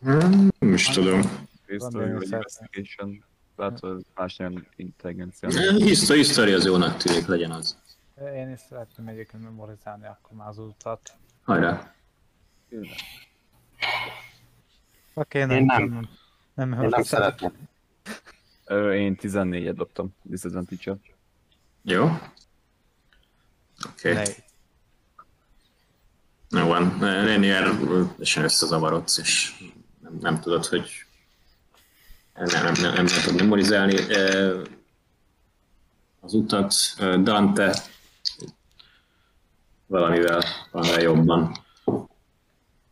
Nem 0.00 0.72
is 0.72 0.86
tudom. 0.86 1.20
History 1.66 2.12
vagy 2.12 2.22
investigation. 2.22 3.24
Tehát 3.56 3.84
ez 3.84 4.00
más 4.14 4.36
nyelven 4.36 4.66
intelligencia. 4.76 5.48
History, 5.76 6.18
history 6.18 6.52
az 6.52 6.64
jónak 6.64 6.96
tűnik, 6.96 7.26
legyen 7.26 7.50
az. 7.50 7.78
Én 8.34 8.50
is 8.50 8.60
szeretném 8.68 9.08
egyébként 9.08 9.42
memorizálni 9.42 10.06
akkor 10.06 10.36
már 10.36 10.48
az 10.48 10.58
utat. 10.58 11.12
Hajrá. 11.44 11.94
Oké, 15.14 15.38
Én 15.38 15.46
nem. 15.46 15.64
nem. 15.64 15.66
Nem, 15.84 15.88
nem, 15.88 16.02
Én 16.02 16.08
nem 16.54 16.68
memorizálok. 16.68 17.06
szeretném. 17.06 17.68
Én 18.92 19.16
14-et 19.20 19.72
dobtam, 19.76 20.14
disadvantage 20.22 20.96
Jó? 21.82 22.04
Oké. 23.88 24.10
Okay. 24.10 24.24
Jó 26.50 26.66
van. 26.66 26.98
Renier 26.98 27.76
teljesen 27.78 28.44
összezavarodsz, 28.44 29.18
és 29.18 29.54
nem, 30.00 30.18
nem 30.20 30.40
tudod, 30.40 30.64
hogy 30.66 30.90
nem, 32.34 32.46
nem, 32.64 32.72
nem, 32.80 32.94
nem, 32.94 33.06
tudod 33.06 33.40
memorizálni 33.40 33.96
az 36.20 36.34
utat. 36.34 36.74
Dante 37.22 37.82
valamivel, 39.86 40.42
valamivel 40.70 41.00
jobban 41.00 41.62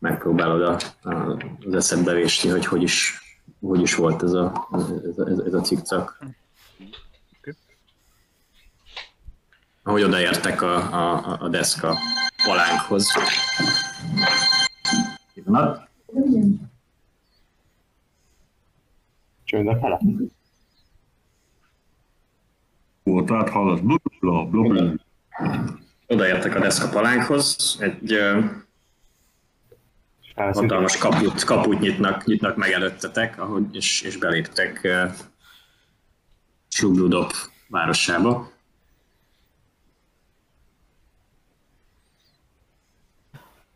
megpróbálod 0.00 0.62
a, 0.62 0.78
a, 1.08 1.36
az 1.66 1.74
eszedbe 1.74 2.12
vésni, 2.12 2.50
hogy 2.50 2.66
hogy 2.66 2.82
is, 2.82 3.20
hogy 3.60 3.80
is 3.80 3.94
volt 3.94 4.22
ez 4.22 4.32
a, 4.32 4.68
ez 4.72 4.80
a, 4.80 5.28
ez 5.28 5.38
a, 5.38 5.44
ez 5.46 5.54
a 5.54 5.60
cikcak. 5.60 6.18
Ahogy 9.82 10.02
odaértek 10.02 10.62
a, 10.62 10.76
a, 10.76 11.36
a 11.40 11.48
deszka 11.48 11.96
palánkhoz. 12.44 13.06
Pillanat. 15.34 15.88
Csönd 19.50 19.68
a 19.68 19.78
fele. 19.78 20.00
Ó, 23.04 23.24
tehát 23.24 23.48
hallasz, 23.48 23.80
bla 23.80 23.96
bla 24.20 24.44
bla 24.44 24.62
bla. 24.62 24.94
Odaértek 26.06 26.54
a 26.54 26.58
deszka 26.58 26.88
palánkhoz, 26.88 27.76
egy 27.80 28.12
ö, 28.12 28.44
hatalmas 30.34 30.96
kaput, 30.96 31.44
kaput 31.44 31.80
nyitnak, 31.80 32.24
nyitnak 32.24 32.56
meg 32.56 32.70
előttetek, 32.72 33.40
ahogy, 33.40 33.74
és, 33.74 34.02
és 34.02 34.16
beléptek 34.16 34.80
uh, 34.84 35.12
városába. 37.68 38.52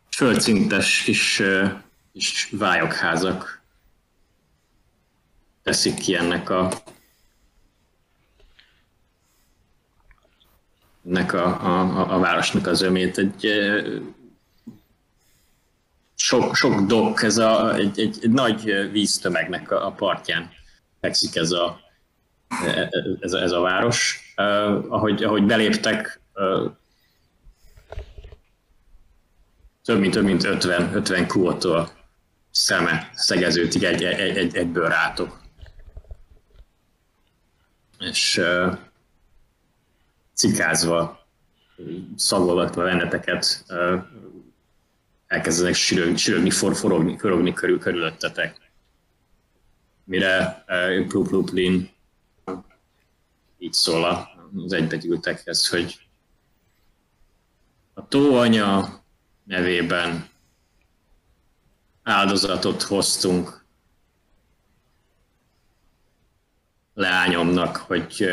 Földszintes 0.09 1.03
kis, 1.03 1.39
uh, 1.39 1.71
kis 2.13 2.49
vályokházak 2.51 3.54
teszik 5.65 5.95
ki 5.95 6.15
ennek 6.15 6.49
a 6.49 6.69
ennek 11.05 11.33
a, 11.33 11.45
a, 11.45 12.13
a, 12.13 12.19
városnak 12.19 12.67
az 12.67 12.81
ömét. 12.81 13.17
Egy, 13.17 13.47
sok, 16.15 16.55
sok 16.55 16.81
dok, 16.81 17.23
ez 17.23 17.37
a, 17.37 17.75
egy, 17.75 17.99
egy, 17.99 18.17
egy 18.21 18.31
nagy 18.31 18.91
víztömegnek 18.91 19.71
a, 19.71 19.85
a 19.85 19.91
partján 19.91 20.49
fekszik 21.01 21.35
ez 21.35 21.51
a, 21.51 21.79
ez 23.19 23.33
a, 23.33 23.41
ez 23.41 23.51
a 23.51 23.59
város. 23.59 24.19
Uh, 24.37 24.93
ahogy, 24.93 25.23
ahogy 25.23 25.43
beléptek, 25.45 26.21
uh, 26.33 26.71
több 29.83 29.99
mint, 29.99 30.13
több 30.13 30.23
mint 30.23 30.43
50, 30.43 30.95
50 30.95 31.27
kuótól 31.27 31.89
szeme 32.51 33.09
szegeződik 33.13 33.83
egy, 33.83 34.03
egy, 34.03 34.37
egy, 34.37 34.55
egyből 34.55 34.87
rátok. 34.87 35.43
És 37.99 38.41
cikázva, 40.33 41.27
szagolgatva 42.15 42.83
benneteket 42.83 43.63
ö, 43.67 43.97
elkezdenek 45.27 45.73
sürögni, 45.73 46.17
sürögni 46.17 46.49
for, 46.49 46.75
forogni, 46.75 47.17
forogni 47.17 47.53
körül, 47.53 47.79
körülöttetek. 47.79 48.71
Mire 50.03 50.63
uh, 50.67 51.07
Plupluplin 51.07 51.89
így 53.57 53.73
szól 53.73 54.29
az 54.65 54.73
egybegyűltekhez, 54.73 55.69
hogy 55.69 56.07
a 57.93 58.07
tóanya 58.07 59.03
nevében 59.43 60.29
áldozatot 62.03 62.81
hoztunk 62.81 63.64
leányomnak, 66.95 67.75
hogy 67.77 68.29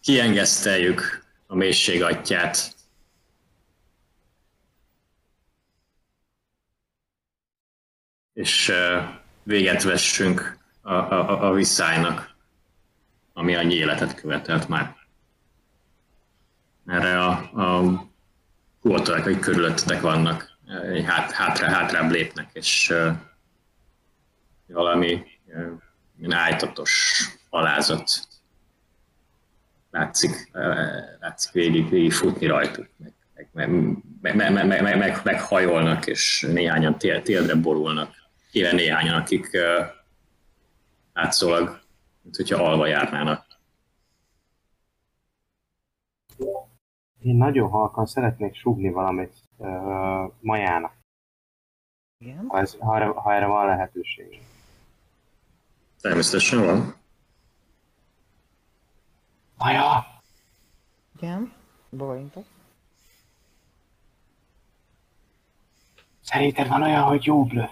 kiengeszteljük 0.00 1.24
a 1.46 1.54
mélység 1.54 2.02
atyát, 2.02 2.74
és 8.32 8.72
véget 9.42 9.82
vessünk 9.82 10.58
a, 10.80 10.92
a, 10.92 11.48
a- 11.48 11.52
visszájnak, 11.52 12.34
ami 13.32 13.54
annyi 13.54 13.74
életet 13.74 14.14
követelt 14.14 14.68
már. 14.68 14.96
Erre 16.86 17.24
a, 17.24 17.30
a 17.62 18.04
kultúrák, 18.80 19.26
akik 19.26 19.40
körülöttetek 19.40 20.00
vannak, 20.00 20.58
hát, 21.04 21.30
hátra, 21.30 21.66
hátrább 21.66 22.10
lépnek, 22.10 22.50
és 22.52 22.94
valami 24.66 25.22
ájtatos 26.30 27.22
alázat 27.50 28.10
látszik, 29.90 30.50
ö, 30.52 30.74
látszik 31.20 31.52
végig, 31.52 31.88
végig 31.88 32.12
futni 32.12 32.46
rajtuk, 32.46 32.88
meg, 32.98 33.14
meg, 33.52 33.70
meg, 34.20 34.36
meg, 34.36 34.52
meg, 34.52 34.66
meg, 34.66 34.82
meg, 34.82 34.98
meg, 34.98 35.20
meghajolnak, 35.24 36.06
és 36.06 36.46
néhányan 36.52 36.98
tél, 36.98 37.22
téldre 37.22 37.54
borulnak. 37.54 38.14
Kéne 38.50 38.72
néhányan, 38.72 39.14
akik 39.14 39.50
uh, 39.52 39.86
látszólag, 41.12 41.80
mint 42.22 42.36
hogyha 42.36 42.64
alva 42.64 42.86
járnának. 42.86 43.46
Én 47.20 47.36
nagyon 47.36 47.68
halkan 47.68 48.06
szeretnék 48.06 48.54
sugni 48.54 48.90
valamit 48.90 49.34
uh, 49.56 50.32
majának, 50.40 50.94
Igen. 52.18 52.44
ha, 52.48 52.58
ez, 52.58 52.76
ha, 52.78 52.96
erre, 52.96 53.06
ha 53.06 53.34
erre 53.34 53.46
van 53.46 53.66
lehetőség. 53.66 54.42
Természetesen 56.02 56.64
van. 56.64 56.94
Maja! 59.58 60.06
Igen. 61.16 61.52
Bólintok. 61.90 62.44
Szerinted 66.20 66.68
van 66.68 66.82
olyan, 66.82 67.02
hogy 67.02 67.24
jó 67.24 67.44
blöff? 67.44 67.70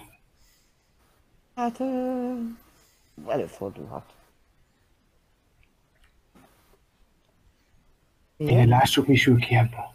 Hát 1.54 1.80
ö, 1.80 2.34
előfordulhat. 3.26 4.14
Én 8.36 8.48
Igen. 8.48 8.68
lássuk, 8.68 9.06
mi 9.06 9.14
sül 9.16 9.38
ki 9.38 9.54
ebből. 9.54 9.92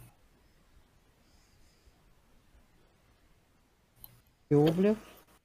Jó 4.48 4.64
blöff. 4.64 4.98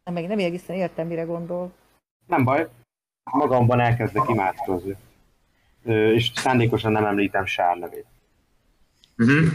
Nem, 0.03 0.13
meg 0.13 0.27
nem 0.27 0.39
egészen 0.39 0.75
értem, 0.75 1.07
mire 1.07 1.23
gondol. 1.23 1.73
Nem 2.25 2.43
baj, 2.43 2.69
magamban 3.31 3.79
elkezdek 3.79 4.23
imádkozni. 4.27 4.95
És 5.83 6.31
szándékosan 6.35 6.91
nem 6.91 7.05
említem 7.05 7.45
Sár 7.45 7.77
nevét. 7.77 8.05
Uh-huh. 9.17 9.45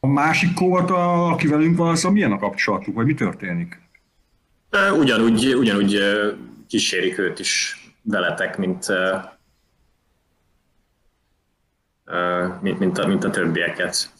A 0.00 0.06
másik 0.06 0.60
a- 0.60 1.30
aki 1.30 1.46
velünk 1.46 1.76
van, 1.76 1.88
az 1.88 2.04
a 2.04 2.10
milyen 2.10 2.32
a 2.32 2.38
kapcsolatuk, 2.38 2.94
vagy 2.94 3.06
mi 3.06 3.14
történik? 3.14 3.80
Ugyanúgy, 4.98 5.54
ugyanúgy 5.54 5.98
kísérik 6.68 7.18
őt 7.18 7.38
is 7.38 7.78
veletek, 8.02 8.56
mint, 8.56 8.86
mint, 12.60 12.78
mint, 12.78 12.98
a, 12.98 13.06
mint 13.06 13.24
a 13.24 13.30
többieket. 13.30 14.12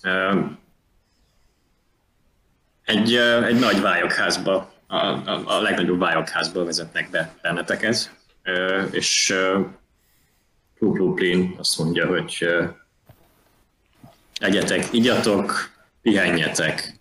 Egy, 2.84 3.14
egy 3.44 3.58
nagy 3.58 3.80
vályokházba, 3.80 4.72
a, 4.86 4.96
a, 4.96 5.42
a 5.46 5.60
legnagyobb 5.60 5.98
vályokházba 5.98 6.64
vezetnek 6.64 7.10
be 7.10 7.34
benneteket, 7.42 8.23
És 8.90 9.34
Plupluplin 10.74 11.54
azt 11.58 11.78
mondja, 11.78 12.06
hogy 12.06 12.46
egyetek, 14.34 14.92
igyatok, 14.92 15.70
pihenjetek, 16.02 16.98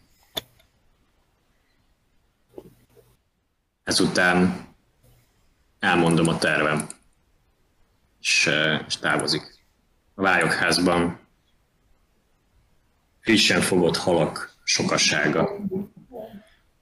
ezután 3.83 4.67
elmondom 5.79 6.27
a 6.27 6.37
tervem, 6.37 6.87
és, 8.19 8.49
és 8.87 8.97
távozik. 8.97 9.65
A 10.15 10.21
vályokházban 10.21 11.19
frissen 13.19 13.61
fogott 13.61 13.97
halak 13.97 14.55
sokasága 14.63 15.59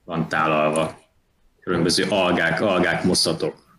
van 0.04 0.28
tálalva. 0.28 1.00
Különböző 1.60 2.10
algák, 2.10 2.62
algák, 2.62 3.04
moszatok, 3.04 3.71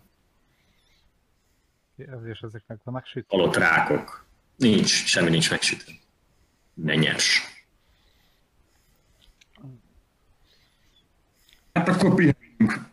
És 2.25 2.41
ezeknek 2.41 2.79
vannak 2.85 3.07
süt. 3.07 3.27
halott 3.29 3.57
rákok. 3.57 4.25
Nincs, 4.57 4.91
semmi 5.07 5.31
nincs 5.31 5.51
megsütve. 5.51 5.93
Ne 6.75 6.95
nyers. 6.95 7.41
Hát 11.73 11.89
akkor 11.89 12.15
pihenjünk. 12.15 12.91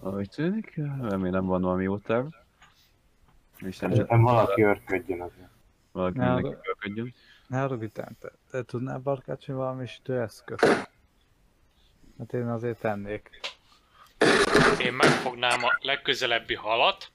Ahogy 0.00 0.28
tűnik, 0.30 0.74
remélem 1.00 1.46
van 1.46 1.60
valami 1.62 1.82
jó 1.82 1.98
terv. 1.98 2.26
Nem 4.08 4.22
valaki 4.22 4.62
örködjön 4.62 5.20
azért. 5.20 5.48
valaki 5.92 6.18
Ne, 6.18 6.24
mindenki 6.34 6.56
de- 6.56 6.62
fölködjön. 6.62 7.14
Ne 7.46 7.58
haragudjál, 7.58 8.10
te, 8.20 8.32
te 8.50 8.62
tudnál 8.62 8.98
barkácsolni 8.98 9.60
valami 9.60 9.86
sütőeszközt? 9.86 10.64
Hát 12.18 12.32
én 12.32 12.46
azért 12.48 12.80
tennék. 12.80 13.30
Én 14.78 14.92
megfognám 14.92 15.64
a 15.64 15.76
legközelebbi 15.80 16.54
halat, 16.54 17.12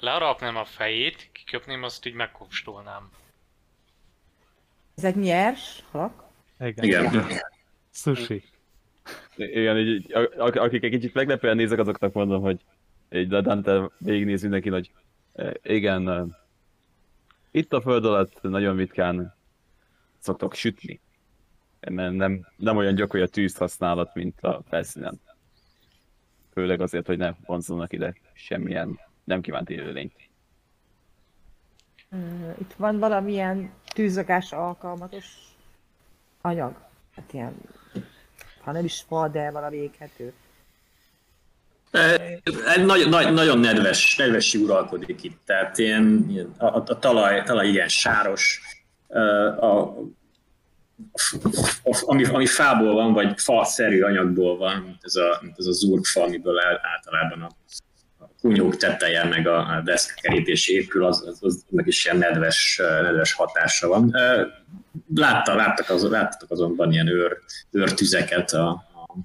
learapnám 0.00 0.56
a 0.56 0.64
fejét, 0.64 1.28
kiköpném, 1.32 1.82
azt 1.82 2.06
így 2.06 2.14
megkóstolnám. 2.14 3.10
Ezek 4.94 5.14
nyers 5.14 5.84
halak? 5.90 6.24
Igen. 6.58 6.84
Igen. 6.84 7.26
Sushi. 7.92 8.42
Igen, 9.36 9.78
így, 9.78 9.88
így, 9.88 10.12
akik 10.38 10.82
egy 10.82 10.90
kicsit 10.90 11.14
meglepően 11.14 11.56
nézek, 11.56 11.78
azoknak 11.78 12.12
mondom, 12.12 12.42
hogy 12.42 12.60
így 13.10 13.34
a 13.34 13.40
Dante 13.40 13.90
végignéz 13.98 14.42
mindenki, 14.42 14.68
hogy 14.68 14.90
eh, 15.32 15.52
igen, 15.62 16.08
eh, 16.08 16.24
itt 17.50 17.72
a 17.72 17.80
föld 17.80 18.04
alatt 18.04 18.42
nagyon 18.42 18.76
ritkán 18.76 19.34
szoktok 20.18 20.54
sütni. 20.54 21.00
Nem, 21.80 22.14
nem, 22.14 22.46
nem 22.56 22.76
olyan 22.76 22.94
gyakori 22.94 23.22
a 23.22 23.26
tűz 23.26 23.56
használat, 23.56 24.14
mint 24.14 24.40
a 24.40 24.62
felszínen. 24.68 25.20
Főleg 26.52 26.80
azért, 26.80 27.06
hogy 27.06 27.18
ne 27.18 27.34
vonzolnak 27.46 27.92
ide 27.92 28.14
semmilyen 28.32 29.00
nem 29.26 29.40
kívánt 29.40 29.70
élőlényt. 29.70 30.12
Ö, 32.10 32.16
Itt 32.60 32.72
van 32.76 32.98
valamilyen 32.98 33.70
tűzakásra 33.94 34.66
alkalmatos 34.66 35.24
anyag. 36.40 36.74
Hát 37.16 37.32
ilyen, 37.32 37.54
ha 38.60 38.72
nem 38.72 38.84
is 38.84 39.04
fa, 39.08 39.28
de 39.28 39.50
valami 39.50 39.76
éghető. 39.76 40.32
Nagyon, 42.76 43.08
nagy, 43.08 43.32
nagyon 43.32 43.58
nedves, 43.58 44.16
nedves 44.16 44.54
uralkodik 44.54 45.22
itt, 45.22 45.40
tehát 45.44 45.78
ilyen, 45.78 46.26
ilyen 46.28 46.50
a, 46.58 46.66
a, 46.66 46.98
talaj, 46.98 47.42
talaj 47.42 47.68
igen 47.68 47.88
sáros, 47.88 48.60
a, 49.08 49.66
a, 49.66 49.96
ami, 52.06 52.24
ami 52.24 52.46
fából 52.46 52.94
van, 52.94 53.12
vagy 53.12 53.40
faszerű 53.40 54.00
anyagból 54.02 54.56
van, 54.56 54.76
mint 54.80 54.98
ez 55.02 55.14
a, 55.14 55.38
mint 55.42 55.58
ez 55.58 55.66
a 55.66 55.72
zurgfa, 55.72 56.22
amiből 56.22 56.60
el- 56.60 56.80
általában 56.82 57.42
a 57.42 57.48
kunyók 58.46 58.76
teteje, 58.76 59.24
meg 59.24 59.46
a, 59.46 59.76
a 59.76 59.80
deszkakerítés 59.80 60.68
épül, 60.68 61.04
az, 61.04 61.26
az, 61.26 61.38
az 61.40 61.64
annak 61.72 61.86
is 61.86 62.04
ilyen 62.04 62.16
nedves, 62.16 62.78
eh, 62.78 63.02
nedves 63.02 63.32
hatása 63.32 63.88
van. 63.88 64.16
Eh, 64.16 64.46
Látta, 65.14 65.54
láttak 65.54 65.90
az, 65.90 66.10
láttatok 66.10 66.50
azonban 66.50 66.92
ilyen 66.92 67.06
őr, 67.08 67.38
őrtüzeket 67.70 68.50
a, 68.50 68.68
a 68.68 69.16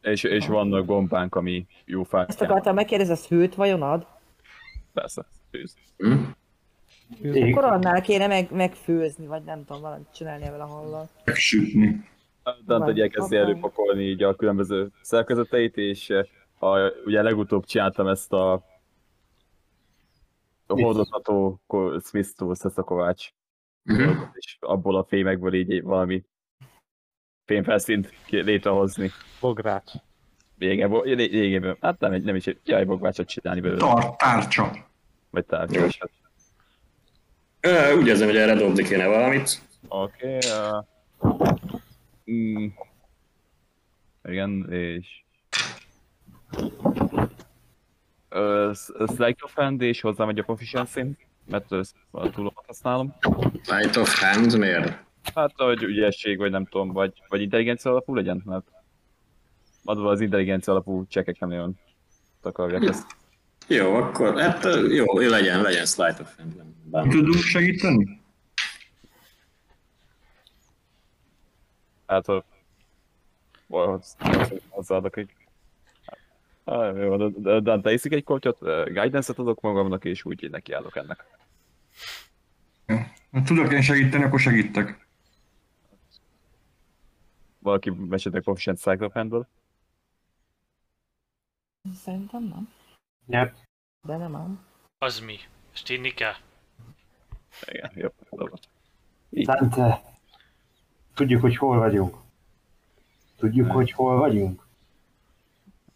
És, 0.00 0.22
és 0.22 0.46
vannak 0.46 0.86
gombánk, 0.86 1.34
ami 1.34 1.66
jó 1.84 2.00
Ezt 2.00 2.10
fát. 2.10 2.40
akartam 2.42 2.74
megkérdezni, 2.74 3.12
ez 3.12 3.26
hőt 3.26 3.54
vajon 3.54 3.82
ad? 3.82 4.06
Persze, 4.92 5.24
tűz. 5.50 5.74
hm? 5.96 6.12
Akkor 7.22 7.64
annál 7.64 8.00
kéne 8.00 8.26
meg, 8.26 8.50
megfőzni, 8.50 9.26
vagy 9.26 9.42
nem 9.42 9.64
tudom, 9.64 9.82
valamit 9.82 10.06
csinálni 10.14 10.46
a 10.46 10.66
hallal. 10.66 11.08
Megsütni. 11.24 12.08
Dante 12.42 12.84
Van. 12.92 13.00
elkezdi 13.00 13.36
Hoppá. 13.36 13.48
előpakolni 13.50 14.02
így 14.04 14.22
a 14.22 14.34
különböző 14.34 14.88
szerkezeteit, 15.02 15.76
és 15.76 16.10
eh, 16.10 16.24
a, 16.62 16.92
ugye 17.04 17.22
legutóbb 17.22 17.64
csináltam 17.64 18.06
ezt 18.06 18.32
a, 18.32 18.64
hordozható 20.66 21.60
Swiss 22.04 22.32
Tools, 22.32 22.64
ezt 22.64 22.78
a 22.78 22.82
kovács. 22.82 23.28
Mhm. 23.82 24.22
És 24.32 24.56
abból 24.60 24.96
a 24.96 25.04
fémekből 25.04 25.54
így 25.54 25.82
valami 25.82 26.24
fémfelszínt 27.44 28.12
létrehozni. 28.30 29.10
Bogrács. 29.40 29.92
Lényegében, 30.58 31.00
lényegében, 31.04 31.76
hát 31.80 32.00
nem, 32.00 32.12
nem 32.12 32.34
is 32.34 32.46
egy 32.46 32.58
jaj, 32.64 32.84
bogvácsot 32.84 33.28
csinálni 33.28 33.60
belőle, 33.60 33.78
Tar, 33.78 34.16
tárcsa. 34.16 34.72
vagy 35.30 35.46
tárgyas. 35.46 35.98
Ö, 37.60 37.96
Úgy 37.96 38.06
érzem, 38.06 38.26
hogy 38.26 38.36
erre 38.36 38.54
dobni 38.54 38.82
kéne 38.82 39.06
valamit. 39.06 39.62
Oké, 39.88 40.36
okay, 40.36 40.50
uh, 41.20 41.54
mm, 42.30 42.66
igen, 44.22 44.72
és 44.72 45.24
Sleight 49.14 49.42
of 49.42 49.54
Hand 49.54 49.80
és 49.80 50.00
hozzám 50.00 50.28
egy 50.28 50.38
a 50.38 50.42
proficiency 50.42 51.16
mert 51.50 51.70
a 52.10 52.30
túlomat 52.30 52.64
használom. 52.66 53.14
Light 53.52 53.96
of 53.96 54.20
hand, 54.20 54.58
miért? 54.58 55.04
Hát, 55.34 55.52
hogy 55.56 55.82
ügyesség, 55.82 56.38
vagy 56.38 56.50
nem 56.50 56.66
tudom, 56.66 56.92
vagy, 56.92 57.22
vagy 57.28 57.40
intelligencia 57.40 57.90
alapú 57.90 58.14
legyen, 58.14 58.42
mert 58.44 58.66
adva 59.84 60.10
az 60.10 60.20
intelligencia 60.20 60.72
alapú 60.72 61.06
csekek 61.06 61.38
nem 61.38 61.48
nagyon 61.48 61.78
takarják 62.40 62.82
ezt. 62.82 63.16
Jó, 63.66 63.94
akkor, 63.94 64.40
hát 64.40 64.64
jó, 64.88 65.18
legyen, 65.18 65.62
legyen 65.62 65.86
Sleight 65.86 66.20
of 66.20 66.36
hand. 66.36 67.10
Tudunk 67.10 67.34
segíteni? 67.34 68.20
Hát, 72.06 72.26
ha 72.26 72.44
hozzáadok 74.68 75.16
egy... 75.16 75.30
Ah, 76.70 76.96
jó, 76.96 77.28
de- 77.28 77.60
Dante 77.60 77.92
iszik 77.92 78.12
egy 78.12 78.24
kortyot, 78.24 78.58
guidance-et 78.84 79.38
adok 79.38 79.60
magamnak, 79.60 80.04
és 80.04 80.24
úgy 80.24 80.50
nekiállok 80.50 80.96
ennek. 80.96 81.24
Ha 83.32 83.42
tudok 83.44 83.72
én 83.72 83.82
segíteni, 83.82 84.24
akkor 84.24 84.40
segítek. 84.40 85.06
Valaki 87.58 87.90
mesétek 87.90 88.42
Proficient 88.42 88.78
Cycle 88.78 89.06
of 89.06 89.12
Handből? 89.12 89.48
Szerintem 91.94 92.42
nem. 92.42 92.72
Nyert. 93.26 93.62
De 94.06 94.16
nem 94.16 94.36
ám. 94.36 94.64
Az 94.98 95.20
mi? 95.20 95.36
Ezt 95.72 95.90
inni 95.90 96.10
kell? 96.10 96.34
Igen, 97.66 97.90
jó. 97.94 98.08
Dobro. 98.30 98.54
Dante, 99.30 100.02
tudjuk, 101.14 101.40
hogy 101.40 101.56
hol 101.56 101.78
vagyunk. 101.78 102.16
Tudjuk, 103.36 103.70
hogy 103.70 103.90
hol 103.90 104.18
vagyunk. 104.18 104.66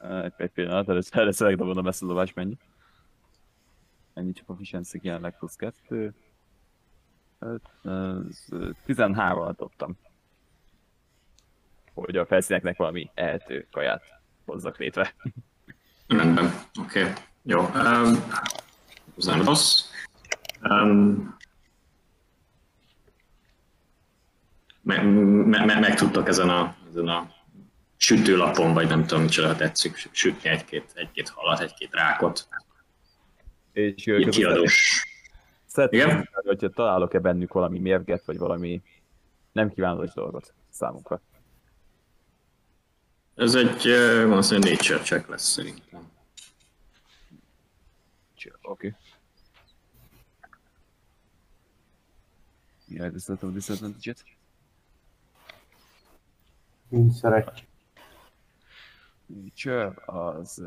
Egy, 0.05 0.33
egy 0.37 0.51
pillanat, 0.51 0.89
először, 0.89 1.19
először 1.21 1.47
megdobom 1.47 1.79
a 1.79 1.83
messzadobás 1.83 2.33
mennyi. 2.33 2.57
Ennyi 4.15 4.33
csak 4.33 4.47
proficiency 4.47 4.99
jelenleg 5.03 5.39
plusz 5.39 5.57
2. 5.57 6.15
13-at 8.87 9.55
dobtam. 9.57 9.97
Hogy 11.95 12.17
a 12.17 12.27
felszíneknek 12.27 12.77
valami 12.77 13.11
ehető 13.15 13.67
kaját 13.71 14.03
hozzak 14.45 14.79
létre. 14.79 15.15
Rendben, 16.07 16.45
oké. 16.81 17.01
Okay. 17.01 17.13
Jó. 17.43 17.61
Um, 17.61 18.15
ez 19.17 19.25
nem 19.25 19.43
rossz. 19.43 19.91
Um, 20.63 21.37
me, 24.81 25.03
me, 25.03 25.65
me, 25.65 25.81
meg 25.81 25.95
tudtok 25.95 26.29
ezen 26.29 26.49
a, 26.49 26.77
ezen 26.89 27.09
a 27.09 27.31
sütőlapon, 28.05 28.73
vagy 28.75 28.89
nem 28.89 29.07
tudom, 29.07 29.23
micsoda 29.23 29.57
tetszik, 29.57 29.97
sü- 29.97 30.15
sütni 30.15 30.49
egy-két, 30.49 30.93
egy-két 30.95 31.29
halat, 31.29 31.61
egy-két 31.61 31.93
rákot. 31.93 32.49
És 33.73 34.03
kiadós. 34.31 35.07
Szeretném, 35.67 36.29
hogyha 36.33 36.69
találok-e 36.69 37.19
bennük 37.19 37.53
valami 37.53 37.79
mérget, 37.79 38.25
vagy 38.25 38.39
valami 38.39 38.83
nem 39.53 39.73
kívánatos 39.73 40.13
dolgot 40.13 40.55
számunkra. 40.71 41.21
Ez 43.35 43.55
egy, 43.55 43.87
eh, 43.87 44.27
valószínűleg 44.27 44.71
nature 44.71 44.99
check 44.99 45.29
lesz 45.29 45.49
szerintem. 45.51 46.13
Oké. 48.35 48.51
Okay. 48.63 48.95
Jaj, 52.89 53.11
disadvantage- 53.11 53.55
disadvantage-et. 53.55 54.25
Mind 56.89 57.13
szeret. 57.13 57.65
Nature 59.27 59.93
az 60.07 60.63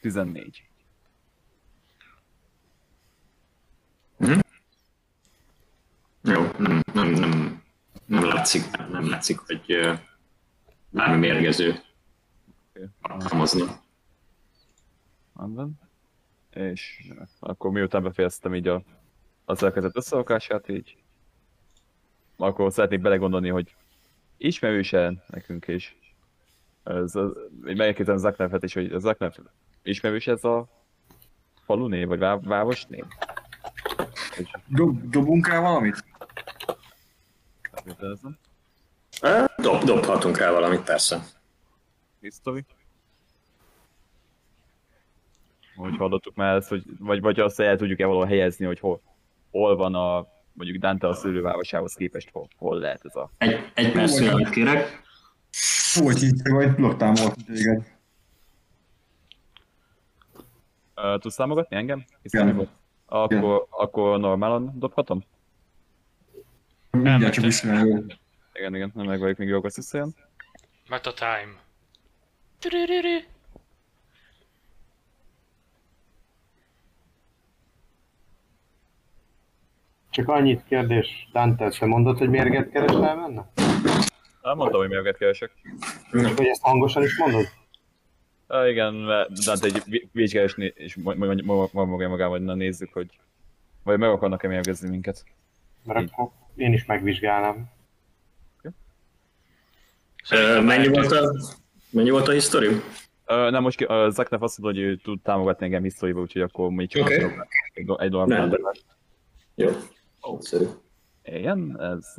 14. 0.00 0.66
Jó, 6.24 6.42
nem, 6.58 6.80
nem, 6.92 7.10
nem, 7.10 7.62
nem 8.06 8.24
látszik, 8.24 8.76
nem 8.76 9.08
látszik, 9.08 9.38
hogy 9.38 9.64
eh, 9.66 10.00
bármi 10.90 11.18
mérgező 11.18 11.74
alkalmazni. 13.00 13.62
Rendben. 15.36 15.80
És 16.50 17.12
akkor 17.40 17.70
miután 17.70 18.02
befejeztem 18.02 18.54
így 18.54 18.68
a, 18.68 18.82
az 19.44 19.62
elkezdett 19.62 19.96
összerakását, 19.96 20.68
így 20.68 20.96
akkor 22.36 22.72
szeretnék 22.72 23.00
belegondolni, 23.00 23.48
hogy 23.48 23.74
ismerősen 24.36 25.22
nekünk 25.26 25.68
is. 25.68 25.96
Ez, 26.84 27.14
az, 27.14 27.30
így 27.68 27.76
megkérdezem 27.76 28.16
Zaknefet 28.16 28.62
is, 28.62 28.74
hogy 28.74 28.92
Zaknef 28.98 29.38
ismerős 29.82 30.26
ez 30.26 30.44
a 30.44 30.68
falu 31.64 31.86
név, 31.86 32.06
vagy 32.06 32.18
vá- 32.18 32.44
város 32.44 32.86
név? 32.86 33.04
Dob, 34.66 35.10
dobunk 35.10 35.48
rá 35.48 35.60
valamit? 35.60 36.04
Dob, 39.56 39.84
dobhatunk 39.84 40.38
rá 40.38 40.50
valamit, 40.50 40.82
persze. 40.82 41.22
History. 42.20 42.64
Hogy 45.76 45.96
hallottuk 45.96 46.34
már 46.34 46.56
ezt, 46.56 46.68
hogy, 46.68 46.82
vagy, 46.98 47.20
vagy 47.20 47.40
azt 47.40 47.60
el 47.60 47.76
tudjuk-e 47.76 48.06
valahol 48.06 48.26
helyezni, 48.26 48.66
hogy 48.66 48.78
hol, 48.78 49.00
hol 49.50 49.76
van 49.76 49.94
a, 49.94 50.26
mondjuk 50.52 50.78
Dante 50.78 51.08
a 51.08 51.14
szülővárosához 51.14 51.94
képest, 51.94 52.30
hol, 52.32 52.48
hol 52.56 52.78
lehet 52.78 53.04
ez 53.04 53.16
a... 53.16 53.30
Egy, 53.38 53.70
egy 53.74 53.92
perc 53.92 54.50
kérek. 54.50 55.02
Hú, 55.94 56.04
hogy 56.04 56.18
hittek, 56.18 56.52
vagy 56.52 56.74
tudok 56.74 56.96
támogatni 56.96 57.42
téged. 57.42 57.90
Uh, 60.96 61.18
tudsz 61.18 61.34
támogatni 61.36 61.76
engem? 61.76 61.98
Igen. 61.98 62.10
History-ból? 62.22 62.68
Akkor, 63.06 63.66
akkor 63.70 64.18
normálon 64.18 64.72
dobhatom? 64.78 65.24
Mindjárt 66.90 67.32
csak 67.32 67.44
visszajön. 67.44 68.18
Igen, 68.52 68.74
igen, 68.74 68.90
nem 68.94 69.06
meg 69.06 69.20
vagyok 69.20 69.36
még 69.38 69.48
jogos 69.48 69.76
összejön. 69.76 70.14
Meta 70.88 71.12
time. 71.12 71.60
Tüririri. 72.58 73.24
Csak 80.10 80.28
annyit 80.28 80.64
kérdés, 80.64 81.28
Dante, 81.32 81.68
te 81.68 81.86
mondod, 81.86 82.18
hogy 82.18 82.28
mérget 82.28 82.70
keresel 82.70 83.16
benne? 83.16 83.71
Hát 84.42 84.54
mondtam, 84.54 84.80
hogy 84.80 84.88
mérget 84.88 85.16
keresek. 85.16 85.50
Csak 86.10 86.36
hogy 86.36 86.46
ezt 86.46 86.62
hangosan 86.62 87.02
is 87.02 87.18
mondod? 87.18 87.44
Ah, 88.46 88.70
igen, 88.70 88.94
mert 88.94 89.44
Dante 89.44 89.66
egy 89.66 89.82
vi- 89.86 90.08
vizsgálás 90.12 90.54
né- 90.54 90.76
és 90.76 90.96
mo- 90.96 91.16
mo- 91.16 91.42
mo- 91.42 91.72
mo- 91.72 91.88
maga 91.90 92.08
magával, 92.08 92.36
hogy 92.36 92.46
na 92.46 92.54
nézzük, 92.54 92.92
hogy 92.92 93.18
vagy 93.82 93.98
meg 93.98 94.10
akarnak-e 94.10 94.48
mérgezni 94.48 94.88
minket. 94.88 95.24
Mert 95.84 96.10
akkor 96.10 96.30
én 96.54 96.72
is 96.72 96.84
megvizsgálnám. 96.84 97.70
Mennyi 100.62 100.88
volt 100.88 101.12
a, 101.12 101.32
mennyi 101.90 102.10
volt 102.10 102.28
a 102.28 102.32
history? 102.32 102.66
Uh, 102.66 103.50
nem, 103.50 103.62
most 103.62 103.80
uh, 103.80 104.08
Zaknef 104.08 104.42
azt 104.42 104.58
mondta, 104.58 104.80
hogy 104.80 104.88
ő 104.88 104.96
tud 104.96 105.22
támogatni 105.22 105.64
engem 105.64 105.82
historiba, 105.82 106.20
úgyhogy 106.20 106.42
akkor 106.42 106.70
még 106.70 106.88
csak 106.88 107.02
okay. 107.02 107.24
egy, 107.72 107.90
egy 107.98 108.14
adást. 108.14 108.84
Jó. 109.54 109.70
Egyszerű. 110.20 110.64
Igen, 111.22 111.80
ez, 111.80 112.14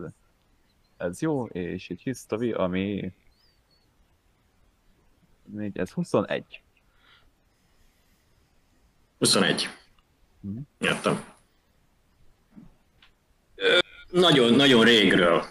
ez 1.03 1.21
jó, 1.21 1.45
és 1.45 1.89
egy 1.89 2.01
history, 2.01 2.51
ami... 2.51 3.11
Még 5.45 5.77
ez 5.77 5.91
21. 5.91 6.61
21. 9.17 9.69
Mhm. 10.39 10.57
Értem. 10.77 11.23
Nagyon, 14.09 14.53
nagyon 14.53 14.83
régről. 14.83 15.45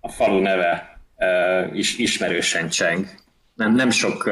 A 0.00 0.08
falu 0.08 0.40
neve 0.40 1.00
is 1.72 1.98
ismerősen 1.98 2.68
cseng. 2.68 3.08
Nem, 3.54 3.74
nem 3.74 3.90
sok 3.90 4.24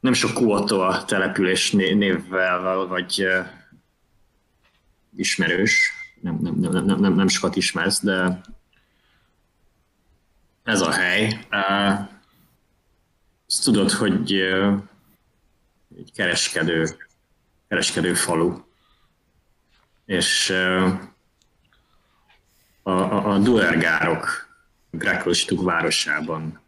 nem 0.00 0.12
sok 0.12 0.32
Kuotoa 0.32 1.04
település 1.04 1.72
né- 1.72 1.96
névvel 1.96 2.86
vagy 2.86 3.26
ismerős. 5.16 5.92
Nem, 6.20 6.38
nem, 6.40 6.54
nem, 6.54 6.84
nem, 6.84 7.00
nem, 7.00 7.12
nem 7.14 7.28
sokat 7.28 7.56
ismersz, 7.56 8.02
de 8.02 8.40
ez 10.62 10.80
a 10.80 10.90
hely. 10.90 11.46
Azt 13.46 13.64
tudod, 13.64 13.90
hogy 13.90 14.32
egy 15.96 16.12
kereskedő, 16.14 16.96
kereskedő 17.68 18.14
falu. 18.14 18.62
És 20.04 20.50
a, 22.82 22.90
a, 22.90 23.32
a 23.32 23.38
duergárok 23.38 24.48
Grekostuk 24.90 25.62
városában 25.62 26.60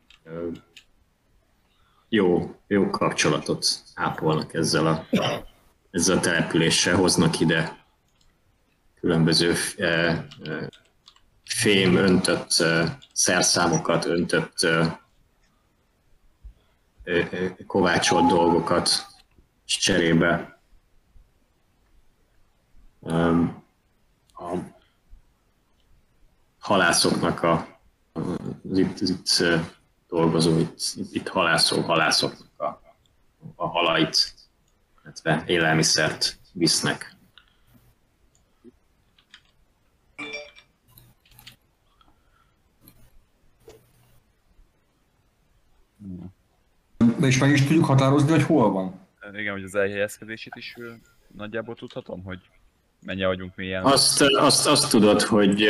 jó, 2.08 2.56
jó 2.66 2.90
kapcsolatot 2.90 3.66
ápolnak 3.94 4.54
ezzel 4.54 4.86
a, 4.86 5.06
ezzel 5.90 6.16
a 6.16 6.20
településsel, 6.20 6.96
hoznak 6.96 7.40
ide 7.40 7.81
különböző 9.02 9.54
uh, 9.76 10.14
uh, 10.40 10.66
fém 11.44 11.96
öntött 11.96 12.56
uh, 12.60 12.88
szerszámokat, 13.12 14.04
öntött 14.04 14.54
kovácsolt 17.66 18.28
dolgokat, 18.28 19.06
és 19.66 19.78
cserébe 19.78 20.60
a 24.34 24.54
halászoknak 26.58 27.42
a, 27.42 27.80
az 28.12 28.78
itt, 28.78 29.00
az 29.00 29.10
itt 29.10 29.42
dolgozó, 30.08 30.58
itt, 30.58 30.80
itt 31.12 31.28
halászó 31.28 31.80
halászoknak 31.80 32.60
a, 32.60 32.80
a 33.56 33.66
halait, 33.66 34.34
illetve 35.04 35.42
élelmiszert 35.46 36.38
visznek. 36.52 37.16
És 47.22 47.38
meg 47.38 47.50
is 47.50 47.62
tudjuk 47.62 47.84
határozni, 47.84 48.30
hogy 48.30 48.42
hol 48.42 48.70
van. 48.70 49.00
Igen, 49.32 49.52
hogy 49.52 49.62
az 49.62 49.74
elhelyezkedését 49.74 50.52
is 50.56 50.76
nagyjából 51.36 51.74
tudhatom, 51.74 52.22
hogy 52.22 52.38
mennyire 53.00 53.26
vagyunk 53.26 53.56
mélyen. 53.56 53.84
Azt, 53.84 54.22
azt, 54.22 54.66
azt 54.66 54.90
tudod, 54.90 55.22
hogy 55.22 55.68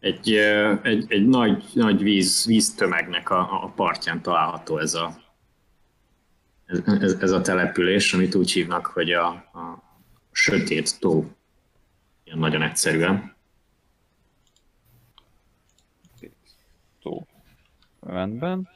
egy, 0.00 0.34
egy, 0.82 1.04
egy 1.08 1.28
nagy, 1.28 1.64
nagy 1.74 2.02
víz, 2.02 2.46
víztömegnek 2.46 3.30
a, 3.30 3.64
a 3.64 3.72
partján 3.76 4.22
található 4.22 4.78
ez 4.78 4.94
a, 4.94 5.16
ez, 6.84 7.16
ez 7.20 7.30
a 7.30 7.40
település, 7.40 8.14
amit 8.14 8.34
úgy 8.34 8.52
hívnak, 8.52 8.86
hogy 8.86 9.12
a, 9.12 9.26
a 9.28 9.82
sötét 10.32 10.98
tó. 11.00 11.30
Ilyen 12.24 12.38
nagyon 12.38 12.62
egyszerűen. 12.62 13.36
Rendben. 18.08 18.68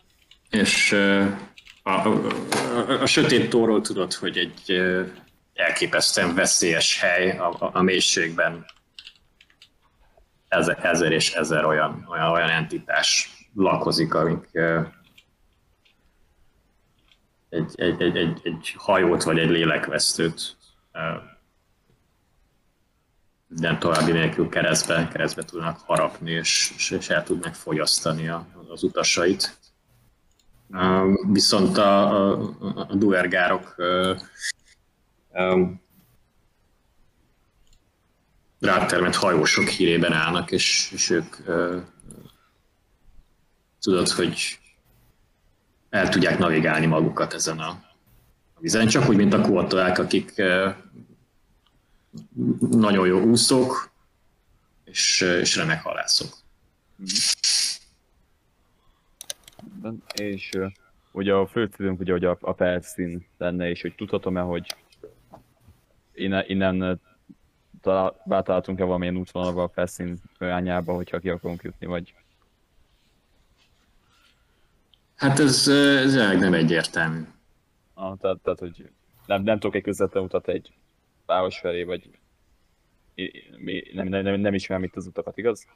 És 0.51 0.93
a, 1.83 1.91
a, 1.91 2.09
a, 2.89 3.01
a 3.01 3.07
sötét 3.07 3.51
tóról 3.51 3.81
tudod, 3.81 4.13
hogy 4.13 4.39
egy 4.39 4.83
elképesztően 5.55 6.35
veszélyes 6.35 7.01
hely 7.01 7.39
a, 7.39 7.51
a, 7.59 7.71
a 7.73 7.83
mélységben. 7.83 8.65
Ezer, 10.49 10.79
ezer 10.85 11.13
és 11.13 11.33
ezer 11.33 11.65
olyan, 11.65 12.07
olyan, 12.11 12.31
olyan 12.31 12.49
entitás 12.49 13.31
lakozik, 13.55 14.15
amik 14.15 14.49
egy, 17.49 17.69
egy, 17.77 18.03
egy, 18.03 18.17
egy, 18.17 18.41
egy 18.43 18.75
hajót 18.77 19.23
vagy 19.23 19.39
egy 19.39 19.51
lélekvesztőt 19.51 20.57
minden 23.49 23.79
további 23.79 24.13
nélkül 24.13 24.49
keresztbe, 24.49 25.09
keresztbe 25.09 25.43
tudnak 25.43 25.81
harapni, 25.87 26.31
és, 26.31 26.75
és, 26.77 27.09
el 27.09 27.23
tudnak 27.23 27.55
fogyasztani 27.55 28.29
a, 28.29 28.47
az 28.73 28.83
utasait. 28.83 29.59
Viszont 31.33 31.79
a, 31.79 32.33
a, 32.41 32.55
a 32.89 32.95
duergárok 32.95 33.75
rátermett 38.61 39.15
hajósok 39.15 39.69
hírében 39.69 40.13
állnak, 40.13 40.51
és, 40.51 40.91
és 40.93 41.11
ők 41.11 41.37
tudod, 43.81 44.09
hogy 44.09 44.59
el 45.91 46.09
tudják 46.09 46.39
navigálni 46.39 46.87
magukat 46.87 47.33
ezen 47.33 47.59
a, 47.59 47.69
a 48.55 48.61
vizen, 48.61 48.87
csak 48.87 49.09
úgy, 49.09 49.17
mint 49.17 49.33
a 49.33 49.41
kótolák, 49.41 49.99
akik 49.99 50.43
nagyon 52.71 53.07
jó 53.07 53.21
úszók, 53.21 53.91
és, 54.85 55.21
és 55.21 55.57
remek 55.57 55.83
halászok. 55.83 56.35
Rendben. 59.83 60.03
És 60.15 60.51
ugye 61.13 61.35
a 61.35 61.47
fő 61.47 61.65
célunk 61.65 62.01
ugye, 62.01 62.13
hogy 62.13 62.25
a, 62.25 62.39
a 62.41 62.55
felszín 62.55 63.27
lenne, 63.39 63.69
és 63.69 63.83
hogy 63.83 63.95
tudhatom-e, 63.95 64.41
hogy 64.41 64.75
innen, 66.15 66.45
innen 66.47 67.01
talál, 67.81 68.23
betaláltunk-e 68.25 68.85
valamilyen 68.85 69.17
útvonalba 69.17 69.63
a 69.63 69.69
felszín 69.69 70.21
irányába, 70.39 70.95
hogyha 70.95 71.19
ki 71.19 71.29
akarunk 71.29 71.63
jutni, 71.63 71.87
vagy 71.87 72.15
Hát 75.17 75.39
ez, 75.39 75.69
ez 75.69 76.15
jelenleg 76.15 76.39
nem 76.39 76.55
egyértelmű. 76.55 77.21
ah, 77.95 78.19
tehát, 78.19 78.39
tehát, 78.39 78.59
hogy 78.59 78.91
nem, 79.27 79.43
nem 79.43 79.59
tudok 79.59 79.75
egy 79.75 79.83
közvetlen 79.83 80.25
utat 80.25 80.49
egy 80.49 80.73
város 81.27 81.59
felé, 81.59 81.83
vagy 81.83 82.11
nem, 83.93 84.09
nem, 84.09 84.23
nem, 84.23 84.41
nem 84.41 84.55
ismerem 84.55 84.85
itt 84.85 84.97
az 84.97 85.07
utakat, 85.07 85.39
igaz? 85.39 85.67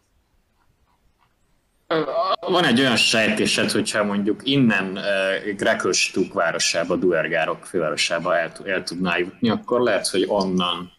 Van 2.40 2.64
egy 2.64 2.80
olyan 2.80 2.96
sejtésed, 2.96 3.70
hogyha 3.70 4.04
mondjuk 4.04 4.40
innen 4.44 4.96
uh, 4.96 5.54
Grekostuk 5.54 6.32
városába, 6.32 6.96
Duergárok 6.96 7.64
fővárosába 7.64 8.38
el, 8.38 8.52
el 8.64 8.82
tudnál 8.82 9.18
jutni, 9.18 9.48
akkor 9.50 9.80
lehet, 9.80 10.08
hogy 10.08 10.24
onnan, 10.28 10.92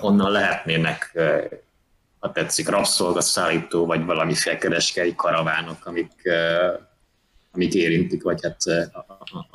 onnan 0.00 0.30
lehetnének, 0.30 1.10
uh, 1.14 1.44
ha 2.18 2.32
tetszik, 2.32 2.68
rabszolgaszállító, 2.68 3.86
vagy 3.86 4.04
valamiféle 4.04 4.58
kereskedői 4.58 5.14
karavánok, 5.14 5.86
amik, 5.86 6.12
uh, 6.24 6.80
amik 7.52 7.74
érintik, 7.74 8.22
vagy 8.22 8.40
hát 8.42 8.62
a, 8.92 9.06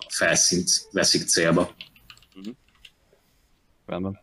felszínt 0.08 0.70
veszik 0.92 1.28
célba. 1.28 1.70
Rendben. 3.86 4.20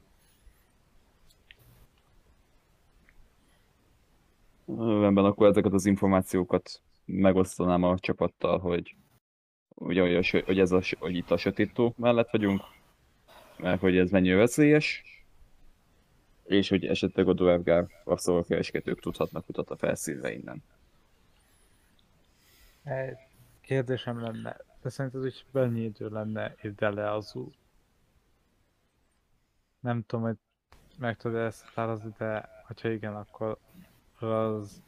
Rendben, 4.66 5.24
akkor 5.24 5.48
ezeket 5.48 5.72
az 5.72 5.86
információkat 5.86 6.82
megosztanám 7.04 7.82
a 7.82 7.98
csapattal, 7.98 8.58
hogy 8.58 8.96
ugye, 9.68 10.00
hogy, 10.00 10.14
a, 10.14 10.42
hogy, 10.44 10.58
ez 10.58 10.72
a, 10.72 10.80
hogy 10.98 11.16
itt 11.16 11.30
a 11.30 11.36
sötét 11.36 11.74
tó 11.74 11.94
mellett 11.96 12.30
vagyunk, 12.30 12.62
mert 13.56 13.80
hogy 13.80 13.96
ez 13.96 14.10
mennyire 14.10 14.36
veszélyes, 14.36 15.02
és 16.44 16.68
hogy 16.68 16.84
esetleg 16.84 17.28
a 17.28 17.32
Duergár 17.32 17.86
rabszolgakereskedők 18.04 19.00
tudhatnak 19.00 19.48
utat 19.48 19.70
a 19.70 19.76
felszínre 19.76 20.32
innen. 20.32 20.62
Egy 22.82 23.16
kérdésem 23.60 24.20
lenne, 24.20 24.56
de 24.82 24.88
szerinted, 24.88 25.20
hogy 25.20 25.44
mennyi 25.50 25.80
idő 25.80 26.08
lenne 26.08 26.54
ide 26.62 26.90
le 26.90 27.12
az 27.12 27.34
út? 27.34 27.54
Nem 29.80 30.04
tudom, 30.06 30.24
hogy 30.24 30.36
meg 30.98 31.16
tudod 31.16 31.40
ezt 31.40 31.64
határozni, 31.64 32.12
de 32.18 32.48
ha 32.64 32.88
igen, 32.88 33.14
akkor 33.14 33.58
az... 34.22 34.82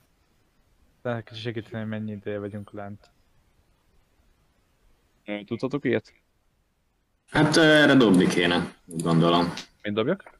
De 1.02 1.22
kicsit 1.22 1.42
segíteni, 1.42 1.78
hogy 1.78 1.88
mennyi 1.88 2.10
ideje 2.12 2.38
vagyunk 2.38 2.70
lent. 2.72 3.10
Ö, 5.24 5.44
Tudhatok 5.44 5.84
ilyet? 5.84 6.12
Hát 7.30 7.56
uh, 7.56 7.62
erre 7.62 7.94
dobni 7.94 8.26
kéne, 8.26 8.74
gondolom. 8.84 9.52
Mint 9.82 9.94
dobjak? 9.94 10.38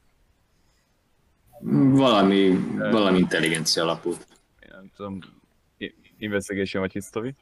Valami, 1.61 2.57
valami 2.77 3.19
intelligencia 3.19 3.83
alapú. 3.83 4.11
Én 4.61 4.69
Nem 4.71 4.91
tudom, 4.97 5.19
investigation 6.19 6.83
vagy 6.83 6.93
history? 6.93 7.35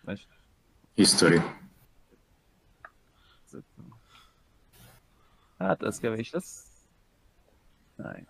Vagy- 0.00 0.26
History. 0.94 1.40
Hát 5.58 5.82
ez 5.82 5.98
kevés 5.98 6.30
lesz. 6.30 6.66
Aj. 7.96 8.26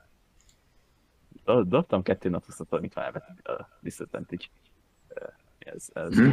Do- 1.44 1.69
Dobtam 1.69 2.02
kettő 2.02 2.28
naposztatot, 2.28 2.78
amit 2.78 2.94
már 2.94 3.05
elvett 3.05 3.47
a 3.47 3.69
disadvantage. 3.81 4.44
Ez, 5.59 5.89
ez. 5.94 6.14
Hm? 6.19 6.31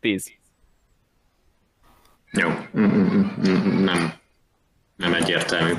Tíz. 0.00 0.32
Jó, 2.32 2.48
Mm, 2.48 2.84
mm, 2.84 3.06
mm, 3.06 3.24
mm, 3.48 3.84
nem, 3.84 4.12
nem 4.96 5.14
egyértelmű. 5.14 5.72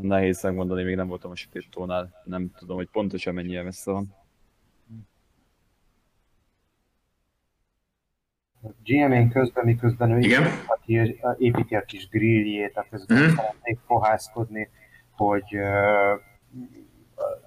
Nehéz 0.00 0.42
megmondani, 0.42 0.82
még 0.82 0.94
nem 0.96 1.06
voltam 1.08 1.30
a 1.30 1.34
sötét 1.36 1.70
tónál. 1.70 2.22
Nem 2.24 2.50
tudom, 2.58 2.76
hogy 2.76 2.88
pontosan 2.90 3.34
mennyire 3.34 3.62
messze 3.62 3.90
van. 3.90 4.14
GM-én 8.84 9.28
közben, 9.30 9.64
miközben 9.64 10.10
ő 10.10 10.18
Igen? 10.18 10.42
aki 10.66 11.16
építi 11.38 11.74
a 11.74 11.84
kis 11.84 12.08
grilljét, 12.08 12.76
a 12.76 12.86
közben 12.90 13.22
Mhm. 13.22 13.34
szeretnék 13.34 13.78
fohászkodni, 13.86 14.70
hogy 15.10 15.56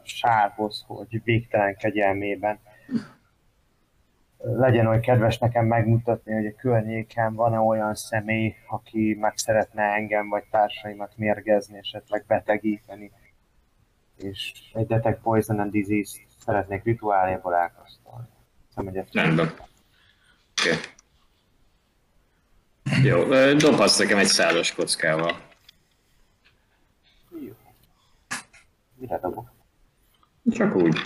sárhoz, 0.04 0.84
hogy 0.88 1.24
végtelen 1.24 1.76
kegyelmében 1.76 2.60
legyen 4.44 4.88
olyan 4.88 5.02
kedves 5.02 5.38
nekem 5.38 5.66
megmutatni, 5.66 6.34
hogy 6.34 6.45
a 6.45 6.56
környéken 6.56 7.34
van-e 7.34 7.60
olyan 7.60 7.95
személy, 7.95 8.56
aki 8.70 9.18
meg 9.20 9.38
szeretne 9.38 9.84
engem 9.84 10.30
vagy 10.30 10.44
társaimat 10.52 11.18
mérgezni, 11.18 11.78
esetleg 11.78 12.24
betegíteni. 12.28 13.12
És 14.18 14.54
egy 14.74 14.88
Detect 14.88 15.22
Poison 15.22 15.60
and 15.60 15.72
Disease 15.72 16.20
szeretnék 16.45 16.84
rituáléból 16.84 17.56
elkasztolni. 17.56 18.28
Hiszem, 18.68 18.88
ezt 18.88 19.14
Rendben. 19.14 19.54
Oké. 20.60 20.78
Jó, 23.04 23.22
ö, 23.22 23.56
dobhatsz 23.56 23.98
nekem 23.98 24.18
egy 24.18 24.26
százas 24.26 24.74
kockával. 24.74 25.32
Jó. 27.40 27.54
Mire 28.95 29.20
dobok? 29.20 29.53
Csak 30.52 30.76
úgy. 30.76 31.02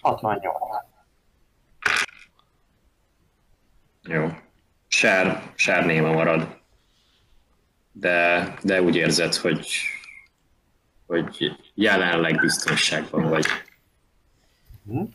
68. 0.00 0.54
Jó. 4.02 4.28
Sár, 4.88 5.52
sár 5.54 5.86
néma 5.86 6.12
marad. 6.12 6.62
De, 7.92 8.54
de 8.62 8.82
úgy 8.82 8.96
érzed, 8.96 9.34
hogy, 9.34 9.68
hogy 11.06 11.56
jelenleg 11.74 12.40
biztonságban 12.40 13.28
vagy. 13.28 13.46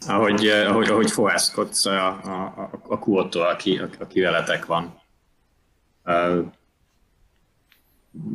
Ahogy, 0.08 0.48
eh, 0.48 0.70
ahogy, 0.70 0.90
ahogy 0.90 1.12
fohászkodsz 1.12 1.86
a, 1.86 2.08
a, 2.08 2.44
a, 2.44 2.70
a 2.88 3.00
kuótól, 3.00 3.48
aki, 3.48 3.82
aki 4.00 4.20
veletek 4.20 4.66
van. 4.66 5.02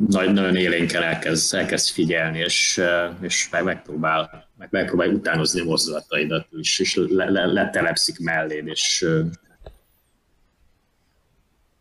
Nagy, 0.07 0.33
nagyon 0.33 0.55
élénken 0.55 1.03
elkezd, 1.03 1.53
elkezd 1.53 1.93
figyelni, 1.93 2.39
és, 2.39 2.77
eh, 2.77 3.15
és 3.21 3.49
meg, 3.49 3.63
megpróbál, 3.63 4.47
meg, 4.57 4.67
megpróbál 4.71 5.09
utánozni 5.09 5.61
a 5.61 5.63
mozdulataidat, 5.63 6.47
és, 6.51 6.79
és 6.79 6.95
le, 6.95 7.29
le, 7.29 7.45
letelepszik 7.45 8.19
melléd, 8.19 8.67
és, 8.67 9.01
eh, 9.01 9.25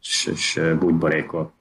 és, 0.00 0.26
és 0.32 0.56
eh, 0.56 0.78
bugyborékol. 0.78 1.52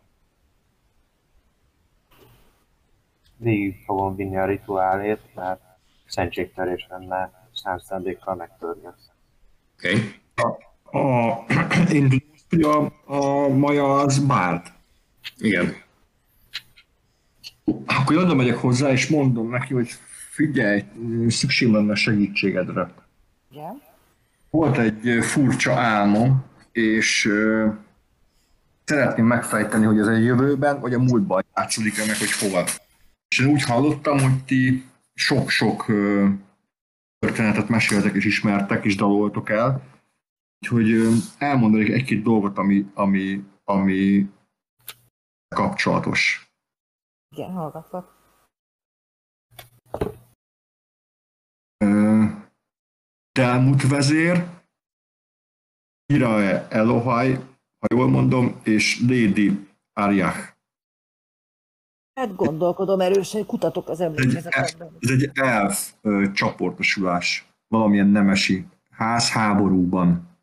Végig 3.37 3.83
fogom 3.85 4.15
vinni 4.15 4.37
a 4.37 4.45
rituálét, 4.45 5.21
mert 5.35 5.61
szentségtörés 6.07 6.87
lenne 6.89 7.47
számszándékkal 7.53 8.35
megtörni 8.35 8.85
azt. 8.85 9.11
Oké? 9.73 9.91
Okay? 9.91 10.61
A, 11.01 11.45
én 11.97 12.09
hogy 12.49 12.61
a, 12.61 12.91
a 13.05 13.47
maja 13.47 13.99
az 13.99 14.19
bárd. 14.19 14.67
Igen. 15.37 15.82
Akkor 17.85 18.17
oda 18.17 18.33
megyek 18.33 18.57
hozzá, 18.57 18.91
és 18.91 19.07
mondom 19.07 19.49
neki, 19.49 19.73
hogy 19.73 19.89
figyelj, 20.29 20.83
szükség 21.27 21.71
lenne 21.71 21.95
segítségedre. 21.95 22.93
Igen. 23.51 23.81
Volt 24.49 24.77
egy 24.77 25.23
furcsa 25.23 25.73
álmom, 25.73 26.43
és 26.71 27.25
ö, 27.25 27.67
szeretném 28.83 29.25
megfejteni, 29.25 29.85
hogy 29.85 29.99
ez 29.99 30.07
a 30.07 30.11
jövőben, 30.11 30.79
vagy 30.79 30.93
a 30.93 30.99
múltban 30.99 31.45
játszódik 31.55 31.97
meg, 31.97 32.17
hogy 32.17 32.31
hova. 32.31 32.63
És 33.27 33.39
én 33.39 33.47
úgy 33.47 33.63
hallottam, 33.63 34.19
hogy 34.19 34.43
ti 34.43 34.85
sok-sok 35.13 35.87
ö, 35.87 36.27
történetet 37.19 37.69
meséltek 37.69 38.15
és 38.15 38.25
ismertek 38.25 38.85
és 38.85 38.95
daloltok 38.95 39.49
el, 39.49 39.81
úgyhogy 40.59 40.91
ö, 40.91 41.11
elmondanék 41.37 41.89
egy-két 41.89 42.23
dolgot, 42.23 42.57
ami, 42.57 42.85
ami, 42.93 43.43
ami 43.63 44.29
kapcsolatos. 45.55 46.47
Igen, 47.33 47.51
hallgatlak. 47.51 48.15
Ö, 51.77 52.23
Delmut 53.31 53.87
vezér, 53.87 54.49
Irae 56.13 56.67
Elohai, 56.69 57.33
ha 57.79 57.87
jól 57.95 58.07
mondom, 58.09 58.59
és 58.63 58.99
Lady 59.01 59.67
Ariach. 59.93 60.53
Hát 62.13 62.35
gondolkodom 62.35 62.99
erősen, 62.99 63.45
kutatok 63.45 63.89
az 63.89 63.99
emlékezetekben. 63.99 64.97
ez 64.99 65.09
egy 65.09 65.29
elf 65.33 65.93
ö, 66.01 66.31
csoportosulás, 66.31 67.47
valamilyen 67.67 68.07
nemesi 68.07 68.65
ház 68.89 69.31
háborúban 69.31 70.37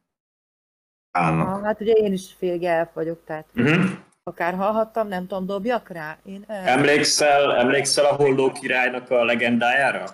állnak. 1.11 1.49
Ah, 1.49 1.63
hát 1.63 1.81
ugye 1.81 1.93
én 1.93 2.13
is 2.13 2.33
fél 2.33 2.67
elf 2.67 2.95
vagyok, 2.95 3.25
tehát 3.25 3.47
Uh-huh. 3.55 4.09
Akár 4.31 4.55
hallhattam, 4.55 5.09
nem 5.09 5.27
tudom, 5.27 5.47
dobjak 5.47 5.89
rá? 5.89 6.19
Én 6.25 6.45
el... 6.47 6.67
Emlékszel, 6.67 7.57
emlékszel 7.57 8.05
a 8.05 8.15
Holló 8.15 8.53
királynak 8.53 9.11
a 9.11 9.25
legendájára? 9.25 10.05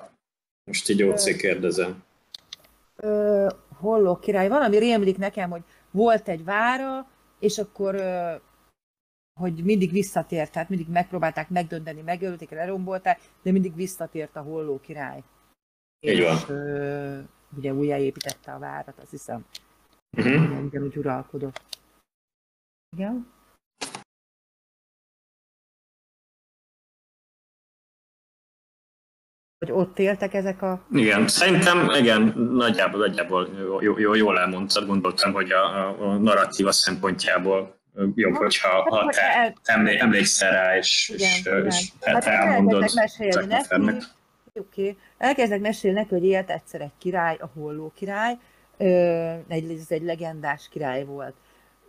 Most 0.64 0.88
így 0.88 1.02
OC 1.02 1.36
kérdezem. 1.36 2.02
Ö, 2.96 3.48
Holló 3.78 4.16
király, 4.16 4.48
valami 4.48 4.78
rémlik 4.78 5.18
nekem, 5.18 5.50
hogy 5.50 5.62
volt 5.90 6.28
egy 6.28 6.44
vára, 6.44 7.06
és 7.38 7.58
akkor 7.58 7.94
ö, 7.94 8.34
hogy 9.40 9.64
mindig 9.64 9.92
visszatért, 9.92 10.52
tehát 10.52 10.68
mindig 10.68 10.88
megpróbálták 10.88 11.48
megdönteni, 11.48 12.00
megölték, 12.00 12.50
lerombolták, 12.50 13.20
de 13.42 13.52
mindig 13.52 13.74
visszatért 13.74 14.36
a 14.36 14.40
Holló 14.40 14.80
király. 14.80 15.22
Így 16.00 16.22
van. 16.22 16.36
És 16.36 16.48
ö, 16.48 17.18
ugye 17.56 17.72
újjáépítette 17.72 18.52
a 18.52 18.58
várat, 18.58 18.98
azt 18.98 19.10
hiszem. 19.10 19.44
Uh-huh. 20.16 20.64
Igen, 20.66 20.82
úgy 20.82 20.96
uralkodott. 20.96 21.60
Igen? 22.96 23.34
Hogy 29.58 29.70
ott 29.72 29.98
éltek 29.98 30.34
ezek 30.34 30.62
a... 30.62 30.86
Igen, 30.92 31.28
szerintem 31.28 31.90
igen, 31.98 32.34
nagyjából, 32.36 33.00
nagyjából 33.06 33.48
jó, 33.80 33.98
jó, 33.98 34.14
jól 34.14 34.38
elmondtad, 34.38 34.86
gondoltam, 34.86 35.32
hogy 35.32 35.50
a, 35.50 35.88
a, 35.88 36.16
narratíva 36.16 36.72
szempontjából 36.72 37.76
jobb, 38.14 38.34
hogyha 38.34 38.68
ha 38.68 38.96
Hát, 38.96 39.14
te 39.14 39.22
el- 39.22 39.54
emlé, 39.64 39.98
emlékszel 39.98 40.50
rá, 40.50 40.76
és, 40.76 41.12
Igen, 41.14 41.28
és, 41.28 41.40
igen. 41.40 41.66
és 41.66 41.92
Hát 42.00 42.24
te 42.24 42.30
akkor 42.30 42.48
elmondod. 42.48 42.88
Zaknofernek. 42.88 44.02
Oké. 44.54 44.80
Okay. 44.80 44.96
Elkezdek 45.18 45.60
mesélni 45.60 45.96
neki, 45.98 46.08
hogy 46.08 46.24
élt 46.24 46.50
egyszer 46.50 46.80
egy 46.80 46.92
király, 46.98 47.36
a 47.40 47.50
Holló 47.54 47.92
király. 47.96 48.36
Egy, 49.48 49.70
ez 49.70 49.86
egy 49.88 50.02
legendás 50.02 50.68
király 50.70 51.04
volt. 51.04 51.34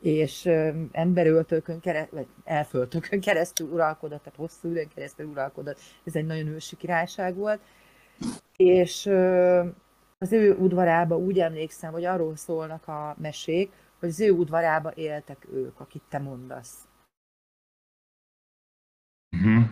És 0.01 0.45
emberöltőkön 0.91 1.79
keresztül, 1.79 2.17
vagy 2.17 2.27
elföltőkön 2.43 3.21
keresztül 3.21 3.67
uralkodott, 3.67 4.23
tehát 4.23 4.39
hosszú 4.39 4.69
időn 4.69 4.87
keresztül 4.87 5.25
uralkodott. 5.25 5.79
Ez 6.03 6.15
egy 6.15 6.25
nagyon 6.25 6.47
ősi 6.47 6.75
királyság 6.75 7.35
volt. 7.35 7.61
És 8.55 9.05
az 10.17 10.31
ő 10.31 10.55
udvarába 10.55 11.17
úgy 11.17 11.39
emlékszem, 11.39 11.91
hogy 11.91 12.05
arról 12.05 12.35
szólnak 12.35 12.87
a 12.87 13.15
mesék, 13.19 13.71
hogy 13.99 14.09
az 14.09 14.19
ő 14.19 14.31
udvarába 14.31 14.91
éltek 14.95 15.47
ők, 15.51 15.79
akit 15.79 16.03
te 16.09 16.19
mondasz. 16.19 16.87
Uh-huh. 19.31 19.63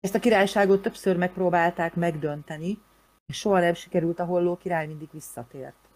Ezt 0.00 0.14
Ezt 0.14 0.14
a 0.14 0.18
királyságot 0.18 0.82
többször 0.82 1.16
megpróbálták 1.16 1.94
megdönteni, 1.94 2.78
és 3.26 3.38
soha 3.38 3.60
nem 3.60 3.74
sikerült, 3.74 4.18
a 4.18 4.24
holló 4.24 4.56
király 4.56 4.86
mindig 4.86 5.08
visszatért. 5.12 5.88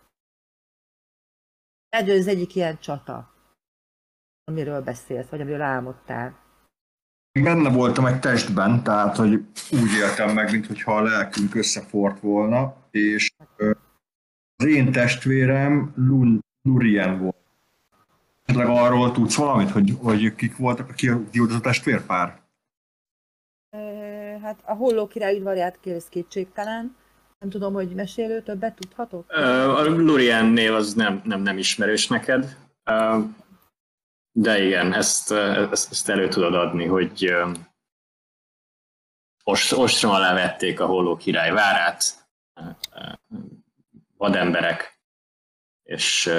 Ez 1.89 2.09
az 2.09 2.27
egyik 2.27 2.55
ilyen 2.55 2.78
csata, 2.78 3.35
amiről 4.44 4.82
beszélsz, 4.82 5.28
vagy 5.28 5.40
amiről 5.40 5.60
álmodtál. 5.60 6.47
Benne 7.43 7.70
voltam 7.70 8.06
egy 8.06 8.20
testben, 8.20 8.82
tehát 8.82 9.16
hogy 9.16 9.32
úgy 9.70 9.93
éltem 10.01 10.35
meg, 10.35 10.51
mintha 10.51 10.97
a 10.97 11.02
lelkünk 11.02 11.55
összefort 11.55 12.20
volna, 12.20 12.77
és 12.90 13.31
az 14.56 14.66
én 14.66 14.93
testvérem 14.93 15.93
Lun, 15.97 16.44
Lurien 16.62 17.19
volt. 17.19 17.36
Esetleg 18.44 18.69
arról 18.69 19.12
tudsz 19.12 19.36
valamit, 19.36 19.70
hogy, 19.70 19.97
hogy 20.02 20.35
kik 20.35 20.56
voltak, 20.56 20.94
ki, 20.94 21.10
ki 21.31 21.39
volt 21.39 21.51
az 21.51 21.56
a 21.56 21.60
testvérpár? 21.60 22.40
Hát 24.43 24.60
a 24.65 24.74
holló 24.74 25.06
király 25.06 25.36
udvarját 25.36 25.81
kész 25.81 26.06
kétségtelen. 26.09 26.97
Nem 27.39 27.51
tudom, 27.51 27.73
hogy 27.73 27.94
mesélő 27.94 28.43
többet 28.43 28.74
tudhatok? 28.74 29.24
Ö, 29.28 29.43
A 29.77 29.85
Lurien 29.85 30.44
név 30.47 30.74
az 30.74 30.94
nem, 30.94 31.20
nem, 31.24 31.40
nem 31.40 31.59
ismerős 31.59 32.06
neked, 32.09 32.56
de 34.32 34.62
igen, 34.62 34.93
ezt, 34.93 35.31
ezt, 35.31 36.09
elő 36.09 36.28
tudod 36.28 36.55
adni, 36.55 36.86
hogy 36.86 37.24
ö, 37.24 37.51
ost- 39.44 39.73
ostrom 39.73 40.12
alá 40.12 40.35
vették 40.35 40.81
a 40.81 40.86
Holló 40.86 41.16
király 41.16 41.51
várát, 41.52 42.28
vademberek, 44.16 45.01
és 45.82 46.31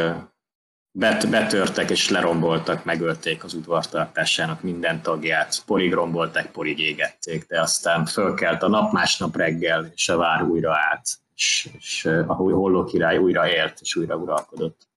bet, 0.92 1.30
betörtek 1.30 1.90
és 1.90 2.10
leromboltak, 2.10 2.86
megölték 2.86 3.44
az 3.44 3.54
udvartartásának 3.54 4.62
minden 4.62 5.02
tagját, 5.02 5.64
porig 5.66 5.94
rombolták, 5.94 6.52
porig 6.52 6.80
égették, 6.80 7.46
de 7.48 7.62
aztán 7.62 8.06
fölkelt 8.06 8.64
a 8.64 8.68
nap 8.68 8.92
másnap 8.92 9.36
reggel, 9.36 9.92
és 9.96 10.10
a 10.10 10.18
vár 10.18 10.44
újra 10.44 10.78
állt, 10.78 11.08
és, 11.36 11.70
és 11.78 12.06
ö, 12.06 12.24
a 12.28 12.34
Holló 12.34 12.84
király 12.84 13.18
újra 13.18 13.50
élt, 13.50 13.80
és 13.82 13.96
újra 13.96 14.16
uralkodott. 14.16 14.88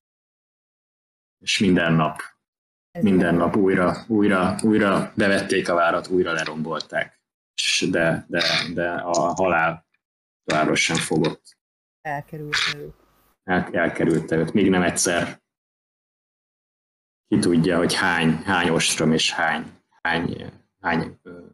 És 1.41 1.59
minden 1.59 1.93
nap, 1.93 2.21
minden 3.01 3.35
nap 3.35 3.57
újra, 3.57 4.05
újra, 4.09 4.57
újra 4.63 5.13
bevették 5.15 5.69
a 5.69 5.75
várat, 5.75 6.09
újra 6.09 6.33
lerombolták. 6.33 7.21
és 7.55 7.87
de, 7.91 8.27
de, 8.29 8.43
de 8.75 8.91
a 8.91 9.35
halál 9.35 9.87
továbbra 10.45 10.75
sem 10.75 10.97
fogott. 10.97 11.57
Elkerült. 12.01 12.57
El, 13.45 13.69
elkerülte 13.73 14.37
őt. 14.37 14.53
Még 14.53 14.71
nem 14.71 14.83
egyszer 14.83 15.42
ki 17.33 17.39
tudja, 17.39 17.77
hogy 17.77 17.95
hány, 17.95 18.37
hány 18.37 18.69
ostrom 18.69 19.13
és 19.13 19.33
hány, 19.33 19.81
hány, 20.03 20.53
hány 20.81 21.19
ö, 21.23 21.47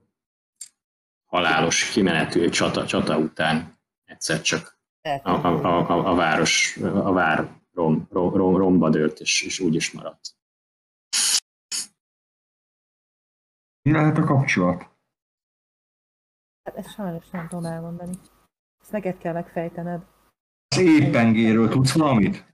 halálos 1.26 1.90
kimenetű 1.90 2.48
csata, 2.48 2.86
csata 2.86 3.18
után 3.18 3.78
egyszer 4.04 4.40
csak 4.40 4.78
a, 5.02 5.30
a, 5.30 5.46
a, 5.46 5.90
a, 5.90 6.10
a 6.10 6.14
város, 6.14 6.76
a 6.76 7.12
vár 7.12 7.60
rom, 7.72 8.08
rom, 8.10 8.34
rom, 8.34 8.56
romba 8.56 8.90
dőlt, 8.90 9.20
és, 9.20 9.42
és 9.42 9.60
úgy 9.60 9.74
is 9.74 9.92
maradt. 9.92 10.36
Mi 13.82 13.92
lehet 13.92 14.18
a 14.18 14.24
kapcsolat? 14.24 14.90
Hát 16.62 16.76
ezt 16.76 16.94
sajnos 16.94 17.30
nem 17.30 17.48
tudom 17.48 17.64
elmondani. 17.64 18.14
Ezt 18.80 18.92
neked 18.92 19.18
kell 19.18 19.32
megfejtened. 19.32 20.02
Az 20.68 20.78
épengéről 20.78 21.68
tudsz 21.68 21.92
valamit? 21.92 22.46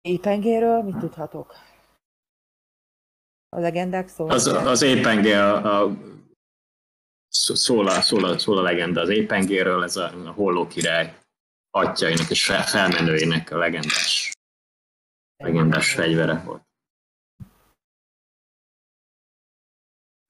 Épengéről 0.00 0.82
mit 0.82 0.96
tudhatok? 0.96 1.70
A 3.56 3.60
legendák 3.60 4.08
szólnak. 4.08 4.36
Az, 4.36 4.46
az 4.46 4.82
épenge 4.82 5.52
a, 5.52 5.82
a 5.82 5.96
szól, 7.28 7.88
a, 7.88 8.00
szól, 8.00 8.24
a, 8.24 8.38
szól 8.38 8.58
a 8.58 8.62
legenda 8.62 9.00
az 9.00 9.08
épengéről, 9.08 9.82
ez 9.82 9.96
a, 9.96 10.26
a 10.26 10.30
holló 10.30 10.66
király 10.66 11.18
atyainak 11.70 12.30
és 12.30 12.44
fel, 12.44 12.62
felmenőinek 12.62 13.50
a 13.50 13.56
legendás, 13.56 14.32
legendás 15.36 15.92
fegyvere 15.94 16.42
volt. 16.44 16.62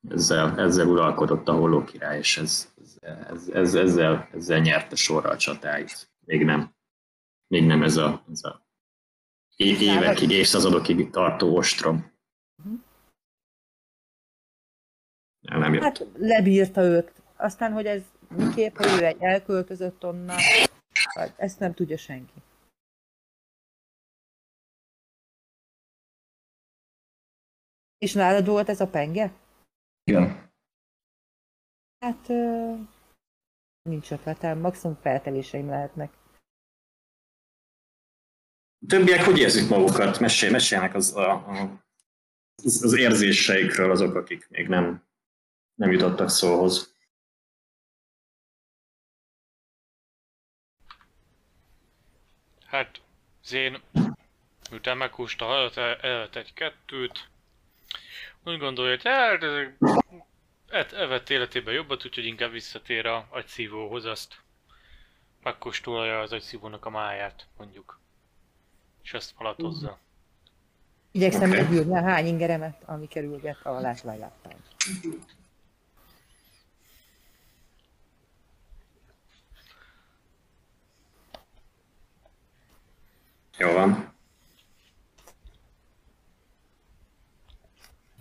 Ezzel, 0.08 0.60
ezzel 0.60 0.86
uralkodott 0.86 1.48
a 1.48 1.52
holló 1.52 1.84
király, 1.84 2.18
és 2.18 2.38
ez, 2.38 2.74
ez, 3.00 3.48
ez, 3.48 3.74
ezzel, 3.74 4.28
ezzel 4.32 4.58
nyerte 4.58 4.96
sorra 4.96 5.30
a 5.30 5.36
csatáit. 5.36 6.10
Még 6.26 6.44
nem, 6.44 6.74
még 7.46 7.66
nem 7.66 7.82
ez 7.82 7.96
a, 7.96 8.24
ez 8.30 8.44
a 8.44 8.66
évekig, 9.56 10.30
évszázadokig 10.30 11.10
tartó 11.10 11.56
ostrom. 11.56 12.10
El 15.41 15.41
nem 15.58 15.74
jött. 15.74 15.82
Hát 15.82 16.06
lebírta 16.16 16.82
őt. 16.82 17.12
Aztán, 17.36 17.72
hogy 17.72 17.86
ez 17.86 18.02
miképp, 18.28 18.76
hogy 18.76 19.00
ő 19.00 19.04
egy 19.04 19.22
elköltözött 19.22 20.04
onnan, 20.04 20.36
vagy 21.14 21.32
ezt 21.36 21.58
nem 21.58 21.74
tudja 21.74 21.96
senki. 21.96 22.42
És 27.98 28.12
nálad 28.12 28.46
volt 28.46 28.68
ez 28.68 28.80
a 28.80 28.86
penge? 28.86 29.32
Igen. 30.04 30.50
Hát 31.98 32.28
nincs 33.82 34.10
ötletem, 34.10 34.58
maximum 34.58 34.96
felteléseim 34.96 35.68
lehetnek. 35.68 36.12
Többiek 38.86 39.24
hogy 39.24 39.38
érzik 39.38 39.68
magukat? 39.68 40.20
Mesélj, 40.20 40.52
mesélnek 40.52 40.94
az, 40.94 41.16
a, 41.16 41.30
a, 41.32 41.84
az, 42.62 42.82
az 42.84 42.92
érzéseikről 42.92 43.90
azok, 43.90 44.14
akik 44.14 44.48
még 44.48 44.68
nem, 44.68 45.04
nem 45.74 45.90
jutottak 45.90 46.28
szóhoz. 46.28 46.94
Hát, 52.66 53.00
az 53.42 53.52
én, 53.52 53.80
miután 54.70 54.96
meghúzta 54.96 55.44
halat, 55.44 55.76
el- 55.76 56.00
elett 56.00 56.36
egy-kettőt, 56.36 57.28
úgy 58.44 58.58
gondolja, 58.58 58.90
hogy 58.90 59.02
hát, 59.04 59.42
et, 60.68 60.92
evett 60.92 61.30
életében 61.30 61.74
jobbat, 61.74 62.04
úgyhogy 62.04 62.24
inkább 62.24 62.50
visszatér 62.50 63.06
a 63.06 63.26
agyszívóhoz, 63.30 64.04
azt 64.04 64.42
megkóstolja 65.42 66.20
az 66.20 66.32
agyszívónak 66.32 66.86
a 66.86 66.90
máját, 66.90 67.46
mondjuk. 67.56 68.00
És 69.02 69.14
azt 69.14 69.32
falatozza. 69.36 69.98
Igyekszem 71.10 71.50
Oké. 71.50 71.50
okay. 71.50 71.62
meggyűrni 71.62 71.96
a 71.96 72.02
hány 72.02 72.26
ingeremet, 72.26 72.82
ami 72.84 73.08
kerülget 73.08 73.66
a 73.66 73.80
látványláttán. 73.80 74.56
Jó 83.62 83.72
van. 83.72 84.12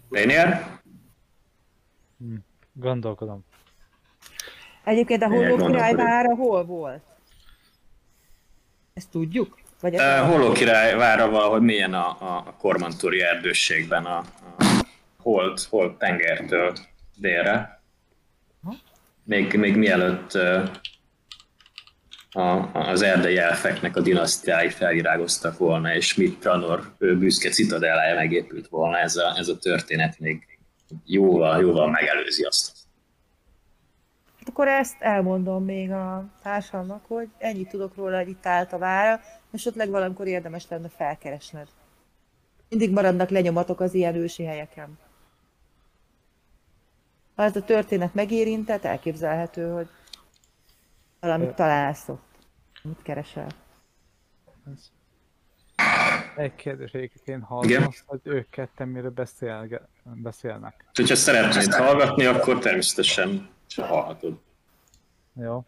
Lénier? 0.10 0.80
Gondolkodom. 2.74 3.46
Egyébként 4.84 5.22
a 5.22 5.28
holló 5.28 5.40
gondolkodik? 5.40 5.76
királyvára 5.76 6.36
hol 6.36 6.66
volt? 6.66 7.04
Ezt 8.94 9.10
tudjuk? 9.10 9.60
Vagy 9.80 9.94
ez 9.94 10.22
Uh, 10.22 10.30
Holló 10.30 10.52
király 10.52 10.96
vára 10.96 11.30
valahogy 11.30 11.62
mélyen 11.62 11.94
a, 11.94 12.08
a, 12.20 12.38
a 12.48 12.56
Kormantúri 12.58 13.22
erdőségben, 13.22 14.06
a, 14.06 14.18
a 14.18 14.26
Hold, 15.18 15.60
Hold 15.60 15.98
tengertől 15.98 16.74
délre. 17.16 17.82
Még, 19.24 19.54
még 19.54 19.76
mielőtt 19.76 20.34
uh, 20.34 20.70
a, 22.32 22.70
az 22.74 23.02
erdei 23.02 23.38
elfeknek 23.38 23.96
a 23.96 24.02
dinasztiái 24.02 24.70
felvirágoztak 24.70 25.58
volna, 25.58 25.94
és 25.94 26.16
mit 26.16 26.38
Pranor 26.38 26.94
ő 26.98 27.18
büszke 27.18 27.50
citadellája 27.50 28.16
megépült 28.16 28.68
volna, 28.68 28.98
ez 28.98 29.16
a, 29.16 29.38
ez 29.38 29.48
a 29.48 29.58
történet 29.58 30.20
még 30.20 30.60
jóval, 31.06 31.62
jóval 31.62 31.90
megelőzi 31.90 32.44
azt. 32.44 32.80
Hát 34.40 34.50
akkor 34.50 34.68
ezt 34.68 34.96
elmondom 35.00 35.64
még 35.64 35.92
a 35.92 36.26
társamnak, 36.44 37.06
hogy 37.08 37.28
ennyit 37.38 37.70
tudok 37.70 37.96
róla, 37.96 38.18
hogy 38.18 38.30
itt 38.30 38.46
állt 38.46 38.74
a 38.74 38.78
vára, 38.78 39.22
esetleg 39.52 39.90
valamikor 39.90 40.28
érdemes 40.28 40.66
lenne 40.70 40.90
felkeresned. 40.98 41.68
Mindig 42.70 42.92
maradnak 42.92 43.30
lenyomatok 43.30 43.80
az 43.80 43.94
ilyen 43.94 44.16
ősi 44.16 44.44
helyeken. 44.44 45.00
Ha 47.36 47.44
ez 47.44 47.56
a 47.56 47.64
történet 47.64 48.14
megérintett, 48.14 48.84
elképzelhető, 48.84 49.70
hogy 49.70 49.88
valamit 51.22 51.56
találsz 51.56 52.08
ott. 52.08 52.24
Mit 52.84 53.02
keresel? 53.02 53.48
Egy 56.36 56.56
kérdés, 56.56 56.92
egyébként 56.92 57.28
én 57.28 57.36
Igen? 57.36 57.48
hallom 57.48 57.88
azt, 57.88 58.04
hogy 58.06 58.20
ők 58.24 58.50
ketten 58.50 58.88
miről 58.88 59.12
beszélge, 59.12 59.88
beszélnek. 60.04 60.86
Hogyha 60.94 61.16
szeretnéd 61.16 61.74
hallgatni, 61.74 62.26
akkor 62.26 62.60
természetesen 62.60 63.50
se 63.68 63.86
hallhatod. 63.86 64.40
Jó. 65.34 65.66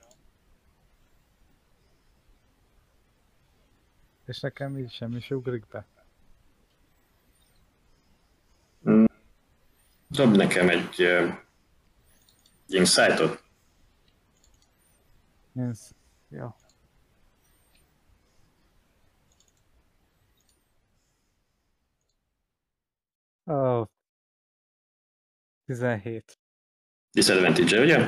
És 4.26 4.40
nekem 4.40 4.78
így 4.78 4.92
semmi 4.92 5.22
se 5.22 5.36
ugrik 5.36 5.68
be. 5.68 5.86
Dob 10.08 10.36
nekem 10.36 10.70
egy 10.70 11.02
uh, 11.02 11.34
insightot. 12.68 13.43
Sz... 15.56 15.96
Jó. 16.30 16.56
Ó. 23.46 23.86
17. 25.66 26.40
Disadvantage 27.12 27.82
ugye? 27.82 28.08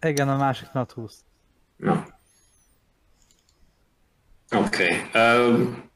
Igen, 0.00 0.28
a 0.28 0.36
másik 0.36 0.72
nat 0.72 0.92
20. 0.94 1.24
Na. 1.76 2.06
Oké. 4.50 4.98
Okay. 4.98 5.22
Um, 5.36 5.90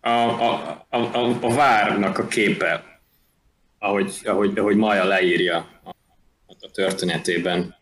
a, 0.00 0.10
a, 0.10 0.86
a, 0.88 0.98
a, 0.98 1.38
a 1.42 1.54
várnak 1.54 2.18
a 2.18 2.26
képe, 2.26 3.00
ahogy, 3.78 4.20
ahogy, 4.24 4.58
ahogy 4.58 4.76
Maja 4.76 5.04
leírja 5.04 5.80
a, 5.84 5.91
a 6.62 6.70
történetében, 6.70 7.76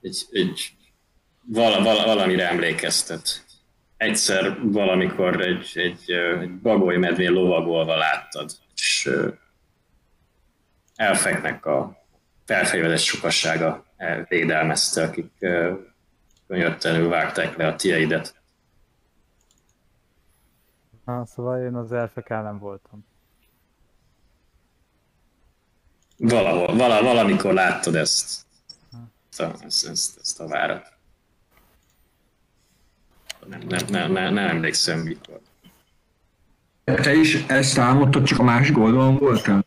egy, 0.00 0.26
egy 0.30 0.72
vala, 1.44 1.82
vala, 1.82 2.04
valamire 2.04 2.48
emlékeztet. 2.48 3.44
Egyszer 3.96 4.58
valamikor 4.62 5.40
egy, 5.40 5.70
egy, 5.74 6.10
egy 6.40 6.60
bagoly 6.60 6.96
medvén 6.96 7.32
lovagolva 7.32 7.96
láttad, 7.96 8.50
és 8.74 9.10
elfeknek 10.94 11.66
a 11.66 12.06
felfegyveres 12.44 13.04
sokassága 13.04 13.84
védelmezte, 14.28 15.02
akik 15.02 15.46
könyörtelenül 16.46 17.08
vágták 17.08 17.56
le 17.56 17.66
a 17.66 17.76
tieidet. 17.76 18.36
Na, 21.04 21.26
szóval 21.26 21.62
én 21.62 21.74
az 21.74 21.92
elfek 21.92 22.30
ellen 22.30 22.58
voltam. 22.58 23.07
Valahol, 26.18 26.76
vala, 26.76 27.02
valamikor 27.02 27.52
láttad 27.52 27.94
ezt, 27.94 28.46
ezt, 29.36 29.86
ezt, 29.86 30.18
ezt, 30.20 30.40
a 30.40 30.46
várat. 30.46 30.92
Nem, 33.46 33.60
nem, 33.60 33.86
nem, 33.88 34.12
nem, 34.12 34.34
nem 34.34 34.48
emlékszem 34.48 34.98
mikor. 34.98 35.40
Te 36.84 37.14
is 37.14 37.46
ezt 37.46 37.78
álmodtad, 37.78 38.24
csak 38.24 38.38
a 38.38 38.42
másik 38.42 38.78
oldalon 38.78 39.16
voltál? 39.16 39.64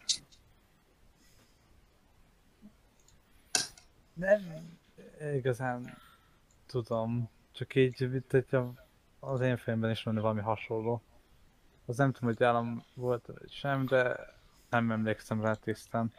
Nem 4.13 4.41
igazán 5.35 5.97
tudom, 6.65 7.30
csak 7.51 7.75
így, 7.75 8.09
hogyha 8.30 8.73
az 9.19 9.41
én 9.41 9.57
filmben 9.57 9.91
is 9.91 10.03
lenne 10.03 10.21
valami 10.21 10.41
hasonló. 10.41 11.01
Az 11.85 11.97
nem 11.97 12.11
tudom, 12.11 12.30
hogy 12.30 12.43
állam 12.43 12.83
volt 12.93 13.25
vagy 13.25 13.51
sem, 13.51 13.85
de 13.85 14.15
nem 14.69 14.91
emlékszem 14.91 15.41
rá 15.41 15.53
tisztán. 15.53 16.13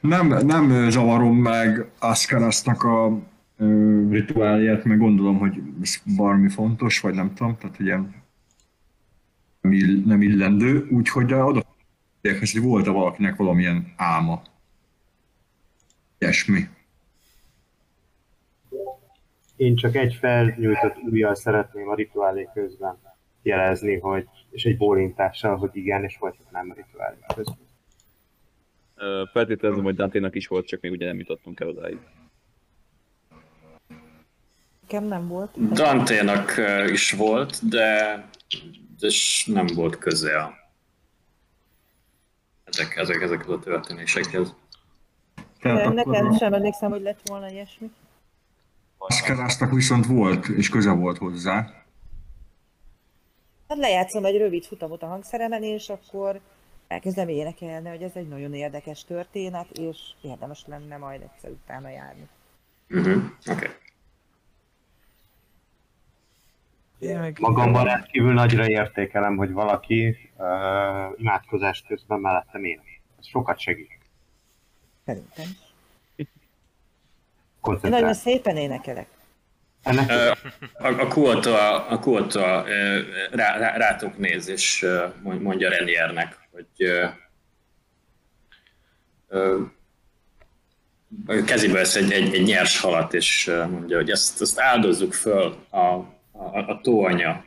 Nem, 0.00 0.26
nem 0.46 0.90
zavarom 0.90 1.36
meg 1.36 1.90
Askarasnak 1.98 2.82
a 2.82 3.20
ö, 3.56 3.66
meg 4.84 4.98
gondolom, 4.98 5.38
hogy 5.38 5.62
ez 5.82 6.02
valami 6.16 6.48
fontos, 6.48 7.00
vagy 7.00 7.14
nem 7.14 7.34
tudom, 7.34 7.56
tehát 7.56 7.78
ilyen 7.78 8.14
nem, 9.60 9.72
ill, 9.72 10.02
nem 10.04 10.22
illendő, 10.22 10.88
úgyhogy 10.90 11.34
oda 11.34 11.62
hogy 12.22 12.62
volt-e 12.62 12.90
valakinek 12.90 13.36
valamilyen 13.36 13.92
álma. 13.96 14.42
Ilyesmi. 16.18 16.68
Én 19.56 19.76
csak 19.76 19.94
egy 19.94 20.14
felnyújtott 20.14 20.96
ujjal 21.02 21.34
szeretném 21.34 21.88
a 21.88 21.94
rituálé 21.94 22.48
közben 22.54 22.98
jelezni, 23.42 23.98
hogy, 23.98 24.28
és 24.50 24.64
egy 24.64 24.76
bólintással, 24.76 25.56
hogy 25.56 25.70
igen, 25.72 26.04
és 26.04 26.16
nem 26.50 26.70
a 26.70 26.74
rituálé 26.74 27.16
közben. 27.34 27.58
Feltételezem, 29.32 29.84
hogy 29.84 29.94
Dante-nak 29.94 30.34
is 30.34 30.46
volt, 30.46 30.66
csak 30.66 30.80
még 30.80 30.92
ugye 30.92 31.06
nem 31.06 31.18
jutottunk 31.18 31.60
el 31.60 31.68
odáig. 31.68 31.98
Nekem 34.80 35.04
nem 35.04 35.28
volt. 35.28 35.72
Dante-nak 35.72 36.52
is 36.90 37.12
volt, 37.12 37.68
de, 37.68 38.24
de 38.98 39.08
nem 39.46 39.66
volt 39.66 39.98
köze 39.98 40.38
a 40.38 40.62
ezek, 42.64 42.96
ezek, 42.96 43.22
ezek 43.22 43.48
a 43.48 43.58
történésekhez. 43.58 44.54
Tehát 45.60 45.94
nekem 45.94 46.26
a 46.26 46.36
sem 46.38 46.52
emlékszem, 46.52 46.90
hogy 46.90 47.02
lett 47.02 47.20
volna 47.24 47.50
ilyesmi. 47.50 47.90
Askarasnak 48.98 49.72
viszont 49.72 50.06
volt, 50.06 50.46
és 50.46 50.68
köze 50.68 50.90
volt 50.90 51.18
hozzá. 51.18 51.84
Hát 53.68 53.78
lejátszom 53.78 54.24
egy 54.24 54.36
rövid 54.36 54.64
futamot 54.64 55.02
a 55.02 55.06
hangszeremen, 55.06 55.62
és 55.62 55.88
akkor 55.88 56.40
elkezdem 56.88 57.28
énekelni, 57.28 57.88
hogy 57.88 58.02
ez 58.02 58.12
egy 58.14 58.28
nagyon 58.28 58.54
érdekes 58.54 59.04
történet, 59.04 59.66
és 59.70 59.98
érdemes 60.20 60.64
lenne 60.66 60.96
majd 60.96 61.22
egyszer 61.22 61.50
utána 61.50 61.88
járni. 61.88 62.28
Uh-huh. 62.90 63.24
Oké. 63.46 63.52
Okay. 63.52 63.70
Én 66.98 67.18
meg 67.18 67.38
Magamban 67.40 67.84
rendkívül 67.84 68.32
nagyra 68.32 68.68
értékelem, 68.68 69.36
hogy 69.36 69.52
valaki 69.52 70.30
uh, 70.36 70.46
imádkozás 71.16 71.84
közben 71.88 72.20
mellettem 72.20 72.64
én. 72.64 72.80
Ez 73.18 73.26
sokat 73.26 73.58
segít. 73.58 73.98
Szerintem. 75.04 75.46
Én 77.82 77.90
nagyon 77.90 78.14
szépen 78.14 78.56
énekelek. 78.56 79.06
Ennek 79.82 80.10
A, 80.74 80.86
a 80.86 81.06
kulta, 81.08 81.86
a 81.86 81.98
kulta 81.98 82.64
rá, 83.30 83.56
rá, 83.56 83.76
rátok 83.76 84.18
néz, 84.18 84.48
és 84.48 84.86
mondja 85.22 85.68
Reniernek, 85.68 86.43
hogy 86.54 87.04
kezébe 91.44 91.72
vesz 91.72 91.96
egy, 91.96 92.12
egy, 92.12 92.34
egy 92.34 92.46
nyers 92.46 92.80
halat, 92.80 93.14
és 93.14 93.52
mondja, 93.70 93.96
hogy 93.96 94.10
ezt, 94.10 94.40
ezt 94.40 94.60
áldozzuk 94.60 95.12
föl 95.12 95.66
a, 95.70 95.78
a, 95.78 96.58
a 96.66 96.80
tóanya 96.82 97.44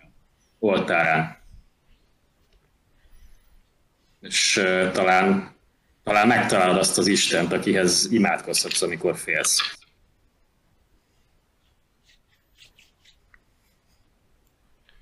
oltárán. 0.60 1.38
És 4.22 4.58
ö, 4.58 4.90
talán, 4.94 5.56
talán 6.04 6.28
megtalálod 6.28 6.78
azt 6.78 6.98
az 6.98 7.08
Istent, 7.08 7.52
akihez 7.52 8.08
imádkozhatsz, 8.12 8.82
amikor 8.82 9.18
félsz. 9.18 9.78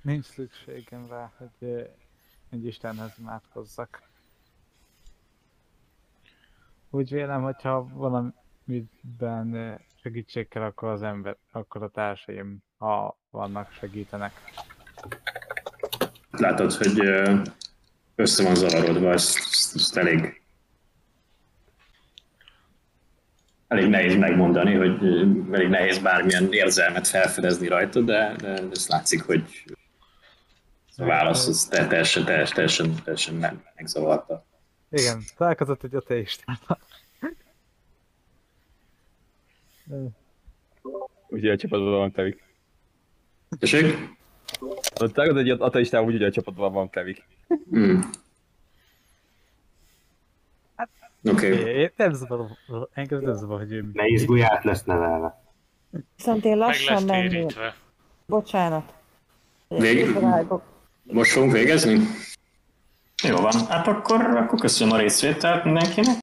nincs 0.06 0.26
szükségem 0.26 1.08
rá, 1.10 1.32
hogy 1.38 1.90
ö, 2.56 2.58
egy 2.58 2.66
Istenhez 2.66 3.14
imádkozzak. 3.20 4.02
Úgy 6.90 7.10
vélem, 7.10 7.42
hogyha 7.42 7.88
valamiben 7.94 9.54
ö, 9.54 9.74
segítség 10.02 10.48
kell, 10.48 10.64
akkor 10.64 10.90
az 10.90 11.04
ember, 11.04 11.38
akkor 11.52 11.84
a 11.84 11.90
társaim, 11.90 12.58
ha 12.78 13.18
vannak, 13.30 13.72
segítenek. 13.72 14.34
látod, 16.32 16.74
hogy 16.74 17.00
ö, 17.00 17.42
össze 18.16 18.44
van 18.44 18.56
zavarodva, 18.56 19.12
ezt, 19.12 19.38
ezt, 19.76 19.98
elég 19.98 20.44
elég 23.68 23.90
nehéz 23.90 24.16
megmondani, 24.16 24.74
hogy 24.74 25.04
ö, 25.04 25.30
elég 25.52 25.68
nehéz 25.70 26.00
bármilyen 26.00 26.54
érzelmet 26.54 27.08
felfedezni 27.08 27.68
rajta, 27.68 28.02
de, 28.02 28.36
de 28.38 28.62
ez 28.72 28.88
látszik, 28.88 29.24
hogy 29.24 29.66
a 30.98 31.06
válasz 31.06 31.48
az 31.48 31.66
te- 31.66 31.88
teljesen, 31.88 32.26
teljesen, 32.26 32.56
teljesen, 32.56 32.96
teljesen 33.04 33.36
nem 33.36 33.64
megzavarta. 33.76 34.46
Igen, 34.90 35.24
találkozott 35.38 35.84
egy 35.84 35.96
ateistával. 35.96 36.80
Úgyhogy 41.28 41.50
a 41.50 41.58
csapatban 41.58 41.92
van 41.92 42.12
Kevik. 42.12 42.44
Tessék? 43.60 43.98
Ott 45.02 45.14
találkozott 45.14 45.44
egy 45.44 45.50
ateistával, 45.50 46.08
úgyhogy 46.08 46.24
a 46.24 46.32
csapatban 46.32 46.74
van 46.74 46.90
Kevik. 46.90 47.28
Hmm. 47.70 48.10
Oké. 51.24 51.60
Okay. 51.60 51.92
Nem 51.96 52.14
zavar, 52.14 52.58
engem 52.94 53.22
nem 53.22 53.34
zavar, 53.34 53.60
hogy 53.60 53.72
ő 53.72 53.90
ne 53.94 54.06
izgulj, 54.06 54.44
át 54.44 54.64
lesz 54.64 54.84
nevelve. 54.84 55.44
Viszont 56.16 56.46
én 56.46 56.58
Meg 56.58 56.68
lassan 56.68 57.06
térítve. 57.06 57.76
Bocsánat. 58.26 58.94
Vég-. 59.68 60.18
Most 61.12 61.32
fogunk 61.32 61.52
végezni? 61.52 62.08
Jó 63.24 63.38
van, 63.38 63.68
hát 63.68 63.88
akkor, 63.88 64.22
akkor 64.22 64.60
köszönöm 64.60 64.94
a 64.94 64.98
részvételt 64.98 65.64
mindenkinek. 65.64 66.14